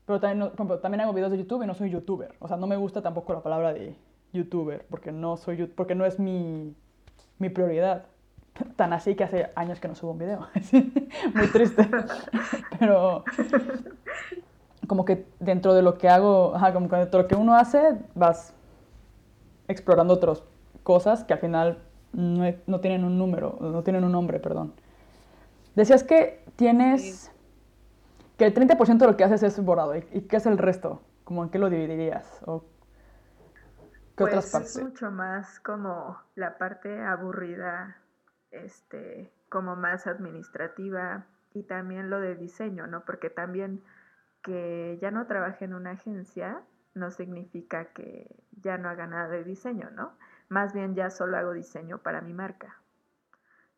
Pero 0.06 0.20
también, 0.20 0.52
también 0.82 1.02
hago 1.02 1.14
videos 1.14 1.32
de 1.32 1.38
YouTube 1.38 1.64
y 1.64 1.68
no 1.68 1.74
soy 1.74 1.90
youtuber. 1.90 2.36
O 2.40 2.48
sea, 2.48 2.58
no 2.58 2.68
me 2.68 2.76
gusta 2.76 3.02
tampoco 3.02 3.34
la 3.34 3.42
palabra 3.42 3.74
de 3.74 3.96
youtuber, 4.34 4.86
porque 4.90 5.12
no, 5.12 5.38
soy, 5.38 5.68
porque 5.68 5.96
no 5.96 6.06
es 6.06 6.20
mi, 6.20 6.76
mi 7.40 7.50
prioridad. 7.50 8.06
Tan 8.76 8.94
así 8.94 9.16
que 9.16 9.24
hace 9.24 9.52
años 9.56 9.80
que 9.80 9.88
no 9.88 9.96
subo 9.96 10.12
un 10.12 10.20
video. 10.20 10.48
Muy 11.34 11.48
triste. 11.48 11.90
Pero 12.80 13.24
como 14.88 15.06
que 15.06 15.26
dentro 15.40 15.74
de 15.74 15.82
lo 15.82 15.98
que 15.98 16.10
hago, 16.10 16.54
como 16.74 16.90
que 16.90 16.96
dentro 16.98 17.20
de 17.20 17.24
lo 17.24 17.28
que 17.28 17.36
uno 17.36 17.56
hace, 17.56 17.98
vas 18.14 18.54
explorando 19.68 20.14
otras 20.14 20.44
cosas 20.84 21.24
que 21.24 21.34
al 21.34 21.40
final 21.40 21.78
no, 22.14 22.44
no 22.68 22.80
tienen 22.82 23.06
un 23.06 23.18
número, 23.18 23.58
no 23.62 23.84
tienen 23.84 24.04
un 24.04 24.12
nombre, 24.12 24.40
perdón. 24.40 24.74
Decías 25.76 26.04
que 26.04 26.44
tienes, 26.58 27.32
que 28.38 28.46
el 28.46 28.54
30% 28.54 28.98
de 28.98 29.08
lo 29.08 29.16
que 29.16 29.24
haces 29.24 29.44
es 29.44 29.64
borrado. 29.64 29.96
¿Y, 29.96 30.02
qué 30.02 30.38
es 30.38 30.46
el 30.46 30.58
resto? 30.58 31.02
¿Cómo 31.24 31.44
en 31.44 31.50
qué 31.50 31.60
lo 31.60 31.70
dividirías? 31.70 32.42
¿O 32.46 32.66
qué 34.18 34.24
otras 34.26 34.46
pues, 34.46 34.52
partes? 34.52 34.76
Es 34.76 34.84
mucho 34.84 35.12
más 35.12 35.60
como 35.62 36.18
la 36.36 36.58
parte 36.58 37.02
aburrida 37.02 38.01
este, 38.52 39.32
como 39.50 39.76
más 39.76 40.08
administrativa 40.08 41.26
y 41.54 41.64
también 41.64 42.10
lo 42.10 42.20
de 42.20 42.36
diseño, 42.36 42.88
¿no? 42.88 43.04
Porque 43.06 43.30
también 43.30 43.82
que 44.42 44.98
ya 45.02 45.12
no 45.12 45.28
trabaje 45.28 45.66
en 45.66 45.74
una 45.74 45.92
agencia 45.92 46.62
no 46.94 47.12
significa 47.12 47.86
que 47.86 48.28
ya 48.62 48.78
no 48.78 48.90
haga 48.90 49.08
nada 49.08 49.28
de 49.30 49.44
diseño, 49.44 49.90
¿no? 49.92 50.14
Más 50.50 50.74
bien 50.74 50.96
ya 50.96 51.10
solo 51.10 51.38
hago 51.38 51.54
diseño 51.54 52.00
para 52.00 52.22
mi 52.22 52.34
marca. 52.34 52.78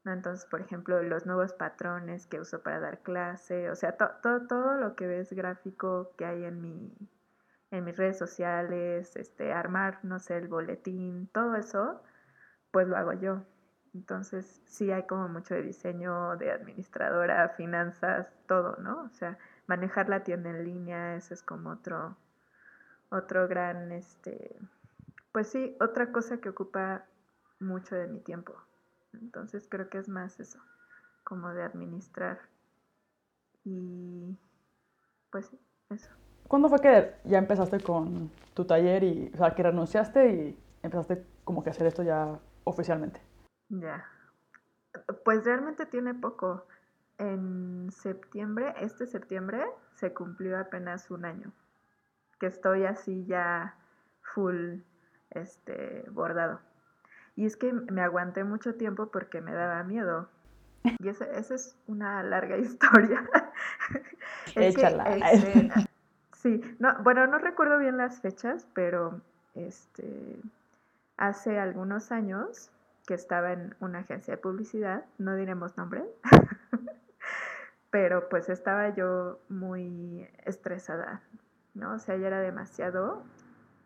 ¿no? 0.03 0.13
Entonces, 0.13 0.45
por 0.45 0.61
ejemplo, 0.61 1.01
los 1.03 1.25
nuevos 1.25 1.53
patrones 1.53 2.27
que 2.27 2.39
uso 2.39 2.61
para 2.61 2.79
dar 2.79 2.99
clase, 2.99 3.69
o 3.69 3.75
sea, 3.75 3.95
todo, 3.95 4.75
lo 4.77 4.95
que 4.95 5.07
ves 5.07 5.31
gráfico 5.33 6.11
que 6.17 6.25
hay 6.25 6.45
en 6.45 6.61
mi 6.61 7.09
en 7.71 7.85
mis 7.85 7.97
redes 7.97 8.19
sociales, 8.19 9.15
este, 9.15 9.51
armar, 9.51 9.97
no 10.03 10.19
sé, 10.19 10.37
el 10.37 10.47
boletín, 10.47 11.27
todo 11.33 11.55
eso, 11.55 12.03
pues 12.69 12.87
lo 12.87 12.95
hago 12.97 13.13
yo. 13.13 13.41
Entonces, 13.93 14.61
sí 14.65 14.91
hay 14.91 15.03
como 15.03 15.27
mucho 15.27 15.53
de 15.53 15.61
diseño, 15.61 16.35
de 16.37 16.51
administradora, 16.51 17.49
finanzas, 17.49 18.27
todo, 18.47 18.75
¿no? 18.77 19.03
O 19.03 19.09
sea, 19.09 19.37
manejar 19.67 20.09
la 20.09 20.23
tienda 20.23 20.49
en 20.49 20.63
línea, 20.63 21.15
eso 21.15 21.33
es 21.33 21.43
como 21.43 21.69
otro, 21.69 22.17
otro 23.09 23.47
gran, 23.47 23.91
este, 23.91 24.55
pues 25.31 25.47
sí, 25.49 25.77
otra 25.79 26.11
cosa 26.11 26.37
que 26.37 26.49
ocupa 26.49 27.05
mucho 27.59 27.95
de 27.95 28.07
mi 28.07 28.19
tiempo. 28.19 28.55
Entonces 29.13 29.67
creo 29.69 29.89
que 29.89 29.99
es 29.99 30.09
más 30.09 30.39
eso, 30.39 30.59
como 31.23 31.53
de 31.53 31.63
administrar. 31.63 32.39
Y 33.63 34.35
pues 35.31 35.45
sí, 35.45 35.59
eso. 35.89 36.09
¿Cuándo 36.47 36.67
fue 36.67 36.79
que 36.81 37.15
ya 37.25 37.37
empezaste 37.37 37.79
con 37.79 38.31
tu 38.53 38.65
taller 38.65 39.03
y, 39.03 39.31
o 39.33 39.37
sea, 39.37 39.53
que 39.53 39.63
renunciaste 39.63 40.33
y 40.33 40.59
empezaste 40.81 41.25
como 41.43 41.63
que 41.63 41.69
a 41.69 41.71
hacer 41.71 41.87
esto 41.87 42.03
ya 42.03 42.39
oficialmente? 42.63 43.21
Ya. 43.79 44.05
Pues 45.23 45.43
realmente 45.45 45.85
tiene 45.85 46.13
poco. 46.13 46.65
En 47.17 47.91
septiembre, 47.91 48.73
este 48.79 49.05
septiembre, 49.05 49.63
se 49.95 50.13
cumplió 50.13 50.59
apenas 50.59 51.09
un 51.11 51.25
año. 51.25 51.51
Que 52.39 52.47
estoy 52.47 52.85
así 52.85 53.25
ya 53.25 53.75
full 54.21 54.79
este 55.31 56.05
bordado. 56.11 56.59
Y 57.35 57.45
es 57.45 57.55
que 57.55 57.73
me 57.73 58.01
aguanté 58.01 58.43
mucho 58.43 58.75
tiempo 58.75 59.07
porque 59.07 59.41
me 59.41 59.53
daba 59.53 59.83
miedo. 59.83 60.29
Y 60.99 61.07
esa 61.07 61.25
es 61.25 61.75
una 61.87 62.21
larga 62.23 62.57
historia. 62.57 63.27
Échala. 64.55 65.15
Este, 65.15 65.71
sí, 66.33 66.61
no, 66.79 66.95
bueno, 67.03 67.25
no 67.27 67.37
recuerdo 67.37 67.79
bien 67.79 67.97
las 67.97 68.21
fechas, 68.21 68.67
pero 68.73 69.21
este, 69.55 70.41
hace 71.17 71.59
algunos 71.59 72.11
años 72.11 72.69
que 73.05 73.13
estaba 73.13 73.53
en 73.53 73.75
una 73.79 73.99
agencia 73.99 74.35
de 74.35 74.41
publicidad, 74.41 75.05
no 75.17 75.35
diremos 75.35 75.77
nombre, 75.77 76.03
pero 77.91 78.29
pues 78.29 78.49
estaba 78.49 78.89
yo 78.89 79.39
muy 79.49 80.27
estresada, 80.45 81.21
¿no? 81.73 81.93
O 81.93 81.99
sea, 81.99 82.15
ya 82.17 82.27
era 82.27 82.39
demasiado 82.39 83.23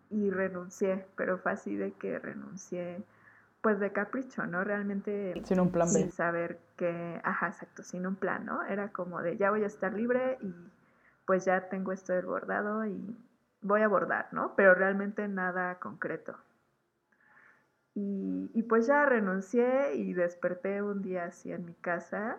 y 0.09 0.29
renuncié, 0.29 1.05
pero 1.15 1.37
fue 1.37 1.51
así 1.51 1.75
de 1.75 1.93
que 1.93 2.19
renuncié 2.19 3.03
pues 3.61 3.79
de 3.79 3.91
capricho, 3.91 4.45
¿no? 4.45 4.63
Realmente 4.63 5.33
sin 5.43 5.59
un 5.59 5.71
plan 5.71 5.87
B. 5.87 5.93
Sin 5.93 6.11
saber 6.11 6.59
que, 6.77 7.19
ajá, 7.23 7.47
exacto, 7.47 7.83
sin 7.83 8.05
un 8.05 8.15
plan, 8.15 8.45
¿no? 8.45 8.63
Era 8.63 8.89
como 8.89 9.21
de 9.21 9.35
ya 9.37 9.49
voy 9.49 9.63
a 9.63 9.67
estar 9.67 9.93
libre 9.93 10.37
y 10.41 10.53
pues 11.25 11.43
ya 11.43 11.67
tengo 11.67 11.91
esto 11.91 12.13
del 12.13 12.27
bordado 12.27 12.85
y 12.85 13.17
voy 13.61 13.81
a 13.81 13.87
bordar, 13.87 14.29
¿no? 14.31 14.53
Pero 14.55 14.75
realmente 14.75 15.27
nada 15.27 15.79
concreto. 15.79 16.37
Y, 17.99 18.61
pues 18.69 18.85
ya 18.85 19.07
renuncié 19.07 19.95
y 19.95 20.13
desperté 20.13 20.83
un 20.83 21.01
día 21.01 21.23
así 21.23 21.51
en 21.51 21.65
mi 21.65 21.73
casa, 21.73 22.37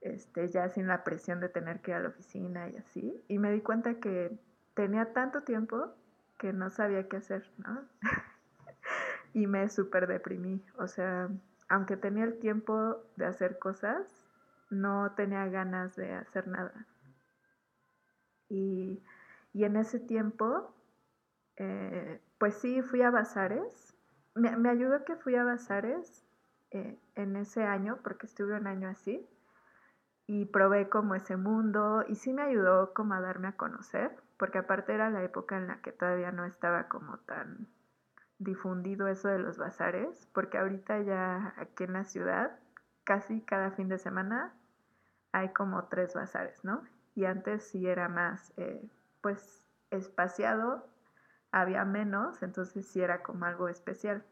este, 0.00 0.48
ya 0.48 0.68
sin 0.68 0.88
la 0.88 1.04
presión 1.04 1.38
de 1.38 1.48
tener 1.48 1.78
que 1.80 1.92
ir 1.92 1.98
a 1.98 2.00
la 2.00 2.08
oficina 2.08 2.68
y 2.68 2.76
así. 2.78 3.22
Y 3.28 3.38
me 3.38 3.52
di 3.52 3.60
cuenta 3.60 4.00
que 4.00 4.36
tenía 4.74 5.12
tanto 5.12 5.42
tiempo 5.42 5.94
que 6.38 6.52
no 6.52 6.70
sabía 6.70 7.06
qué 7.06 7.18
hacer, 7.18 7.48
¿no? 7.58 7.84
y 9.32 9.46
me 9.46 9.68
súper 9.68 10.08
deprimí. 10.08 10.60
O 10.76 10.88
sea, 10.88 11.28
aunque 11.68 11.96
tenía 11.96 12.24
el 12.24 12.40
tiempo 12.40 12.96
de 13.14 13.26
hacer 13.26 13.60
cosas, 13.60 14.26
no 14.70 15.12
tenía 15.12 15.46
ganas 15.46 15.94
de 15.94 16.14
hacer 16.14 16.48
nada. 16.48 16.84
Y, 18.48 19.00
en 19.54 19.76
ese 19.76 20.00
tiempo, 20.00 20.74
eh, 21.58 22.20
pues 22.38 22.54
sí, 22.56 22.82
fui 22.82 23.02
a 23.02 23.10
bazares 23.10 23.93
me, 24.34 24.68
ayudó 24.68 25.04
que 25.04 25.16
fui 25.16 25.36
a 25.36 25.44
Bazares 25.44 26.24
eh, 26.70 26.98
en 27.14 27.36
ese 27.36 27.64
año, 27.64 27.98
porque 28.02 28.26
estuve 28.26 28.56
un 28.56 28.66
año 28.66 28.88
así, 28.88 29.26
y 30.26 30.46
probé 30.46 30.88
como 30.88 31.14
ese 31.14 31.36
mundo, 31.36 32.04
y 32.08 32.16
sí 32.16 32.32
me 32.32 32.42
ayudó 32.42 32.92
como 32.94 33.14
a 33.14 33.20
darme 33.20 33.48
a 33.48 33.56
conocer, 33.56 34.16
porque 34.38 34.58
aparte 34.58 34.94
era 34.94 35.10
la 35.10 35.22
época 35.22 35.56
en 35.56 35.68
la 35.68 35.80
que 35.80 35.92
todavía 35.92 36.32
no 36.32 36.44
estaba 36.44 36.88
como 36.88 37.18
tan 37.18 37.68
difundido 38.38 39.06
eso 39.06 39.28
de 39.28 39.38
los 39.38 39.58
bazares, 39.58 40.28
porque 40.32 40.58
ahorita 40.58 41.00
ya 41.02 41.54
aquí 41.56 41.84
en 41.84 41.92
la 41.92 42.04
ciudad, 42.04 42.58
casi 43.04 43.42
cada 43.42 43.70
fin 43.70 43.88
de 43.88 43.98
semana 43.98 44.52
hay 45.32 45.52
como 45.52 45.84
tres 45.84 46.14
bazares, 46.14 46.64
¿no? 46.64 46.82
Y 47.14 47.26
antes 47.26 47.64
sí 47.64 47.86
era 47.86 48.08
más, 48.08 48.52
eh, 48.56 48.88
pues, 49.20 49.68
espaciado 49.90 50.88
había 51.60 51.84
menos, 51.84 52.42
entonces 52.42 52.86
sí 52.86 53.00
era 53.00 53.22
como 53.22 53.44
algo 53.44 53.68
especial. 53.68 54.24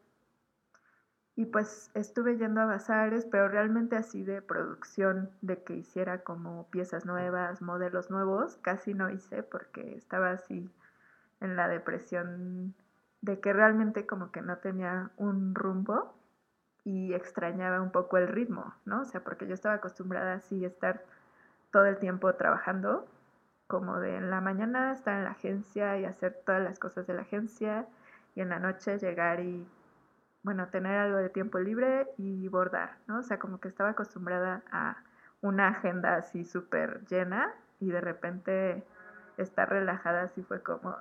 Y 1.37 1.47
pues 1.47 1.91
estuve 1.95 2.37
yendo 2.37 2.61
a 2.61 2.67
bazares, 2.67 3.27
pero 3.31 3.49
realmente 3.49 3.97
así 3.97 4.23
de 4.25 4.43
producción, 4.43 5.31
de 5.41 5.63
que 5.63 5.75
hiciera 5.75 6.19
como 6.19 6.69
piezas 6.69 7.07
nuevas, 7.07 7.63
modelos 7.63 8.11
nuevos, 8.11 8.59
casi 8.59 8.93
no 8.93 9.09
hice 9.09 9.43
porque 9.43 9.97
estaba 9.97 10.33
así 10.33 10.69
en 11.41 11.57
la 11.57 11.69
depresión 11.69 12.75
de 13.23 13.41
que 13.41 13.53
realmente 13.53 14.05
como 14.05 14.33
que 14.33 14.43
no 14.43 14.59
tenía 14.59 15.11
un 15.17 15.55
rumbo 15.55 16.13
y 16.85 17.15
extrañaba 17.15 17.81
un 17.81 17.93
poco 17.93 18.19
el 18.19 18.27
ritmo, 18.27 18.75
¿no? 18.85 19.03
O 19.03 19.05
sea, 19.05 19.23
porque 19.23 19.47
yo 19.47 19.55
estaba 19.55 19.77
acostumbrada 19.77 20.35
así 20.35 20.65
a 20.65 20.69
estar 20.69 21.05
todo 21.71 21.87
el 21.87 21.99
tiempo 21.99 22.35
trabajando 22.35 23.07
como 23.73 24.01
de 24.01 24.19
en 24.19 24.29
la 24.29 24.43
mañana 24.43 24.93
estar 24.93 25.17
en 25.17 25.25
la 25.25 25.31
agencia 25.31 25.99
y 25.99 26.05
hacer 26.05 26.43
todas 26.45 26.63
las 26.63 26.79
cosas 26.79 27.07
de 27.07 27.15
la 27.15 27.23
agencia 27.23 27.87
y 28.35 28.43
en 28.43 28.51
la 28.51 28.59
noche 28.59 28.99
llegar 28.99 29.41
y, 29.41 29.67
bueno, 30.43 30.69
tener 30.69 30.99
algo 30.99 31.17
de 31.17 31.31
tiempo 31.31 31.59
libre 31.59 32.07
y 32.19 32.47
bordar, 32.49 32.99
¿no? 33.07 33.21
O 33.21 33.23
sea, 33.23 33.39
como 33.39 33.61
que 33.61 33.69
estaba 33.69 33.89
acostumbrada 33.89 34.63
a 34.71 35.03
una 35.41 35.69
agenda 35.69 36.17
así 36.17 36.45
súper 36.45 37.07
llena 37.07 37.51
y 37.81 37.91
de 37.91 38.03
repente 38.03 38.85
estar 39.39 39.71
relajada 39.71 40.25
así 40.25 40.43
fue 40.43 40.63
como, 40.63 40.95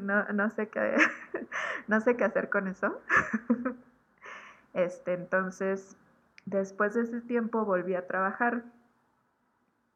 no, 0.00 0.24
no, 0.24 0.50
sé 0.50 0.68
qué, 0.68 0.96
no 1.88 2.02
sé 2.02 2.18
qué 2.18 2.24
hacer 2.24 2.50
con 2.50 2.68
eso. 2.68 3.00
este, 4.74 5.14
entonces, 5.14 5.96
después 6.44 6.92
de 6.92 7.00
ese 7.00 7.22
tiempo 7.22 7.64
volví 7.64 7.94
a 7.94 8.06
trabajar 8.06 8.62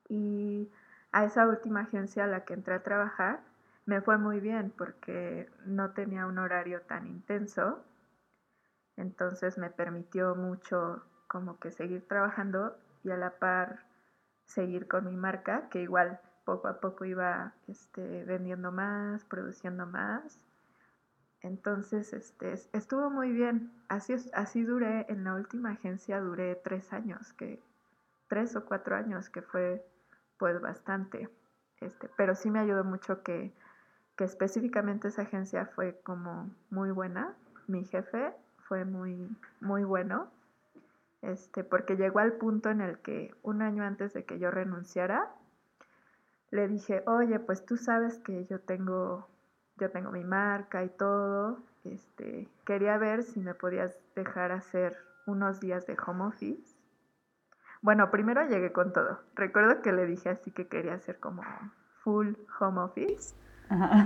y 0.08 0.70
a 1.14 1.24
esa 1.24 1.46
última 1.46 1.82
agencia 1.82 2.24
a 2.24 2.26
la 2.26 2.44
que 2.44 2.54
entré 2.54 2.74
a 2.74 2.82
trabajar 2.82 3.38
me 3.86 4.00
fue 4.00 4.18
muy 4.18 4.40
bien 4.40 4.74
porque 4.76 5.48
no 5.64 5.92
tenía 5.92 6.26
un 6.26 6.38
horario 6.38 6.82
tan 6.82 7.06
intenso, 7.06 7.84
entonces 8.96 9.56
me 9.56 9.70
permitió 9.70 10.34
mucho 10.34 11.04
como 11.28 11.60
que 11.60 11.70
seguir 11.70 12.08
trabajando 12.08 12.76
y 13.04 13.12
a 13.12 13.16
la 13.16 13.38
par 13.38 13.84
seguir 14.44 14.88
con 14.88 15.06
mi 15.06 15.14
marca, 15.14 15.68
que 15.68 15.82
igual 15.82 16.20
poco 16.44 16.66
a 16.66 16.80
poco 16.80 17.04
iba 17.04 17.54
este, 17.68 18.24
vendiendo 18.24 18.72
más, 18.72 19.24
produciendo 19.24 19.86
más. 19.86 20.40
Entonces, 21.42 22.12
este, 22.12 22.54
estuvo 22.72 23.08
muy 23.08 23.30
bien. 23.30 23.72
Así, 23.88 24.14
así 24.32 24.64
duré, 24.64 25.06
en 25.08 25.22
la 25.22 25.34
última 25.34 25.70
agencia 25.70 26.20
duré 26.20 26.56
tres 26.56 26.92
años, 26.92 27.32
que, 27.34 27.62
tres 28.26 28.56
o 28.56 28.64
cuatro 28.64 28.96
años, 28.96 29.28
que 29.28 29.42
fue 29.42 29.86
pues 30.44 30.60
bastante. 30.60 31.30
Este, 31.80 32.10
pero 32.18 32.34
sí 32.34 32.50
me 32.50 32.58
ayudó 32.58 32.84
mucho 32.84 33.22
que, 33.22 33.54
que 34.14 34.24
específicamente 34.24 35.08
esa 35.08 35.22
agencia 35.22 35.64
fue 35.74 35.98
como 36.02 36.50
muy 36.68 36.90
buena. 36.90 37.34
Mi 37.66 37.86
jefe 37.86 38.30
fue 38.68 38.84
muy, 38.84 39.34
muy 39.62 39.84
bueno. 39.84 40.30
Este, 41.22 41.64
porque 41.64 41.96
llegó 41.96 42.18
al 42.18 42.34
punto 42.34 42.68
en 42.68 42.82
el 42.82 42.98
que 42.98 43.34
un 43.42 43.62
año 43.62 43.84
antes 43.84 44.12
de 44.12 44.26
que 44.26 44.38
yo 44.38 44.50
renunciara, 44.50 45.30
le 46.50 46.68
dije, 46.68 47.02
oye, 47.06 47.40
pues 47.40 47.64
tú 47.64 47.78
sabes 47.78 48.18
que 48.18 48.44
yo 48.44 48.60
tengo, 48.60 49.26
yo 49.78 49.90
tengo 49.92 50.10
mi 50.10 50.24
marca 50.24 50.84
y 50.84 50.90
todo, 50.90 51.62
este, 51.84 52.50
quería 52.66 52.98
ver 52.98 53.22
si 53.22 53.40
me 53.40 53.54
podías 53.54 53.98
dejar 54.14 54.52
hacer 54.52 54.94
unos 55.26 55.58
días 55.60 55.86
de 55.86 55.96
home 56.06 56.24
office. 56.24 56.73
Bueno, 57.84 58.10
primero 58.10 58.48
llegué 58.48 58.72
con 58.72 58.94
todo. 58.94 59.20
Recuerdo 59.34 59.82
que 59.82 59.92
le 59.92 60.06
dije 60.06 60.30
así 60.30 60.50
que 60.50 60.68
quería 60.68 60.94
hacer 60.94 61.20
como 61.20 61.42
full 62.02 62.32
home 62.58 62.80
office 62.80 63.34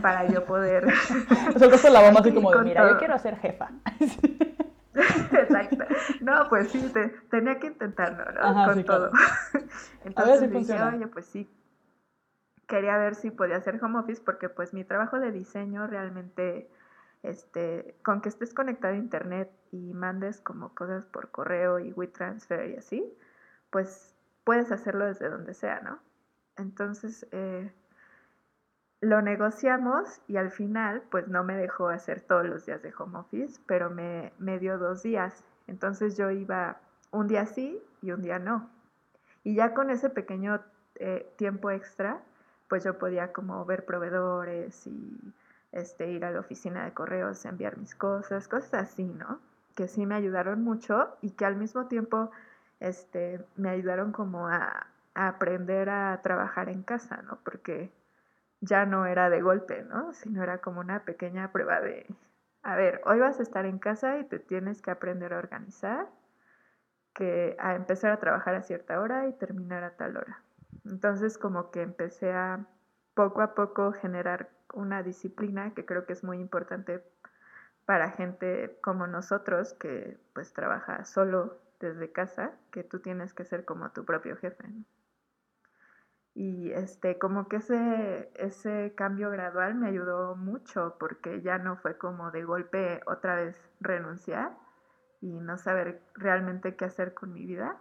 para 0.03 0.27
yo 0.27 0.45
poder... 0.47 0.85
Nosotros 1.55 1.85
la 1.85 2.01
bomba 2.03 2.19
así 2.19 2.35
como 2.35 2.51
de, 2.51 2.63
mira, 2.63 2.91
yo 2.91 2.99
quiero 2.99 3.17
ser 3.21 3.37
jefa. 3.37 3.71
Exacto. 4.95 5.85
No, 6.21 6.49
pues 6.49 6.73
sí, 6.73 6.93
tenía 7.31 7.61
que 7.61 7.69
intentarlo, 7.69 8.25
¿no? 8.33 8.67
con 8.67 8.83
todo. 8.83 9.13
Entonces 10.05 10.51
dije, 10.51 10.83
oye, 10.83 11.07
pues 11.07 11.27
sí, 11.27 11.49
quería 12.67 12.99
ver 12.99 13.15
si 13.15 13.31
podía 13.31 13.59
hacer 13.59 13.79
home 13.81 14.01
office 14.01 14.21
porque 14.25 14.49
pues 14.49 14.75
mi 14.75 14.83
trabajo 14.83 15.21
de 15.21 15.31
diseño 15.31 15.87
realmente, 15.87 16.69
este, 17.23 17.95
con 18.03 18.23
que 18.23 18.29
estés 18.29 18.53
conectado 18.55 18.95
a 18.95 18.97
internet 18.97 19.53
y 19.71 19.95
mandes 19.95 20.41
como 20.41 20.75
cosas 20.75 21.05
por 21.05 21.31
correo 21.31 21.79
y 21.79 21.93
WeTransfer 21.93 22.71
y 22.71 22.77
así, 22.77 23.17
pues 23.71 24.15
puedes 24.45 24.73
hacerlo 24.73 25.07
desde 25.07 25.29
donde 25.29 25.55
sea, 25.55 25.81
¿no? 25.81 25.99
Entonces, 26.57 27.27
eh, 27.33 27.71
lo 29.01 29.23
negociamos 29.23 30.21
y 30.27 30.37
al 30.37 30.51
final, 30.51 31.03
pues 31.11 31.29
no 31.29 31.45
me 31.45 31.57
dejó 31.57 31.89
hacer 31.89 32.21
todos 32.21 32.47
los 32.47 32.67
días 32.67 32.83
de 32.83 32.93
home 32.99 33.19
office, 33.19 33.61
pero 33.67 33.91
me, 33.91 34.33
me 34.39 34.59
dio 34.59 34.79
dos 34.79 35.03
días. 35.03 35.45
Entonces 35.67 36.17
yo 36.17 36.31
iba 36.31 36.81
un 37.13 37.29
día 37.29 37.47
sí 37.47 37.81
y 38.03 38.11
un 38.11 38.23
día 38.23 38.39
no. 38.39 38.69
Y 39.45 39.55
ya 39.55 39.73
con 39.73 39.91
ese 39.91 40.11
pequeño 40.11 40.61
eh, 40.97 41.33
tiempo 41.37 41.71
extra, 41.71 42.21
pues 42.69 42.85
yo 42.85 42.99
podía 42.99 43.33
como 43.33 43.65
ver 43.65 43.85
proveedores 43.85 44.87
y 44.87 45.35
este, 45.73 46.11
ir 46.11 46.25
a 46.25 46.31
la 46.31 46.41
oficina 46.41 46.85
de 46.85 46.93
correos, 46.93 47.45
enviar 47.45 47.77
mis 47.79 47.95
cosas, 47.95 48.49
cosas 48.49 48.75
así, 48.75 49.05
¿no? 49.05 49.41
Que 49.75 49.87
sí 49.87 50.07
me 50.07 50.17
ayudaron 50.17 50.65
mucho 50.65 51.17
y 51.23 51.31
que 51.31 51.45
al 51.45 51.57
mismo 51.57 51.87
tiempo 51.87 52.31
este, 52.81 53.45
me 53.57 53.71
ayudaron 53.71 54.13
como 54.13 54.49
a, 54.49 54.87
aprender 55.15 55.91
a 55.91 56.21
trabajar 56.23 56.69
en 56.69 56.83
casa, 56.83 57.23
¿no? 57.23 57.41
Porque 57.43 57.91
ya 58.61 58.87
no 58.87 59.07
era 59.07 59.31
de 59.31 59.43
golpe, 59.43 59.83
¿no? 59.83 60.13
Sino 60.13 60.43
era 60.43 60.59
como 60.59 60.81
una 60.81 61.01
pequeña 61.05 61.51
prueba 61.51 61.81
de, 61.81 62.07
a 62.63 62.77
ver, 62.77 63.01
hoy 63.05 63.19
vas 63.19 63.41
a 63.41 63.43
estar 63.43 63.67
en 63.67 63.79
casa 63.79 64.19
y 64.19 64.25
te 64.25 64.39
tienes 64.39 64.81
que 64.81 64.93
aprender 64.93 65.35
a 65.35 65.39
organizar, 65.39 66.07
que 67.15 67.57
a 67.59 67.75
empezar 67.75 68.13
a 68.13 68.21
trabajar 68.21 68.55
a 68.55 68.63
cierta 68.63 69.01
hora 69.01 69.27
y 69.27 69.33
terminar 69.33 69.83
a 69.83 69.97
tal 69.97 70.17
hora. 70.17 70.41
Entonces 70.85 71.37
como 71.37 71.71
que 71.73 71.83
empecé 71.83 72.33
a 72.33 72.65
poco 73.15 73.43
a 73.43 73.55
poco 73.55 73.93
generar 73.93 74.49
una 74.73 75.03
disciplina 75.03 75.75
que 75.75 75.85
creo 75.85 76.07
que 76.07 76.13
es 76.13 76.23
muy 76.23 76.39
importante 76.39 77.03
para 77.87 78.11
gente 78.11 78.79
como 78.83 79.07
nosotros 79.09 79.73
que 79.75 80.17
pues 80.35 80.53
trabaja 80.53 81.05
solo 81.05 81.59
desde 81.81 82.13
casa, 82.13 82.53
que 82.71 82.85
tú 82.85 83.01
tienes 83.01 83.35
que 83.35 83.45
ser 83.45 83.65
como 83.65 83.91
tu 83.91 84.05
propio 84.05 84.37
jefe. 84.37 84.65
Y 86.35 86.71
este, 86.73 87.19
como 87.19 87.49
que 87.49 87.57
ese, 87.57 88.31
ese 88.37 88.95
cambio 88.95 89.31
gradual 89.31 89.75
me 89.75 89.89
ayudó 89.89 90.37
mucho 90.37 90.97
porque 90.99 91.43
ya 91.43 91.59
no 91.59 91.77
fue 91.77 91.99
como 91.99 92.31
de 92.31 92.45
golpe 92.45 93.01
otra 93.07 93.35
vez 93.35 93.57
renunciar 93.81 94.57
y 95.21 95.41
no 95.41 95.59
saber 95.59 96.01
realmente 96.15 96.77
qué 96.77 96.85
hacer 96.85 97.13
con 97.15 97.33
mi 97.33 97.45
vida, 97.45 97.77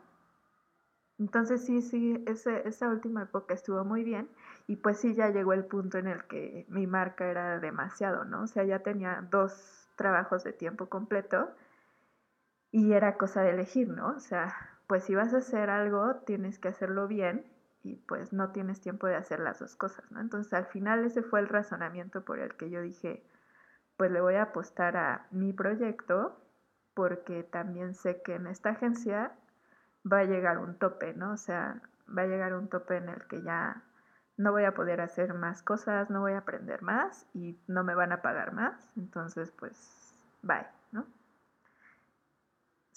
entonces 1.19 1.65
sí, 1.65 1.81
sí, 1.81 2.23
ese, 2.27 2.67
esa 2.67 2.89
última 2.89 3.23
época 3.23 3.53
estuvo 3.53 3.83
muy 3.83 4.03
bien 4.03 4.29
y 4.67 4.75
pues 4.75 4.99
sí 4.99 5.15
ya 5.15 5.29
llegó 5.29 5.53
el 5.53 5.65
punto 5.65 5.97
en 5.97 6.07
el 6.07 6.23
que 6.25 6.65
mi 6.69 6.85
marca 6.85 7.25
era 7.25 7.59
demasiado, 7.59 8.23
¿no? 8.25 8.43
O 8.43 8.47
sea, 8.47 8.63
ya 8.63 8.79
tenía 8.79 9.25
dos 9.31 9.89
trabajos 9.95 10.43
de 10.43 10.53
tiempo 10.53 10.87
completo 10.87 11.49
y 12.71 12.93
era 12.93 13.17
cosa 13.17 13.41
de 13.41 13.51
elegir, 13.51 13.89
¿no? 13.89 14.09
O 14.09 14.19
sea, 14.19 14.55
pues 14.87 15.03
si 15.03 15.15
vas 15.15 15.33
a 15.33 15.37
hacer 15.37 15.69
algo, 15.69 16.15
tienes 16.25 16.59
que 16.59 16.69
hacerlo 16.69 17.07
bien 17.07 17.45
y 17.83 17.95
pues 17.95 18.33
no 18.33 18.51
tienes 18.51 18.81
tiempo 18.81 19.07
de 19.07 19.15
hacer 19.15 19.39
las 19.39 19.59
dos 19.59 19.75
cosas, 19.75 20.09
¿no? 20.11 20.19
Entonces 20.19 20.53
al 20.53 20.65
final 20.65 21.05
ese 21.05 21.23
fue 21.23 21.39
el 21.39 21.47
razonamiento 21.47 22.23
por 22.23 22.39
el 22.39 22.55
que 22.55 22.69
yo 22.69 22.81
dije, 22.81 23.23
pues 23.97 24.11
le 24.11 24.21
voy 24.21 24.35
a 24.35 24.43
apostar 24.43 24.97
a 24.97 25.27
mi 25.31 25.53
proyecto 25.53 26.39
porque 26.93 27.43
también 27.43 27.93
sé 27.93 28.21
que 28.21 28.35
en 28.35 28.47
esta 28.47 28.71
agencia 28.71 29.31
va 30.11 30.19
a 30.19 30.25
llegar 30.25 30.57
un 30.57 30.77
tope, 30.77 31.13
¿no? 31.13 31.33
O 31.33 31.37
sea, 31.37 31.81
va 32.15 32.23
a 32.23 32.27
llegar 32.27 32.53
un 32.53 32.69
tope 32.69 32.97
en 32.97 33.09
el 33.09 33.25
que 33.27 33.41
ya 33.41 33.83
no 34.37 34.51
voy 34.51 34.65
a 34.65 34.73
poder 34.73 35.01
hacer 35.01 35.33
más 35.33 35.63
cosas, 35.63 36.09
no 36.09 36.21
voy 36.21 36.33
a 36.33 36.39
aprender 36.39 36.81
más 36.81 37.27
y 37.33 37.59
no 37.67 37.83
me 37.83 37.95
van 37.95 38.11
a 38.11 38.21
pagar 38.21 38.53
más. 38.53 38.91
Entonces, 38.95 39.51
pues, 39.51 40.15
bye. 40.43 40.76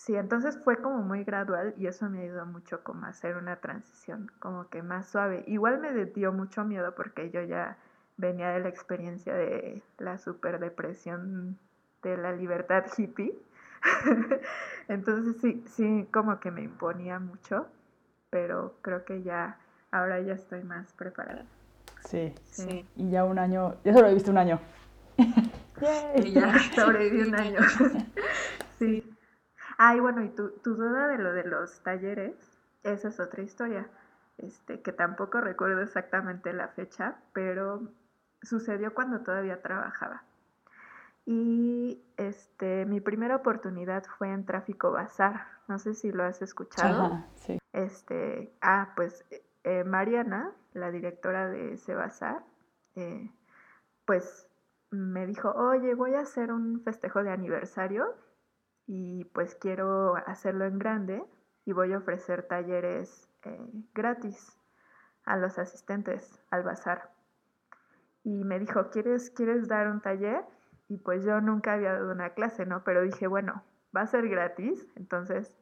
Sí, 0.00 0.16
entonces 0.16 0.58
fue 0.64 0.78
como 0.78 1.02
muy 1.02 1.24
gradual 1.24 1.74
y 1.76 1.86
eso 1.86 2.08
me 2.08 2.22
ayudó 2.22 2.46
mucho 2.46 2.82
como 2.82 3.04
a 3.04 3.10
hacer 3.10 3.36
una 3.36 3.56
transición 3.56 4.30
como 4.38 4.66
que 4.70 4.82
más 4.82 5.10
suave. 5.10 5.44
Igual 5.46 5.78
me 5.78 6.06
dio 6.06 6.32
mucho 6.32 6.64
miedo 6.64 6.94
porque 6.94 7.30
yo 7.30 7.42
ya 7.42 7.76
venía 8.16 8.48
de 8.48 8.60
la 8.60 8.70
experiencia 8.70 9.34
de 9.34 9.82
la 9.98 10.16
super 10.16 10.58
depresión 10.58 11.58
de 12.02 12.16
la 12.16 12.32
libertad 12.32 12.86
hippie 12.96 13.34
Entonces 14.88 15.36
sí, 15.42 15.62
sí, 15.66 16.08
como 16.10 16.40
que 16.40 16.50
me 16.50 16.62
imponía 16.62 17.18
mucho, 17.18 17.66
pero 18.30 18.76
creo 18.80 19.04
que 19.04 19.22
ya, 19.22 19.58
ahora 19.90 20.18
ya 20.20 20.32
estoy 20.32 20.62
más 20.62 20.94
preparada. 20.94 21.44
Sí, 22.06 22.32
sí. 22.50 22.86
Y 22.96 23.10
ya 23.10 23.24
un 23.24 23.38
año, 23.38 23.76
ya 23.84 23.92
sobreviviste 23.92 24.30
un 24.30 24.38
año. 24.38 24.60
y 25.18 26.32
ya 26.32 26.58
sobreviví 26.74 27.28
un 27.28 27.34
año. 27.38 27.60
sí. 28.78 29.09
Ay, 29.82 29.98
bueno, 29.98 30.22
y 30.22 30.28
tu, 30.28 30.50
tu 30.58 30.74
duda 30.74 31.08
de 31.08 31.16
lo 31.16 31.32
de 31.32 31.44
los 31.44 31.80
talleres, 31.82 32.34
esa 32.82 33.08
es 33.08 33.18
otra 33.18 33.42
historia, 33.42 33.88
este, 34.36 34.82
que 34.82 34.92
tampoco 34.92 35.40
recuerdo 35.40 35.80
exactamente 35.80 36.52
la 36.52 36.68
fecha, 36.68 37.16
pero 37.32 37.90
sucedió 38.42 38.92
cuando 38.92 39.20
todavía 39.20 39.62
trabajaba. 39.62 40.22
Y 41.24 42.04
este, 42.18 42.84
mi 42.84 43.00
primera 43.00 43.36
oportunidad 43.36 44.04
fue 44.18 44.30
en 44.30 44.44
Tráfico 44.44 44.92
Bazar. 44.92 45.46
No 45.66 45.78
sé 45.78 45.94
si 45.94 46.12
lo 46.12 46.24
has 46.24 46.42
escuchado. 46.42 47.24
sí. 47.36 47.58
Este, 47.72 48.52
ah, 48.60 48.92
pues 48.96 49.24
eh, 49.64 49.84
Mariana, 49.84 50.52
la 50.74 50.90
directora 50.90 51.48
de 51.48 51.72
ese 51.72 51.94
bazar, 51.94 52.44
eh, 52.96 53.32
pues 54.04 54.46
me 54.90 55.26
dijo, 55.26 55.52
oye, 55.52 55.94
voy 55.94 56.16
a 56.16 56.20
hacer 56.20 56.52
un 56.52 56.82
festejo 56.82 57.22
de 57.22 57.30
aniversario 57.30 58.14
y 58.90 59.24
pues 59.26 59.54
quiero 59.54 60.16
hacerlo 60.26 60.64
en 60.64 60.78
grande 60.78 61.22
y 61.64 61.72
voy 61.72 61.92
a 61.92 61.98
ofrecer 61.98 62.48
talleres 62.48 63.28
eh, 63.44 63.70
gratis 63.94 64.58
a 65.24 65.36
los 65.36 65.58
asistentes 65.58 66.42
al 66.50 66.64
bazar. 66.64 67.10
Y 68.24 68.44
me 68.44 68.58
dijo, 68.58 68.90
¿quieres, 68.90 69.30
¿quieres 69.30 69.68
dar 69.68 69.88
un 69.88 70.00
taller? 70.00 70.44
y 70.90 70.98
pues 70.98 71.24
yo 71.24 71.40
nunca 71.40 71.74
había 71.74 71.92
dado 71.92 72.10
una 72.10 72.30
clase, 72.30 72.66
¿no? 72.66 72.82
Pero 72.82 73.02
dije, 73.02 73.28
bueno, 73.28 73.62
va 73.96 74.00
a 74.00 74.06
ser 74.08 74.28
gratis, 74.28 74.88
entonces 74.96 75.56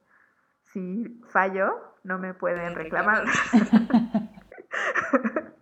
si 0.63 1.21
fallo, 1.29 1.71
no 2.03 2.19
me 2.19 2.33
pueden 2.33 2.75
reclamar. 2.75 3.25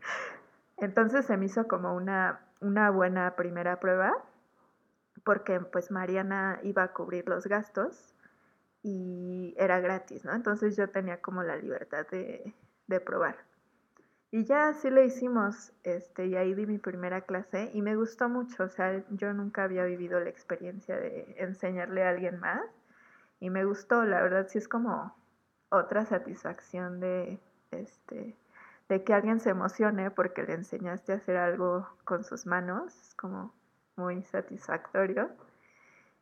entonces 0.76 1.26
se 1.26 1.36
me 1.36 1.46
hizo 1.46 1.66
como 1.66 1.96
una, 1.96 2.46
una 2.60 2.90
buena 2.90 3.34
primera 3.34 3.80
prueba, 3.80 4.12
porque 5.27 5.59
pues 5.59 5.91
Mariana 5.91 6.61
iba 6.62 6.85
a 6.85 6.93
cubrir 6.93 7.29
los 7.29 7.49
gastos 7.49 8.14
y 8.85 9.57
era 9.59 9.81
gratis, 9.81 10.24
¿no? 10.24 10.33
Entonces 10.33 10.77
yo 10.77 10.89
tenía 10.89 11.20
como 11.20 11.43
la 11.43 11.57
libertad 11.57 12.07
de, 12.12 12.55
de 12.87 13.01
probar. 13.01 13.37
Y 14.31 14.45
ya 14.45 14.68
así 14.68 14.89
lo 14.89 15.03
hicimos, 15.03 15.72
este, 15.83 16.27
y 16.27 16.37
ahí 16.37 16.55
di 16.55 16.66
mi 16.66 16.79
primera 16.79 17.22
clase 17.22 17.72
y 17.74 17.83
me 17.83 17.97
gustó 17.97 18.29
mucho, 18.29 18.62
o 18.62 18.68
sea, 18.68 19.03
yo 19.11 19.33
nunca 19.33 19.64
había 19.64 19.85
vivido 19.85 20.20
la 20.20 20.31
experiencia 20.31 20.97
de 20.97 21.35
enseñarle 21.39 22.05
a 22.05 22.11
alguien 22.11 22.39
más 22.39 22.62
y 23.41 23.51
me 23.51 23.64
gustó, 23.64 24.05
la 24.05 24.22
verdad 24.22 24.47
sí 24.49 24.59
es 24.59 24.68
como 24.68 25.12
otra 25.70 26.07
satisfacción 26.07 27.01
de, 27.01 27.41
este, 27.72 28.37
de 28.89 29.03
que 29.03 29.12
alguien 29.12 29.41
se 29.41 29.51
emocione 29.51 30.12
porque 30.12 30.45
le 30.45 30.55
enseñaste 30.55 31.14
a 31.14 31.16
hacer 31.16 31.37
algo 31.37 31.89
con 32.05 32.22
sus 32.22 32.47
manos, 32.47 32.97
es 33.03 33.14
como 33.16 33.53
muy 33.97 34.22
satisfactorio. 34.22 35.30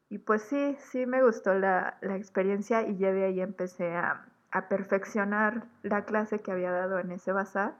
Y 0.09 0.18
pues 0.18 0.43
sí, 0.43 0.77
sí 0.79 1.07
me 1.07 1.22
gustó 1.22 1.55
la, 1.55 1.99
la 2.01 2.16
experiencia 2.16 2.83
y 2.83 2.97
ya 2.97 3.12
de 3.12 3.25
ahí 3.25 3.41
empecé 3.41 3.95
a, 3.95 4.27
a 4.51 4.68
perfeccionar 4.68 5.66
la 5.83 6.05
clase 6.05 6.41
que 6.41 6.53
había 6.53 6.70
dado 6.70 6.99
en 7.01 7.11
ese 7.12 7.33
bazar 7.33 7.75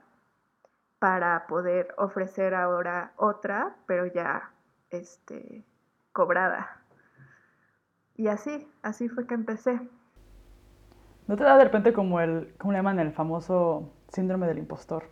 para 0.99 1.47
poder 1.47 1.93
ofrecer 1.97 2.53
ahora 2.55 3.13
otra, 3.15 3.75
pero 3.85 4.05
ya 4.05 4.51
este, 4.89 5.63
cobrada. 6.11 6.81
Y 8.15 8.27
así, 8.27 8.67
así 8.81 9.07
fue 9.09 9.27
que 9.27 9.33
empecé. 9.33 9.79
¿No 11.27 11.35
te 11.35 11.43
da 11.43 11.57
de 11.57 11.63
repente 11.65 11.93
como 11.93 12.19
el, 12.19 12.53
¿cómo 12.57 12.71
le 12.71 12.79
llaman? 12.79 12.99
El 12.99 13.11
famoso 13.13 13.91
síndrome 14.09 14.47
del 14.47 14.57
impostor. 14.57 15.03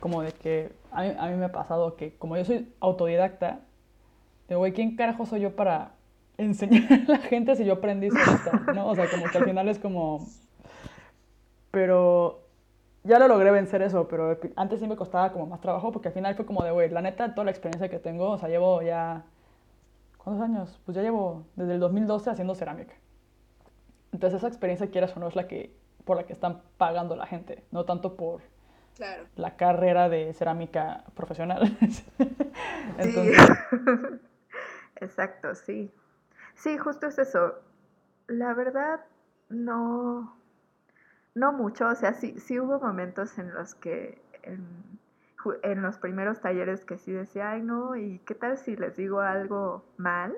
Como 0.00 0.22
de 0.22 0.32
que 0.32 0.72
a 0.92 1.02
mí, 1.02 1.14
a 1.18 1.26
mí 1.28 1.36
me 1.36 1.46
ha 1.46 1.52
pasado 1.52 1.96
que 1.96 2.16
como 2.16 2.36
yo 2.36 2.44
soy 2.44 2.74
autodidacta, 2.80 3.60
digo, 4.50 4.58
güey, 4.58 4.72
¿quién 4.72 4.96
carajo 4.96 5.24
soy 5.26 5.40
yo 5.40 5.54
para 5.54 5.92
enseñar 6.36 6.92
a 6.92 7.12
la 7.12 7.18
gente 7.18 7.56
si 7.56 7.64
yo 7.64 7.74
aprendí 7.74 8.10
solita? 8.10 8.72
¿no? 8.74 8.88
O 8.88 8.94
sea, 8.94 9.08
como 9.08 9.26
que 9.30 9.38
al 9.38 9.44
final 9.44 9.68
es 9.68 9.78
como... 9.78 10.26
Pero 11.70 12.40
ya 13.04 13.18
lo 13.20 13.28
logré 13.28 13.52
vencer 13.52 13.80
eso, 13.82 14.08
pero 14.08 14.36
antes 14.56 14.80
sí 14.80 14.88
me 14.88 14.96
costaba 14.96 15.32
como 15.32 15.46
más 15.46 15.60
trabajo 15.60 15.92
porque 15.92 16.08
al 16.08 16.14
final 16.14 16.34
fue 16.34 16.46
como 16.46 16.64
de, 16.64 16.72
güey, 16.72 16.90
la 16.90 17.00
neta, 17.00 17.32
toda 17.32 17.44
la 17.44 17.52
experiencia 17.52 17.88
que 17.88 18.00
tengo, 18.00 18.30
o 18.30 18.38
sea, 18.38 18.48
llevo 18.48 18.82
ya... 18.82 19.24
¿Cuántos 20.18 20.44
años? 20.44 20.80
Pues 20.84 20.96
ya 20.96 21.02
llevo 21.02 21.44
desde 21.54 21.74
el 21.74 21.80
2012 21.80 22.30
haciendo 22.30 22.54
cerámica. 22.54 22.94
Entonces 24.12 24.38
esa 24.38 24.48
experiencia, 24.48 24.90
quieras 24.90 25.16
o 25.16 25.20
no, 25.20 25.28
es 25.28 25.36
la 25.36 25.46
que, 25.46 25.72
por 26.04 26.16
la 26.16 26.24
que 26.24 26.32
están 26.32 26.60
pagando 26.76 27.14
la 27.14 27.26
gente, 27.26 27.62
no 27.70 27.84
tanto 27.84 28.16
por 28.16 28.42
la 29.36 29.56
carrera 29.56 30.08
de 30.08 30.34
cerámica 30.34 31.04
profesional. 31.14 31.78
Entonces... 32.98 33.38
Exacto, 35.00 35.54
sí. 35.54 35.90
Sí, 36.54 36.76
justo 36.78 37.06
es 37.06 37.18
eso. 37.18 37.54
La 38.26 38.54
verdad, 38.54 39.00
no, 39.48 40.36
no 41.34 41.52
mucho, 41.52 41.88
o 41.88 41.94
sea, 41.94 42.12
sí, 42.14 42.38
sí 42.38 42.60
hubo 42.60 42.78
momentos 42.78 43.38
en 43.38 43.52
los 43.52 43.74
que 43.74 44.20
en, 44.42 45.82
los 45.82 45.98
primeros 45.98 46.40
talleres 46.40 46.84
que 46.84 46.98
sí 46.98 47.12
decía, 47.12 47.50
ay 47.50 47.62
no, 47.62 47.96
¿y 47.96 48.18
qué 48.26 48.34
tal 48.34 48.58
si 48.58 48.76
les 48.76 48.96
digo 48.96 49.20
algo 49.20 49.84
mal? 49.96 50.36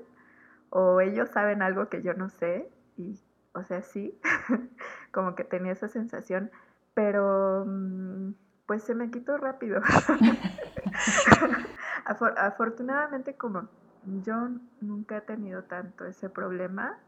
O 0.71 1.01
ellos 1.01 1.29
saben 1.31 1.61
algo 1.61 1.89
que 1.89 2.03
yo 2.03 2.15
no 2.15 2.29
sé, 2.29 2.71
y, 2.97 3.19
o 3.53 3.65
sea, 3.65 3.83
sí, 3.83 4.19
como 5.13 5.35
que 5.35 5.45
tenía 5.45 5.73
esa 5.73 5.89
sensación, 5.89 6.51
pero 6.95 7.65
mm, 7.67 8.33
pues 8.67 8.85
se 8.85 8.95
me 8.95 9.11
quitó 9.11 9.37
rápido. 9.37 9.81
afortunadamente 12.37 13.35
como 13.35 13.69
yo 14.05 14.49
nunca 14.81 15.19
he 15.19 15.21
tenido 15.21 15.65
tanto 15.65 16.05
ese 16.05 16.29
problema, 16.29 16.99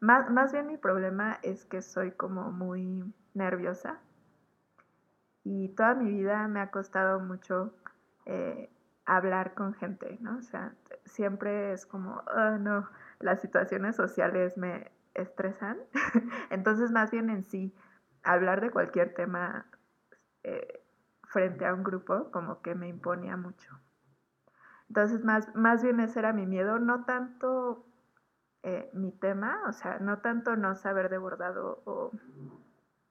más, 0.00 0.30
más 0.30 0.52
bien 0.52 0.66
mi 0.66 0.76
problema 0.76 1.38
es 1.42 1.64
que 1.64 1.82
soy 1.82 2.12
como 2.12 2.50
muy 2.52 3.04
nerviosa 3.34 3.98
y 5.44 5.68
toda 5.70 5.94
mi 5.94 6.10
vida 6.10 6.46
me 6.48 6.60
ha 6.60 6.70
costado 6.70 7.20
mucho 7.20 7.74
eh, 8.26 8.70
hablar 9.06 9.54
con 9.54 9.74
gente, 9.74 10.18
¿no? 10.20 10.36
O 10.36 10.42
sea, 10.42 10.74
siempre 11.06 11.72
es 11.72 11.86
como, 11.86 12.22
oh, 12.36 12.58
no, 12.58 12.88
las 13.20 13.40
situaciones 13.40 13.96
sociales 13.96 14.56
me 14.58 14.92
estresan. 15.14 15.78
Entonces, 16.50 16.90
más 16.90 17.10
bien 17.10 17.30
en 17.30 17.42
sí, 17.42 17.74
hablar 18.22 18.60
de 18.60 18.70
cualquier 18.70 19.14
tema 19.14 19.66
eh, 20.42 20.82
frente 21.24 21.64
a 21.64 21.74
un 21.74 21.82
grupo 21.82 22.30
como 22.30 22.60
que 22.60 22.74
me 22.74 22.88
imponía 22.88 23.36
mucho. 23.36 23.78
Entonces, 24.88 25.24
más, 25.24 25.54
más 25.54 25.82
bien 25.82 26.00
ese 26.00 26.18
era 26.18 26.32
mi 26.32 26.46
miedo, 26.46 26.78
no 26.78 27.04
tanto 27.04 27.84
eh, 28.62 28.90
mi 28.92 29.12
tema, 29.12 29.62
o 29.68 29.72
sea, 29.72 29.98
no 29.98 30.18
tanto 30.18 30.56
no 30.56 30.74
saber 30.74 31.10
de 31.10 31.18
bordado 31.18 31.82
o 31.84 32.10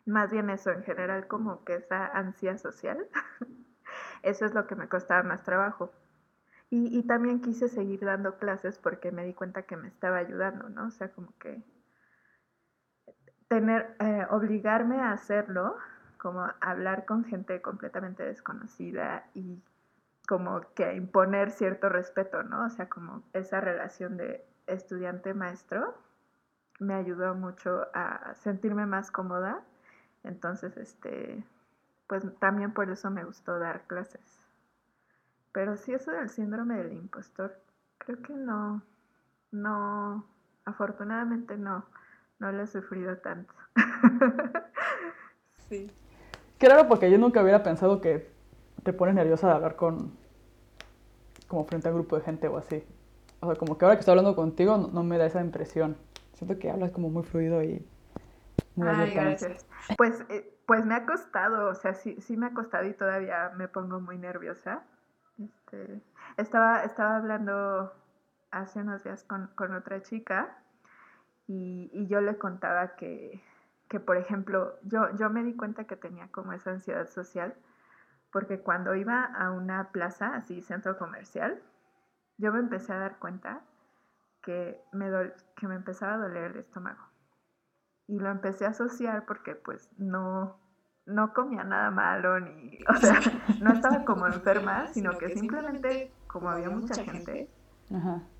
más 0.05 0.31
bien 0.31 0.49
eso 0.49 0.71
en 0.71 0.83
general 0.83 1.27
como 1.27 1.63
que 1.63 1.75
esa 1.75 2.07
ansia 2.07 2.57
social, 2.57 3.07
eso 4.23 4.45
es 4.45 4.53
lo 4.53 4.67
que 4.67 4.75
me 4.75 4.87
costaba 4.87 5.23
más 5.23 5.43
trabajo. 5.43 5.91
Y, 6.69 7.03
también 7.03 7.39
quise 7.39 7.69
seguir 7.69 8.01
dando 8.03 8.37
clases 8.37 8.77
porque 8.77 9.09
me 9.13 9.23
di 9.23 9.33
cuenta 9.33 9.61
que 9.63 9.77
me 9.77 9.87
estaba 9.87 10.17
ayudando, 10.17 10.67
¿no? 10.67 10.87
O 10.87 10.91
sea, 10.91 11.07
como 11.07 11.33
que 11.39 11.63
tener, 13.47 13.95
eh, 13.99 14.25
obligarme 14.29 14.99
a 14.99 15.13
hacerlo, 15.13 15.77
como 16.17 16.45
hablar 16.59 17.05
con 17.05 17.23
gente 17.23 17.61
completamente 17.61 18.23
desconocida 18.23 19.29
y 19.33 19.63
como 20.27 20.61
que 20.75 20.93
imponer 20.93 21.51
cierto 21.51 21.89
respeto, 21.89 22.43
¿no? 22.43 22.65
O 22.65 22.69
sea, 22.69 22.89
como 22.89 23.23
esa 23.33 23.61
relación 23.61 24.17
de 24.17 24.45
estudiante-maestro 24.67 25.95
me 26.79 26.93
ayudó 26.93 27.33
mucho 27.33 27.87
a 27.93 28.35
sentirme 28.35 28.85
más 28.85 29.09
cómoda 29.09 29.63
entonces, 30.27 30.75
este, 30.77 31.43
pues 32.07 32.23
también 32.39 32.73
por 32.73 32.89
eso 32.89 33.09
me 33.09 33.23
gustó 33.23 33.57
dar 33.59 33.83
clases. 33.87 34.21
Pero 35.51 35.77
sí, 35.77 35.93
eso 35.93 36.11
del 36.11 36.29
síndrome 36.29 36.77
del 36.77 36.93
impostor, 36.93 37.57
creo 37.97 38.21
que 38.21 38.33
no, 38.33 38.81
no, 39.51 40.25
afortunadamente 40.65 41.57
no, 41.57 41.85
no 42.39 42.51
lo 42.51 42.63
he 42.63 42.67
sufrido 42.67 43.17
tanto. 43.17 43.53
sí. 45.69 45.89
Claro, 46.59 46.87
porque 46.87 47.09
yo 47.09 47.17
nunca 47.17 47.41
hubiera 47.41 47.63
pensado 47.63 48.01
que 48.01 48.29
te 48.87 48.93
pones 48.93 49.15
nerviosa 49.15 49.47
de 49.47 49.53
hablar 49.53 49.75
con, 49.75 50.13
como 51.49 51.65
frente 51.65 51.89
a 51.89 51.91
un 51.91 51.97
grupo 51.97 52.15
de 52.15 52.21
gente 52.21 52.47
o 52.47 52.57
así. 52.57 52.81
O 53.41 53.47
sea, 53.47 53.57
como 53.57 53.77
que 53.77 53.83
ahora 53.83 53.97
que 53.97 53.99
estoy 53.99 54.13
hablando 54.13 54.33
contigo 54.33 54.77
no, 54.77 54.87
no 54.87 55.03
me 55.03 55.17
da 55.17 55.25
esa 55.25 55.41
impresión. 55.41 55.97
Siento 56.35 56.57
que 56.57 56.71
hablas 56.71 56.91
como 56.91 57.09
muy 57.09 57.23
fluido 57.23 57.61
y 57.61 57.85
Ay, 58.81 59.13
gracias. 59.13 59.65
Pues, 59.97 60.23
eh, 60.29 60.57
pues 60.65 60.85
me 60.85 60.95
ha 60.95 61.05
costado, 61.05 61.67
o 61.67 61.75
sea, 61.75 61.95
sí, 61.95 62.15
sí 62.21 62.37
me 62.37 62.45
ha 62.45 62.53
costado 62.53 62.85
y 62.85 62.93
todavía 62.93 63.51
me 63.57 63.67
pongo 63.67 63.99
muy 63.99 64.17
nerviosa. 64.17 64.83
Este, 65.37 66.01
estaba, 66.37 66.85
estaba 66.85 67.17
hablando 67.17 67.91
hace 68.51 68.79
unos 68.79 69.03
días 69.03 69.25
con, 69.25 69.49
otra 69.75 70.01
chica 70.01 70.59
y, 71.45 72.07
yo 72.07 72.21
le 72.21 72.37
contaba 72.37 72.95
que, 72.95 73.43
que, 73.89 73.99
por 73.99 74.15
ejemplo, 74.15 74.75
yo, 74.83 75.13
yo 75.17 75.29
me 75.29 75.43
di 75.43 75.57
cuenta 75.57 75.83
que 75.83 75.97
tenía 75.97 76.29
como 76.29 76.53
esa 76.53 76.71
ansiedad 76.71 77.09
social 77.09 77.53
porque 78.31 78.61
cuando 78.61 78.95
iba 78.95 79.23
a 79.23 79.51
una 79.51 79.91
plaza, 79.91 80.35
así 80.35 80.61
centro 80.61 80.97
comercial, 80.97 81.61
yo 82.37 82.51
me 82.51 82.59
empecé 82.59 82.93
a 82.93 82.99
dar 82.99 83.19
cuenta 83.19 83.61
que 84.41 84.81
me, 84.93 85.09
que 85.55 85.67
me 85.67 85.75
empezaba 85.75 86.13
a 86.13 86.17
doler 86.17 86.51
el 86.51 86.57
estómago 86.57 87.07
y 88.07 88.19
lo 88.19 88.29
empecé 88.29 88.65
a 88.65 88.69
asociar 88.69 89.25
porque 89.25 89.55
pues 89.55 89.89
no, 89.97 90.57
no 91.05 91.33
comía 91.33 91.63
nada 91.63 91.91
malo 91.91 92.39
ni, 92.39 92.79
o 92.87 92.95
sea, 92.95 93.19
no 93.61 93.73
estaba 93.73 94.05
como 94.05 94.27
enferma, 94.27 94.87
sino 94.87 95.17
que 95.17 95.29
simplemente 95.29 96.13
como 96.27 96.49
había 96.49 96.69
mucha 96.69 97.03
gente, 97.03 97.49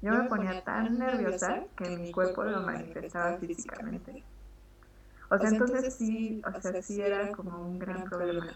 yo 0.01 0.11
me 0.13 0.29
ponía 0.29 0.63
tan 0.63 0.97
nerviosa 0.97 1.63
que 1.75 1.97
mi 1.97 2.11
cuerpo 2.11 2.43
lo 2.43 2.61
manifestaba 2.61 3.37
físicamente. 3.37 4.23
O 5.29 5.37
sea, 5.37 5.49
entonces 5.49 5.95
sí, 5.95 6.41
o 6.45 6.61
sea, 6.61 6.81
sí 6.81 7.01
era 7.01 7.31
como 7.31 7.61
un 7.61 7.79
gran 7.79 8.05
problema. 8.05 8.47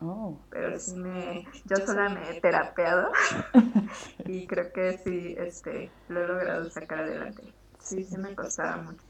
Oh, 0.00 0.38
pero 0.50 0.78
sí 0.78 0.94
me, 0.94 1.44
yo 1.64 1.76
sola 1.84 2.08
me 2.08 2.30
he 2.30 2.40
terapeado. 2.40 3.10
Y 4.26 4.46
creo 4.46 4.70
que 4.72 4.98
sí, 4.98 5.34
este, 5.38 5.90
lo 6.08 6.22
he 6.22 6.26
logrado 6.26 6.68
sacar 6.68 7.00
adelante. 7.00 7.42
Sí, 7.78 8.04
sí 8.04 8.18
me 8.18 8.34
costaba 8.34 8.76
mucho. 8.76 9.02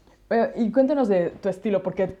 Y 0.55 0.71
cuéntanos 0.71 1.09
de 1.09 1.31
tu 1.31 1.49
estilo, 1.49 1.83
porque 1.83 2.17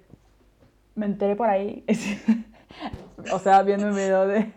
me 0.95 1.05
enteré 1.05 1.35
por 1.35 1.49
ahí, 1.49 1.85
o 3.31 3.39
sea, 3.39 3.63
viendo 3.63 3.87
un 3.87 3.95
video 3.95 4.27
de, 4.27 4.51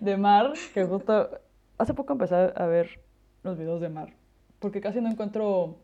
de 0.00 0.16
Mar, 0.18 0.52
que 0.74 0.84
justo 0.84 1.30
hace 1.78 1.94
poco 1.94 2.12
empecé 2.12 2.34
a 2.34 2.66
ver 2.66 3.00
los 3.42 3.56
videos 3.56 3.80
de 3.80 3.88
Mar, 3.88 4.12
porque 4.58 4.80
casi 4.80 5.00
no 5.00 5.10
encuentro 5.10 5.78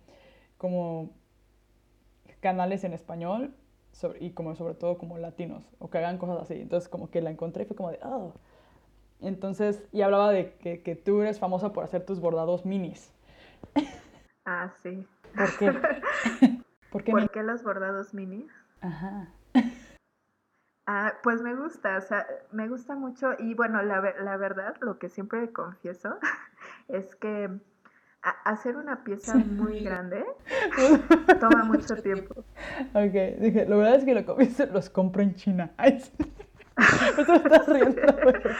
como 0.58 1.10
canales 2.40 2.84
en 2.84 2.92
español 2.92 3.54
y 4.20 4.30
como 4.30 4.54
sobre 4.54 4.74
todo 4.74 4.98
como 4.98 5.18
latinos 5.18 5.64
o 5.78 5.90
que 5.90 5.98
hagan 5.98 6.18
cosas 6.18 6.42
así. 6.42 6.54
Entonces 6.60 6.88
como 6.88 7.10
que 7.10 7.20
la 7.20 7.30
encontré 7.30 7.64
y 7.64 7.66
fue 7.66 7.76
como 7.76 7.90
de, 7.90 7.98
oh. 8.02 8.32
Entonces, 9.20 9.82
y 9.90 10.02
hablaba 10.02 10.30
de 10.30 10.54
que, 10.54 10.82
que 10.82 10.94
tú 10.94 11.22
eres 11.22 11.40
famosa 11.40 11.72
por 11.72 11.82
hacer 11.84 12.04
tus 12.04 12.20
bordados 12.20 12.64
minis. 12.64 13.12
Ah, 14.50 14.72
sí. 14.82 15.06
¿Por 15.36 15.58
qué? 15.58 15.70
¿Por 16.90 17.04
qué, 17.30 17.42
los 17.42 17.62
bordados 17.62 18.14
minis? 18.14 18.50
Ajá. 18.80 19.28
Ah, 20.90 21.12
pues 21.22 21.42
me 21.42 21.54
gusta, 21.54 21.98
o 21.98 22.00
sea, 22.00 22.26
me 22.50 22.66
gusta 22.66 22.94
mucho 22.94 23.32
y 23.38 23.52
bueno, 23.52 23.82
la, 23.82 24.00
la 24.22 24.38
verdad, 24.38 24.74
lo 24.80 24.98
que 24.98 25.10
siempre 25.10 25.52
confieso 25.52 26.16
es 26.88 27.14
que 27.14 27.50
hacer 28.22 28.76
una 28.76 29.04
pieza 29.04 29.34
muy 29.36 29.80
grande 29.80 30.24
toma 31.40 31.64
mucho 31.64 31.96
tiempo. 31.96 32.44
Ok, 32.94 33.38
dije, 33.40 33.66
la 33.66 33.76
verdad 33.76 33.94
es 33.96 34.04
que 34.04 34.14
lo, 34.14 34.72
los 34.72 34.90
compro 34.90 35.22
en 35.22 35.34
China. 35.34 35.70
Ay, 35.76 36.00
sí. 36.00 36.12
Eso 37.18 37.34
estás 37.34 37.66
riendo 37.68 38.02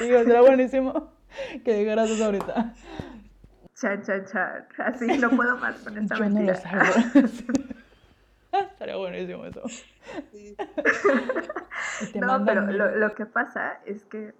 digo, 0.01 0.25
será 0.25 0.41
buenísimo 0.41 1.13
que 1.65 1.75
dijeras 1.75 2.11
eso 2.11 2.25
ahorita. 2.25 2.75
Chan, 3.75 4.03
chan, 4.03 4.25
chan. 4.25 4.67
Así 4.79 5.07
no 5.19 5.31
puedo 5.31 5.57
más 5.59 5.77
con 5.79 5.97
esta 5.97 6.17
Yo 6.17 6.29
no 6.29 6.43
lo 6.43 6.53
Estaría 8.59 8.97
buenísimo 8.97 9.45
eso. 9.45 9.63
no, 12.17 12.45
pero 12.45 12.67
lo, 12.67 12.97
lo, 12.97 13.15
que 13.15 13.27
pasa 13.27 13.79
es 13.85 14.05
que 14.07 14.35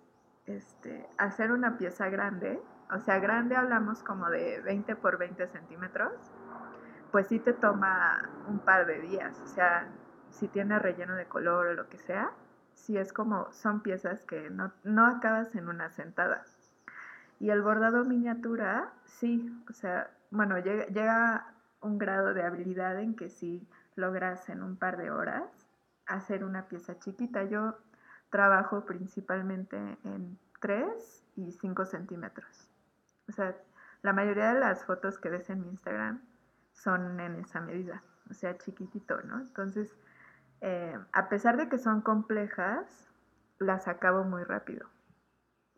este, 0.47 1.07
hacer 1.19 1.53
una 1.53 1.79
pieza 1.79 2.09
grande 2.09 2.59
o 2.91 2.99
sea, 3.01 3.19
grande 3.19 3.57
hablamos 3.57 4.03
como 4.03 4.31
de 4.31 4.61
20 4.63 4.97
por 4.97 5.19
20 5.19 5.47
centímetros, 5.49 6.13
pues 7.11 7.27
sí 7.29 7.39
te 7.39 7.53
toma 7.53 8.29
un 8.49 8.59
par 8.59 8.87
de 8.87 9.01
días. 9.01 9.39
O 9.41 9.47
sea, 9.47 9.89
si 10.31 10.49
tiene 10.49 10.79
relleno 10.79 11.15
de 11.15 11.27
color 11.27 11.69
o 11.69 11.75
lo 11.75 11.89
que 11.89 11.99
sea, 11.99 12.31
sí 12.75 12.97
es 12.97 13.13
como, 13.13 13.51
son 13.53 13.81
piezas 13.81 14.23
que 14.23 14.51
no, 14.51 14.73
no 14.85 15.07
acabas 15.07 15.55
en 15.55 15.69
una 15.69 15.91
sentada. 15.91 16.45
Y 17.41 17.51
el 17.51 17.63
bordado 17.63 18.05
miniatura, 18.05 18.93
sí, 19.05 19.55
o 19.69 19.73
sea, 19.73 20.11
bueno, 20.31 20.59
llega, 20.59 20.87
llega 20.87 21.55
un 21.81 21.99
grado 21.99 22.35
de 22.35 22.43
habilidad 22.43 22.99
en 22.99 23.15
que 23.15 23.29
sí 23.29 23.69
logras 23.95 24.49
en 24.49 24.63
un 24.63 24.77
par 24.77 24.97
de 24.97 25.11
horas 25.11 25.69
hacer 26.07 26.45
una 26.45 26.69
pieza 26.69 26.99
chiquita. 26.99 27.45
Yo 27.45 27.77
trabajo 28.31 28.85
principalmente 28.85 29.77
en 30.05 30.39
3 30.61 31.25
y 31.37 31.53
5 31.53 31.85
centímetros. 31.85 32.69
O 33.29 33.33
sea, 33.33 33.57
la 34.03 34.13
mayoría 34.13 34.55
de 34.55 34.61
las 34.61 34.85
fotos 34.85 35.19
que 35.19 35.29
ves 35.29 35.51
en 35.51 35.63
mi 35.63 35.69
Instagram 35.69 36.23
son 36.73 37.19
en 37.21 37.37
esa 37.37 37.61
medida, 37.61 38.03
o 38.31 38.35
sea, 38.35 38.57
chiquitito, 38.59 39.21
¿no? 39.23 39.41
Entonces, 39.41 39.95
eh, 40.61 40.99
a 41.13 41.29
pesar 41.29 41.57
de 41.57 41.69
que 41.69 41.79
son 41.79 42.01
complejas, 42.01 43.09
las 43.59 43.89
acabo 43.89 44.25
muy 44.25 44.45
rápido. 44.45 44.89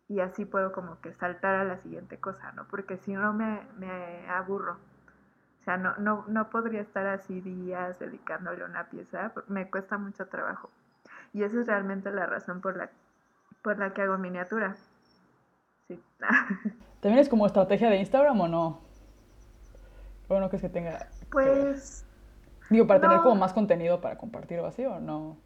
Y 0.07 0.19
así 0.19 0.45
puedo 0.45 0.71
como 0.71 0.99
que 1.01 1.13
saltar 1.13 1.55
a 1.55 1.63
la 1.63 1.77
siguiente 1.77 2.19
cosa, 2.19 2.51
¿no? 2.51 2.67
Porque 2.67 2.97
si 2.97 3.13
no 3.13 3.33
me, 3.33 3.65
me 3.77 4.29
aburro. 4.29 4.77
O 5.61 5.63
sea, 5.63 5.77
no, 5.77 5.95
no, 5.97 6.25
no 6.27 6.49
podría 6.49 6.81
estar 6.81 7.07
así 7.07 7.39
días 7.39 7.97
dedicándole 7.99 8.65
una 8.65 8.89
pieza, 8.89 9.31
me 9.47 9.69
cuesta 9.69 9.97
mucho 9.97 10.27
trabajo. 10.27 10.69
Y 11.33 11.43
esa 11.43 11.61
es 11.61 11.67
realmente 11.67 12.11
la 12.11 12.25
razón 12.25 12.61
por 12.61 12.75
la, 12.75 12.89
por 13.61 13.77
la 13.77 13.93
que 13.93 14.01
hago 14.01 14.17
miniatura. 14.17 14.75
Sí. 15.91 16.03
¿También 17.01 17.19
es 17.19 17.29
como 17.29 17.45
estrategia 17.45 17.89
de 17.89 17.97
Instagram 17.97 18.39
o 18.39 18.47
no? 18.47 18.81
¿O 20.27 20.39
no 20.39 20.47
crees 20.47 20.61
que 20.61 20.69
tenga? 20.69 21.07
Pues... 21.31 22.05
Digo, 22.69 22.87
para 22.87 23.01
tener 23.01 23.19
como 23.19 23.35
más 23.35 23.51
contenido 23.51 23.99
para 23.99 24.17
compartir 24.17 24.59
o 24.59 24.65
así, 24.65 24.85
¿o 24.85 24.99
no? 25.01 25.37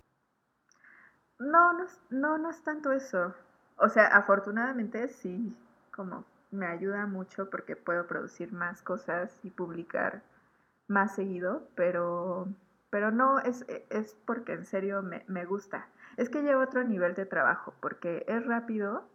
No, 1.39 1.73
no, 1.73 1.85
no, 2.11 2.37
no 2.37 2.49
es 2.51 2.63
tanto 2.63 2.91
eso. 2.91 3.33
O 3.77 3.89
sea, 3.89 4.07
afortunadamente 4.07 5.09
sí, 5.09 5.57
como 5.91 6.23
me 6.51 6.67
ayuda 6.67 7.07
mucho 7.07 7.49
porque 7.49 7.75
puedo 7.75 8.05
producir 8.05 8.53
más 8.53 8.83
cosas 8.83 9.39
y 9.43 9.49
publicar 9.49 10.21
más 10.87 11.15
seguido, 11.15 11.67
pero, 11.73 12.47
pero 12.91 13.09
no, 13.09 13.39
es, 13.39 13.65
es 13.89 14.15
porque 14.27 14.53
en 14.53 14.65
serio 14.65 15.01
me, 15.01 15.23
me 15.27 15.45
gusta. 15.45 15.87
Es 16.17 16.29
que 16.29 16.43
llevo 16.43 16.61
otro 16.61 16.83
nivel 16.83 17.15
de 17.15 17.25
trabajo, 17.25 17.73
porque 17.81 18.23
es 18.27 18.45
rápido 18.45 19.09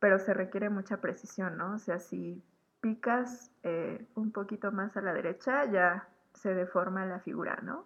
pero 0.00 0.18
se 0.18 0.34
requiere 0.34 0.70
mucha 0.70 0.98
precisión, 0.98 1.56
¿no? 1.56 1.74
O 1.74 1.78
sea, 1.78 1.98
si 1.98 2.42
picas 2.80 3.50
eh, 3.62 4.06
un 4.14 4.30
poquito 4.32 4.70
más 4.72 4.96
a 4.96 5.00
la 5.00 5.12
derecha, 5.12 5.64
ya 5.66 6.08
se 6.34 6.54
deforma 6.54 7.06
la 7.06 7.20
figura, 7.20 7.58
¿no? 7.62 7.84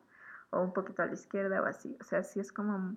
O 0.50 0.60
un 0.60 0.72
poquito 0.72 1.02
a 1.02 1.06
la 1.06 1.14
izquierda 1.14 1.62
o 1.62 1.64
así. 1.64 1.96
O 2.00 2.04
sea, 2.04 2.22
sí 2.22 2.40
es 2.40 2.52
como 2.52 2.96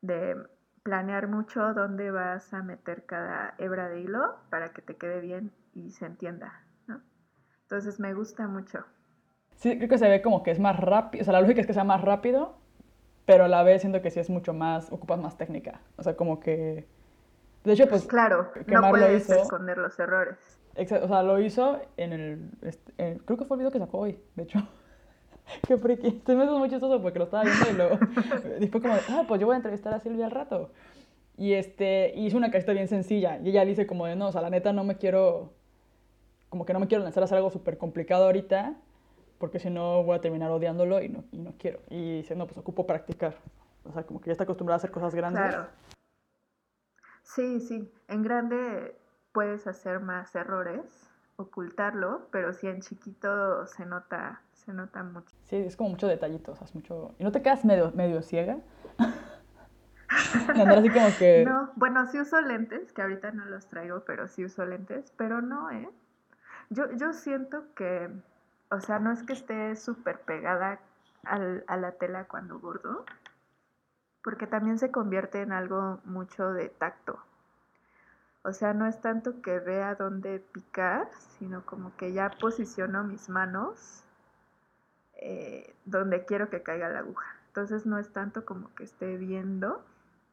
de 0.00 0.36
planear 0.82 1.28
mucho 1.28 1.74
dónde 1.74 2.10
vas 2.10 2.52
a 2.54 2.62
meter 2.62 3.04
cada 3.06 3.54
hebra 3.58 3.88
de 3.88 4.00
hilo 4.00 4.36
para 4.50 4.72
que 4.72 4.82
te 4.82 4.96
quede 4.96 5.20
bien 5.20 5.50
y 5.72 5.90
se 5.90 6.06
entienda, 6.06 6.62
¿no? 6.86 7.00
Entonces 7.62 7.98
me 7.98 8.14
gusta 8.14 8.46
mucho. 8.46 8.84
Sí, 9.56 9.76
creo 9.76 9.88
que 9.88 9.98
se 9.98 10.08
ve 10.08 10.22
como 10.22 10.42
que 10.42 10.50
es 10.50 10.60
más 10.60 10.78
rápido, 10.78 11.22
o 11.22 11.24
sea, 11.24 11.32
la 11.32 11.40
lógica 11.40 11.60
es 11.60 11.66
que 11.66 11.72
sea 11.72 11.84
más 11.84 12.02
rápido, 12.02 12.58
pero 13.24 13.44
a 13.44 13.48
la 13.48 13.62
vez 13.62 13.80
siento 13.80 14.02
que 14.02 14.10
sí 14.10 14.20
es 14.20 14.28
mucho 14.28 14.52
más, 14.52 14.92
ocupas 14.92 15.18
más 15.18 15.36
técnica. 15.38 15.80
O 15.96 16.02
sea, 16.02 16.16
como 16.16 16.38
que 16.38 16.86
de 17.64 17.72
hecho, 17.72 17.88
pues. 17.88 18.06
Claro, 18.06 18.52
no 18.66 18.90
puedes 18.90 19.28
esconder 19.28 19.78
los 19.78 19.98
errores. 19.98 20.36
Exacto, 20.76 21.06
o 21.06 21.08
sea, 21.08 21.22
lo 21.22 21.40
hizo 21.40 21.80
en 21.96 22.12
el, 22.12 22.50
este, 22.62 23.20
Creo 23.24 23.38
que 23.38 23.44
fue 23.44 23.56
el 23.56 23.60
video 23.60 23.70
que 23.70 23.78
sacó 23.78 23.98
hoy, 23.98 24.18
de 24.34 24.42
hecho. 24.42 24.58
Qué 25.66 25.76
friki. 25.76 26.22
Se 26.26 26.34
me 26.34 26.44
hizo 26.44 26.58
muy 26.58 26.68
chistoso 26.68 27.00
porque 27.00 27.18
lo 27.18 27.26
estaba 27.26 27.44
viendo 27.44 27.70
y 27.70 27.72
luego. 27.74 27.98
después, 28.60 28.82
como, 28.82 28.94
ah, 28.94 29.24
pues 29.26 29.40
yo 29.40 29.46
voy 29.46 29.54
a 29.54 29.56
entrevistar 29.56 29.94
a 29.94 30.00
Silvia 30.00 30.26
al 30.26 30.30
rato. 30.30 30.70
Y 31.36 31.54
este, 31.54 32.12
hizo 32.16 32.36
una 32.36 32.50
carita 32.50 32.72
bien 32.72 32.88
sencilla. 32.88 33.38
Y 33.38 33.50
ella 33.50 33.64
dice, 33.64 33.86
como 33.86 34.06
de, 34.06 34.16
no, 34.16 34.28
o 34.28 34.32
sea, 34.32 34.42
la 34.42 34.50
neta 34.50 34.72
no 34.72 34.84
me 34.84 34.96
quiero. 34.96 35.52
Como 36.48 36.64
que 36.64 36.72
no 36.72 36.80
me 36.80 36.86
quiero 36.86 37.02
lanzar 37.02 37.22
a 37.22 37.24
hacer 37.24 37.36
algo 37.36 37.50
súper 37.50 37.78
complicado 37.78 38.24
ahorita, 38.24 38.74
porque 39.38 39.58
si 39.58 39.70
no 39.70 40.04
voy 40.04 40.16
a 40.16 40.20
terminar 40.20 40.50
odiándolo 40.50 41.02
y 41.02 41.08
no, 41.08 41.24
y 41.32 41.38
no 41.38 41.54
quiero. 41.58 41.80
Y 41.90 42.18
dice, 42.18 42.36
no, 42.36 42.46
pues 42.46 42.58
ocupo 42.58 42.86
practicar. 42.86 43.34
O 43.84 43.92
sea, 43.92 44.04
como 44.04 44.20
que 44.20 44.26
ya 44.26 44.32
está 44.32 44.44
acostumbrada 44.44 44.76
a 44.76 44.78
hacer 44.78 44.90
cosas 44.90 45.14
grandes. 45.14 45.42
Claro. 45.42 45.66
Sí, 47.24 47.60
sí, 47.60 47.90
en 48.08 48.22
grande 48.22 48.96
puedes 49.32 49.66
hacer 49.66 49.98
más 50.00 50.34
errores, 50.36 51.10
ocultarlo, 51.36 52.28
pero 52.30 52.52
sí 52.52 52.68
en 52.68 52.80
chiquito 52.80 53.66
se 53.66 53.84
nota, 53.86 54.40
se 54.52 54.72
nota 54.72 55.02
mucho. 55.02 55.34
Sí, 55.44 55.56
es 55.56 55.76
como 55.76 55.90
mucho 55.90 56.06
detallitos, 56.06 56.60
es 56.62 56.74
mucho... 56.74 57.14
¿Y 57.18 57.24
no 57.24 57.32
te 57.32 57.42
quedas 57.42 57.64
medio, 57.64 57.90
medio 57.92 58.22
ciega? 58.22 58.58
así 60.08 60.90
como 60.90 61.08
que... 61.18 61.44
No, 61.44 61.72
bueno, 61.74 62.06
sí 62.06 62.20
uso 62.20 62.40
lentes, 62.40 62.92
que 62.92 63.02
ahorita 63.02 63.32
no 63.32 63.46
los 63.46 63.66
traigo, 63.66 64.04
pero 64.04 64.28
sí 64.28 64.44
uso 64.44 64.64
lentes, 64.64 65.12
pero 65.16 65.40
no, 65.40 65.70
¿eh? 65.70 65.88
Yo, 66.70 66.92
yo 66.92 67.12
siento 67.12 67.64
que, 67.74 68.10
o 68.70 68.80
sea, 68.80 68.98
no 68.98 69.12
es 69.12 69.22
que 69.22 69.32
esté 69.32 69.74
súper 69.76 70.20
pegada 70.20 70.78
al, 71.24 71.64
a 71.66 71.76
la 71.76 71.92
tela 71.92 72.24
cuando 72.24 72.58
bordo, 72.58 73.04
porque 74.24 74.46
también 74.46 74.78
se 74.78 74.90
convierte 74.90 75.42
en 75.42 75.52
algo 75.52 76.00
mucho 76.04 76.50
de 76.54 76.70
tacto. 76.70 77.18
O 78.42 78.52
sea, 78.52 78.72
no 78.72 78.86
es 78.86 79.00
tanto 79.00 79.42
que 79.42 79.58
vea 79.60 79.94
dónde 79.94 80.38
picar, 80.38 81.08
sino 81.38 81.64
como 81.66 81.94
que 81.96 82.12
ya 82.14 82.30
posiciono 82.40 83.04
mis 83.04 83.28
manos 83.28 84.02
eh, 85.16 85.74
donde 85.84 86.24
quiero 86.24 86.48
que 86.48 86.62
caiga 86.62 86.88
la 86.88 87.00
aguja. 87.00 87.36
Entonces 87.48 87.84
no 87.84 87.98
es 87.98 88.12
tanto 88.12 88.46
como 88.46 88.74
que 88.74 88.84
esté 88.84 89.18
viendo, 89.18 89.82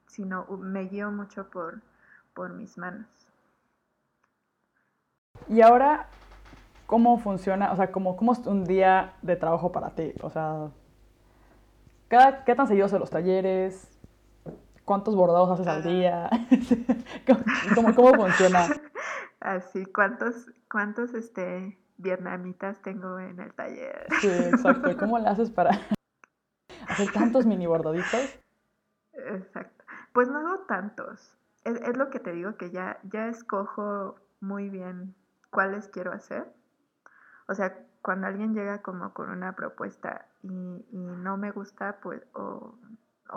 sino 0.07 0.45
me 0.57 0.83
guío 0.85 1.11
mucho 1.11 1.49
por, 1.49 1.81
por 2.33 2.51
mis 2.51 2.77
manos. 2.77 3.07
Y 5.47 5.61
ahora, 5.61 6.07
¿cómo 6.85 7.17
funciona? 7.19 7.73
O 7.73 7.75
sea, 7.75 7.91
¿cómo, 7.91 8.15
¿cómo 8.15 8.31
es 8.31 8.39
un 8.47 8.63
día 8.63 9.13
de 9.21 9.35
trabajo 9.35 9.71
para 9.71 9.91
ti? 9.91 10.13
O 10.21 10.29
sea, 10.29 10.69
¿Qué 12.45 12.55
tan 12.55 12.67
seguidos 12.67 12.91
son 12.91 12.99
los 12.99 13.09
talleres? 13.09 13.89
¿Cuántos 14.83 15.15
bordados 15.15 15.49
haces 15.51 15.67
al 15.67 15.81
día? 15.81 16.29
¿Cómo, 17.75 17.95
cómo, 17.95 18.13
funciona? 18.15 18.67
Así, 19.39 19.85
¿cuántos, 19.85 20.51
cuántos 20.69 21.13
este, 21.13 21.79
vietnamitas 21.97 22.81
tengo 22.81 23.17
en 23.17 23.39
el 23.39 23.53
taller? 23.53 24.07
Sí, 24.19 24.27
exacto. 24.27 24.97
¿Cómo 24.97 25.19
le 25.19 25.29
haces 25.29 25.51
para 25.51 25.71
hacer 26.89 27.13
tantos 27.13 27.45
mini 27.45 27.65
bordaditos? 27.65 28.37
Exacto. 29.13 29.85
Pues 30.11 30.27
no 30.27 30.39
hago 30.39 30.65
tantos. 30.65 31.37
Es, 31.63 31.79
es, 31.79 31.95
lo 31.95 32.09
que 32.09 32.19
te 32.19 32.33
digo, 32.33 32.57
que 32.57 32.71
ya, 32.71 32.99
ya 33.03 33.27
escojo 33.27 34.19
muy 34.41 34.69
bien 34.69 35.15
cuáles 35.49 35.87
quiero 35.87 36.11
hacer. 36.11 36.51
O 37.47 37.55
sea, 37.55 37.73
cuando 38.01 38.27
alguien 38.27 38.53
llega 38.53 38.81
como 38.81 39.13
con 39.13 39.29
una 39.29 39.55
propuesta 39.55 40.27
y, 40.41 40.49
no 40.91 41.37
me 41.37 41.51
gusta, 41.51 41.99
pues, 42.01 42.21
o, 42.33 42.75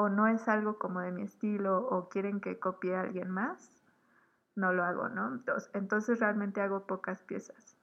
no 0.08 0.26
es 0.26 0.48
algo 0.48 0.78
como 0.78 1.00
de 1.00 1.12
mi 1.12 1.22
estilo, 1.22 1.86
o 1.86 2.08
quieren 2.08 2.40
que 2.40 2.58
copie 2.58 2.96
a 2.96 3.02
alguien 3.02 3.30
más, 3.30 3.72
no 4.56 4.72
lo 4.72 4.84
hago, 4.84 5.08
¿no? 5.08 5.40
Entonces, 5.72 6.20
realmente 6.20 6.60
hago 6.60 6.86
pocas 6.86 7.22
piezas. 7.22 7.76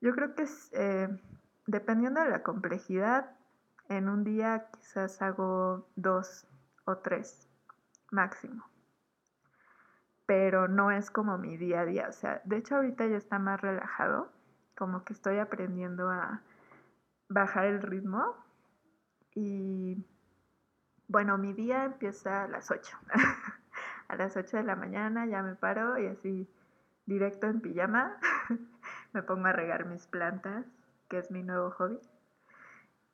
Yo 0.00 0.14
creo 0.14 0.34
que 0.34 0.46
eh, 0.72 1.08
dependiendo 1.66 2.20
de 2.20 2.30
la 2.30 2.42
complejidad, 2.42 3.30
en 3.88 4.08
un 4.08 4.24
día 4.24 4.66
quizás 4.72 5.20
hago 5.22 5.88
dos 5.96 6.46
o 6.84 6.98
tres 6.98 7.48
máximo. 8.10 8.64
Pero 10.26 10.68
no 10.68 10.90
es 10.90 11.10
como 11.10 11.38
mi 11.38 11.56
día 11.56 11.80
a 11.80 11.84
día. 11.84 12.06
O 12.08 12.12
sea, 12.12 12.42
de 12.44 12.58
hecho 12.58 12.76
ahorita 12.76 13.06
ya 13.06 13.16
está 13.16 13.38
más 13.38 13.60
relajado. 13.60 14.30
Como 14.78 15.04
que 15.04 15.12
estoy 15.12 15.40
aprendiendo 15.40 16.08
a 16.08 16.40
bajar 17.28 17.64
el 17.64 17.82
ritmo. 17.82 18.36
Y 19.34 20.06
bueno, 21.08 21.36
mi 21.36 21.52
día 21.52 21.84
empieza 21.84 22.44
a 22.44 22.48
las 22.48 22.70
8. 22.70 22.96
a 24.08 24.14
las 24.14 24.36
8 24.36 24.58
de 24.58 24.62
la 24.62 24.76
mañana 24.76 25.26
ya 25.26 25.42
me 25.42 25.56
paro 25.56 25.98
y 25.98 26.06
así 26.06 26.48
directo 27.06 27.48
en 27.48 27.60
pijama 27.60 28.16
me 29.12 29.22
pongo 29.22 29.46
a 29.46 29.52
regar 29.52 29.86
mis 29.86 30.06
plantas, 30.06 30.64
que 31.08 31.18
es 31.18 31.30
mi 31.32 31.42
nuevo 31.42 31.72
hobby. 31.72 31.98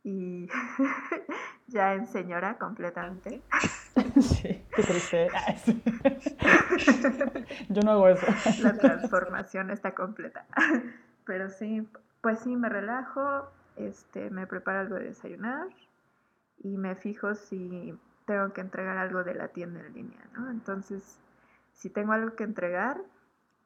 Y 0.02 0.48
ya 1.68 1.94
en 1.94 2.06
señora 2.06 2.58
completamente. 2.58 3.40
Sí, 4.20 4.62
qué 4.74 4.82
triste. 4.82 5.28
Yo 7.70 7.80
no 7.82 7.92
hago 7.92 8.08
eso. 8.08 8.26
La 8.60 8.76
transformación 8.76 9.70
está 9.70 9.94
completa. 9.94 10.44
Pero 11.25 11.49
sí, 11.51 11.89
pues 12.20 12.41
sí, 12.41 12.57
me 12.57 12.68
relajo, 12.68 13.51
este, 13.77 14.31
me 14.31 14.47
preparo 14.47 14.81
algo 14.81 14.97
de 14.97 15.05
desayunar 15.05 15.68
y 16.59 16.77
me 16.77 16.95
fijo 16.95 17.35
si 17.35 17.99
tengo 18.27 18.53
que 18.53 18.61
entregar 18.61 18.97
algo 18.97 19.25
de 19.25 19.35
la 19.35 19.49
tienda 19.49 19.81
en 19.81 19.93
línea, 19.95 20.20
¿no? 20.37 20.51
Entonces, 20.51 21.18
si 21.72 21.91
tengo 21.91 22.12
algo 22.12 22.35
que 22.37 22.45
entregar, 22.45 23.01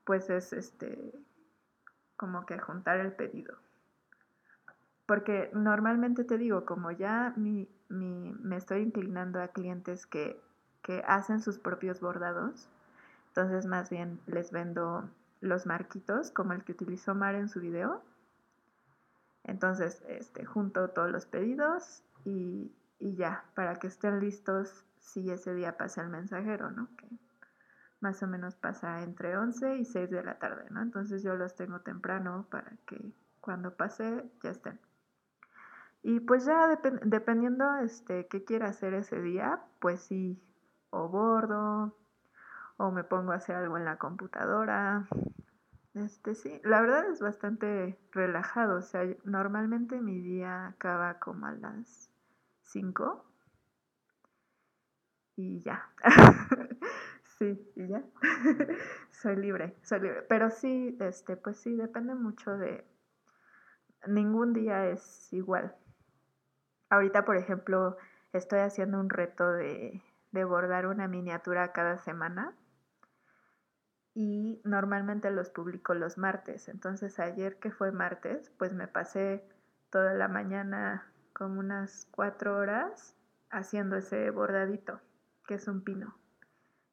pues 0.05 0.31
es 0.31 0.53
este 0.53 1.13
como 2.17 2.47
que 2.47 2.59
juntar 2.59 2.99
el 2.99 3.13
pedido. 3.13 3.57
Porque 5.07 5.51
normalmente 5.55 6.25
te 6.25 6.37
digo, 6.37 6.67
como 6.67 6.91
ya 6.91 7.33
mi, 7.37 7.69
me 7.89 8.57
estoy 8.57 8.83
inclinando 8.83 9.41
a 9.41 9.49
clientes 9.49 10.07
que, 10.07 10.41
que 10.83 11.03
hacen 11.07 11.41
sus 11.41 11.59
propios 11.59 12.01
bordados, 12.01 12.69
entonces 13.29 13.67
más 13.67 13.89
bien 13.89 14.21
les 14.27 14.51
vendo 14.51 15.09
los 15.41 15.67
marquitos, 15.67 16.31
como 16.31 16.53
el 16.53 16.65
que 16.65 16.73
utilizó 16.73 17.15
Mar 17.15 17.35
en 17.35 17.49
su 17.49 17.61
video. 17.61 18.03
Entonces, 19.45 20.03
este, 20.09 20.45
junto 20.45 20.91
todos 20.91 21.11
los 21.11 21.27
pedidos 21.27 22.03
y, 22.25 22.73
y 22.99 23.17
ya, 23.17 23.45
para 23.55 23.77
que 23.77 23.87
estén 23.87 24.21
listos 24.21 24.85
si 24.99 25.31
ese 25.31 25.55
día 25.55 25.77
pasa 25.77 26.03
el 26.03 26.09
mensajero, 26.09 26.71
¿no? 26.71 26.89
Que 26.97 27.09
más 28.01 28.23
o 28.23 28.27
menos 28.27 28.55
pasa 28.57 29.03
entre 29.03 29.37
11 29.37 29.77
y 29.77 29.85
6 29.85 30.11
de 30.11 30.23
la 30.23 30.39
tarde, 30.39 30.67
¿no? 30.71 30.83
Entonces 30.83 31.23
yo 31.23 31.35
los 31.35 31.55
tengo 31.57 31.81
temprano 31.81 32.47
para 32.51 32.71
que 32.87 33.13
cuando 33.41 33.75
pase 33.75 34.25
ya 34.43 34.51
estén. 34.51 34.79
Y 36.03 36.21
pues 36.21 36.45
ya 36.45 36.79
dependiendo 37.03 37.77
este, 37.79 38.29
qué 38.29 38.45
quiera 38.45 38.69
hacer 38.69 38.95
ese 38.95 39.21
día, 39.21 39.61
pues 39.81 40.01
sí, 40.03 40.41
o 40.91 41.09
bordo, 41.09 41.98
o 42.79 42.91
me 42.91 43.05
pongo 43.05 43.33
a 43.33 43.37
hacer 43.37 43.57
algo 43.57 43.77
en 43.77 43.85
la 43.85 43.99
computadora. 43.99 45.07
Este 45.95 46.35
sí, 46.35 46.61
la 46.65 46.81
verdad 46.81 47.11
es 47.11 47.21
bastante 47.21 47.99
relajado, 48.13 48.79
o 48.79 48.83
sea, 48.83 49.03
normalmente 49.25 50.01
mi 50.01 50.21
día 50.21 50.69
acaba 50.69 51.19
como 51.19 51.47
a 51.47 51.53
las 51.53 52.11
5 52.63 53.25
y 55.37 55.61
ya. 55.63 55.89
sí, 57.39 57.73
y 57.75 57.89
ya. 57.89 58.03
soy 59.11 59.37
libre, 59.37 59.77
soy 59.83 60.01
libre. 60.01 60.23
Pero 60.23 60.51
sí, 60.51 60.97
este, 61.01 61.37
pues 61.37 61.59
sí, 61.59 61.75
depende 61.75 62.15
mucho 62.15 62.57
de. 62.57 62.85
Ningún 64.07 64.53
día 64.53 64.87
es 64.87 65.33
igual. 65.33 65.75
Ahorita, 66.91 67.25
por 67.25 67.37
ejemplo, 67.37 67.97
estoy 68.33 68.61
haciendo 68.61 69.01
un 69.01 69.11
reto 69.11 69.53
de, 69.53 70.01
de 70.31 70.45
bordar 70.45 70.87
una 70.87 71.09
miniatura 71.09 71.73
cada 71.73 71.99
semana 71.99 72.55
y 74.19 74.61
normalmente 74.65 75.31
los 75.31 75.49
publico 75.49 75.95
los 75.95 76.19
martes. 76.19 76.69
Entonces 76.69 77.21
ayer 77.21 77.61
que 77.61 77.71
fue 77.71 77.93
martes, 77.93 78.51
pues 78.59 78.75
me 78.75 78.89
pasé 78.89 79.45
toda 79.91 80.13
la 80.13 80.27
mañana 80.27 81.07
como 81.33 81.61
unas 81.61 82.09
cuatro 82.11 82.57
horas 82.57 83.15
haciendo 83.49 83.95
ese 83.95 84.29
bordadito, 84.31 85.01
que 85.47 85.55
es 85.55 85.69
un 85.69 85.83
pino, 85.83 86.17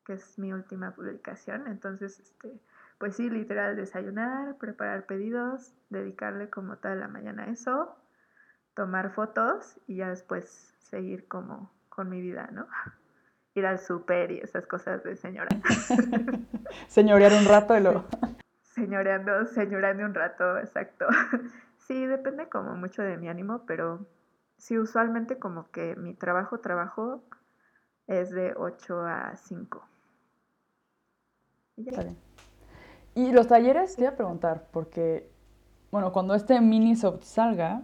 que 0.06 0.14
es 0.14 0.38
mi 0.38 0.54
última 0.54 0.92
publicación. 0.92 1.66
Entonces, 1.66 2.20
este, 2.20 2.62
pues 3.00 3.16
sí, 3.16 3.28
literal, 3.28 3.76
desayunar, 3.76 4.56
preparar 4.60 5.08
pedidos, 5.08 5.74
dedicarle 5.90 6.52
como 6.52 6.78
toda 6.78 6.94
la 6.94 7.08
mañana 7.08 7.46
a 7.46 7.50
eso, 7.50 7.98
tomar 8.76 9.16
fotos 9.16 9.80
y 9.88 9.96
ya 9.96 10.10
después 10.10 10.76
seguir 10.78 11.28
como 11.28 11.72
con 11.90 12.08
mi 12.08 12.22
vida, 12.22 12.52
¿no? 12.52 12.68
Ir 13.56 13.66
al 13.66 13.80
súper 13.80 14.32
y 14.32 14.40
esas 14.40 14.68
cosas 14.68 15.04
de 15.04 15.16
señora. 15.16 15.48
Señorear 16.88 17.32
un 17.34 17.46
rato 17.46 17.78
y 17.78 17.82
luego... 17.82 18.04
Señoreando, 18.62 19.46
señorando 19.46 20.04
un 20.04 20.14
rato, 20.14 20.58
exacto. 20.58 21.08
Sí, 21.78 22.08
depende 22.08 22.50
como 22.50 22.76
mucho 22.76 23.04
de 23.04 23.16
mi 23.16 23.30
ánimo, 23.30 23.64
pero 23.68 24.08
sí, 24.58 24.76
usualmente 24.76 25.38
como 25.38 25.70
que 25.70 25.96
mi 25.96 26.16
trabajo, 26.16 26.60
trabajo 26.60 27.24
es 28.08 28.32
de 28.32 28.56
8 28.58 29.02
a 29.02 29.36
5. 29.36 29.88
Y, 31.78 31.90
y 33.14 33.32
los 33.32 33.48
talleres, 33.48 33.96
te 33.96 34.02
iba 34.02 34.12
a 34.12 34.16
preguntar, 34.16 34.68
porque, 34.72 35.30
bueno, 35.92 36.12
cuando 36.12 36.34
este 36.34 36.60
minisoft 36.60 37.22
salga, 37.22 37.84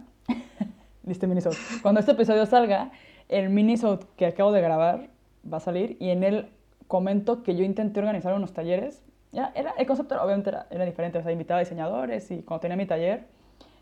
este 1.06 1.28
minisoft, 1.28 1.80
cuando 1.80 2.00
este 2.00 2.12
episodio 2.12 2.44
salga, 2.44 2.90
el 3.28 3.50
minisoft 3.50 4.04
que 4.16 4.26
acabo 4.26 4.50
de 4.50 4.62
grabar 4.62 5.11
va 5.50 5.58
a 5.58 5.60
salir 5.60 5.96
y 6.00 6.10
en 6.10 6.24
él 6.24 6.52
comento 6.88 7.42
que 7.42 7.56
yo 7.56 7.64
intenté 7.64 8.00
organizar 8.00 8.34
unos 8.34 8.52
talleres. 8.52 9.02
Ya, 9.32 9.52
era, 9.54 9.72
el 9.78 9.86
concepto 9.86 10.20
obviamente 10.22 10.50
era, 10.50 10.66
era 10.70 10.84
diferente, 10.84 11.18
o 11.18 11.22
sea, 11.22 11.32
invitaba 11.32 11.58
a 11.58 11.64
diseñadores 11.64 12.30
y 12.30 12.42
cuando 12.42 12.60
tenía 12.60 12.76
mi 12.76 12.86
taller, 12.86 13.26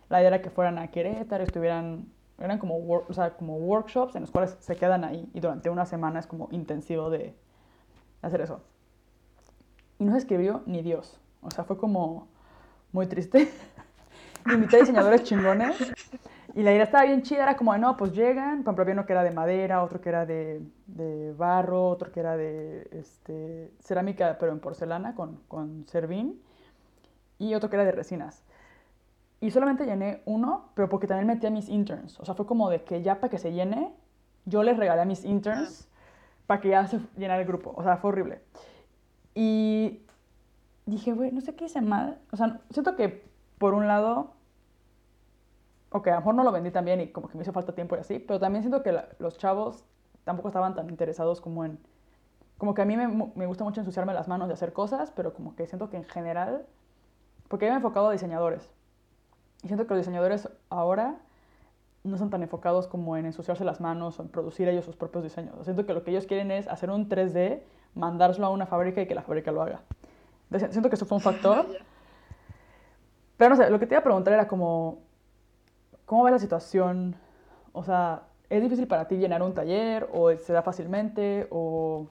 la 0.09 0.21
idea 0.21 0.29
era 0.29 0.43
que 0.43 0.51
fueran 0.51 0.79
a 0.79 0.89
Querétaro, 0.89 1.43
estuvieran 1.43 2.07
eran 2.41 2.59
como, 2.59 2.77
o 2.77 3.13
sea, 3.13 3.37
como 3.37 3.57
workshops 3.57 4.15
en 4.17 4.23
los 4.23 4.31
cuales 4.31 4.57
se 4.61 4.75
quedan 4.75 5.05
ahí 5.05 5.29
y 5.35 5.41
durante 5.41 5.69
una 5.69 5.85
semana 5.85 6.19
es 6.21 6.27
como 6.27 6.49
intensivo 6.51 7.11
de 7.11 7.35
hacer 8.23 8.41
eso. 8.41 8.63
Y 9.99 10.05
no 10.05 10.13
se 10.13 10.19
escribió 10.19 10.63
ni 10.65 10.83
Dios. 10.83 11.21
O 11.43 11.51
sea, 11.51 11.65
fue 11.65 11.77
como 11.77 12.29
muy 12.93 13.07
triste. 13.07 13.51
Invité 14.51 14.77
a 14.77 14.81
diseñadores 14.81 15.23
chingones 15.25 15.77
y 16.55 16.63
la 16.63 16.73
idea 16.73 16.85
estaba 16.85 17.05
bien 17.05 17.23
chida. 17.23 17.43
Era 17.43 17.57
como, 17.57 17.77
no, 17.79 17.97
pues 17.97 18.13
llegan. 18.13 18.65
Por 18.65 18.75
ejemplo, 18.75 18.93
uno 18.93 19.07
que 19.07 19.13
era 19.13 19.23
de 19.23 19.31
madera, 19.31 19.83
otro 19.83 20.01
que 20.01 20.09
era 20.09 20.27
de, 20.27 20.63
de 20.87 21.33
barro, 21.33 21.89
otro 21.89 22.11
que 22.13 22.21
era 22.21 22.37
de 22.37 22.89
este, 22.93 23.71
cerámica, 23.81 24.37
pero 24.39 24.53
en 24.53 24.61
porcelana 24.61 25.15
con, 25.15 25.41
con 25.49 25.87
servín. 25.87 26.41
Y 27.39 27.55
otro 27.55 27.71
que 27.71 27.77
era 27.77 27.85
de 27.85 27.93
resinas. 27.93 28.43
Y 29.41 29.51
solamente 29.51 29.87
llené 29.87 30.23
uno, 30.27 30.71
pero 30.75 30.89
porque 30.89 31.07
también 31.07 31.27
metí 31.27 31.47
a 31.47 31.51
mis 31.51 31.69
interns. 31.69 32.21
O 32.21 32.25
sea, 32.25 32.35
fue 32.35 32.47
como 32.47 32.69
de 32.69 32.85
que 32.85 33.03
ya 33.03 33.21
para 33.21 33.31
que 33.31 33.39
se 33.39 33.53
llene, 33.53 33.95
yo 34.45 34.63
les 34.63 34.77
regalé 34.77 35.01
a 35.01 35.07
mis 35.07 35.25
interns 35.25 35.89
para 36.47 36.61
que 36.61 36.69
ya 36.69 36.87
se 36.87 37.01
llenara 37.17 37.41
el 37.41 37.47
grupo. 37.47 37.73
O 37.77 37.83
sea, 37.83 37.97
fue 37.97 38.11
horrible. 38.11 38.43
Y 39.35 40.03
dije, 40.85 41.13
güey, 41.13 41.33
no 41.33 41.41
sé 41.41 41.55
qué 41.55 41.67
hice 41.67 41.81
mal. 41.81 42.19
O 42.33 42.37
sea, 42.37 42.61
siento 42.71 42.97
que 42.97 43.25
por 43.57 43.75
un 43.75 43.87
lado, 43.87 44.35
ok, 45.91 46.07
a 46.09 46.11
lo 46.13 46.17
mejor 46.19 46.35
no 46.35 46.45
lo 46.45 46.53
vendí 46.53 46.71
tan 46.71 46.85
bien 46.85 47.01
y 47.01 47.09
como 47.09 47.29
que 47.29 47.37
me 47.37 47.43
hizo 47.43 47.53
falta 47.53 47.75
tiempo 47.75 47.97
y 47.97 48.01
así, 48.01 48.19
pero 48.19 48.39
también 48.39 48.63
siento 48.63 48.83
que 48.83 48.99
los 49.19 49.39
chavos 49.39 49.85
tampoco 50.25 50.49
estaban 50.49 50.75
tan 50.75 50.89
interesados 50.89 51.41
como 51.41 51.65
en... 51.65 51.79
Como 52.59 52.75
que 52.75 52.83
a 52.83 52.85
mí 52.85 52.97
me, 52.97 53.09
me 53.35 53.47
gusta 53.47 53.65
mucho 53.65 53.81
ensuciarme 53.81 54.13
las 54.13 54.29
manos 54.29 54.49
de 54.49 54.55
hacer 54.55 54.73
cosas, 54.73 55.11
pero 55.11 55.33
como 55.33 55.57
que 55.57 55.67
siento 55.67 55.89
que 55.89 55.97
en 55.97 56.05
general, 56.05 56.67
porque 57.49 57.65
yo 57.65 57.71
me 57.71 57.77
he 57.77 57.79
enfocado 57.79 58.09
a 58.09 58.13
diseñadores, 58.13 58.71
y 59.63 59.67
siento 59.67 59.87
que 59.87 59.95
los 59.95 60.01
diseñadores 60.01 60.49
ahora 60.69 61.17
no 62.03 62.17
son 62.17 62.31
tan 62.31 62.43
enfocados 62.43 62.87
como 62.87 63.17
en 63.17 63.27
ensuciarse 63.27 63.65
las 63.65 63.81
manos 63.81 64.19
o 64.19 64.23
en 64.23 64.29
producir 64.29 64.69
ellos 64.69 64.85
sus 64.85 64.97
propios 64.97 65.25
diseños. 65.25 65.55
Siento 65.65 65.85
que 65.85 65.93
lo 65.93 66.03
que 66.03 66.11
ellos 66.11 66.27
quieren 66.27 66.51
es 66.51 66.67
hacer 66.69 66.91
un 66.91 67.09
3D, 67.09 67.63
mandárselo 67.95 68.47
a 68.47 68.51
una 68.51 68.67
fábrica 68.67 69.03
y 69.03 69.07
que 69.07 69.15
la 69.15 69.23
fábrica 69.23 69.53
lo 69.53 69.63
haga. 69.63 69.83
Entonces, 70.45 70.71
siento 70.73 70.89
que 70.89 70.97
eso 70.97 71.05
fue 71.05 71.17
un 71.17 71.23
factor. 71.23 71.67
Pero 73.37 73.51
no 73.51 73.57
sé, 73.57 73.71
lo 73.71 73.79
que 73.79 73.87
te 73.87 73.95
iba 73.95 74.01
a 74.01 74.05
preguntar 74.05 74.35
era 74.35 74.49
como, 74.49 75.03
¿cómo 76.11 76.25
ves 76.25 76.33
la 76.33 76.39
situación? 76.41 77.15
O 77.73 77.85
sea, 77.85 78.23
¿es 78.49 78.61
difícil 78.61 78.89
para 78.89 79.07
ti 79.07 79.17
llenar 79.17 79.45
un 79.45 79.55
taller 79.55 80.09
o 80.13 80.37
se 80.37 80.53
da 80.53 80.61
fácilmente 80.61 81.47
o 81.51 82.09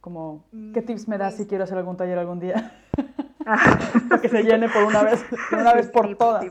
como, 0.00 0.42
¿qué 0.74 0.82
tips 0.82 1.06
me 1.06 1.18
das 1.18 1.34
si 1.34 1.38
pues 1.42 1.48
quiero 1.50 1.62
hacer 1.62 1.78
algún 1.78 1.96
taller 1.96 2.18
algún 2.18 2.40
día? 2.40 2.72
Para 4.08 4.20
que 4.20 4.28
se 4.28 4.42
llene 4.42 4.68
por 4.68 4.82
una 4.82 5.04
vez, 5.04 5.24
una 5.52 5.72
vez 5.72 5.88
por 5.88 6.16
todas. 6.16 6.46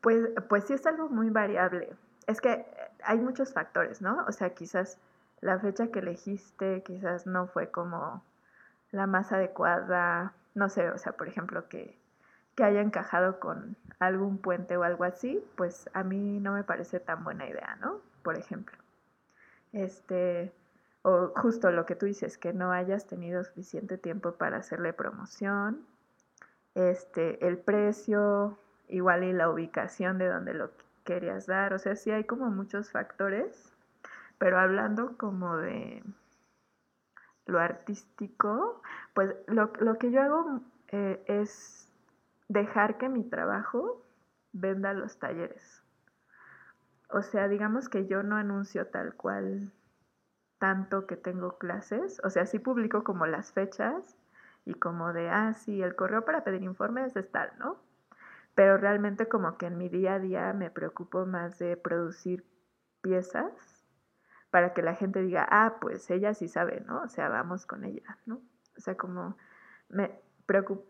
Pues, 0.00 0.24
pues 0.48 0.64
sí 0.64 0.72
es 0.72 0.84
algo 0.86 1.08
muy 1.08 1.30
variable. 1.30 1.94
Es 2.26 2.40
que 2.40 2.66
hay 3.04 3.20
muchos 3.20 3.52
factores, 3.52 4.02
¿no? 4.02 4.24
O 4.26 4.32
sea, 4.32 4.50
quizás 4.54 4.98
la 5.40 5.60
fecha 5.60 5.86
que 5.92 6.00
elegiste 6.00 6.82
quizás 6.82 7.28
no 7.28 7.46
fue 7.46 7.70
como 7.70 8.24
la 8.90 9.06
más 9.06 9.30
adecuada. 9.30 10.32
No 10.56 10.68
sé, 10.68 10.90
o 10.90 10.98
sea, 10.98 11.12
por 11.12 11.28
ejemplo, 11.28 11.68
que 11.68 11.96
que 12.54 12.64
haya 12.64 12.80
encajado 12.80 13.40
con 13.40 13.76
algún 13.98 14.38
puente 14.38 14.76
o 14.76 14.82
algo 14.82 15.04
así, 15.04 15.44
pues 15.56 15.88
a 15.92 16.02
mí 16.02 16.40
no 16.40 16.52
me 16.52 16.64
parece 16.64 17.00
tan 17.00 17.24
buena 17.24 17.48
idea, 17.48 17.76
¿no? 17.80 18.00
Por 18.22 18.36
ejemplo. 18.36 18.76
Este, 19.72 20.52
o 21.02 21.32
justo 21.36 21.70
lo 21.70 21.84
que 21.86 21.96
tú 21.96 22.06
dices, 22.06 22.38
que 22.38 22.52
no 22.52 22.72
hayas 22.72 23.06
tenido 23.06 23.42
suficiente 23.44 23.98
tiempo 23.98 24.32
para 24.32 24.58
hacerle 24.58 24.92
promoción, 24.92 25.84
este, 26.74 27.46
el 27.46 27.58
precio, 27.58 28.58
igual 28.88 29.24
y 29.24 29.32
la 29.32 29.50
ubicación 29.50 30.18
de 30.18 30.28
donde 30.28 30.54
lo 30.54 30.70
querías 31.04 31.46
dar, 31.46 31.74
o 31.74 31.78
sea, 31.78 31.96
sí 31.96 32.10
hay 32.10 32.24
como 32.24 32.50
muchos 32.50 32.90
factores, 32.90 33.72
pero 34.38 34.58
hablando 34.58 35.16
como 35.16 35.56
de 35.56 36.02
lo 37.46 37.58
artístico, 37.58 38.82
pues 39.12 39.34
lo, 39.46 39.98
que 39.98 40.10
yo 40.10 40.22
hago 40.22 40.60
eh, 40.88 41.22
es 41.26 41.83
dejar 42.48 42.98
que 42.98 43.08
mi 43.08 43.24
trabajo 43.24 44.04
venda 44.52 44.92
los 44.92 45.18
talleres. 45.18 45.82
O 47.10 47.22
sea, 47.22 47.48
digamos 47.48 47.88
que 47.88 48.06
yo 48.06 48.22
no 48.22 48.36
anuncio 48.36 48.86
tal 48.88 49.14
cual 49.14 49.72
tanto 50.58 51.06
que 51.06 51.16
tengo 51.16 51.58
clases, 51.58 52.20
o 52.24 52.30
sea, 52.30 52.46
sí 52.46 52.58
publico 52.58 53.04
como 53.04 53.26
las 53.26 53.52
fechas 53.52 54.16
y 54.64 54.74
como 54.74 55.12
de, 55.12 55.28
ah, 55.28 55.52
sí, 55.52 55.82
el 55.82 55.94
correo 55.94 56.24
para 56.24 56.44
pedir 56.44 56.62
informes 56.62 57.14
es 57.16 57.30
tal, 57.30 57.52
¿no? 57.58 57.78
Pero 58.54 58.78
realmente 58.78 59.28
como 59.28 59.58
que 59.58 59.66
en 59.66 59.76
mi 59.76 59.88
día 59.88 60.14
a 60.14 60.18
día 60.18 60.52
me 60.52 60.70
preocupo 60.70 61.26
más 61.26 61.58
de 61.58 61.76
producir 61.76 62.46
piezas 63.02 63.84
para 64.50 64.72
que 64.72 64.82
la 64.82 64.94
gente 64.94 65.20
diga, 65.20 65.46
ah, 65.50 65.78
pues 65.80 66.08
ella 66.10 66.32
sí 66.32 66.48
sabe, 66.48 66.80
¿no? 66.86 67.02
O 67.02 67.08
sea, 67.08 67.28
vamos 67.28 67.66
con 67.66 67.84
ella, 67.84 68.18
¿no? 68.24 68.36
O 68.76 68.80
sea, 68.80 68.96
como 68.96 69.36
me, 69.88 70.18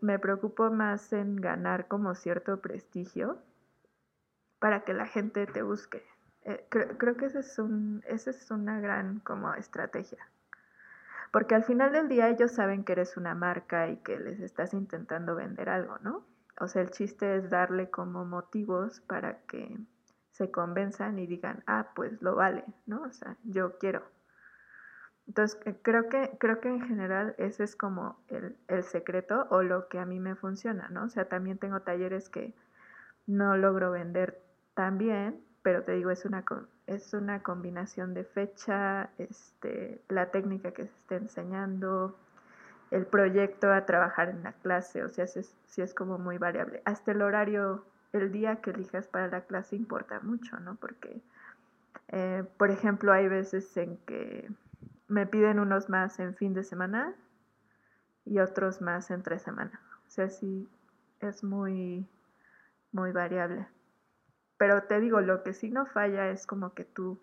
me 0.01 0.19
preocupo 0.19 0.69
más 0.69 1.13
en 1.13 1.35
ganar 1.35 1.87
como 1.87 2.15
cierto 2.15 2.59
prestigio 2.61 3.39
para 4.59 4.83
que 4.83 4.93
la 4.93 5.05
gente 5.05 5.45
te 5.47 5.61
busque. 5.61 6.03
Eh, 6.43 6.65
creo, 6.69 6.97
creo, 6.97 7.17
que 7.17 7.25
ese 7.25 7.39
es 7.39 7.57
un, 7.59 8.03
esa 8.07 8.29
es 8.29 8.51
una 8.51 8.79
gran 8.79 9.19
como 9.19 9.53
estrategia. 9.53 10.29
Porque 11.31 11.55
al 11.55 11.63
final 11.63 11.91
del 11.91 12.07
día 12.07 12.29
ellos 12.29 12.51
saben 12.51 12.83
que 12.83 12.93
eres 12.93 13.17
una 13.17 13.35
marca 13.35 13.89
y 13.89 13.97
que 13.97 14.19
les 14.19 14.39
estás 14.39 14.73
intentando 14.73 15.35
vender 15.35 15.69
algo, 15.69 15.97
¿no? 16.01 16.25
O 16.59 16.67
sea, 16.67 16.81
el 16.81 16.91
chiste 16.91 17.35
es 17.35 17.49
darle 17.49 17.89
como 17.89 18.25
motivos 18.25 19.01
para 19.01 19.41
que 19.41 19.77
se 20.31 20.51
convenzan 20.51 21.19
y 21.19 21.27
digan, 21.27 21.63
ah, 21.67 21.91
pues 21.95 22.21
lo 22.21 22.35
vale, 22.35 22.63
¿no? 22.85 23.01
O 23.03 23.11
sea, 23.11 23.35
yo 23.43 23.77
quiero. 23.77 24.03
Entonces, 25.27 25.59
eh, 25.65 25.75
creo 25.81 26.09
que, 26.09 26.37
creo 26.39 26.59
que 26.59 26.69
en 26.69 26.81
general 26.81 27.35
ese 27.37 27.63
es 27.63 27.75
como 27.75 28.19
el, 28.29 28.55
el, 28.67 28.83
secreto 28.83 29.47
o 29.49 29.63
lo 29.63 29.87
que 29.87 29.99
a 29.99 30.05
mí 30.05 30.19
me 30.19 30.35
funciona, 30.35 30.87
¿no? 30.89 31.05
O 31.05 31.09
sea, 31.09 31.25
también 31.25 31.57
tengo 31.57 31.81
talleres 31.81 32.29
que 32.29 32.53
no 33.27 33.57
logro 33.57 33.91
vender 33.91 34.39
tan 34.75 34.97
bien, 34.97 35.41
pero 35.63 35.83
te 35.83 35.93
digo, 35.93 36.11
es 36.11 36.25
una, 36.25 36.43
es 36.85 37.13
una 37.13 37.41
combinación 37.41 38.13
de 38.13 38.23
fecha, 38.23 39.09
este, 39.17 39.99
la 40.09 40.29
técnica 40.29 40.71
que 40.71 40.83
se 40.83 40.93
está 40.93 41.15
enseñando, 41.15 42.15
el 42.91 43.07
proyecto 43.07 43.71
a 43.71 43.85
trabajar 43.85 44.29
en 44.29 44.43
la 44.43 44.53
clase, 44.53 45.03
o 45.03 45.09
sea, 45.09 45.25
si 45.25 45.39
es, 45.39 45.55
si 45.65 45.81
es 45.81 45.93
como 45.93 46.19
muy 46.19 46.37
variable. 46.37 46.81
Hasta 46.85 47.13
el 47.13 47.21
horario, 47.23 47.83
el 48.13 48.31
día 48.31 48.57
que 48.57 48.71
elijas 48.71 49.07
para 49.07 49.27
la 49.27 49.41
clase 49.41 49.75
importa 49.75 50.19
mucho, 50.19 50.59
¿no? 50.59 50.75
Porque, 50.75 51.19
eh, 52.09 52.43
por 52.57 52.69
ejemplo, 52.69 53.11
hay 53.11 53.27
veces 53.27 53.75
en 53.77 53.97
que 54.05 54.47
me 55.07 55.25
piden 55.27 55.59
unos 55.59 55.89
más 55.89 56.19
en 56.19 56.35
fin 56.35 56.53
de 56.53 56.63
semana 56.63 57.13
y 58.25 58.39
otros 58.39 58.81
más 58.81 59.11
entre 59.11 59.39
semana. 59.39 59.79
O 60.07 60.09
sea, 60.09 60.29
sí, 60.29 60.67
es 61.19 61.43
muy, 61.43 62.07
muy 62.91 63.11
variable. 63.11 63.67
Pero 64.57 64.83
te 64.83 64.99
digo, 64.99 65.21
lo 65.21 65.43
que 65.43 65.53
sí 65.53 65.69
no 65.69 65.85
falla 65.85 66.29
es 66.29 66.47
como 66.47 66.73
que 66.73 66.85
tú, 66.85 67.21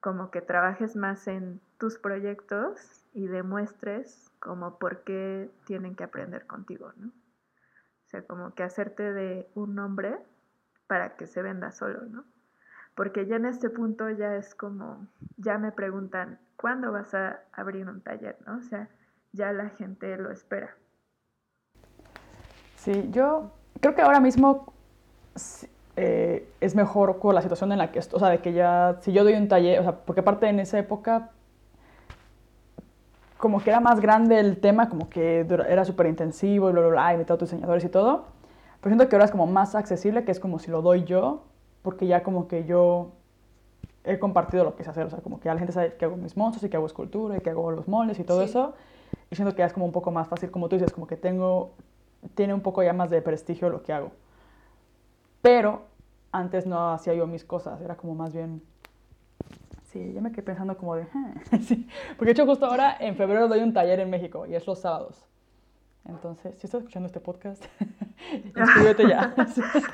como 0.00 0.30
que 0.30 0.42
trabajes 0.42 0.96
más 0.96 1.26
en 1.26 1.60
tus 1.78 1.98
proyectos 1.98 3.04
y 3.12 3.26
demuestres 3.26 4.30
como 4.38 4.78
por 4.78 5.02
qué 5.02 5.50
tienen 5.64 5.96
que 5.96 6.04
aprender 6.04 6.46
contigo, 6.46 6.92
¿no? 6.96 7.08
O 7.08 8.08
sea, 8.08 8.22
como 8.22 8.54
que 8.54 8.62
hacerte 8.62 9.12
de 9.12 9.50
un 9.54 9.74
nombre 9.74 10.18
para 10.86 11.16
que 11.16 11.26
se 11.26 11.42
venda 11.42 11.72
solo, 11.72 12.02
¿no? 12.02 12.24
Porque 12.96 13.26
ya 13.26 13.36
en 13.36 13.44
este 13.44 13.68
punto 13.68 14.08
ya 14.10 14.36
es 14.36 14.54
como, 14.54 15.06
ya 15.36 15.58
me 15.58 15.70
preguntan, 15.70 16.40
¿cuándo 16.56 16.90
vas 16.90 17.14
a 17.14 17.40
abrir 17.52 17.86
un 17.86 18.00
taller? 18.00 18.36
¿no? 18.46 18.56
O 18.56 18.62
sea, 18.62 18.88
ya 19.32 19.52
la 19.52 19.68
gente 19.68 20.16
lo 20.16 20.32
espera. 20.32 20.74
Sí, 22.76 23.08
yo 23.12 23.52
creo 23.80 23.94
que 23.94 24.00
ahora 24.00 24.18
mismo 24.18 24.72
eh, 25.96 26.48
es 26.60 26.74
mejor 26.74 27.18
con 27.18 27.34
la 27.34 27.42
situación 27.42 27.70
en 27.72 27.78
la 27.78 27.92
que 27.92 27.98
estoy, 27.98 28.16
o 28.16 28.20
sea, 28.20 28.30
de 28.30 28.38
que 28.38 28.54
ya, 28.54 28.96
si 29.02 29.12
yo 29.12 29.24
doy 29.24 29.34
un 29.34 29.48
taller, 29.48 29.78
o 29.80 29.82
sea, 29.82 29.92
porque 29.92 30.20
aparte 30.20 30.48
en 30.48 30.58
esa 30.58 30.78
época, 30.78 31.30
como 33.36 33.62
que 33.62 33.68
era 33.68 33.80
más 33.80 34.00
grande 34.00 34.40
el 34.40 34.58
tema, 34.58 34.88
como 34.88 35.10
que 35.10 35.40
era 35.40 35.84
súper 35.84 36.06
intensivo 36.06 36.70
y 36.70 36.72
bla, 36.72 36.80
bla, 36.80 36.90
bla, 36.90 37.22
y 37.22 37.24
todos 37.26 37.40
diseñadores 37.40 37.84
y 37.84 37.90
todo, 37.90 38.24
pero 38.80 38.94
siento 38.94 39.06
que 39.10 39.16
ahora 39.16 39.26
es 39.26 39.30
como 39.30 39.46
más 39.46 39.74
accesible, 39.74 40.24
que 40.24 40.32
es 40.32 40.40
como 40.40 40.58
si 40.58 40.70
lo 40.70 40.80
doy 40.80 41.04
yo, 41.04 41.44
porque 41.86 42.08
ya 42.08 42.24
como 42.24 42.48
que 42.48 42.64
yo 42.64 43.12
he 44.02 44.18
compartido 44.18 44.64
lo 44.64 44.74
que 44.74 44.82
sé 44.82 44.90
hacer, 44.90 45.06
o 45.06 45.10
sea, 45.10 45.20
como 45.20 45.38
que 45.38 45.44
ya 45.44 45.54
la 45.54 45.60
gente 45.60 45.72
sabe 45.72 45.94
que 45.94 46.04
hago 46.04 46.16
mis 46.16 46.36
monstruos 46.36 46.64
y 46.64 46.68
que 46.68 46.76
hago 46.76 46.84
escultura 46.84 47.36
y 47.36 47.40
que 47.42 47.50
hago 47.50 47.70
los 47.70 47.86
moldes 47.86 48.18
y 48.18 48.24
todo 48.24 48.42
eso, 48.42 48.74
y 49.30 49.36
siento 49.36 49.54
que 49.54 49.60
ya 49.60 49.66
es 49.66 49.72
como 49.72 49.86
un 49.86 49.92
poco 49.92 50.10
más 50.10 50.26
fácil, 50.26 50.50
como 50.50 50.68
tú 50.68 50.74
dices, 50.74 50.92
como 50.92 51.06
que 51.06 51.16
tengo, 51.16 51.74
tiene 52.34 52.54
un 52.54 52.60
poco 52.60 52.82
ya 52.82 52.92
más 52.92 53.08
de 53.08 53.22
prestigio 53.22 53.68
lo 53.70 53.84
que 53.84 53.92
hago. 53.92 54.10
Pero 55.42 55.82
antes 56.32 56.66
no 56.66 56.90
hacía 56.90 57.14
yo 57.14 57.24
mis 57.28 57.44
cosas, 57.44 57.80
era 57.80 57.96
como 57.96 58.16
más 58.16 58.34
bien, 58.34 58.62
sí, 59.92 60.12
ya 60.12 60.20
me 60.20 60.32
quedé 60.32 60.42
pensando 60.42 60.76
como 60.76 60.96
de, 60.96 61.06
sí, 61.60 61.88
porque 62.18 62.24
de 62.24 62.32
hecho 62.32 62.46
justo 62.46 62.66
ahora 62.66 62.96
en 62.98 63.14
febrero 63.14 63.46
doy 63.46 63.60
un 63.60 63.72
taller 63.72 64.00
en 64.00 64.10
México 64.10 64.44
y 64.44 64.56
es 64.56 64.66
los 64.66 64.80
sábados. 64.80 65.24
Entonces, 66.08 66.54
si 66.58 66.66
estás 66.66 66.80
escuchando 66.80 67.06
este 67.06 67.20
podcast, 67.20 67.64
inscríbete 68.56 69.08
ya. 69.08 69.34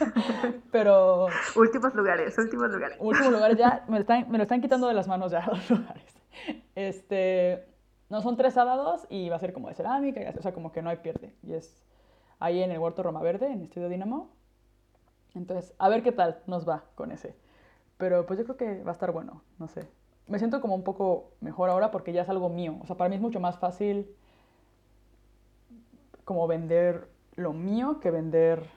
Pero... 0.70 1.28
Últimos 1.56 1.94
lugares, 1.94 2.36
últimos 2.38 2.70
lugares. 2.70 2.98
Últimos 3.00 3.32
lugares 3.32 3.56
ya, 3.56 3.84
me 3.88 3.96
lo, 3.96 4.00
están, 4.00 4.30
me 4.30 4.36
lo 4.36 4.42
están 4.42 4.60
quitando 4.60 4.88
de 4.88 4.94
las 4.94 5.08
manos 5.08 5.32
ya 5.32 5.46
los 5.46 5.70
lugares. 5.70 6.14
Este, 6.74 7.66
no, 8.10 8.20
son 8.20 8.36
tres 8.36 8.54
sábados 8.54 9.06
y 9.08 9.28
va 9.30 9.36
a 9.36 9.38
ser 9.38 9.52
como 9.52 9.68
de 9.68 9.74
cerámica, 9.74 10.20
y, 10.22 10.38
o 10.38 10.42
sea, 10.42 10.52
como 10.52 10.72
que 10.72 10.82
no 10.82 10.90
hay 10.90 10.98
pierde. 10.98 11.34
Y 11.42 11.54
es 11.54 11.82
ahí 12.38 12.62
en 12.62 12.70
el 12.70 12.78
Huerto 12.78 13.02
Roma 13.02 13.22
Verde, 13.22 13.50
en 13.50 13.62
Estudio 13.62 13.88
Dinamo. 13.88 14.30
Entonces, 15.34 15.74
a 15.78 15.88
ver 15.88 16.02
qué 16.02 16.12
tal 16.12 16.42
nos 16.46 16.68
va 16.68 16.84
con 16.94 17.10
ese. 17.10 17.34
Pero 17.96 18.26
pues 18.26 18.38
yo 18.38 18.44
creo 18.44 18.56
que 18.56 18.82
va 18.82 18.90
a 18.90 18.92
estar 18.92 19.12
bueno, 19.12 19.42
no 19.58 19.68
sé. 19.68 19.88
Me 20.26 20.38
siento 20.38 20.60
como 20.60 20.74
un 20.74 20.84
poco 20.84 21.32
mejor 21.40 21.70
ahora 21.70 21.90
porque 21.90 22.12
ya 22.12 22.22
es 22.22 22.28
algo 22.28 22.48
mío. 22.50 22.76
O 22.82 22.86
sea, 22.86 22.96
para 22.96 23.08
mí 23.08 23.16
es 23.16 23.22
mucho 23.22 23.40
más 23.40 23.58
fácil 23.58 24.14
como 26.24 26.46
vender 26.46 27.08
lo 27.36 27.52
mío 27.52 28.00
que 28.00 28.10
vender... 28.10 28.68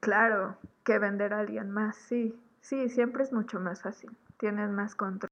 Claro, 0.00 0.56
que 0.84 0.98
vender 0.98 1.34
a 1.34 1.40
alguien 1.40 1.70
más, 1.70 1.96
sí. 1.96 2.38
Sí, 2.60 2.88
siempre 2.88 3.22
es 3.22 3.32
mucho 3.32 3.60
más 3.60 3.82
fácil. 3.82 4.10
Tienes 4.38 4.70
más 4.70 4.94
control. 4.94 5.30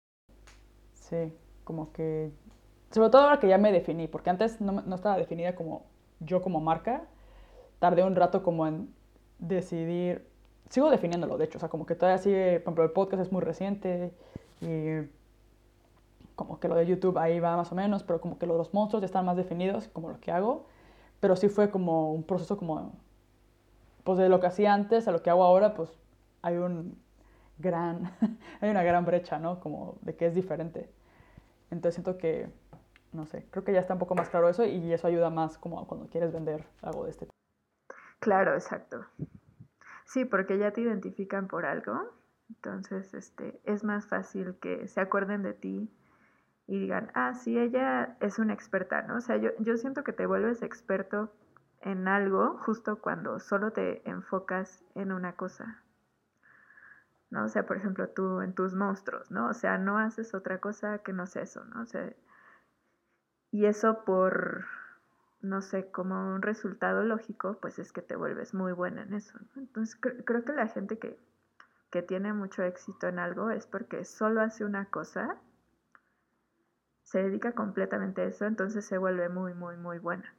Sí, 0.94 1.32
como 1.64 1.92
que... 1.92 2.32
Sobre 2.90 3.10
todo 3.10 3.22
ahora 3.22 3.38
que 3.38 3.48
ya 3.48 3.58
me 3.58 3.72
definí, 3.72 4.08
porque 4.08 4.30
antes 4.30 4.60
no, 4.60 4.82
no 4.82 4.94
estaba 4.94 5.16
definida 5.16 5.54
como 5.54 5.86
yo 6.20 6.42
como 6.42 6.60
marca. 6.60 7.04
Tardé 7.78 8.04
un 8.04 8.16
rato 8.16 8.42
como 8.42 8.66
en 8.66 8.94
decidir... 9.38 10.26
Sigo 10.68 10.90
definiéndolo, 10.90 11.38
de 11.38 11.46
hecho, 11.46 11.56
o 11.56 11.60
sea, 11.60 11.70
como 11.70 11.86
que 11.86 11.94
todavía 11.94 12.18
sigue, 12.18 12.60
por 12.60 12.72
ejemplo, 12.72 12.84
el 12.84 12.90
podcast 12.90 13.22
es 13.22 13.32
muy 13.32 13.40
reciente 13.40 14.12
y 14.60 15.00
como 16.38 16.60
que 16.60 16.68
lo 16.68 16.76
de 16.76 16.86
YouTube 16.86 17.18
ahí 17.18 17.40
va 17.40 17.56
más 17.56 17.72
o 17.72 17.74
menos, 17.74 18.04
pero 18.04 18.20
como 18.20 18.38
que 18.38 18.46
los 18.46 18.72
monstruos 18.72 19.02
ya 19.02 19.06
están 19.06 19.24
más 19.26 19.36
definidos, 19.36 19.88
como 19.88 20.08
lo 20.08 20.20
que 20.20 20.30
hago. 20.30 20.68
Pero 21.18 21.34
sí 21.34 21.48
fue 21.48 21.68
como 21.68 22.12
un 22.14 22.22
proceso 22.22 22.56
como, 22.56 22.92
pues 24.04 24.18
de 24.18 24.28
lo 24.28 24.38
que 24.38 24.46
hacía 24.46 24.72
antes 24.72 25.08
a 25.08 25.10
lo 25.10 25.20
que 25.20 25.30
hago 25.30 25.42
ahora, 25.42 25.74
pues 25.74 25.90
hay 26.42 26.56
un 26.56 26.96
gran, 27.58 28.12
hay 28.60 28.70
una 28.70 28.84
gran 28.84 29.04
brecha, 29.04 29.40
¿no? 29.40 29.58
Como 29.58 29.98
de 30.02 30.14
que 30.14 30.26
es 30.26 30.34
diferente. 30.36 30.88
Entonces 31.72 31.96
siento 31.96 32.18
que, 32.18 32.48
no 33.12 33.26
sé, 33.26 33.44
creo 33.50 33.64
que 33.64 33.72
ya 33.72 33.80
está 33.80 33.94
un 33.94 33.98
poco 33.98 34.14
más 34.14 34.30
claro 34.30 34.48
eso 34.48 34.64
y 34.64 34.92
eso 34.92 35.08
ayuda 35.08 35.30
más 35.30 35.58
como 35.58 35.88
cuando 35.88 36.06
quieres 36.06 36.32
vender 36.32 36.64
algo 36.82 37.02
de 37.02 37.10
este 37.10 37.26
tipo. 37.26 37.34
Claro, 38.20 38.54
exacto. 38.54 39.04
Sí, 40.04 40.24
porque 40.24 40.56
ya 40.56 40.70
te 40.70 40.82
identifican 40.82 41.48
por 41.48 41.66
algo, 41.66 41.98
entonces 42.48 43.12
este, 43.12 43.60
es 43.64 43.82
más 43.82 44.06
fácil 44.06 44.54
que 44.60 44.86
se 44.86 45.00
acuerden 45.00 45.42
de 45.42 45.52
ti 45.52 45.90
y 46.68 46.78
digan, 46.78 47.10
ah, 47.14 47.34
sí, 47.34 47.58
ella 47.58 48.16
es 48.20 48.38
una 48.38 48.52
experta, 48.52 49.02
¿no? 49.02 49.16
O 49.16 49.20
sea, 49.20 49.38
yo, 49.38 49.50
yo 49.58 49.76
siento 49.78 50.04
que 50.04 50.12
te 50.12 50.26
vuelves 50.26 50.62
experto 50.62 51.32
en 51.80 52.06
algo 52.06 52.58
justo 52.58 53.00
cuando 53.00 53.40
solo 53.40 53.72
te 53.72 54.08
enfocas 54.08 54.84
en 54.94 55.10
una 55.10 55.32
cosa. 55.32 55.82
¿no? 57.30 57.44
O 57.44 57.48
sea, 57.48 57.66
por 57.66 57.76
ejemplo, 57.76 58.08
tú 58.08 58.40
en 58.40 58.54
tus 58.54 58.74
monstruos, 58.74 59.30
¿no? 59.30 59.48
O 59.48 59.54
sea, 59.54 59.78
no 59.78 59.98
haces 59.98 60.34
otra 60.34 60.58
cosa 60.58 60.98
que 60.98 61.12
no 61.12 61.26
sea 61.26 61.42
eso, 61.42 61.64
¿no? 61.64 61.82
O 61.82 61.86
sea, 61.86 62.12
y 63.50 63.66
eso 63.66 64.04
por, 64.04 64.64
no 65.40 65.62
sé, 65.62 65.90
como 65.90 66.34
un 66.34 66.42
resultado 66.42 67.02
lógico, 67.02 67.58
pues 67.60 67.78
es 67.78 67.92
que 67.92 68.02
te 68.02 68.16
vuelves 68.16 68.54
muy 68.54 68.72
buena 68.72 69.02
en 69.02 69.14
eso. 69.14 69.38
Entonces 69.56 69.98
creo 70.00 70.44
que 70.44 70.52
la 70.52 70.68
gente 70.68 70.98
que, 70.98 71.18
que 71.90 72.02
tiene 72.02 72.32
mucho 72.32 72.62
éxito 72.62 73.08
en 73.08 73.18
algo 73.18 73.50
es 73.50 73.66
porque 73.66 74.04
solo 74.04 74.40
hace 74.42 74.64
una 74.64 74.86
cosa, 74.86 75.36
se 77.08 77.22
dedica 77.22 77.52
completamente 77.52 78.20
a 78.20 78.24
eso, 78.26 78.44
entonces 78.44 78.86
se 78.86 78.98
vuelve 78.98 79.30
muy, 79.30 79.54
muy, 79.54 79.76
muy 79.76 79.98
buena. 79.98 80.34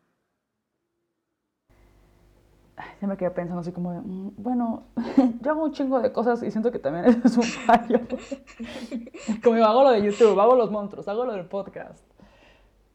Ya 3.01 3.07
me 3.07 3.17
quedé 3.17 3.31
pensando 3.31 3.61
así 3.61 3.71
como, 3.71 3.91
mm, 4.01 4.35
bueno, 4.37 4.83
yo 5.41 5.51
hago 5.51 5.63
un 5.63 5.71
chingo 5.71 5.99
de 5.99 6.13
cosas 6.13 6.43
y 6.43 6.51
siento 6.51 6.71
que 6.71 6.77
también 6.77 7.05
es 7.25 7.37
un 7.37 7.43
fallo. 7.43 7.99
como 9.43 9.65
hago 9.65 9.83
lo 9.83 9.91
de 9.91 10.03
YouTube, 10.03 10.39
hago 10.39 10.55
los 10.55 10.69
monstruos, 10.69 11.07
hago 11.07 11.25
lo 11.25 11.33
del 11.33 11.47
podcast. 11.47 12.05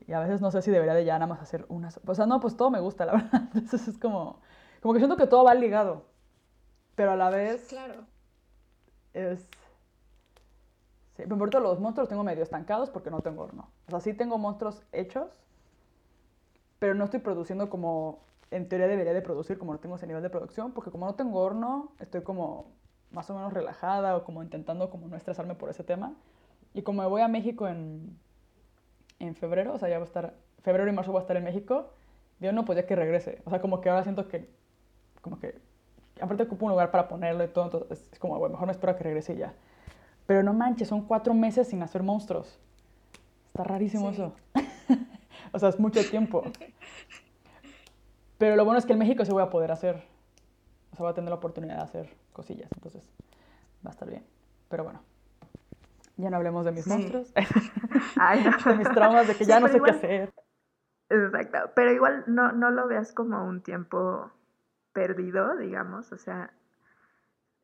Y 0.07 0.13
a 0.13 0.21
veces 0.21 0.41
no 0.41 0.53
sé 0.53 0.63
si 0.63 0.71
debería 0.71 0.95
de 0.95 1.05
ya 1.05 1.15
nada 1.15 1.27
más 1.27 1.43
hacer 1.43 1.67
una... 1.69 1.89
O 2.07 2.15
sea, 2.15 2.27
no, 2.27 2.39
pues 2.39 2.57
todo 2.57 2.71
me 2.71 2.79
gusta, 2.79 3.07
la 3.07 3.13
verdad. 3.15 3.43
Entonces 3.55 3.89
es 3.89 3.99
como, 3.99 4.41
como 4.81 4.95
que 4.95 5.01
siento 5.01 5.17
que 5.17 5.27
todo 5.27 5.45
va 5.45 5.55
ligado. 5.55 6.05
Pero 6.95 7.11
a 7.13 7.17
la 7.17 7.31
vez... 7.31 7.67
Claro 7.69 8.07
es... 9.15 9.49
Sí, 11.17 11.23
pero 11.29 11.39
por 11.39 11.55
los 11.55 11.79
monstruos 11.79 12.05
los 12.05 12.09
tengo 12.09 12.25
medio 12.25 12.43
estancados 12.43 12.91
porque 12.91 13.11
no 13.11 13.21
tengo 13.21 13.43
horno. 13.43 13.69
O 13.87 13.91
sea, 13.91 14.01
sí 14.01 14.15
tengo 14.15 14.37
monstruos 14.39 14.83
hechos, 14.93 15.31
pero 16.79 16.95
no 16.95 17.05
estoy 17.05 17.21
produciendo 17.21 17.71
como 17.71 18.21
en 18.51 18.69
teoría 18.69 18.89
debería 18.89 19.13
de 19.13 19.23
producir, 19.23 19.59
como 19.59 19.73
no 19.73 19.79
tengo 19.79 19.97
ese 19.97 20.07
nivel 20.07 20.23
de 20.23 20.31
producción, 20.31 20.73
porque 20.73 20.91
como 20.91 21.07
no 21.07 21.15
tengo 21.15 21.41
horno, 21.41 21.93
estoy 22.01 22.23
como 22.23 22.67
más 23.11 23.31
o 23.31 23.35
menos 23.35 23.53
relajada 23.53 24.17
o 24.17 24.25
como 24.25 24.43
intentando 24.43 24.91
como 24.91 25.09
no 25.09 25.17
estresarme 25.17 25.55
por 25.55 25.71
ese 25.71 25.85
tema. 25.85 26.15
Y 26.73 26.83
como 26.83 27.03
me 27.03 27.09
voy 27.09 27.23
a 27.23 27.29
México 27.29 27.69
en, 27.69 28.19
en 29.19 29.35
febrero, 29.35 29.75
o 29.75 29.79
sea, 29.79 29.89
ya 29.89 29.99
voy 29.99 30.05
a 30.05 30.07
estar, 30.07 30.35
febrero 30.63 30.91
y 30.91 30.95
marzo 30.95 31.13
voy 31.13 31.21
a 31.21 31.23
estar 31.23 31.37
en 31.37 31.45
México, 31.45 31.91
digo, 32.41 32.53
no, 32.53 32.65
pues 32.65 32.77
ya 32.77 32.87
que 32.87 32.97
regrese. 32.97 33.41
O 33.45 33.51
sea, 33.51 33.61
como 33.61 33.81
que 33.81 33.91
ahora 33.91 34.03
siento 34.03 34.29
que, 34.29 34.49
como 35.21 35.39
que 35.39 35.57
aparte 36.21 36.45
ocupo 36.45 36.67
un 36.67 36.73
lugar 36.73 36.91
para 36.91 37.09
ponerlo 37.09 37.45
y 37.45 37.49
todo, 37.49 37.65
entonces 37.67 38.09
es 38.13 38.19
como, 38.19 38.39
bueno, 38.39 38.55
mejor 38.55 38.67
me 38.67 38.73
espero 38.73 38.93
a 38.93 38.97
que 38.97 39.05
regrese 39.05 39.37
ya. 39.37 39.55
Pero 40.27 40.43
no 40.43 40.53
manches, 40.53 40.89
son 40.89 41.03
cuatro 41.03 41.35
meses 41.35 41.69
sin 41.69 41.83
hacer 41.83 42.03
monstruos. 42.03 42.59
Está 43.49 43.65
rarísimo 43.65 44.11
eso. 44.11 44.35
o 45.53 45.59
sea, 45.59 45.69
es 45.69 45.79
mucho 45.79 46.01
tiempo. 46.09 46.43
Pero 48.39 48.57
lo 48.57 48.65
bueno 48.65 48.79
es 48.79 48.87
que 48.87 48.95
en 48.95 48.99
México 48.99 49.25
se 49.25 49.33
voy 49.33 49.43
a 49.43 49.51
poder 49.51 49.71
hacer. 49.71 49.97
O 50.93 50.97
sea, 50.97 51.05
voy 51.05 51.11
a 51.11 51.15
tener 51.15 51.31
la 51.31 51.37
oportunidad 51.37 51.77
de 51.77 51.83
hacer 51.83 52.17
cosillas, 52.33 52.71
entonces 52.75 53.09
va 53.85 53.91
a 53.91 53.93
estar 53.93 54.09
bien. 54.09 54.25
Pero 54.69 54.85
bueno, 54.85 55.01
ya 56.17 56.31
no 56.31 56.37
hablemos 56.37 56.65
de 56.65 56.73
mis 56.73 56.87
monstruos. 56.87 57.33
Ay, 58.17 58.43
de 58.43 58.75
mis 58.77 58.89
traumas, 58.91 59.27
de 59.27 59.35
que 59.35 59.45
ya 59.45 59.61
no 59.61 59.69
sé 59.69 59.81
qué 59.81 59.91
hacer. 59.91 60.35
Exacto, 61.11 61.59
pero 61.75 61.93
igual 61.93 62.25
no, 62.27 62.53
no 62.53 62.71
lo 62.71 62.89
veas 62.89 63.13
como 63.13 63.45
un 63.45 63.63
tiempo 63.63 64.31
perdido, 64.93 65.57
digamos, 65.57 66.13
o 66.13 66.17
sea, 66.17 66.53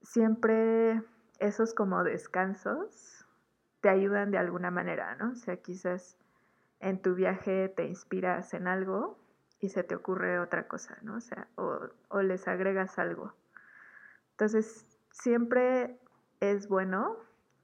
siempre 0.03 1.03
esos 1.41 1.74
como 1.74 2.05
descansos 2.05 3.26
te 3.80 3.88
ayudan 3.88 4.30
de 4.30 4.38
alguna 4.38 4.70
manera, 4.70 5.16
¿no? 5.16 5.32
O 5.32 5.36
sea, 5.36 5.57
quizás 5.57 6.16
en 6.80 7.01
tu 7.01 7.14
viaje 7.14 7.68
te 7.68 7.86
inspiras 7.86 8.55
en 8.55 8.68
algo 8.68 9.18
y 9.59 9.70
se 9.70 9.82
te 9.82 9.95
ocurre 9.95 10.38
otra 10.38 10.68
cosa, 10.68 10.99
¿no? 11.03 11.16
O 11.16 11.20
sea, 11.20 11.49
o, 11.57 12.22
les 12.22 12.47
agregas 12.47 12.99
algo. 12.99 13.34
Entonces, 14.32 14.86
siempre 15.11 15.99
es 16.41 16.68
bueno, 16.68 17.16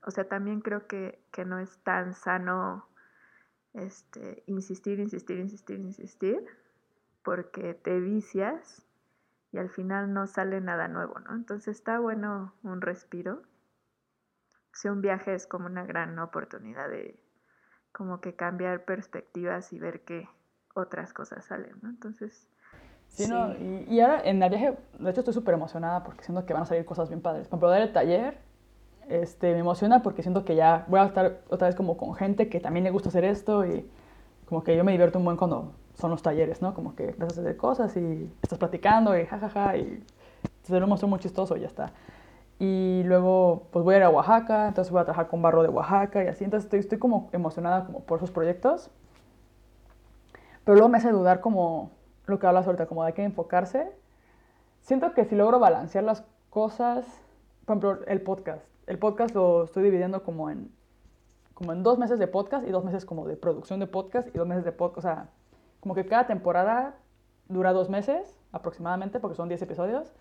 o 0.04 0.10
sea, 0.10 0.28
también 0.28 0.60
creo 0.60 0.86
que, 0.86 1.18
que 1.30 1.44
no 1.44 1.58
es 1.58 1.78
tan 1.78 2.14
sano 2.14 2.86
este, 3.74 4.42
insistir, 4.46 5.00
insistir, 5.00 5.38
insistir, 5.38 5.80
insistir, 5.80 6.44
porque 7.22 7.74
te 7.74 8.00
vicias 8.00 8.86
y 9.52 9.58
al 9.58 9.68
final 9.68 10.12
no 10.12 10.26
sale 10.26 10.60
nada 10.60 10.88
nuevo, 10.88 11.18
¿no? 11.20 11.34
Entonces 11.34 11.76
está 11.76 11.98
bueno 11.98 12.54
un 12.62 12.80
respiro. 12.80 13.42
Si 14.76 14.88
un 14.88 15.00
viaje 15.00 15.34
es 15.34 15.46
como 15.46 15.66
una 15.66 15.84
gran 15.84 16.18
oportunidad 16.18 16.90
de 16.90 17.18
como 17.92 18.20
que 18.20 18.36
cambiar 18.36 18.84
perspectivas 18.84 19.72
y 19.72 19.78
ver 19.78 20.02
qué 20.02 20.28
otras 20.74 21.14
cosas 21.14 21.46
salen, 21.46 21.72
¿no? 21.80 21.88
Entonces... 21.88 22.46
Sí, 23.08 23.26
No, 23.26 23.54
y, 23.54 24.00
ahora 24.00 24.20
en 24.24 24.42
el 24.42 24.50
viaje, 24.50 24.76
de 24.98 25.10
hecho 25.10 25.20
estoy 25.20 25.32
súper 25.32 25.54
emocionada 25.54 26.02
porque 26.04 26.24
siento 26.24 26.44
que 26.44 26.52
van 26.52 26.64
a 26.64 26.66
salir 26.66 26.84
cosas 26.84 27.08
bien 27.08 27.22
padres. 27.22 27.48
Para 27.48 27.60
poder 27.60 27.82
el 27.82 27.92
taller, 27.92 28.38
este, 29.08 29.54
me 29.54 29.60
emociona 29.60 30.02
porque 30.02 30.22
siento 30.22 30.44
que 30.44 30.56
ya 30.56 30.84
voy 30.88 31.00
a 31.00 31.06
estar 31.06 31.40
otra 31.48 31.68
vez 31.68 31.76
como 31.76 31.96
con 31.96 32.14
gente 32.14 32.50
que 32.50 32.60
también 32.60 32.84
le 32.84 32.90
gusta 32.90 33.08
hacer 33.08 33.24
esto 33.24 33.64
y 33.64 33.88
como 34.46 34.62
que 34.62 34.76
yo 34.76 34.84
me 34.84 34.92
divierto 34.92 35.18
un 35.18 35.24
buen 35.24 35.38
cuando 35.38 35.72
son 35.94 36.10
los 36.10 36.22
talleres, 36.22 36.60
¿no? 36.60 36.74
Como 36.74 36.94
que 36.94 37.10
empiezas 37.10 37.38
a 37.38 37.40
hacer 37.40 37.56
cosas 37.56 37.96
y 37.96 38.30
estás 38.42 38.58
platicando 38.58 39.18
y 39.18 39.24
jajaja 39.24 39.78
y 39.78 40.04
se 40.64 40.78
lo 40.78 40.86
muestro 40.86 41.08
muy 41.08 41.18
chistoso 41.20 41.56
y 41.56 41.60
ya 41.60 41.68
está. 41.68 41.92
Y 42.58 43.02
luego 43.04 43.68
pues 43.70 43.84
voy 43.84 43.94
a 43.94 43.98
ir 43.98 44.02
a 44.04 44.10
Oaxaca, 44.10 44.68
entonces 44.68 44.90
voy 44.90 45.00
a 45.00 45.04
trabajar 45.04 45.28
con 45.28 45.42
barro 45.42 45.62
de 45.62 45.68
Oaxaca 45.68 46.24
y 46.24 46.28
así, 46.28 46.44
entonces 46.44 46.64
estoy, 46.64 46.80
estoy 46.80 46.98
como 46.98 47.28
emocionada 47.32 47.84
como 47.84 48.00
por 48.04 48.18
esos 48.18 48.30
proyectos. 48.30 48.90
Pero 50.64 50.76
luego 50.76 50.88
me 50.88 50.98
hace 50.98 51.10
dudar 51.10 51.40
como 51.40 51.92
lo 52.26 52.38
que 52.38 52.46
hablas 52.46 52.66
ahorita, 52.66 52.86
como 52.86 53.04
de 53.04 53.12
qué 53.12 53.22
enfocarse. 53.22 53.92
Siento 54.80 55.12
que 55.12 55.24
si 55.24 55.34
logro 55.36 55.58
balancear 55.58 56.04
las 56.04 56.24
cosas, 56.50 57.06
por 57.66 57.76
ejemplo, 57.76 58.06
el 58.06 58.22
podcast. 58.22 58.64
El 58.86 58.98
podcast 58.98 59.34
lo 59.34 59.64
estoy 59.64 59.84
dividiendo 59.84 60.22
como 60.22 60.50
en, 60.50 60.72
como 61.54 61.72
en 61.72 61.82
dos 61.82 61.98
meses 61.98 62.18
de 62.18 62.26
podcast 62.26 62.66
y 62.66 62.70
dos 62.70 62.84
meses 62.84 63.04
como 63.04 63.26
de 63.26 63.36
producción 63.36 63.80
de 63.80 63.86
podcast 63.86 64.28
y 64.34 64.38
dos 64.38 64.46
meses 64.46 64.64
de 64.64 64.72
podcast, 64.72 64.98
o 64.98 65.02
sea, 65.02 65.28
como 65.80 65.94
que 65.94 66.06
cada 66.06 66.26
temporada 66.26 66.96
dura 67.48 67.72
dos 67.72 67.88
meses 67.90 68.40
aproximadamente, 68.52 69.20
porque 69.20 69.36
son 69.36 69.48
10 69.48 69.62
episodios. 69.62 70.12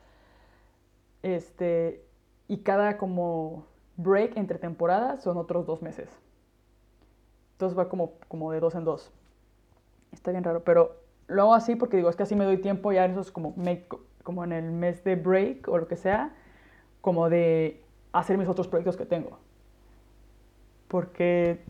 Este, 1.23 2.05
y 2.47 2.57
cada 2.57 2.97
como 2.97 3.65
break 3.97 4.37
entre 4.37 4.59
temporadas 4.59 5.23
son 5.23 5.37
otros 5.37 5.65
dos 5.65 5.81
meses. 5.81 6.09
Entonces 7.53 7.77
va 7.77 7.89
como, 7.89 8.13
como 8.27 8.51
de 8.51 8.59
dos 8.59 8.75
en 8.75 8.83
dos. 8.83 9.11
Está 10.11 10.31
bien 10.31 10.43
raro, 10.43 10.63
pero 10.63 10.95
lo 11.27 11.43
hago 11.43 11.53
así 11.53 11.75
porque 11.75 11.97
digo, 11.97 12.09
es 12.09 12.15
que 12.15 12.23
así 12.23 12.35
me 12.35 12.45
doy 12.45 12.57
tiempo 12.57 12.91
ya 12.91 13.05
eso 13.05 13.21
es 13.21 13.31
como, 13.31 13.55
como 14.23 14.43
en 14.43 14.51
el 14.51 14.71
mes 14.71 15.03
de 15.03 15.15
break 15.15 15.67
o 15.67 15.77
lo 15.77 15.87
que 15.87 15.95
sea, 15.95 16.33
como 17.01 17.29
de 17.29 17.81
hacer 18.11 18.37
mis 18.37 18.47
otros 18.47 18.67
proyectos 18.67 18.97
que 18.97 19.05
tengo. 19.05 19.39
Porque 20.87 21.63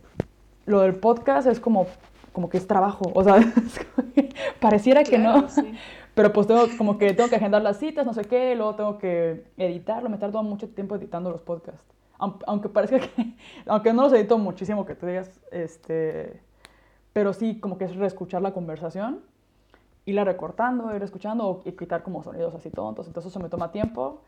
lo 0.66 0.82
del 0.82 0.96
podcast 0.96 1.48
es 1.48 1.60
como 1.60 1.88
como 2.36 2.50
que 2.50 2.58
es 2.58 2.68
trabajo, 2.68 3.10
o 3.16 3.24
sea, 3.24 3.40
pareciera 4.60 5.06
que 5.06 5.18
no, 5.18 5.48
pero 6.16 6.32
pues 6.32 6.48
tengo 6.48 6.66
como 6.78 6.98
que 6.98 7.14
tengo 7.14 7.30
que 7.30 7.36
agendar 7.36 7.62
las 7.62 7.78
citas, 7.78 8.06
no 8.06 8.14
sé 8.14 8.24
qué, 8.24 8.56
luego 8.56 8.76
tengo 8.76 8.98
que 8.98 9.46
editarlo, 9.58 10.10
me 10.10 10.18
tardo 10.18 10.42
mucho 10.42 10.70
tiempo 10.70 10.96
editando 10.96 11.30
los 11.30 11.42
podcasts, 11.42 11.86
aunque 12.18 12.70
parezca 12.70 13.00
que, 13.00 13.36
aunque 13.68 13.94
no 13.94 14.04
los 14.04 14.14
edito 14.14 14.38
muchísimo 14.38 14.86
que 14.86 14.96
tú 14.96 15.06
digas, 15.06 15.30
este, 15.52 16.42
pero 17.14 17.34
sí 17.34 17.60
como 17.60 17.78
que 17.78 17.84
es 17.86 17.96
reescuchar 17.98 18.42
la 18.42 18.54
conversación, 18.54 19.20
irla 20.06 20.24
recortando, 20.24 20.96
ir 20.96 21.04
escuchando 21.04 21.62
y 21.66 21.74
quitar 21.74 22.02
como 22.02 22.24
sonidos 22.24 22.56
así 22.56 22.70
tontos, 22.70 23.08
entonces 23.08 23.32
eso 23.32 23.40
me 23.42 23.50
toma 23.50 23.72
tiempo 23.72 24.22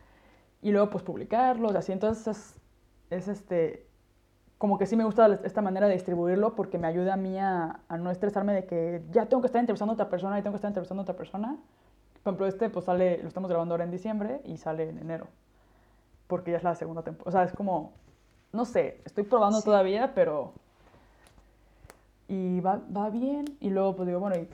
y 0.60 0.70
luego 0.72 0.90
pues 0.90 1.02
publicarlos, 1.02 1.74
así, 1.74 1.92
entonces 1.92 2.26
es, 2.28 2.60
es 3.08 3.28
este, 3.28 3.87
como 4.58 4.76
que 4.76 4.86
sí 4.86 4.96
me 4.96 5.04
gusta 5.04 5.38
esta 5.44 5.62
manera 5.62 5.86
de 5.86 5.94
distribuirlo 5.94 6.56
porque 6.56 6.78
me 6.78 6.88
ayuda 6.88 7.14
a 7.14 7.16
mí 7.16 7.38
a, 7.38 7.80
no 7.98 8.10
estresarme 8.10 8.52
de 8.52 8.66
que 8.66 9.02
ya 9.12 9.26
tengo 9.26 9.40
que 9.40 9.46
estar 9.46 9.60
entrevistando 9.60 9.92
a 9.92 9.94
otra 9.94 10.08
persona 10.08 10.38
y 10.38 10.42
tengo 10.42 10.54
que 10.54 10.56
estar 10.56 10.68
entrevistando 10.68 11.02
a 11.02 11.04
otra 11.04 11.16
persona. 11.16 11.56
Por 12.24 12.32
ejemplo, 12.32 12.46
este 12.48 12.68
pues 12.68 12.84
sale, 12.84 13.22
lo 13.22 13.28
estamos 13.28 13.48
grabando 13.48 13.74
ahora 13.74 13.84
en 13.84 13.92
diciembre 13.92 14.40
y 14.44 14.56
sale 14.56 14.88
en 14.88 14.98
enero, 14.98 15.28
porque 16.26 16.50
ya 16.50 16.56
es 16.56 16.64
la 16.64 16.74
segunda 16.74 17.02
temporada. 17.02 17.28
O 17.28 17.32
sea, 17.32 17.44
es 17.44 17.52
como, 17.52 17.92
no 18.52 18.64
sé, 18.64 19.00
estoy 19.04 19.24
probando 19.24 19.62
todavía, 19.62 20.12
pero... 20.14 20.52
Y 22.26 22.60
va, 22.60 22.80
va, 22.94 23.08
bien. 23.08 23.44
Y 23.60 23.70
luego 23.70 23.96
pues 23.96 24.06
digo, 24.06 24.20
bueno, 24.20 24.36
y 24.36 24.48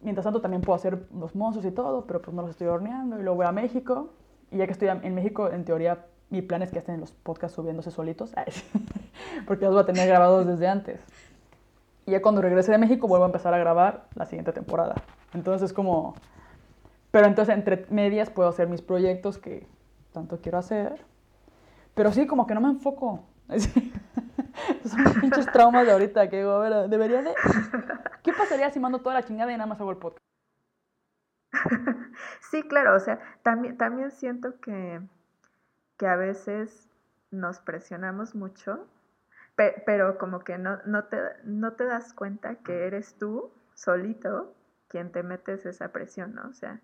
mientras 0.00 0.24
tanto 0.24 0.40
también 0.40 0.62
puedo 0.62 0.74
hacer 0.74 1.06
los 1.14 1.36
mozos 1.36 1.64
y 1.64 1.70
todo, 1.70 2.04
pero 2.06 2.20
pues 2.20 2.34
no 2.34 2.42
los 2.42 2.50
estoy 2.50 2.66
horneando. 2.66 3.20
Y 3.20 3.22
luego 3.22 3.36
voy 3.36 3.46
a 3.46 3.52
México. 3.52 4.10
Y 4.50 4.56
ya 4.56 4.66
que 4.66 4.72
estoy 4.72 4.88
en 4.88 5.14
México, 5.14 5.48
en 5.48 5.64
teoría 5.64 6.06
mi 6.30 6.42
plan 6.42 6.62
es 6.62 6.70
que 6.70 6.78
estén 6.78 7.00
los 7.00 7.12
podcasts 7.12 7.54
subiéndose 7.54 7.90
solitos, 7.90 8.34
porque 9.46 9.64
los 9.64 9.74
voy 9.74 9.82
a 9.82 9.86
tener 9.86 10.08
grabados 10.08 10.46
desde 10.46 10.68
antes. 10.68 11.00
Y 12.06 12.12
ya 12.12 12.22
cuando 12.22 12.40
regrese 12.40 12.72
de 12.72 12.78
México 12.78 13.08
vuelvo 13.08 13.24
a 13.24 13.28
empezar 13.28 13.52
a 13.54 13.58
grabar 13.58 14.06
la 14.14 14.26
siguiente 14.26 14.52
temporada. 14.52 14.94
Entonces 15.34 15.70
es 15.70 15.72
como... 15.72 16.14
Pero 17.10 17.26
entonces 17.26 17.54
entre 17.54 17.86
medias 17.90 18.30
puedo 18.30 18.48
hacer 18.48 18.68
mis 18.68 18.82
proyectos 18.82 19.38
que 19.38 19.66
tanto 20.12 20.40
quiero 20.40 20.58
hacer. 20.58 21.04
Pero 21.94 22.12
sí, 22.12 22.26
como 22.26 22.46
que 22.46 22.54
no 22.54 22.60
me 22.60 22.68
enfoco. 22.68 23.24
Son 24.84 25.46
traumas 25.52 25.86
de 25.86 25.92
ahorita 25.92 26.28
que 26.28 26.38
digo, 26.38 26.52
a 26.52 26.58
ver, 26.58 26.88
debería 26.88 27.22
de... 27.22 27.34
¿Qué 28.22 28.32
pasaría 28.32 28.70
si 28.70 28.78
mando 28.80 29.00
toda 29.00 29.14
la 29.14 29.24
chingada 29.24 29.52
y 29.52 29.56
nada 29.56 29.66
más 29.66 29.80
hago 29.80 29.90
el 29.90 29.96
podcast? 29.96 30.24
Sí, 32.50 32.62
claro, 32.62 32.94
o 32.94 33.00
sea, 33.00 33.18
también, 33.42 33.76
también 33.76 34.10
siento 34.12 34.60
que 34.60 35.00
que 35.96 36.06
a 36.06 36.16
veces 36.16 36.88
nos 37.30 37.58
presionamos 37.60 38.34
mucho, 38.34 38.86
pero 39.54 40.18
como 40.18 40.40
que 40.40 40.58
no, 40.58 40.78
no, 40.84 41.04
te, 41.04 41.18
no 41.44 41.72
te 41.72 41.84
das 41.84 42.12
cuenta 42.12 42.56
que 42.56 42.86
eres 42.86 43.14
tú 43.18 43.50
solito 43.74 44.54
quien 44.88 45.10
te 45.12 45.22
metes 45.22 45.66
esa 45.66 45.92
presión, 45.92 46.34
¿no? 46.34 46.48
O 46.48 46.52
sea, 46.52 46.80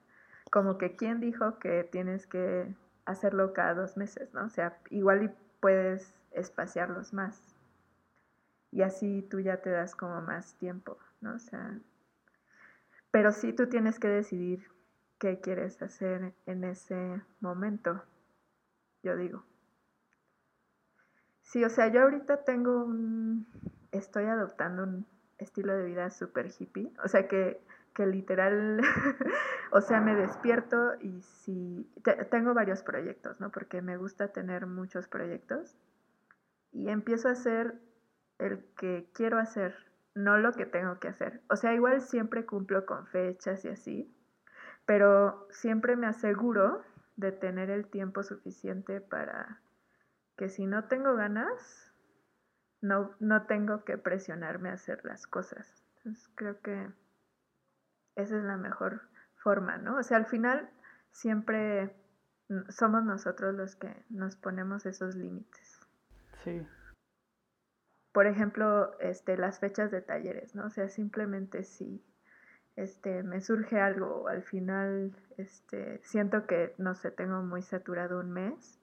como 0.50 0.78
que 0.78 0.96
quién 0.96 1.20
dijo 1.20 1.58
que 1.58 1.84
tienes 1.84 2.26
que 2.26 2.74
hacerlo 3.04 3.52
cada 3.52 3.74
dos 3.74 3.96
meses, 3.96 4.32
¿no? 4.34 4.44
O 4.44 4.48
sea, 4.48 4.78
igual 4.90 5.24
y 5.24 5.30
puedes 5.60 6.14
espaciarlos 6.32 7.12
más. 7.12 7.54
Y 8.70 8.82
así 8.82 9.26
tú 9.30 9.40
ya 9.40 9.58
te 9.58 9.70
das 9.70 9.94
como 9.94 10.20
más 10.22 10.54
tiempo, 10.54 10.98
¿no? 11.20 11.34
O 11.34 11.38
sea, 11.38 11.78
pero 13.10 13.32
sí 13.32 13.52
tú 13.52 13.68
tienes 13.68 13.98
que 13.98 14.08
decidir 14.08 14.66
qué 15.18 15.40
quieres 15.40 15.80
hacer 15.82 16.34
en 16.46 16.64
ese 16.64 17.22
momento, 17.40 18.02
yo 19.02 19.16
digo. 19.16 19.44
Sí, 21.42 21.64
o 21.64 21.68
sea, 21.68 21.88
yo 21.88 22.02
ahorita 22.02 22.44
tengo 22.44 22.84
un, 22.84 23.46
estoy 23.90 24.24
adoptando 24.24 24.84
un 24.84 25.06
estilo 25.38 25.76
de 25.76 25.84
vida 25.84 26.10
súper 26.10 26.50
hippie, 26.58 26.92
o 27.04 27.08
sea 27.08 27.28
que, 27.28 27.62
que 27.94 28.06
literal, 28.06 28.80
o 29.72 29.80
sea, 29.80 30.00
me 30.00 30.14
despierto 30.14 30.94
y 31.00 31.20
si, 31.20 31.90
tengo 32.30 32.54
varios 32.54 32.82
proyectos, 32.82 33.38
¿no? 33.40 33.50
Porque 33.50 33.82
me 33.82 33.96
gusta 33.96 34.28
tener 34.28 34.66
muchos 34.66 35.08
proyectos 35.08 35.76
y 36.70 36.88
empiezo 36.88 37.28
a 37.28 37.32
hacer 37.32 37.74
el 38.38 38.64
que 38.76 39.10
quiero 39.12 39.38
hacer, 39.38 39.74
no 40.14 40.38
lo 40.38 40.52
que 40.52 40.64
tengo 40.64 40.98
que 41.00 41.08
hacer. 41.08 41.42
O 41.50 41.56
sea, 41.56 41.74
igual 41.74 42.00
siempre 42.00 42.46
cumplo 42.46 42.86
con 42.86 43.06
fechas 43.06 43.64
y 43.64 43.68
así, 43.68 44.14
pero 44.86 45.46
siempre 45.50 45.96
me 45.96 46.06
aseguro 46.06 46.82
de 47.16 47.32
tener 47.32 47.70
el 47.70 47.86
tiempo 47.86 48.22
suficiente 48.22 49.00
para 49.00 49.60
que 50.36 50.48
si 50.48 50.66
no 50.66 50.84
tengo 50.84 51.14
ganas, 51.14 51.92
no, 52.80 53.14
no 53.20 53.46
tengo 53.46 53.84
que 53.84 53.98
presionarme 53.98 54.70
a 54.70 54.74
hacer 54.74 55.04
las 55.04 55.26
cosas. 55.26 55.84
Entonces 55.96 56.28
creo 56.34 56.60
que 56.60 56.90
esa 58.16 58.36
es 58.36 58.44
la 58.44 58.56
mejor 58.56 59.02
forma, 59.36 59.78
¿no? 59.78 59.96
O 59.96 60.02
sea, 60.02 60.16
al 60.16 60.26
final 60.26 60.70
siempre 61.10 61.94
somos 62.68 63.04
nosotros 63.04 63.54
los 63.54 63.76
que 63.76 64.04
nos 64.10 64.36
ponemos 64.36 64.86
esos 64.86 65.14
límites. 65.14 65.80
Sí. 66.44 66.66
Por 68.12 68.26
ejemplo, 68.26 68.98
este, 69.00 69.36
las 69.36 69.58
fechas 69.58 69.90
de 69.90 70.02
talleres, 70.02 70.54
¿no? 70.54 70.66
O 70.66 70.70
sea, 70.70 70.88
simplemente 70.88 71.64
si 71.64 72.04
este, 72.76 73.22
me 73.22 73.40
surge 73.40 73.80
algo, 73.80 74.28
al 74.28 74.42
final 74.42 75.12
este, 75.36 76.00
siento 76.04 76.46
que, 76.46 76.74
no 76.78 76.94
sé, 76.94 77.10
tengo 77.10 77.42
muy 77.42 77.62
saturado 77.62 78.20
un 78.20 78.32
mes, 78.32 78.80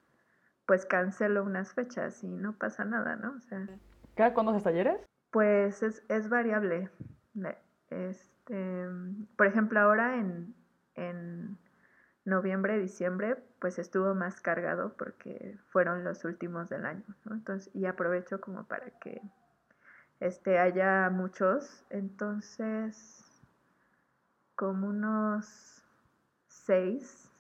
pues 0.66 0.86
cancelo 0.86 1.44
unas 1.44 1.74
fechas 1.74 2.24
y 2.24 2.28
no 2.28 2.54
pasa 2.54 2.86
nada, 2.86 3.16
¿no? 3.16 3.34
O 3.38 3.42
sea, 3.42 3.68
¿Cada 4.16 4.34
cuándo 4.34 4.52
haces 4.52 4.64
talleres? 4.64 5.00
Pues 5.32 5.82
es, 5.82 6.04
es 6.10 6.30
variable. 6.30 6.90
Este, 7.90 8.86
por 9.38 9.48
ejemplo, 9.48 9.80
ahora 9.80 10.18
en, 10.18 10.54
en 10.96 11.58
noviembre, 12.26 12.78
diciembre, 12.78 13.38
pues 13.60 13.80
estuvo 13.80 14.14
más 14.14 14.42
cargado 14.42 14.96
porque 14.98 15.58
fueron 15.70 16.04
los 16.04 16.26
últimos 16.26 16.70
del 16.70 16.86
año, 16.86 17.06
¿no? 17.26 17.36
Entonces, 17.36 17.74
y 17.74 17.86
aprovecho 17.86 18.42
como 18.42 18.66
para 18.66 18.90
que 19.00 19.22
este, 20.20 20.60
haya 20.60 21.10
muchos. 21.10 21.86
Entonces, 21.90 23.26
como 24.60 24.90
unos 24.90 25.88
seis, 26.48 27.32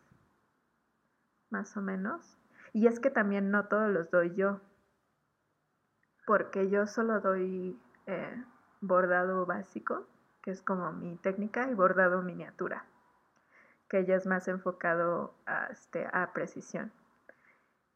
más 1.49 1.75
o 1.75 1.81
menos. 1.81 2.39
Y 2.71 2.87
es 2.87 3.01
que 3.01 3.09
también 3.09 3.51
no 3.51 3.65
todos 3.65 3.91
los 3.91 4.09
doy 4.09 4.35
yo, 4.35 4.61
porque 6.25 6.69
yo 6.69 6.87
solo 6.87 7.19
doy 7.19 7.77
eh, 8.05 8.45
bordado 8.79 9.45
básico, 9.45 10.07
que 10.41 10.51
es 10.51 10.61
como 10.61 10.93
mi 10.93 11.17
técnica, 11.17 11.69
y 11.69 11.73
bordado 11.73 12.21
miniatura, 12.21 12.85
que 13.89 14.05
ya 14.05 14.15
es 14.15 14.25
más 14.25 14.47
enfocado 14.47 15.35
a, 15.45 15.65
este, 15.65 16.07
a 16.13 16.31
precisión. 16.31 16.93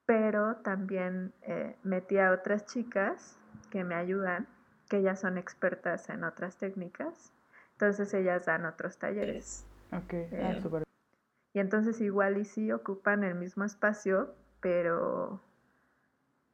Pero 0.05 0.57
también 0.57 1.33
eh, 1.43 1.77
metí 1.83 2.17
a 2.17 2.33
otras 2.33 2.65
chicas 2.65 3.39
que 3.71 3.85
me 3.85 3.95
ayudan, 3.95 4.49
que 4.89 5.01
ya 5.01 5.15
son 5.15 5.37
expertas 5.37 6.09
en 6.09 6.25
otras 6.25 6.57
técnicas, 6.57 7.31
entonces 7.83 8.13
ellas 8.13 8.45
dan 8.45 8.65
otros 8.65 8.97
talleres. 8.97 9.65
Ok, 9.91 10.13
ah, 10.13 10.51
Eh, 10.51 10.61
súper. 10.61 10.83
Y 11.53 11.59
entonces 11.59 11.99
igual 11.99 12.37
y 12.37 12.45
sí 12.45 12.71
ocupan 12.71 13.25
el 13.25 13.35
mismo 13.35 13.65
espacio, 13.65 14.33
pero 14.61 15.41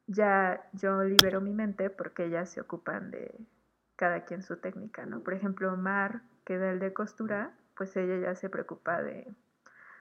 ya 0.07 0.67
yo 0.73 1.03
libero 1.03 1.39
mi 1.39 1.53
mente 1.53 1.91
porque 1.91 2.25
ellas 2.25 2.49
se 2.49 2.61
ocupan 2.61 3.11
de 3.11 3.45
cada 3.95 4.25
quien 4.25 4.41
su 4.41 4.57
técnica, 4.57 5.05
¿no? 5.05 5.21
Por 5.21 5.35
ejemplo, 5.35 5.77
Mar, 5.77 6.23
que 6.45 6.57
da 6.57 6.71
el 6.71 6.79
de 6.79 6.93
costura, 6.93 7.51
pues 7.77 7.95
ella 7.95 8.17
ya 8.17 8.33
se 8.33 8.49
preocupa 8.49 9.03
de 9.03 9.31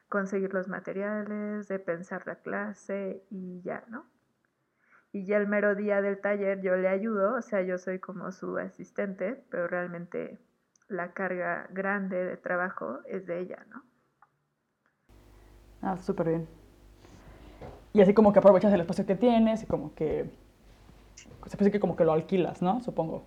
conseguir 0.09 0.55
los 0.55 0.66
materiales, 0.66 1.68
de 1.68 1.78
pensar 1.78 2.26
la 2.26 2.36
clase 2.36 3.22
y 3.30 3.60
ya, 3.60 3.84
¿no? 3.88 4.06
Y 5.12 5.26
ya 5.26 5.36
el 5.36 5.46
mero 5.46 5.74
día 5.74 6.00
del 6.00 6.20
taller 6.20 6.62
yo 6.62 6.74
le 6.76 6.88
ayudo, 6.88 7.34
o 7.34 7.42
sea, 7.42 7.60
yo 7.60 7.76
soy 7.76 7.98
como 7.98 8.32
su 8.32 8.56
asistente, 8.56 9.44
pero 9.50 9.68
realmente 9.68 10.38
la 10.89 11.12
carga 11.12 11.66
grande 11.70 12.24
de 12.24 12.36
trabajo 12.36 13.01
es 13.06 13.27
de 13.27 13.40
ella, 13.40 13.65
¿no? 13.69 13.82
Ah, 15.82 15.97
súper 15.98 16.28
bien. 16.28 16.48
Y 17.93 18.01
así 18.01 18.15
como 18.15 18.32
que 18.32 18.39
aprovechas 18.39 18.73
el 18.73 18.81
espacio 18.81 19.06
que 19.06 19.15
tienes 19.15 19.62
y 19.62 19.66
como 19.66 19.94
que... 19.94 20.31
Se 21.47 21.56
parece 21.56 21.73
que 21.73 21.81
como 21.81 21.97
que 21.97 22.05
lo 22.05 22.12
alquilas, 22.12 22.62
¿no? 22.62 22.81
Supongo. 22.81 23.27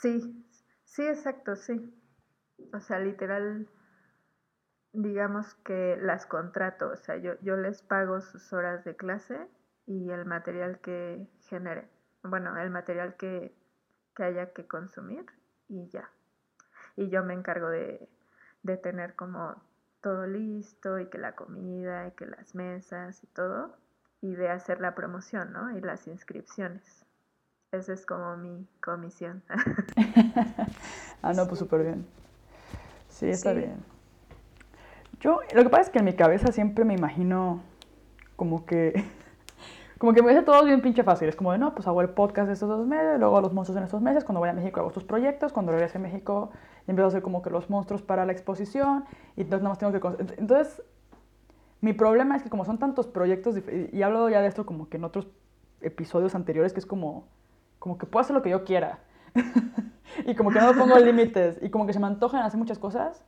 Sí, 0.00 0.46
sí, 0.84 1.02
exacto, 1.02 1.56
sí. 1.56 1.94
O 2.72 2.80
sea, 2.80 2.98
literal, 2.98 3.68
digamos 4.92 5.54
que 5.56 5.96
las 6.00 6.26
contrato, 6.26 6.90
o 6.90 6.96
sea, 6.96 7.16
yo, 7.16 7.34
yo 7.42 7.56
les 7.56 7.82
pago 7.82 8.20
sus 8.20 8.52
horas 8.52 8.84
de 8.84 8.96
clase 8.96 9.36
y 9.86 10.10
el 10.10 10.24
material 10.26 10.80
que 10.80 11.28
genere. 11.48 11.88
Bueno, 12.22 12.56
el 12.56 12.70
material 12.70 13.16
que, 13.16 13.54
que 14.16 14.24
haya 14.24 14.52
que 14.52 14.66
consumir 14.66 15.26
y 15.68 15.88
ya. 15.88 16.08
Y 16.96 17.08
yo 17.08 17.24
me 17.24 17.34
encargo 17.34 17.68
de, 17.68 18.08
de 18.62 18.76
tener 18.76 19.14
como 19.14 19.54
todo 20.00 20.26
listo 20.26 20.98
y 20.98 21.06
que 21.06 21.18
la 21.18 21.32
comida 21.34 22.08
y 22.08 22.10
que 22.12 22.26
las 22.26 22.54
mesas 22.54 23.22
y 23.22 23.26
todo 23.28 23.76
y 24.20 24.34
de 24.34 24.48
hacer 24.50 24.80
la 24.80 24.94
promoción, 24.94 25.52
¿no? 25.52 25.76
Y 25.76 25.80
las 25.80 26.06
inscripciones. 26.06 27.04
Esa 27.72 27.92
es 27.92 28.06
como 28.06 28.36
mi 28.36 28.66
comisión. 28.80 29.42
Ah, 31.24 31.32
no, 31.34 31.46
pues 31.46 31.60
súper 31.60 31.84
bien. 31.84 32.04
Sí, 33.08 33.30
está 33.30 33.52
Sí. 33.52 33.58
bien. 33.58 33.76
Yo, 35.20 35.38
lo 35.54 35.62
que 35.62 35.68
pasa 35.70 35.82
es 35.82 35.90
que 35.90 36.00
en 36.00 36.04
mi 36.04 36.14
cabeza 36.16 36.50
siempre 36.50 36.84
me 36.84 36.94
imagino 36.94 37.62
como 38.34 38.66
que, 38.66 39.04
como 40.02 40.14
que 40.14 40.20
me 40.20 40.30
dice 40.30 40.42
todo 40.42 40.64
bien 40.64 40.82
pinche 40.82 41.04
fácil. 41.04 41.28
Es 41.28 41.36
como 41.36 41.52
de, 41.52 41.58
no, 41.58 41.76
pues 41.76 41.86
hago 41.86 42.00
el 42.00 42.08
podcast 42.08 42.50
estos 42.50 42.68
dos 42.68 42.84
meses, 42.88 43.20
luego 43.20 43.40
los 43.40 43.52
monstruos 43.52 43.78
en 43.78 43.84
estos 43.84 44.02
meses, 44.02 44.24
cuando 44.24 44.40
voy 44.40 44.48
a 44.48 44.52
México 44.52 44.80
hago 44.80 44.88
estos 44.88 45.04
proyectos, 45.04 45.52
cuando 45.52 45.70
regrese 45.70 45.98
a 45.98 46.00
México 46.00 46.50
empiezo 46.88 47.04
a 47.04 47.08
hacer 47.10 47.22
como 47.22 47.40
que 47.40 47.50
los 47.50 47.70
monstruos 47.70 48.02
para 48.02 48.26
la 48.26 48.32
exposición, 48.32 49.04
y 49.36 49.42
entonces 49.42 49.62
nada 49.62 49.68
más 49.68 49.78
tengo 49.78 49.92
que... 49.92 50.24
Entonces, 50.38 50.82
mi 51.80 51.92
problema 51.92 52.34
es 52.34 52.42
que 52.42 52.50
como 52.50 52.64
son 52.64 52.78
tantos 52.78 53.06
proyectos, 53.06 53.56
y 53.56 53.96
he 53.96 54.02
hablado 54.02 54.28
ya 54.28 54.40
de 54.40 54.48
esto 54.48 54.66
como 54.66 54.88
que 54.88 54.96
en 54.96 55.04
otros 55.04 55.28
episodios 55.80 56.34
anteriores, 56.34 56.72
que 56.72 56.80
es 56.80 56.86
como, 56.86 57.28
como 57.78 57.96
que 57.96 58.04
puedo 58.04 58.22
hacer 58.22 58.34
lo 58.34 58.42
que 58.42 58.50
yo 58.50 58.64
quiera. 58.64 58.98
y 60.26 60.34
como 60.34 60.50
que 60.50 60.58
no 60.58 60.72
pongo 60.72 60.98
límites, 60.98 61.60
y 61.62 61.70
como 61.70 61.86
que 61.86 61.92
se 61.92 62.00
me 62.00 62.08
antojan 62.08 62.42
hacer 62.42 62.58
muchas 62.58 62.80
cosas. 62.80 63.22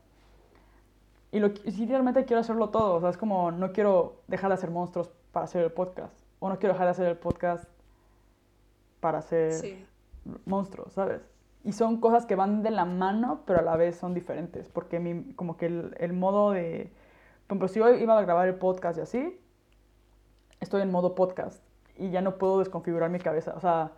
Y, 1.31 1.39
lo, 1.39 1.47
y 1.47 1.85
realmente 1.85 2.25
quiero 2.25 2.41
hacerlo 2.41 2.67
todo. 2.67 2.95
O 2.95 2.99
sea, 2.99 3.11
es 3.11 3.17
como 3.17 3.51
no 3.51 3.71
quiero 3.71 4.23
dejar 4.27 4.49
de 4.49 4.55
hacer 4.55 4.71
monstruos 4.71 5.09
para 5.31 5.45
hacer 5.45 5.63
el 5.63 5.71
podcast. 5.71 6.24
O 6.45 6.49
no 6.49 6.59
quiero 6.59 6.73
dejar 6.73 6.85
de 6.85 6.91
hacer 6.91 7.07
el 7.07 7.17
podcast 7.17 7.67
para 8.99 9.17
hacer 9.17 9.51
Sí. 9.51 9.83
monstruos, 10.45 10.93
¿sabes? 10.93 11.21
Y 11.63 11.71
son 11.71 11.99
cosas 11.99 12.27
que 12.27 12.35
van 12.35 12.61
de 12.61 12.69
la 12.69 12.85
mano, 12.85 13.41
pero 13.47 13.59
a 13.59 13.61
la 13.63 13.75
vez 13.75 13.95
son 13.95 14.13
diferentes. 14.13 14.69
Porque 14.69 14.99
mi, 14.99 15.33
como 15.33 15.57
que 15.57 15.65
el, 15.65 15.95
el 15.99 16.13
modo 16.13 16.51
de... 16.51 16.91
Por 17.47 17.55
ejemplo, 17.55 17.67
si 17.67 17.79
hoy 17.81 17.99
iba 18.03 18.15
a 18.15 18.21
grabar 18.21 18.47
el 18.47 18.53
podcast 18.55 18.99
y 18.99 19.01
así, 19.01 19.39
estoy 20.59 20.83
en 20.83 20.91
modo 20.91 21.15
podcast. 21.15 21.63
Y 21.97 22.11
ya 22.11 22.21
no 22.21 22.37
puedo 22.37 22.59
desconfigurar 22.59 23.09
mi 23.09 23.17
cabeza. 23.17 23.55
O 23.55 23.59
sea, 23.59 23.93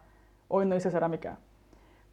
hoy 0.47 0.65
no 0.65 0.73
hice 0.77 0.89
cerámica. 0.89 1.39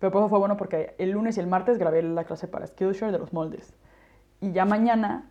Pero 0.01 0.11
por 0.11 0.23
eso 0.23 0.29
fue 0.29 0.41
bueno 0.41 0.57
porque 0.57 0.97
el 0.99 1.13
lunes 1.13 1.37
y 1.37 1.41
el 1.41 1.47
martes 1.47 1.79
grabé 1.79 2.03
la 2.03 2.25
clase 2.25 2.49
para 2.49 2.67
Skillshare 2.67 3.13
de 3.13 3.21
los 3.21 3.33
moldes. 3.33 3.73
Y 4.41 4.51
ya 4.51 4.65
mañana 4.65 5.31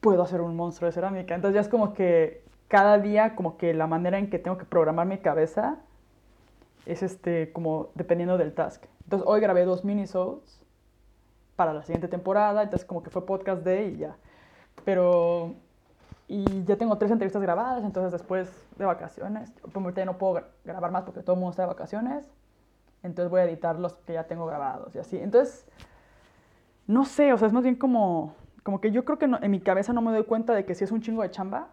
puedo 0.00 0.22
hacer 0.22 0.42
un 0.42 0.54
monstruo 0.54 0.86
de 0.88 0.92
cerámica. 0.92 1.34
Entonces 1.34 1.54
ya 1.54 1.62
es 1.62 1.68
como 1.70 1.94
que 1.94 2.43
cada 2.68 2.98
día, 2.98 3.34
como 3.36 3.56
que 3.56 3.74
la 3.74 3.86
manera 3.86 4.18
en 4.18 4.30
que 4.30 4.38
tengo 4.38 4.58
que 4.58 4.64
programar 4.64 5.06
mi 5.06 5.18
cabeza 5.18 5.76
es 6.86 7.02
este, 7.02 7.52
como 7.52 7.88
dependiendo 7.94 8.36
del 8.38 8.54
task. 8.54 8.84
Entonces 9.04 9.26
hoy 9.28 9.40
grabé 9.40 9.64
dos 9.64 9.84
minisodes 9.84 10.62
para 11.56 11.72
la 11.72 11.82
siguiente 11.82 12.08
temporada, 12.08 12.62
entonces 12.62 12.86
como 12.86 13.02
que 13.02 13.10
fue 13.10 13.24
podcast 13.26 13.62
de 13.62 13.86
y 13.88 13.96
ya. 13.98 14.16
Pero, 14.84 15.54
y 16.26 16.64
ya 16.64 16.76
tengo 16.76 16.98
tres 16.98 17.10
entrevistas 17.10 17.42
grabadas, 17.42 17.84
entonces 17.84 18.12
después 18.12 18.66
de 18.76 18.84
vacaciones, 18.84 19.52
por 19.72 19.82
ahorita 19.82 20.00
ya 20.00 20.06
no 20.06 20.18
puedo 20.18 20.34
gra- 20.36 20.46
grabar 20.64 20.90
más 20.90 21.04
porque 21.04 21.22
todo 21.22 21.34
el 21.34 21.40
mundo 21.40 21.50
está 21.50 21.62
de 21.62 21.68
vacaciones, 21.68 22.26
entonces 23.02 23.30
voy 23.30 23.40
a 23.40 23.44
editar 23.44 23.78
los 23.78 23.94
que 23.98 24.14
ya 24.14 24.24
tengo 24.24 24.46
grabados 24.46 24.94
y 24.96 24.98
así. 24.98 25.18
Entonces, 25.18 25.66
no 26.86 27.04
sé, 27.04 27.32
o 27.32 27.38
sea, 27.38 27.46
es 27.46 27.52
más 27.52 27.62
bien 27.62 27.76
como, 27.76 28.34
como 28.62 28.80
que 28.80 28.90
yo 28.90 29.04
creo 29.04 29.18
que 29.18 29.26
en 29.26 29.50
mi 29.50 29.60
cabeza 29.60 29.92
no 29.92 30.02
me 30.02 30.10
doy 30.10 30.24
cuenta 30.24 30.54
de 30.54 30.64
que 30.64 30.74
sí 30.74 30.84
es 30.84 30.90
un 30.92 31.02
chingo 31.02 31.22
de 31.22 31.30
chamba, 31.30 31.68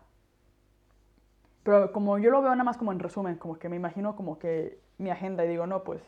pero 1.63 1.91
como 1.91 2.17
yo 2.17 2.31
lo 2.31 2.41
veo 2.41 2.51
nada 2.51 2.63
más 2.63 2.77
como 2.77 2.91
en 2.91 2.99
resumen, 2.99 3.35
como 3.35 3.57
que 3.57 3.69
me 3.69 3.75
imagino 3.75 4.15
como 4.15 4.39
que 4.39 4.79
mi 4.97 5.09
agenda 5.09 5.45
y 5.45 5.47
digo, 5.47 5.67
no, 5.67 5.83
pues 5.83 6.01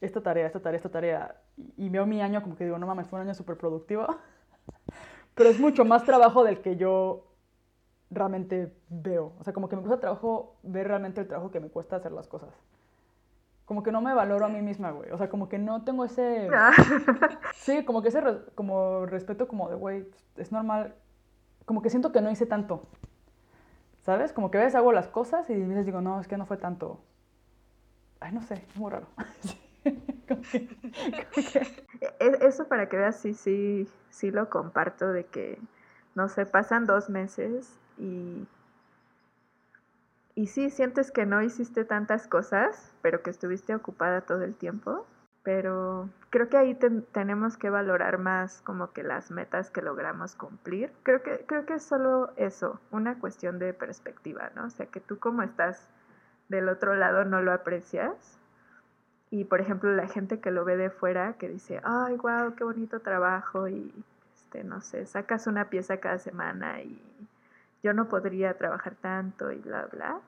esta 0.00 0.22
tarea, 0.22 0.46
esta 0.46 0.60
tarea, 0.60 0.76
esta 0.76 0.90
tarea, 0.90 1.36
y, 1.76 1.88
veo 1.88 2.06
mi 2.06 2.22
año 2.22 2.42
como 2.42 2.56
que 2.56 2.64
digo, 2.64 2.78
no 2.78 2.86
mames, 2.86 3.06
fue 3.06 3.20
un 3.20 3.26
año 3.26 3.34
súper 3.34 3.56
productivo, 3.56 4.06
pero 5.34 5.50
es 5.50 5.60
mucho 5.60 5.84
más 5.84 6.04
trabajo 6.04 6.44
del 6.44 6.60
que 6.60 6.76
yo 6.76 7.26
realmente 8.10 8.72
veo. 8.88 9.32
O 9.38 9.44
sea, 9.44 9.52
como 9.52 9.68
que 9.68 9.76
me 9.76 9.82
cuesta 9.82 10.00
trabajo 10.00 10.56
ver 10.62 10.88
realmente 10.88 11.20
el 11.20 11.28
trabajo 11.28 11.50
que 11.50 11.60
me 11.60 11.68
cuesta 11.68 11.96
hacer 11.96 12.12
las 12.12 12.28
cosas. 12.28 12.50
Como 13.64 13.82
que 13.82 13.92
no 13.92 14.00
me 14.00 14.12
valoro 14.14 14.46
a 14.46 14.48
mí 14.48 14.62
misma, 14.62 14.90
güey. 14.90 15.10
O 15.12 15.18
sea, 15.18 15.28
como 15.28 15.48
que 15.48 15.58
no 15.58 15.84
tengo 15.84 16.04
ese... 16.04 16.48
Ah. 16.52 16.72
sí, 17.54 17.84
como 17.84 18.02
que 18.02 18.08
ese 18.08 18.20
como 18.56 19.06
respeto 19.06 19.46
como 19.46 19.68
de, 19.68 19.76
güey, 19.76 20.08
es 20.36 20.50
normal. 20.50 20.94
Como 21.66 21.80
que 21.80 21.90
siento 21.90 22.10
que 22.10 22.20
no 22.20 22.30
hice 22.30 22.46
tanto. 22.46 22.88
¿Sabes? 24.02 24.32
Como 24.32 24.50
que 24.50 24.58
a 24.58 24.62
veces 24.62 24.74
hago 24.74 24.92
las 24.92 25.08
cosas 25.08 25.48
y 25.50 25.54
a 25.54 25.84
digo, 25.86 26.00
no, 26.00 26.20
es 26.20 26.28
que 26.28 26.36
no 26.36 26.46
fue 26.46 26.56
tanto. 26.56 27.00
Ay, 28.20 28.32
no 28.32 28.42
sé, 28.42 28.54
es 28.54 28.76
muy 28.76 28.90
raro. 28.90 29.06
E-, 32.20 32.38
eso 32.46 32.66
para 32.68 32.88
que 32.88 32.96
veas, 32.96 33.16
sí, 33.18 33.34
sí, 33.34 33.88
sí 34.10 34.30
lo 34.30 34.48
comparto 34.50 35.12
de 35.12 35.24
que, 35.24 35.58
no 36.14 36.28
sé, 36.28 36.46
pasan 36.46 36.86
dos 36.86 37.10
meses 37.10 37.78
y, 37.98 38.46
y 40.34 40.46
sí, 40.46 40.70
sientes 40.70 41.10
que 41.10 41.26
no 41.26 41.42
hiciste 41.42 41.84
tantas 41.84 42.26
cosas, 42.26 42.94
pero 43.02 43.22
que 43.22 43.30
estuviste 43.30 43.74
ocupada 43.74 44.22
todo 44.22 44.42
el 44.44 44.54
tiempo. 44.54 45.06
Pero 45.42 46.10
creo 46.28 46.48
que 46.48 46.58
ahí 46.58 46.78
tenemos 47.12 47.56
que 47.56 47.70
valorar 47.70 48.18
más 48.18 48.60
como 48.62 48.92
que 48.92 49.02
las 49.02 49.30
metas 49.30 49.70
que 49.70 49.80
logramos 49.80 50.34
cumplir. 50.34 50.92
Creo 51.02 51.22
que, 51.22 51.44
creo 51.46 51.64
que 51.64 51.74
es 51.74 51.82
solo 51.82 52.32
eso, 52.36 52.78
una 52.90 53.18
cuestión 53.18 53.58
de 53.58 53.72
perspectiva, 53.72 54.50
¿no? 54.54 54.66
O 54.66 54.70
sea, 54.70 54.86
que 54.86 55.00
tú 55.00 55.18
como 55.18 55.42
estás 55.42 55.88
del 56.48 56.68
otro 56.68 56.94
lado 56.94 57.24
no 57.24 57.40
lo 57.40 57.52
aprecias 57.52 58.40
y 59.30 59.44
por 59.44 59.60
ejemplo, 59.60 59.92
la 59.94 60.08
gente 60.08 60.40
que 60.40 60.50
lo 60.50 60.64
ve 60.64 60.76
de 60.76 60.90
fuera, 60.90 61.34
que 61.34 61.48
dice, 61.48 61.80
ay, 61.84 62.16
wow, 62.16 62.54
qué 62.56 62.64
bonito 62.64 63.00
trabajo 63.00 63.68
y, 63.68 63.94
este, 64.34 64.64
no 64.64 64.80
sé, 64.80 65.06
sacas 65.06 65.46
una 65.46 65.70
pieza 65.70 65.98
cada 65.98 66.18
semana 66.18 66.82
y 66.82 67.00
yo 67.82 67.94
no 67.94 68.08
podría 68.08 68.58
trabajar 68.58 68.96
tanto 68.96 69.52
y 69.52 69.58
bla, 69.58 69.86
bla. 69.86 70.20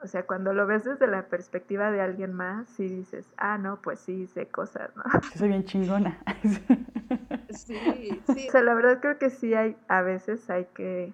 O 0.00 0.06
sea, 0.06 0.24
cuando 0.26 0.52
lo 0.52 0.66
ves 0.66 0.84
desde 0.84 1.06
la 1.06 1.26
perspectiva 1.26 1.90
de 1.90 2.00
alguien 2.00 2.32
más, 2.32 2.68
sí 2.68 2.88
dices, 2.88 3.26
ah, 3.36 3.58
no, 3.58 3.80
pues 3.82 3.98
sí 4.00 4.12
hice 4.12 4.46
cosas, 4.46 4.90
¿no? 4.96 5.02
Soy 5.34 5.48
bien 5.48 5.64
chingona. 5.64 6.18
sí, 7.50 8.22
sí. 8.26 8.48
O 8.48 8.52
sea, 8.52 8.62
la 8.62 8.74
verdad 8.74 9.00
creo 9.00 9.18
que 9.18 9.30
sí 9.30 9.54
hay, 9.54 9.76
a 9.88 10.02
veces 10.02 10.48
hay 10.50 10.66
que, 10.66 11.12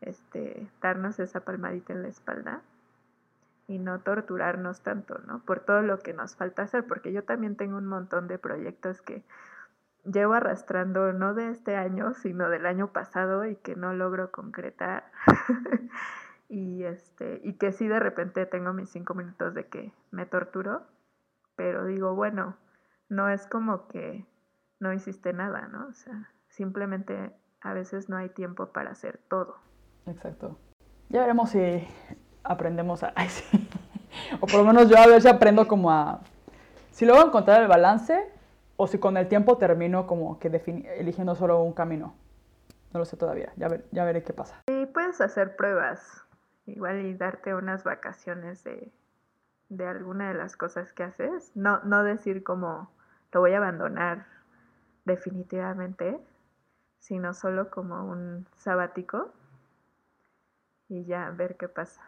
este, 0.00 0.66
darnos 0.82 1.18
esa 1.20 1.40
palmadita 1.40 1.92
en 1.92 2.02
la 2.02 2.08
espalda 2.08 2.60
y 3.66 3.78
no 3.78 4.00
torturarnos 4.00 4.82
tanto, 4.82 5.18
¿no? 5.26 5.38
Por 5.40 5.60
todo 5.60 5.82
lo 5.82 6.00
que 6.00 6.12
nos 6.12 6.36
falta 6.36 6.62
hacer, 6.62 6.84
porque 6.86 7.12
yo 7.12 7.22
también 7.24 7.56
tengo 7.56 7.78
un 7.78 7.86
montón 7.86 8.28
de 8.28 8.38
proyectos 8.38 9.00
que 9.00 9.22
llevo 10.04 10.34
arrastrando 10.34 11.12
no 11.12 11.34
de 11.34 11.50
este 11.50 11.76
año, 11.76 12.12
sino 12.14 12.50
del 12.50 12.66
año 12.66 12.88
pasado 12.88 13.46
y 13.46 13.56
que 13.56 13.76
no 13.76 13.94
logro 13.94 14.30
concretar. 14.30 15.10
y 16.54 16.84
este, 16.84 17.40
y 17.42 17.54
que 17.54 17.72
sí 17.72 17.88
de 17.88 17.98
repente 17.98 18.46
tengo 18.46 18.72
mis 18.72 18.88
cinco 18.88 19.14
minutos 19.14 19.54
de 19.54 19.66
que 19.66 19.92
me 20.12 20.24
torturo, 20.24 20.82
pero 21.56 21.84
digo, 21.84 22.14
bueno, 22.14 22.56
no 23.08 23.28
es 23.28 23.48
como 23.48 23.88
que 23.88 24.24
no 24.78 24.92
hiciste 24.92 25.32
nada, 25.32 25.66
¿no? 25.66 25.88
O 25.88 25.92
sea, 25.92 26.30
simplemente 26.48 27.32
a 27.60 27.72
veces 27.72 28.08
no 28.08 28.16
hay 28.16 28.28
tiempo 28.28 28.66
para 28.66 28.92
hacer 28.92 29.18
todo. 29.28 29.56
Exacto. 30.06 30.56
Ya 31.08 31.22
veremos 31.22 31.50
si 31.50 31.88
aprendemos 32.44 33.02
a... 33.02 33.12
o 34.40 34.46
por 34.46 34.60
lo 34.60 34.64
menos 34.64 34.88
yo 34.88 34.96
a 34.96 35.08
ver 35.08 35.20
si 35.22 35.28
aprendo 35.28 35.66
como 35.66 35.90
a... 35.90 36.20
Si 36.92 37.04
luego 37.04 37.26
encontrar 37.26 37.62
el 37.62 37.68
balance 37.68 38.30
o 38.76 38.86
si 38.86 38.98
con 38.98 39.16
el 39.16 39.26
tiempo 39.26 39.58
termino 39.58 40.06
como 40.06 40.38
que 40.38 40.48
eligiendo 40.98 41.34
solo 41.34 41.64
un 41.64 41.72
camino. 41.72 42.14
No 42.92 43.00
lo 43.00 43.04
sé 43.06 43.16
todavía, 43.16 43.52
ya, 43.56 43.66
ver, 43.66 43.86
ya 43.90 44.04
veré 44.04 44.22
qué 44.22 44.32
pasa. 44.32 44.62
Y 44.68 44.86
puedes 44.86 45.20
hacer 45.20 45.56
pruebas, 45.56 46.23
igual 46.66 47.04
y 47.06 47.14
darte 47.14 47.54
unas 47.54 47.84
vacaciones 47.84 48.64
de, 48.64 48.92
de 49.68 49.86
alguna 49.86 50.28
de 50.28 50.34
las 50.34 50.56
cosas 50.56 50.92
que 50.92 51.02
haces. 51.02 51.52
No, 51.54 51.80
no 51.84 52.02
decir 52.04 52.42
como 52.42 52.90
lo 53.32 53.40
voy 53.40 53.52
a 53.52 53.58
abandonar 53.58 54.26
definitivamente, 55.04 56.18
sino 56.98 57.34
solo 57.34 57.70
como 57.70 58.04
un 58.04 58.46
sabático 58.56 59.32
y 60.88 61.04
ya 61.04 61.30
ver 61.30 61.56
qué 61.56 61.68
pasa. 61.68 62.00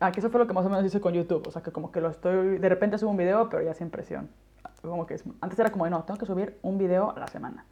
Ah, 0.00 0.12
que 0.12 0.20
eso 0.20 0.30
fue 0.30 0.40
lo 0.40 0.46
que 0.46 0.52
más 0.52 0.64
o 0.64 0.68
menos 0.68 0.84
hice 0.84 1.00
con 1.00 1.12
YouTube. 1.12 1.46
O 1.46 1.50
sea, 1.50 1.62
que 1.62 1.72
como 1.72 1.90
que 1.90 2.00
lo 2.00 2.08
estoy. 2.08 2.58
De 2.58 2.68
repente 2.68 2.98
subo 2.98 3.10
un 3.10 3.16
video, 3.16 3.48
pero 3.48 3.62
ya 3.62 3.74
sin 3.74 3.90
presión. 3.90 4.30
Como 4.80 5.06
que 5.06 5.16
antes 5.40 5.58
era 5.58 5.72
como, 5.72 5.88
no, 5.90 6.04
tengo 6.04 6.18
que 6.18 6.26
subir 6.26 6.58
un 6.62 6.78
video 6.78 7.10
a 7.10 7.18
la 7.18 7.26
semana. 7.26 7.64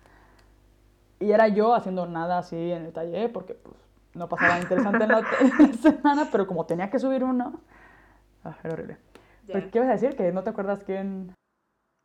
Y 1.21 1.31
era 1.31 1.49
yo 1.49 1.75
haciendo 1.75 2.07
nada 2.07 2.39
así 2.39 2.73
en 2.73 2.85
el 2.85 2.93
taller, 2.93 3.33
porque 3.33 3.55
pues 3.55 3.77
no 4.17 4.29
pasaba 4.29 4.59
interesante 4.59 5.05
en 5.05 5.11
la, 5.11 5.23
semana, 5.81 6.29
pero 6.31 6.47
como 6.47 6.67
tenía 6.67 6.91
que 6.91 6.99
subir 6.99 7.23
uno. 7.23 7.61
Ah, 8.45 8.57
era 8.63 8.75
horrible. 8.75 8.99
Pues, 9.51 9.67
¿Qué 9.67 9.79
vas 9.79 9.89
a 9.89 9.93
decir? 9.93 10.17
Que 10.17 10.33
no 10.33 10.43
te 10.43 10.51
acuerdas 10.51 10.83
quién. 10.85 11.35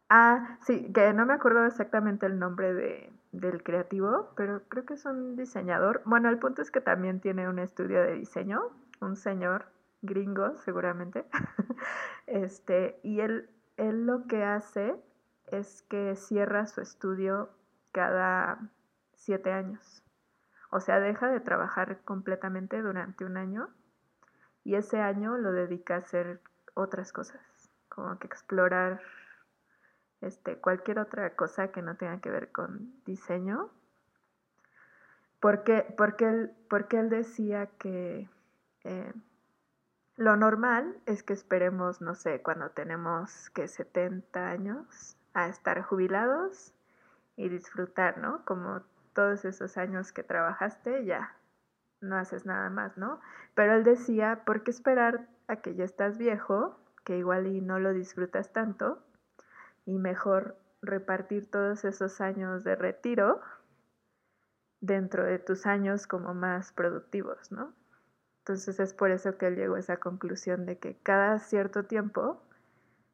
Ah, 0.10 0.58
sí, 0.62 0.92
que 0.94 1.14
no 1.14 1.26
me 1.26 1.34
acuerdo 1.34 1.66
exactamente 1.66 2.26
el 2.26 2.38
nombre 2.38 2.74
de, 2.74 3.14
del 3.32 3.64
creativo, 3.64 4.34
pero 4.36 4.64
creo 4.68 4.86
que 4.86 4.96
es 4.96 5.06
un 5.06 5.36
diseñador. 5.36 6.02
Bueno, 6.06 6.30
el 6.30 6.38
punto 6.38 6.62
es 6.62 6.70
que 6.70 6.82
también 6.82 7.22
tiene 7.22 7.48
un 7.48 7.60
estudio 7.60 8.02
de 8.02 8.16
diseño, 8.16 8.62
un 9.00 9.16
señor 9.16 9.66
gringo 10.02 10.58
seguramente, 10.58 11.26
este, 12.28 13.00
y 13.04 13.22
él, 13.22 13.50
él 13.78 14.06
lo 14.06 14.28
que 14.28 14.44
hace 14.44 14.96
es 15.48 15.84
que 15.84 16.16
cierra 16.16 16.66
su 16.68 16.82
estudio 16.82 17.50
cada 17.92 18.60
siete 19.14 19.52
años. 19.52 20.01
O 20.72 20.80
sea, 20.80 21.00
deja 21.00 21.30
de 21.30 21.42
trabajar 21.42 22.00
completamente 22.04 22.82
durante 22.82 23.26
un 23.26 23.38
año 23.38 23.70
y 24.64 24.76
ese 24.76 25.00
año 25.00 25.38
lo 25.38 25.52
dedica 25.52 25.96
a 25.96 26.00
hacer 26.00 26.40
otras 26.74 27.12
cosas, 27.12 27.42
como 27.90 28.18
que 28.20 28.28
explorar 28.28 29.02
este, 30.22 30.58
cualquier 30.58 31.00
otra 31.00 31.36
cosa 31.36 31.72
que 31.72 31.82
no 31.82 31.98
tenga 31.98 32.22
que 32.22 32.32
ver 32.32 32.52
con 32.52 32.94
diseño. 33.06 33.70
Porque, 35.42 35.94
porque, 35.98 36.26
él, 36.30 36.52
porque 36.70 37.00
él 37.00 37.10
decía 37.10 37.66
que 37.78 38.30
eh, 38.86 39.14
lo 40.16 40.38
normal 40.38 40.96
es 41.06 41.22
que 41.22 41.34
esperemos, 41.34 42.00
no 42.00 42.16
sé, 42.16 42.42
cuando 42.42 42.70
tenemos 42.70 43.50
que 43.50 43.68
70 43.68 44.50
años 44.50 45.18
a 45.34 45.48
estar 45.48 45.82
jubilados 45.82 46.74
y 47.36 47.50
disfrutar, 47.50 48.20
¿no? 48.20 48.46
Como 48.46 48.84
todos 49.14 49.46
esos 49.46 49.78
años 49.78 50.12
que 50.12 50.24
trabajaste, 50.24 51.06
ya 51.06 51.36
no 52.02 52.18
haces 52.18 52.46
nada 52.46 52.70
más, 52.70 52.98
¿no? 52.98 53.20
Pero 53.54 53.76
él 53.76 53.84
decía, 53.84 54.44
¿por 54.46 54.64
qué 54.64 54.72
esperar 54.72 55.28
a 55.48 55.58
que 55.58 55.76
ya 55.76 55.84
estás 55.84 56.18
viejo, 56.18 56.80
que 57.04 57.18
igual 57.18 57.48
y 57.48 57.62
no 57.62 57.80
lo 57.80 57.94
disfrutas 57.94 58.52
tanto, 58.52 59.04
y 59.86 59.98
mejor 59.98 60.58
repartir 60.82 61.50
todos 61.50 61.86
esos 61.86 62.22
años 62.22 62.64
de 62.64 62.76
retiro 62.76 63.42
dentro 64.80 65.26
de 65.26 65.38
tus 65.40 65.66
años 65.66 66.08
como 66.08 66.34
más 66.34 66.74
productivos, 66.74 67.52
¿no? 67.52 67.74
Entonces 68.40 68.80
es 68.80 68.94
por 68.96 69.12
eso 69.12 69.38
que 69.38 69.48
él 69.48 69.56
llegó 69.56 69.76
a 69.76 69.80
esa 69.80 69.98
conclusión 69.98 70.66
de 70.66 70.80
que 70.80 70.98
cada 70.98 71.38
cierto 71.38 71.86
tiempo 71.86 72.42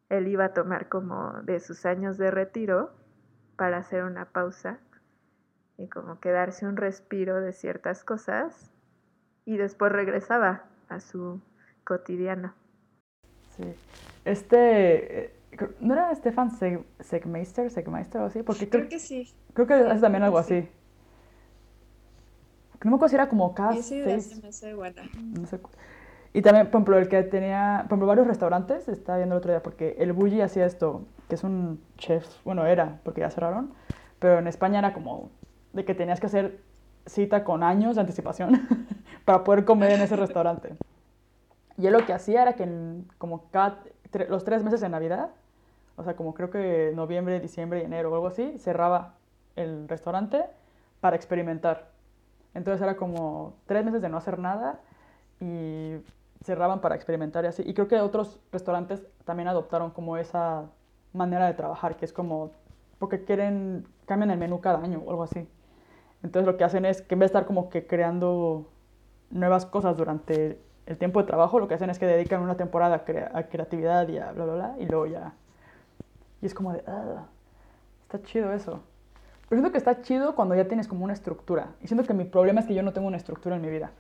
él 0.08 0.28
iba 0.28 0.46
a 0.46 0.54
tomar 0.54 0.88
como 0.88 1.42
de 1.44 1.60
sus 1.60 1.86
años 1.86 2.18
de 2.18 2.32
retiro 2.32 2.92
para 3.58 3.78
hacer 3.78 4.04
una 4.06 4.32
pausa 4.32 4.80
y 5.78 5.88
como 5.88 6.20
que 6.20 6.32
darse 6.32 6.66
un 6.66 6.78
respiro 6.78 7.42
de 7.42 7.54
ciertas 7.54 8.04
cosas 8.04 8.72
y 9.46 9.58
después 9.58 9.92
regresaba 9.92 10.66
a 10.90 11.00
su 11.00 11.42
cotidiano. 11.84 12.54
Sí. 13.56 13.76
Este, 14.26 15.26
eh, 15.26 15.34
¿no 15.80 15.94
era 15.94 16.14
Stefan 16.16 16.52
Segmeister, 17.00 17.70
Segmeister 17.72 18.22
o 18.22 18.26
así? 18.26 18.44
Porque 18.44 18.70
creo, 18.70 18.90
que 18.90 19.00
sí. 19.00 19.34
Creo 19.54 19.68
que 19.68 19.92
es 19.92 20.02
también 20.02 20.24
algo 20.24 20.38
así 20.38 20.70
no 22.84 22.92
me 22.92 22.96
acuerdo 22.96 23.10
si 23.10 23.16
era 23.16 23.30
como 23.30 23.54
cada 23.54 23.74
seis... 23.82 24.42
No 24.44 25.46
sé. 25.46 25.60
Y 26.34 26.42
también, 26.42 26.68
por 26.68 26.76
ejemplo, 26.76 26.98
el 27.00 27.10
que 27.10 27.24
tenía, 27.24 27.80
por 27.84 27.94
ejemplo, 27.94 28.08
varios 28.08 28.28
restaurantes, 28.28 28.88
estaba 28.88 29.18
viendo 29.18 29.36
el 29.36 29.40
otro 29.40 29.52
día, 29.52 29.64
porque 29.64 29.96
el 29.98 30.14
Bulli 30.14 30.42
hacía 30.42 30.66
esto, 30.66 31.06
que 31.28 31.36
es 31.36 31.44
un 31.44 31.82
chef, 31.98 32.26
bueno, 32.44 32.66
era, 32.66 33.00
porque 33.04 33.22
ya 33.22 33.32
cerraron, 33.32 33.74
pero 34.20 34.40
en 34.40 34.48
España 34.48 34.80
era 34.80 34.94
como 34.94 35.32
de 35.78 35.86
que 35.86 35.96
tenías 35.96 36.20
que 36.20 36.26
hacer 36.26 36.60
cita 37.06 37.44
con 37.44 37.64
años 37.64 37.96
de 37.96 38.02
anticipación 38.02 38.68
para 39.26 39.44
poder 39.44 39.64
comer 39.64 39.92
en 39.92 40.02
ese 40.02 40.16
restaurante. 40.16 40.76
Y 41.78 41.86
él 41.86 41.94
lo 41.94 42.06
que 42.06 42.14
hacía 42.14 42.42
era 42.42 42.54
que 42.54 42.68
como 43.18 43.50
cada, 43.52 43.84
los 44.28 44.44
tres 44.44 44.64
meses 44.64 44.82
de 44.82 44.90
Navidad, 44.90 45.30
o 45.96 46.04
sea, 46.04 46.16
como 46.16 46.34
creo 46.34 46.50
que 46.50 46.92
noviembre, 46.96 47.40
diciembre 47.40 47.82
y 47.82 47.86
enero 47.86 48.12
o 48.12 48.16
algo 48.16 48.28
así, 48.28 48.58
cerraba 48.58 49.14
el 49.56 49.88
restaurante 49.88 50.44
para 51.00 51.16
experimentar. 51.16 51.92
Entonces 52.56 52.82
era 52.82 52.98
como 52.98 53.54
tres 53.68 53.86
meses 53.86 54.02
de 54.02 54.10
no 54.10 54.18
hacer 54.18 54.40
nada 54.40 54.80
y 55.40 55.98
cerraban 56.44 56.82
para 56.82 56.96
experimentar 56.96 57.46
y 57.46 57.48
así. 57.48 57.64
Y 57.66 57.74
creo 57.76 57.88
que 57.88 58.00
otros 58.00 58.40
restaurantes 58.52 59.06
también 59.26 59.48
adoptaron 59.48 59.92
como 59.92 60.18
esa 60.18 60.66
manera 61.14 61.46
de 61.46 61.54
trabajar, 61.54 61.96
que 61.96 62.06
es 62.06 62.14
como 62.14 62.52
porque 62.98 63.24
quieren, 63.24 63.88
cambian 64.08 64.32
el 64.32 64.40
menú 64.40 64.60
cada 64.60 64.80
año 64.80 65.04
o 65.06 65.12
algo 65.12 65.24
así. 65.24 65.48
Entonces 66.24 66.46
lo 66.46 66.58
que 66.58 66.64
hacen 66.64 66.86
es 66.86 67.02
que 67.02 67.16
en 67.16 67.20
vez 67.20 67.32
de 67.32 67.38
estar 67.38 67.46
como 67.46 67.70
que 67.70 67.86
creando 67.86 68.68
nuevas 69.30 69.66
cosas 69.66 69.96
durante 69.98 70.60
el 70.86 70.98
tiempo 70.98 71.22
de 71.22 71.28
trabajo, 71.28 71.60
lo 71.60 71.68
que 71.68 71.76
hacen 71.76 71.90
es 71.90 72.00
que 72.00 72.06
dedican 72.06 72.42
una 72.42 72.56
temporada 72.56 73.04
a, 73.34 73.44
creatividad 73.44 74.08
y 74.08 74.18
a 74.18 74.32
bla, 74.32 74.46
bla, 74.46 74.54
bla, 74.54 74.76
y 74.80 74.86
luego 74.86 75.06
ya... 75.06 75.34
Y 76.42 76.46
es 76.46 76.54
como 76.54 76.74
de, 76.74 76.84
ah, 76.88 77.26
está 78.04 78.22
chido 78.22 78.54
eso. 78.54 78.82
Pero 79.50 79.60
siento 79.60 79.72
que 79.72 79.78
está 79.78 80.02
chido 80.02 80.36
cuando 80.36 80.56
ya 80.56 80.68
tienes 80.68 80.88
como 80.88 81.04
una 81.04 81.14
estructura. 81.14 81.70
Y 81.82 81.88
siento 81.88 82.06
que 82.06 82.14
mi 82.14 82.26
problema 82.26 82.60
es 82.60 82.68
que 82.68 82.74
yo 82.74 82.84
no 82.84 82.94
tengo 82.94 83.08
una 83.08 83.18
estructura 83.18 83.56
en 83.56 83.62
mi 83.62 83.70
vida. 83.70 83.92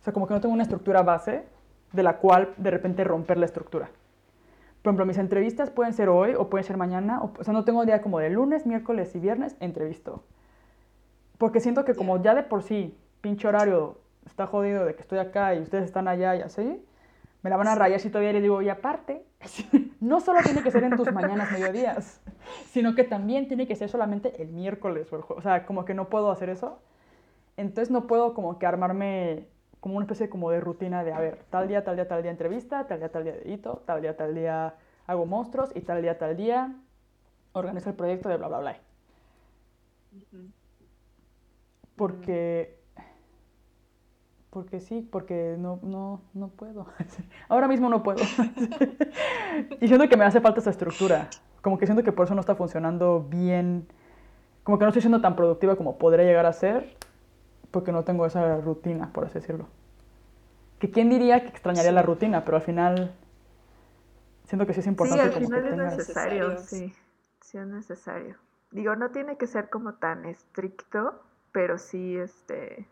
O 0.00 0.04
sea, 0.04 0.12
como 0.12 0.26
que 0.26 0.34
no 0.34 0.40
tengo 0.40 0.54
una 0.54 0.62
estructura 0.62 1.02
base 1.02 1.44
de 1.92 2.02
la 2.02 2.16
cual 2.16 2.54
de 2.56 2.70
repente 2.70 3.04
romper 3.04 3.36
la 3.36 3.46
estructura. 3.46 3.90
Por 4.82 4.90
ejemplo, 4.90 5.04
mis 5.04 5.18
entrevistas 5.18 5.70
pueden 5.70 5.92
ser 5.92 6.08
hoy 6.08 6.34
o 6.34 6.48
pueden 6.48 6.64
ser 6.64 6.78
mañana. 6.78 7.22
O, 7.22 7.44
sea, 7.44 7.52
no 7.52 7.64
tengo 7.64 7.84
día 7.84 8.00
como 8.00 8.18
de 8.18 8.30
lunes, 8.30 8.66
miércoles 8.66 9.14
y 9.14 9.18
viernes 9.18 9.54
entrevisto. 9.60 10.24
Porque 11.40 11.60
siento 11.60 11.86
que 11.86 11.94
como 11.94 12.22
ya 12.22 12.34
de 12.34 12.42
por 12.42 12.62
sí, 12.62 12.94
pinche 13.22 13.48
horario 13.48 13.96
está 14.26 14.46
jodido 14.46 14.84
de 14.84 14.94
que 14.94 15.00
estoy 15.00 15.18
acá 15.18 15.54
y 15.54 15.60
ustedes 15.60 15.86
están 15.86 16.06
allá 16.06 16.36
y 16.36 16.42
así, 16.42 16.84
me 17.40 17.48
la 17.48 17.56
van 17.56 17.66
a 17.66 17.74
rayar 17.74 17.98
si 17.98 18.10
todavía 18.10 18.34
le 18.34 18.42
digo, 18.42 18.60
y 18.60 18.68
aparte, 18.68 19.24
no 20.00 20.20
solo 20.20 20.40
tiene 20.44 20.62
que 20.62 20.70
ser 20.70 20.84
en 20.84 20.98
tus 20.98 21.10
mañanas, 21.14 21.50
mediodías, 21.58 22.20
sino 22.66 22.94
que 22.94 23.04
también 23.04 23.48
tiene 23.48 23.66
que 23.66 23.74
ser 23.74 23.88
solamente 23.88 24.42
el 24.42 24.48
miércoles 24.48 25.10
o 25.10 25.16
el 25.16 25.22
jueves. 25.22 25.40
O 25.40 25.48
sea, 25.48 25.64
como 25.64 25.86
que 25.86 25.94
no 25.94 26.10
puedo 26.10 26.30
hacer 26.30 26.50
eso. 26.50 26.78
Entonces 27.56 27.90
no 27.90 28.06
puedo 28.06 28.34
como 28.34 28.58
que 28.58 28.66
armarme 28.66 29.48
como 29.80 29.96
una 29.96 30.04
especie 30.04 30.28
como 30.28 30.50
de 30.50 30.60
rutina 30.60 31.04
de, 31.04 31.14
a 31.14 31.20
ver, 31.20 31.38
tal 31.48 31.68
día, 31.68 31.82
tal 31.84 31.96
día, 31.96 32.06
tal 32.06 32.20
día 32.20 32.32
entrevista, 32.32 32.86
tal 32.86 32.98
día, 32.98 33.08
tal 33.10 33.24
día 33.24 33.36
edito, 33.36 33.82
tal 33.86 34.02
día, 34.02 34.14
tal 34.14 34.34
día 34.34 34.74
hago 35.06 35.24
monstruos 35.24 35.70
y 35.74 35.80
tal 35.80 36.02
día, 36.02 36.18
tal 36.18 36.36
día 36.36 36.74
organizo 37.54 37.88
el 37.88 37.96
proyecto 37.96 38.28
de 38.28 38.36
bla, 38.36 38.48
bla, 38.48 38.58
bla. 38.58 38.76
Porque, 42.00 42.78
porque 44.48 44.80
sí, 44.80 45.06
porque 45.12 45.56
no, 45.58 45.80
no, 45.82 46.22
no 46.32 46.48
puedo. 46.48 46.86
Ahora 47.50 47.68
mismo 47.68 47.90
no 47.90 48.02
puedo. 48.02 48.24
y 49.82 49.86
siento 49.86 50.08
que 50.08 50.16
me 50.16 50.24
hace 50.24 50.40
falta 50.40 50.60
esa 50.60 50.70
estructura. 50.70 51.28
Como 51.60 51.76
que 51.76 51.84
siento 51.84 52.02
que 52.02 52.10
por 52.10 52.24
eso 52.24 52.34
no 52.34 52.40
está 52.40 52.54
funcionando 52.54 53.26
bien. 53.28 53.86
Como 54.62 54.78
que 54.78 54.84
no 54.86 54.88
estoy 54.88 55.02
siendo 55.02 55.20
tan 55.20 55.36
productiva 55.36 55.76
como 55.76 55.98
podría 55.98 56.24
llegar 56.24 56.46
a 56.46 56.54
ser 56.54 56.96
porque 57.70 57.92
no 57.92 58.02
tengo 58.02 58.24
esa 58.24 58.56
rutina, 58.62 59.12
por 59.12 59.26
así 59.26 59.34
decirlo. 59.34 59.68
Que 60.78 60.90
quién 60.90 61.10
diría 61.10 61.42
que 61.42 61.48
extrañaría 61.48 61.92
la 61.92 62.00
rutina, 62.00 62.46
pero 62.46 62.56
al 62.56 62.62
final 62.62 63.14
siento 64.44 64.66
que 64.66 64.72
sí 64.72 64.80
es 64.80 64.86
importante. 64.86 65.22
Sí, 65.22 65.36
al 65.36 65.44
final 65.44 65.66
es 65.66 65.76
necesario, 65.76 66.56
sí, 66.56 66.94
sí 67.42 67.58
es 67.58 67.66
necesario. 67.66 68.36
Digo, 68.70 68.96
no 68.96 69.10
tiene 69.10 69.36
que 69.36 69.46
ser 69.46 69.68
como 69.68 69.96
tan 69.96 70.24
estricto, 70.24 71.20
pero 71.52 71.78
sí, 71.78 72.16
este... 72.16 72.88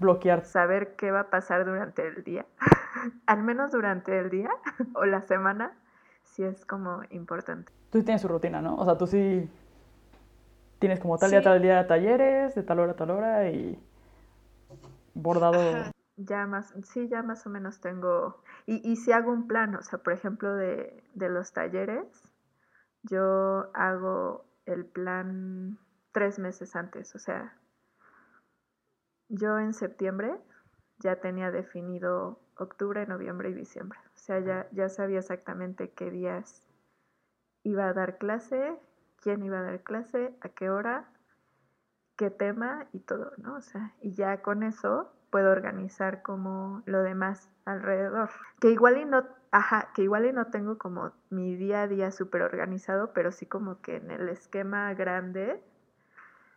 Bloquear. 0.00 0.44
Saber 0.44 0.96
qué 0.96 1.10
va 1.10 1.20
a 1.20 1.30
pasar 1.30 1.64
durante 1.64 2.06
el 2.06 2.24
día, 2.24 2.46
al 3.26 3.42
menos 3.42 3.72
durante 3.72 4.18
el 4.18 4.28
día 4.28 4.50
o 4.94 5.04
la 5.04 5.22
semana, 5.22 5.72
sí 6.24 6.42
es 6.42 6.64
como 6.66 7.02
importante. 7.10 7.72
Tú 7.90 8.02
tienes 8.02 8.22
su 8.22 8.28
rutina, 8.28 8.60
¿no? 8.60 8.76
O 8.76 8.84
sea, 8.84 8.98
tú 8.98 9.06
sí 9.06 9.48
tienes 10.80 10.98
como 11.00 11.16
tal 11.16 11.30
día, 11.30 11.42
tal 11.42 11.62
día 11.62 11.86
talleres, 11.86 12.54
de 12.54 12.62
tal 12.62 12.80
hora 12.80 12.92
a 12.92 12.96
tal 12.96 13.10
hora 13.10 13.48
y 13.50 13.78
bordado. 15.14 15.92
Ya 16.16 16.46
más, 16.46 16.74
sí, 16.84 17.08
ya 17.08 17.22
más 17.22 17.46
o 17.46 17.50
menos 17.50 17.80
tengo, 17.80 18.42
y, 18.66 18.88
y 18.88 18.96
si 18.96 19.12
hago 19.12 19.32
un 19.32 19.48
plan, 19.48 19.74
o 19.74 19.82
sea, 19.82 19.98
por 19.98 20.12
ejemplo, 20.12 20.54
de, 20.54 21.02
de 21.14 21.28
los 21.28 21.52
talleres, 21.52 22.06
yo 23.02 23.70
hago 23.74 24.44
el 24.66 24.84
plan 24.86 25.78
tres 26.14 26.38
meses 26.38 26.74
antes, 26.74 27.14
o 27.14 27.18
sea, 27.18 27.58
yo 29.28 29.58
en 29.58 29.74
septiembre 29.74 30.38
ya 31.00 31.16
tenía 31.20 31.50
definido 31.50 32.40
octubre, 32.56 33.06
noviembre 33.06 33.50
y 33.50 33.52
diciembre, 33.54 33.98
o 34.14 34.18
sea, 34.18 34.40
ya, 34.40 34.66
ya 34.72 34.88
sabía 34.88 35.18
exactamente 35.18 35.90
qué 35.90 36.10
días 36.10 36.66
iba 37.64 37.88
a 37.88 37.92
dar 37.92 38.16
clase 38.16 38.78
quién 39.24 39.42
iba 39.42 39.58
a 39.58 39.62
dar 39.62 39.82
clase, 39.82 40.34
a 40.42 40.50
qué 40.50 40.68
hora, 40.68 41.08
qué 42.16 42.28
tema 42.28 42.86
y 42.92 43.00
todo, 43.00 43.32
¿no? 43.38 43.56
O 43.56 43.62
sea, 43.62 43.94
y 44.02 44.12
ya 44.12 44.42
con 44.42 44.62
eso 44.62 45.10
puedo 45.30 45.50
organizar 45.50 46.20
como 46.20 46.82
lo 46.84 47.02
demás 47.02 47.50
alrededor. 47.64 48.28
Que 48.60 48.70
igual 48.70 48.98
y 48.98 49.06
no, 49.06 49.24
ajá, 49.50 49.88
que 49.94 50.02
igual 50.02 50.26
y 50.26 50.32
no 50.34 50.48
tengo 50.48 50.76
como 50.76 51.12
mi 51.30 51.56
día 51.56 51.82
a 51.82 51.88
día 51.88 52.10
súper 52.10 52.42
organizado, 52.42 53.14
pero 53.14 53.32
sí 53.32 53.46
como 53.46 53.80
que 53.80 53.96
en 53.96 54.10
el 54.10 54.28
esquema 54.28 54.92
grande, 54.92 55.64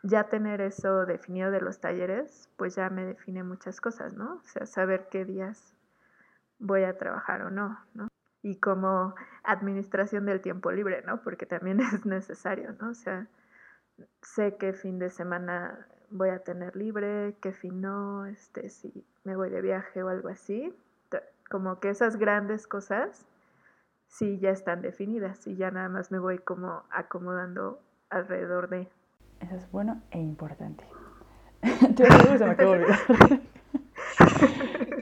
ya 0.03 0.25
tener 0.25 0.61
eso 0.61 1.05
definido 1.05 1.51
de 1.51 1.61
los 1.61 1.79
talleres, 1.79 2.49
pues 2.57 2.75
ya 2.75 2.89
me 2.89 3.05
define 3.05 3.43
muchas 3.43 3.81
cosas, 3.81 4.13
¿no? 4.13 4.35
O 4.35 4.47
sea, 4.47 4.65
saber 4.65 5.07
qué 5.09 5.25
días 5.25 5.73
voy 6.59 6.83
a 6.83 6.97
trabajar 6.97 7.41
o 7.41 7.49
no, 7.49 7.79
¿no? 7.93 8.07
y 8.47 8.55
como 8.59 9.13
administración 9.43 10.25
del 10.25 10.41
tiempo 10.41 10.71
libre, 10.71 11.03
¿no? 11.05 11.21
Porque 11.21 11.45
también 11.45 11.79
es 11.93 12.05
necesario, 12.05 12.75
¿no? 12.79 12.89
O 12.89 12.93
sea, 12.93 13.27
sé 14.21 14.57
qué 14.57 14.73
fin 14.73 14.99
de 14.99 15.09
semana 15.09 15.87
voy 16.09 16.29
a 16.29 16.39
tener 16.39 16.75
libre, 16.75 17.35
qué 17.41 17.51
fin 17.51 17.81
no, 17.81 18.25
este, 18.25 18.69
si 18.69 19.05
me 19.23 19.35
voy 19.35 19.49
de 19.49 19.61
viaje 19.61 20.03
o 20.03 20.09
algo 20.09 20.29
así. 20.29 20.73
Como 21.49 21.79
que 21.79 21.89
esas 21.89 22.17
grandes 22.17 22.67
cosas 22.67 23.25
sí 24.07 24.39
ya 24.39 24.51
están 24.51 24.81
definidas 24.81 25.47
y 25.47 25.55
ya 25.55 25.71
nada 25.71 25.89
más 25.89 26.11
me 26.11 26.19
voy 26.19 26.39
como 26.39 26.83
acomodando 26.89 27.81
alrededor 28.09 28.69
de. 28.69 28.89
Eso 29.41 29.55
es 29.55 29.71
bueno 29.71 30.01
e 30.11 30.19
importante. 30.19 30.85
se 31.97 32.45
me 32.45 32.51
acabó 32.51 32.75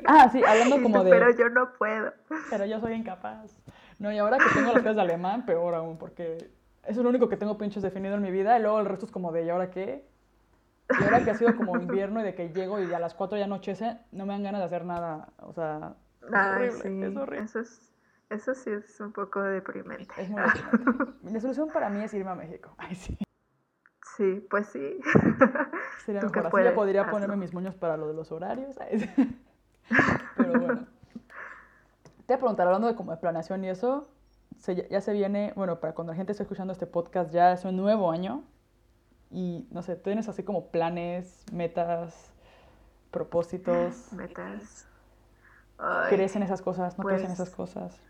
Ah, 0.07 0.29
sí, 0.31 0.41
hablando 0.45 0.81
como 0.81 1.03
de... 1.03 1.09
Pero 1.09 1.31
yo 1.31 1.49
no 1.49 1.73
puedo. 1.77 2.13
Pero 2.49 2.65
yo 2.65 2.79
soy 2.79 2.93
incapaz. 2.93 3.59
No, 3.99 4.11
y 4.11 4.17
ahora 4.17 4.37
que 4.37 4.45
tengo 4.53 4.71
las 4.71 4.81
clases 4.81 4.97
de 4.97 5.01
alemán, 5.01 5.45
peor 5.45 5.73
aún, 5.73 5.97
porque 5.97 6.37
eso 6.83 6.99
es 6.99 7.03
lo 7.03 7.09
único 7.09 7.27
que 7.29 7.37
tengo 7.37 7.57
pinches 7.57 7.81
definido 7.81 8.15
en 8.15 8.21
mi 8.21 8.31
vida, 8.31 8.57
y 8.57 8.61
luego 8.61 8.79
el 8.79 8.85
resto 8.85 9.05
es 9.05 9.11
como 9.11 9.31
de, 9.31 9.45
¿y 9.45 9.49
ahora 9.49 9.71
qué? 9.71 10.07
Y 10.99 11.03
ahora 11.03 11.23
que 11.23 11.31
ha 11.31 11.35
sido 11.35 11.55
como 11.55 11.77
invierno 11.81 12.19
y 12.21 12.23
de 12.23 12.35
que 12.35 12.49
llego 12.49 12.79
y 12.79 12.93
a 12.93 12.99
las 12.99 13.15
4 13.15 13.37
ya 13.37 13.45
anochece, 13.45 13.97
no 14.11 14.25
me 14.25 14.33
dan 14.33 14.43
ganas 14.43 14.61
de 14.61 14.65
hacer 14.65 14.85
nada. 14.85 15.29
O 15.37 15.53
sea, 15.53 15.95
es 16.21 16.33
horrible, 16.33 16.81
sí. 16.81 17.03
es 17.03 17.17
horrible. 17.17 17.45
Eso, 17.45 17.59
es, 17.59 17.93
eso 18.29 18.53
sí 18.53 18.69
es 18.69 18.99
un 18.99 19.11
poco 19.11 19.41
deprimente. 19.41 20.13
Es 20.17 20.29
muy 20.29 20.41
deprimente. 20.41 21.33
La 21.33 21.39
solución 21.39 21.69
para 21.73 21.89
mí 21.89 22.03
es 22.03 22.13
irme 22.13 22.31
a 22.31 22.35
México. 22.35 22.75
Ay, 22.77 22.95
sí. 22.95 23.17
Sí, 24.17 24.45
pues 24.49 24.67
sí. 24.67 24.99
Sería 26.05 26.21
mejor. 26.31 26.47
Así 26.47 26.63
ya 26.63 26.75
podría 26.75 27.09
ponerme 27.09 27.35
mis 27.35 27.53
moños 27.53 27.75
para 27.75 27.97
lo 27.97 28.07
de 28.07 28.13
los 28.13 28.31
horarios. 28.31 28.75
Pero 30.37 30.59
bueno. 30.59 30.87
Te 32.25 32.33
voy 32.33 32.35
a 32.35 32.39
preguntar, 32.39 32.67
hablando 32.67 32.87
de 32.87 32.95
como 32.95 33.11
de 33.11 33.17
planeación 33.17 33.63
y 33.63 33.69
eso, 33.69 34.09
ya 34.89 34.99
se 34.99 35.13
viene, 35.13 35.53
bueno, 35.55 35.79
para 35.79 35.93
cuando 35.93 36.13
la 36.13 36.17
gente 36.17 36.31
esté 36.31 36.43
escuchando 36.43 36.73
este 36.73 36.87
podcast, 36.87 37.31
ya 37.31 37.51
es 37.51 37.65
un 37.65 37.77
nuevo 37.77 38.09
año. 38.09 38.43
Y 39.29 39.67
no 39.71 39.81
sé, 39.81 39.95
¿tienes 39.95 40.27
así 40.29 40.43
como 40.43 40.69
planes, 40.69 41.45
metas, 41.51 42.31
propósitos? 43.11 44.11
Metas. 44.13 44.87
¿Crees 46.09 46.35
en 46.35 46.43
esas 46.43 46.61
cosas? 46.61 46.97
¿No 46.97 47.03
crees 47.03 47.23
en 47.23 47.31
esas 47.31 47.49
pues 47.49 47.73
cosas? 47.73 48.01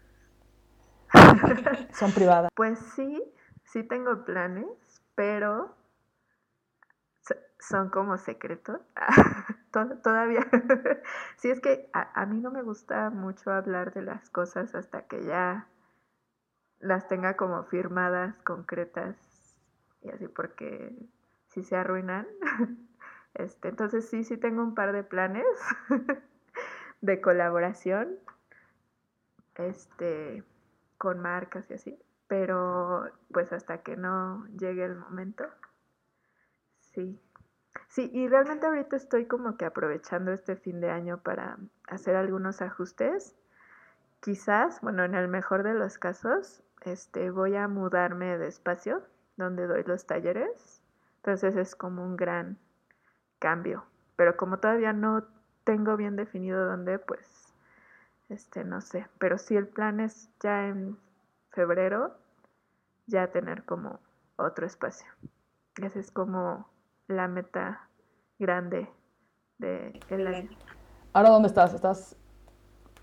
¿Son 1.94 2.11
privadas? 2.11 2.52
Pues 2.56 2.80
sí, 2.95 3.22
sí 3.64 3.84
tengo 3.84 4.23
planes, 4.23 4.68
pero 5.15 5.76
son 7.68 7.90
como 7.90 8.18
secretos. 8.18 8.80
Todavía. 10.04 10.46
sí, 11.38 11.50
es 11.50 11.60
que 11.60 11.90
a, 11.94 12.26
mí 12.26 12.40
no 12.40 12.52
me 12.52 12.62
gusta 12.62 13.10
mucho 13.10 13.52
hablar 13.52 13.94
de 13.94 14.04
las 14.04 14.30
cosas 14.30 14.74
hasta 14.76 15.04
que 15.04 15.24
ya 15.26 15.68
las 16.80 17.08
tenga 17.08 17.36
como 17.36 17.64
firmadas, 17.64 18.42
concretas 18.44 19.18
y 20.02 20.10
así, 20.10 20.28
porque 20.28 20.96
si 21.48 21.64
se 21.64 21.76
arruinan. 21.76 22.28
Este, 23.38 23.68
entonces 23.68 24.08
sí, 24.08 24.24
sí 24.24 24.38
tengo 24.38 24.64
un 24.64 24.76
par 24.76 24.94
de 24.94 25.04
planes 25.04 25.46
de 27.02 27.20
colaboración 27.20 28.18
este, 29.56 30.42
con 30.98 31.20
marcas 31.20 31.70
y 31.70 31.74
así, 31.74 32.00
pero 32.28 33.12
pues 33.34 33.52
hasta 33.52 33.80
que 33.80 33.98
no 33.98 34.48
llegue 34.58 34.86
el 34.86 34.96
momento, 34.96 35.44
sí, 36.80 37.20
Sí, 37.95 38.09
y 38.11 38.27
realmente 38.27 38.65
ahorita 38.65 38.97
estoy 38.97 39.23
como 39.26 39.55
que 39.55 39.63
aprovechando 39.63 40.34
este 40.34 40.57
fin 40.57 40.81
de 40.81 40.91
año 40.91 41.19
para 41.19 41.57
hacer 41.88 42.17
algunos 42.17 42.61
ajustes. 42.61 43.38
Quizás, 44.19 44.81
bueno, 44.81 45.05
en 45.05 45.15
el 45.15 45.30
mejor 45.30 45.63
de 45.63 45.76
los 45.76 45.97
casos, 45.97 46.61
este, 46.81 47.30
voy 47.31 47.55
a 47.55 47.69
mudarme 47.69 48.38
de 48.38 48.47
espacio 48.47 49.01
donde 49.38 49.65
doy 49.65 49.84
los 49.85 50.05
talleres. 50.05 50.81
Entonces 51.19 51.55
es 51.55 51.73
como 51.73 52.03
un 52.03 52.17
gran 52.17 52.57
cambio. 53.39 53.85
Pero 54.17 54.35
como 54.35 54.59
todavía 54.59 54.91
no 54.91 55.23
tengo 55.63 55.95
bien 55.95 56.17
definido 56.17 56.65
dónde, 56.65 56.99
pues, 56.99 57.53
este, 58.27 58.65
no 58.65 58.81
sé. 58.81 59.07
Pero 59.19 59.38
sí 59.38 59.55
el 59.55 59.69
plan 59.69 60.01
es 60.01 60.30
ya 60.41 60.67
en 60.67 60.97
febrero, 61.51 62.17
ya 63.07 63.31
tener 63.31 63.63
como 63.63 64.01
otro 64.35 64.65
espacio. 64.65 65.07
Esa 65.81 65.99
es 65.99 66.11
como 66.11 66.74
la 67.07 67.27
meta 67.27 67.88
grande 68.40 68.90
del 69.57 69.99
el 70.10 70.27
año. 70.27 70.49
¿Ahora 71.14 71.30
dónde 71.30 71.48
estás? 71.48 71.73
¿Estás...? 71.73 72.15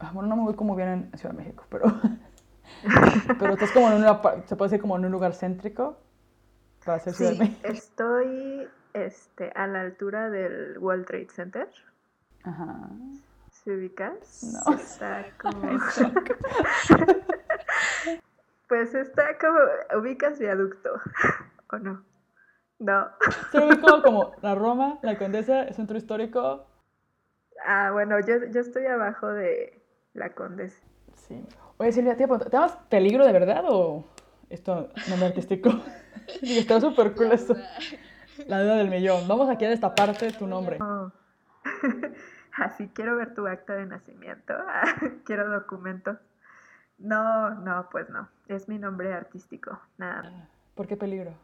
ah, 0.00 0.10
Bueno, 0.12 0.28
no 0.28 0.36
me 0.36 0.42
voy 0.42 0.54
como 0.54 0.74
bien 0.76 0.88
en 1.12 1.18
Ciudad 1.18 1.34
de 1.34 1.42
México, 1.42 1.64
pero... 1.70 1.84
pero 3.38 3.54
estás 3.54 3.70
como 3.72 3.88
en 3.90 3.94
una... 3.98 4.20
Se 4.46 4.56
puede 4.56 4.70
decir 4.70 4.80
como 4.80 4.96
en 4.96 5.04
un 5.06 5.12
lugar 5.12 5.34
céntrico 5.34 5.98
para 6.84 6.98
ser 6.98 7.14
Ciudad 7.14 7.30
de 7.32 7.36
Sí, 7.36 7.42
México. 7.42 7.60
estoy 7.62 8.68
este, 8.92 9.50
a 9.54 9.66
la 9.66 9.80
altura 9.80 10.28
del 10.30 10.76
World 10.78 11.06
Trade 11.06 11.28
Center. 11.30 11.68
Ajá. 12.44 12.90
¿Se 13.50 13.74
ubicas? 13.76 14.42
No. 14.66 14.74
Está 14.74 15.26
como... 15.40 15.62
Pues 18.68 18.94
está 18.94 19.36
como... 19.38 20.00
¿Ubicas 20.00 20.38
viaducto? 20.38 20.90
¿O 21.72 21.78
no? 21.78 22.02
No. 22.78 23.06
Ubico 23.54 24.02
como 24.02 24.32
la 24.42 24.54
Roma, 24.54 24.98
la 25.02 25.16
Condesa, 25.16 25.62
el 25.62 25.74
centro 25.74 25.96
histórico. 25.96 26.66
Ah, 27.64 27.90
bueno, 27.92 28.18
yo, 28.20 28.46
yo 28.50 28.60
estoy 28.60 28.86
abajo 28.86 29.28
de 29.28 29.82
la 30.14 30.34
Condesa. 30.34 30.82
Sí. 31.14 31.44
Oye, 31.76 31.92
Silvia, 31.92 32.16
te 32.16 32.26
preguntar, 32.26 32.70
¿te 32.70 32.86
Peligro 32.88 33.26
de 33.26 33.32
verdad 33.32 33.64
o 33.68 34.04
esto 34.50 34.90
nombre 35.08 35.28
artístico? 35.28 35.70
Sí, 36.40 36.56
está 36.56 36.80
súper 36.80 37.14
cool 37.14 37.32
eso. 37.32 37.56
La 38.46 38.62
duda 38.62 38.76
del 38.76 38.88
millón. 38.88 39.26
Vamos 39.26 39.50
aquí 39.50 39.64
a 39.64 39.70
destaparte 39.70 40.30
tu 40.32 40.46
nombre. 40.46 40.78
No. 40.78 41.12
Así 42.56 42.88
quiero 42.94 43.16
ver 43.16 43.34
tu 43.34 43.46
acta 43.46 43.74
de 43.74 43.86
nacimiento. 43.86 44.54
quiero 45.24 45.50
documentos. 45.50 46.18
No, 46.98 47.50
no, 47.50 47.88
pues 47.90 48.08
no. 48.10 48.28
Es 48.46 48.68
mi 48.68 48.78
nombre 48.78 49.12
artístico. 49.12 49.80
Nada. 49.98 50.22
más. 50.22 50.48
¿Por 50.74 50.86
qué 50.86 50.96
peligro? 50.96 51.34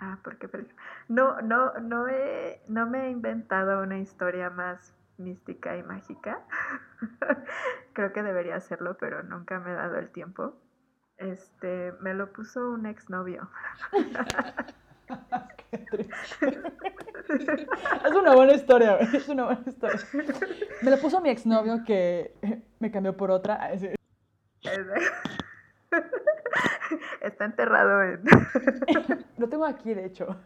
Ah, 0.00 0.18
¿por 0.24 0.38
qué 0.38 0.48
peligro? 0.48 0.74
No, 1.08 1.42
no, 1.42 1.74
no 1.74 2.08
he, 2.08 2.62
no 2.68 2.86
me 2.86 3.06
he 3.06 3.10
inventado 3.10 3.82
una 3.82 3.98
historia 3.98 4.48
más 4.48 4.94
mística 5.18 5.76
y 5.76 5.82
mágica. 5.82 6.40
Creo 7.92 8.12
que 8.12 8.22
debería 8.22 8.56
hacerlo, 8.56 8.96
pero 8.98 9.22
nunca 9.22 9.60
me 9.60 9.72
he 9.72 9.74
dado 9.74 9.96
el 9.96 10.10
tiempo. 10.10 10.54
Este, 11.18 11.92
me 12.00 12.14
lo 12.14 12.32
puso 12.32 12.70
un 12.70 12.86
exnovio. 12.86 13.50
Es 18.04 18.12
una 18.12 18.34
buena 18.34 18.54
historia, 18.54 18.96
es 18.96 19.28
una 19.28 19.44
buena 19.44 19.62
historia. 19.66 20.00
Me 20.82 20.90
la 20.90 20.96
puso 20.96 21.20
mi 21.20 21.30
exnovio 21.30 21.84
que 21.84 22.34
me 22.78 22.90
cambió 22.90 23.16
por 23.16 23.30
otra. 23.30 23.70
Está 27.20 27.44
enterrado 27.44 28.02
en... 28.02 28.22
Lo 29.38 29.48
tengo 29.48 29.64
aquí, 29.64 29.94
de 29.94 30.06
hecho. 30.06 30.36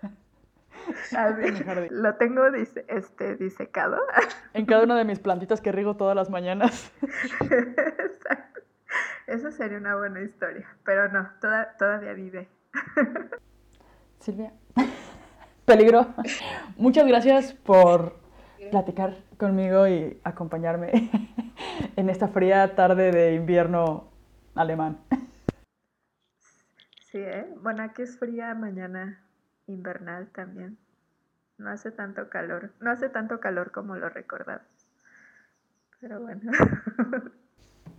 Lo 1.91 2.15
tengo 2.17 2.43
dise- 2.51 2.85
este, 2.89 3.37
disecado. 3.37 3.99
En 4.53 4.67
cada 4.67 4.85
una 4.85 4.97
de 4.97 5.05
mis 5.05 5.19
plantitas 5.19 5.61
que 5.61 5.73
riego 5.73 5.97
todas 5.97 6.15
las 6.15 6.31
mañanas. 6.31 6.93
Exacto. 7.41 8.61
Eso 9.27 9.51
sería 9.51 9.79
una 9.79 9.97
buena 9.97 10.21
historia, 10.21 10.67
pero 10.85 11.09
no, 11.09 11.29
toda- 11.41 11.75
todavía 11.79 12.13
vive. 12.13 12.49
Silvia. 14.21 14.53
Peligro. 15.65 16.07
Muchas 16.77 17.07
gracias 17.07 17.55
por 17.55 18.17
platicar 18.71 19.17
conmigo 19.39 19.89
y 19.89 20.21
acompañarme 20.25 21.11
en 21.97 22.11
esta 22.11 22.29
fría 22.29 22.75
tarde 22.75 23.13
de 23.13 23.35
invierno 23.35 24.09
alemán. 24.55 24.99
Sí, 27.15 27.21
¿eh? 27.21 27.47
Bueno, 27.63 27.85
aquí 27.85 28.03
es 28.03 28.19
fría, 28.19 28.53
mañana 28.55 29.23
invernal 29.69 30.27
también. 30.33 30.77
No 31.59 31.71
hace 31.71 31.93
tanto 31.93 32.29
calor, 32.29 32.73
no 32.81 32.91
hace 32.91 33.09
tanto 33.09 33.39
calor 33.39 33.71
como 33.71 33.95
lo 33.95 34.09
recordaba. 34.09 34.63
Pero 36.01 36.21
bueno. 36.21 36.51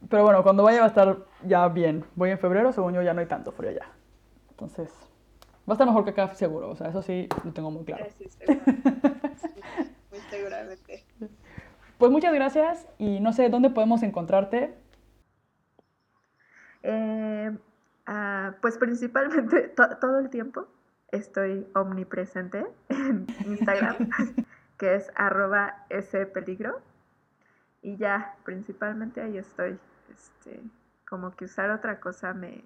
Pero 0.10 0.24
bueno, 0.24 0.44
cuando 0.44 0.64
vaya 0.64 0.80
va 0.80 0.88
a 0.88 0.90
estar 0.90 1.18
ya 1.46 1.66
bien. 1.70 2.04
Voy 2.16 2.32
en 2.32 2.40
febrero, 2.40 2.74
según 2.74 2.94
yo 2.94 3.02
ya 3.04 3.14
no 3.14 3.22
hay 3.22 3.28
tanto 3.28 3.54
frío 3.54 3.72
ya. 3.72 3.90
Entonces, 4.50 4.92
va 5.60 5.72
a 5.72 5.74
estar 5.76 5.88
mejor 5.88 6.04
que 6.04 6.10
acá 6.10 6.36
seguro. 6.36 6.72
O 6.72 6.76
sea, 6.76 6.90
eso 6.90 7.02
sí 7.02 7.30
lo 7.46 7.54
tengo 7.54 7.72
muy 7.72 7.86
claro. 7.86 8.06
Sí. 8.18 8.28
Muy 10.12 10.20
seguramente. 10.30 11.06
Pues 11.98 12.12
muchas 12.12 12.34
gracias 12.34 12.86
y 12.98 13.22
no 13.22 13.32
sé 13.32 13.48
dónde 13.48 13.70
podemos 13.70 14.04
encontrarte. 14.04 14.76
Eh, 16.84 17.58
ah, 18.08 18.56
pues 18.62 18.78
principalmente 18.78 19.68
to- 19.76 19.98
todo 20.00 20.20
el 20.20 20.30
tiempo 20.30 20.68
estoy 21.12 21.68
omnipresente 21.76 22.66
en 22.90 23.26
Instagram, 23.46 24.10
que 24.78 24.96
es 24.96 25.12
arroba 25.16 25.86
peligro. 26.34 26.82
Y 27.82 27.98
ya, 27.98 28.36
principalmente 28.44 29.22
ahí 29.22 29.38
estoy. 29.38 29.78
Este, 30.12 30.60
como 31.08 31.36
que 31.36 31.46
usar 31.46 31.70
otra 31.70 32.00
cosa 32.00 32.34
me, 32.34 32.64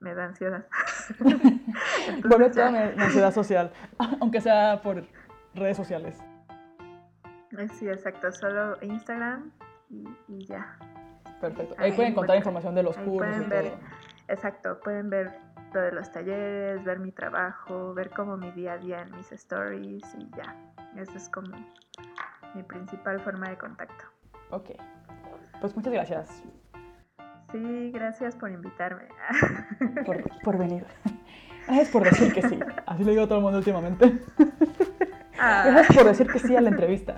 me 0.00 0.14
da 0.14 0.24
ansiedad. 0.24 0.66
Vuelve 2.28 2.50
toda 2.50 2.70
mi, 2.70 2.78
ansiedad 2.78 3.32
social, 3.32 3.70
aunque 4.20 4.40
sea 4.40 4.80
por 4.82 5.04
redes 5.54 5.76
sociales. 5.76 6.18
Sí, 7.74 7.88
exacto, 7.88 8.32
solo 8.32 8.78
Instagram 8.82 9.50
y, 9.90 10.08
y 10.28 10.46
ya. 10.46 10.76
Perfecto. 11.40 11.74
Ahí 11.78 11.90
Ahí 11.90 11.92
pueden 11.96 12.12
encontrar 12.12 12.38
información 12.38 12.74
de 12.74 12.82
los 12.82 12.96
cursos 12.96 13.36
y 13.36 13.48
ver 13.48 13.70
todo. 13.70 13.78
Exacto, 14.28 14.80
pueden 14.80 15.10
ver 15.10 15.32
lo 15.72 15.80
de 15.80 15.92
los 15.92 16.10
talleres, 16.12 16.84
ver 16.84 16.98
mi 17.00 17.10
trabajo, 17.12 17.94
ver 17.94 18.10
como 18.10 18.36
mi 18.36 18.50
día 18.52 18.74
a 18.74 18.78
día 18.78 19.02
en 19.02 19.10
mis 19.16 19.30
stories 19.32 20.04
y 20.18 20.30
ya. 20.36 20.54
Esa 20.96 21.16
es 21.16 21.28
como 21.28 21.56
mi 22.54 22.62
principal 22.62 23.20
forma 23.20 23.48
de 23.48 23.58
contacto. 23.58 24.04
Ok. 24.50 24.70
Pues 25.60 25.74
muchas 25.76 25.92
gracias 25.92 26.42
Sí, 27.52 27.90
gracias 27.92 28.34
por 28.34 28.50
invitarme. 28.50 29.06
por, 30.04 30.22
por 30.42 30.58
venir. 30.58 30.84
Gracias 31.66 31.88
por 31.90 32.02
decir 32.02 32.32
que 32.32 32.42
sí. 32.42 32.58
Así 32.86 33.04
le 33.04 33.12
digo 33.12 33.22
a 33.24 33.26
todo 33.28 33.38
el 33.38 33.44
mundo 33.44 33.58
últimamente. 33.58 34.20
Ah. 35.38 35.64
Gracias 35.66 35.96
por 35.96 36.06
decir 36.06 36.26
que 36.26 36.38
sí 36.40 36.56
a 36.56 36.60
la 36.60 36.70
entrevista. 36.70 37.16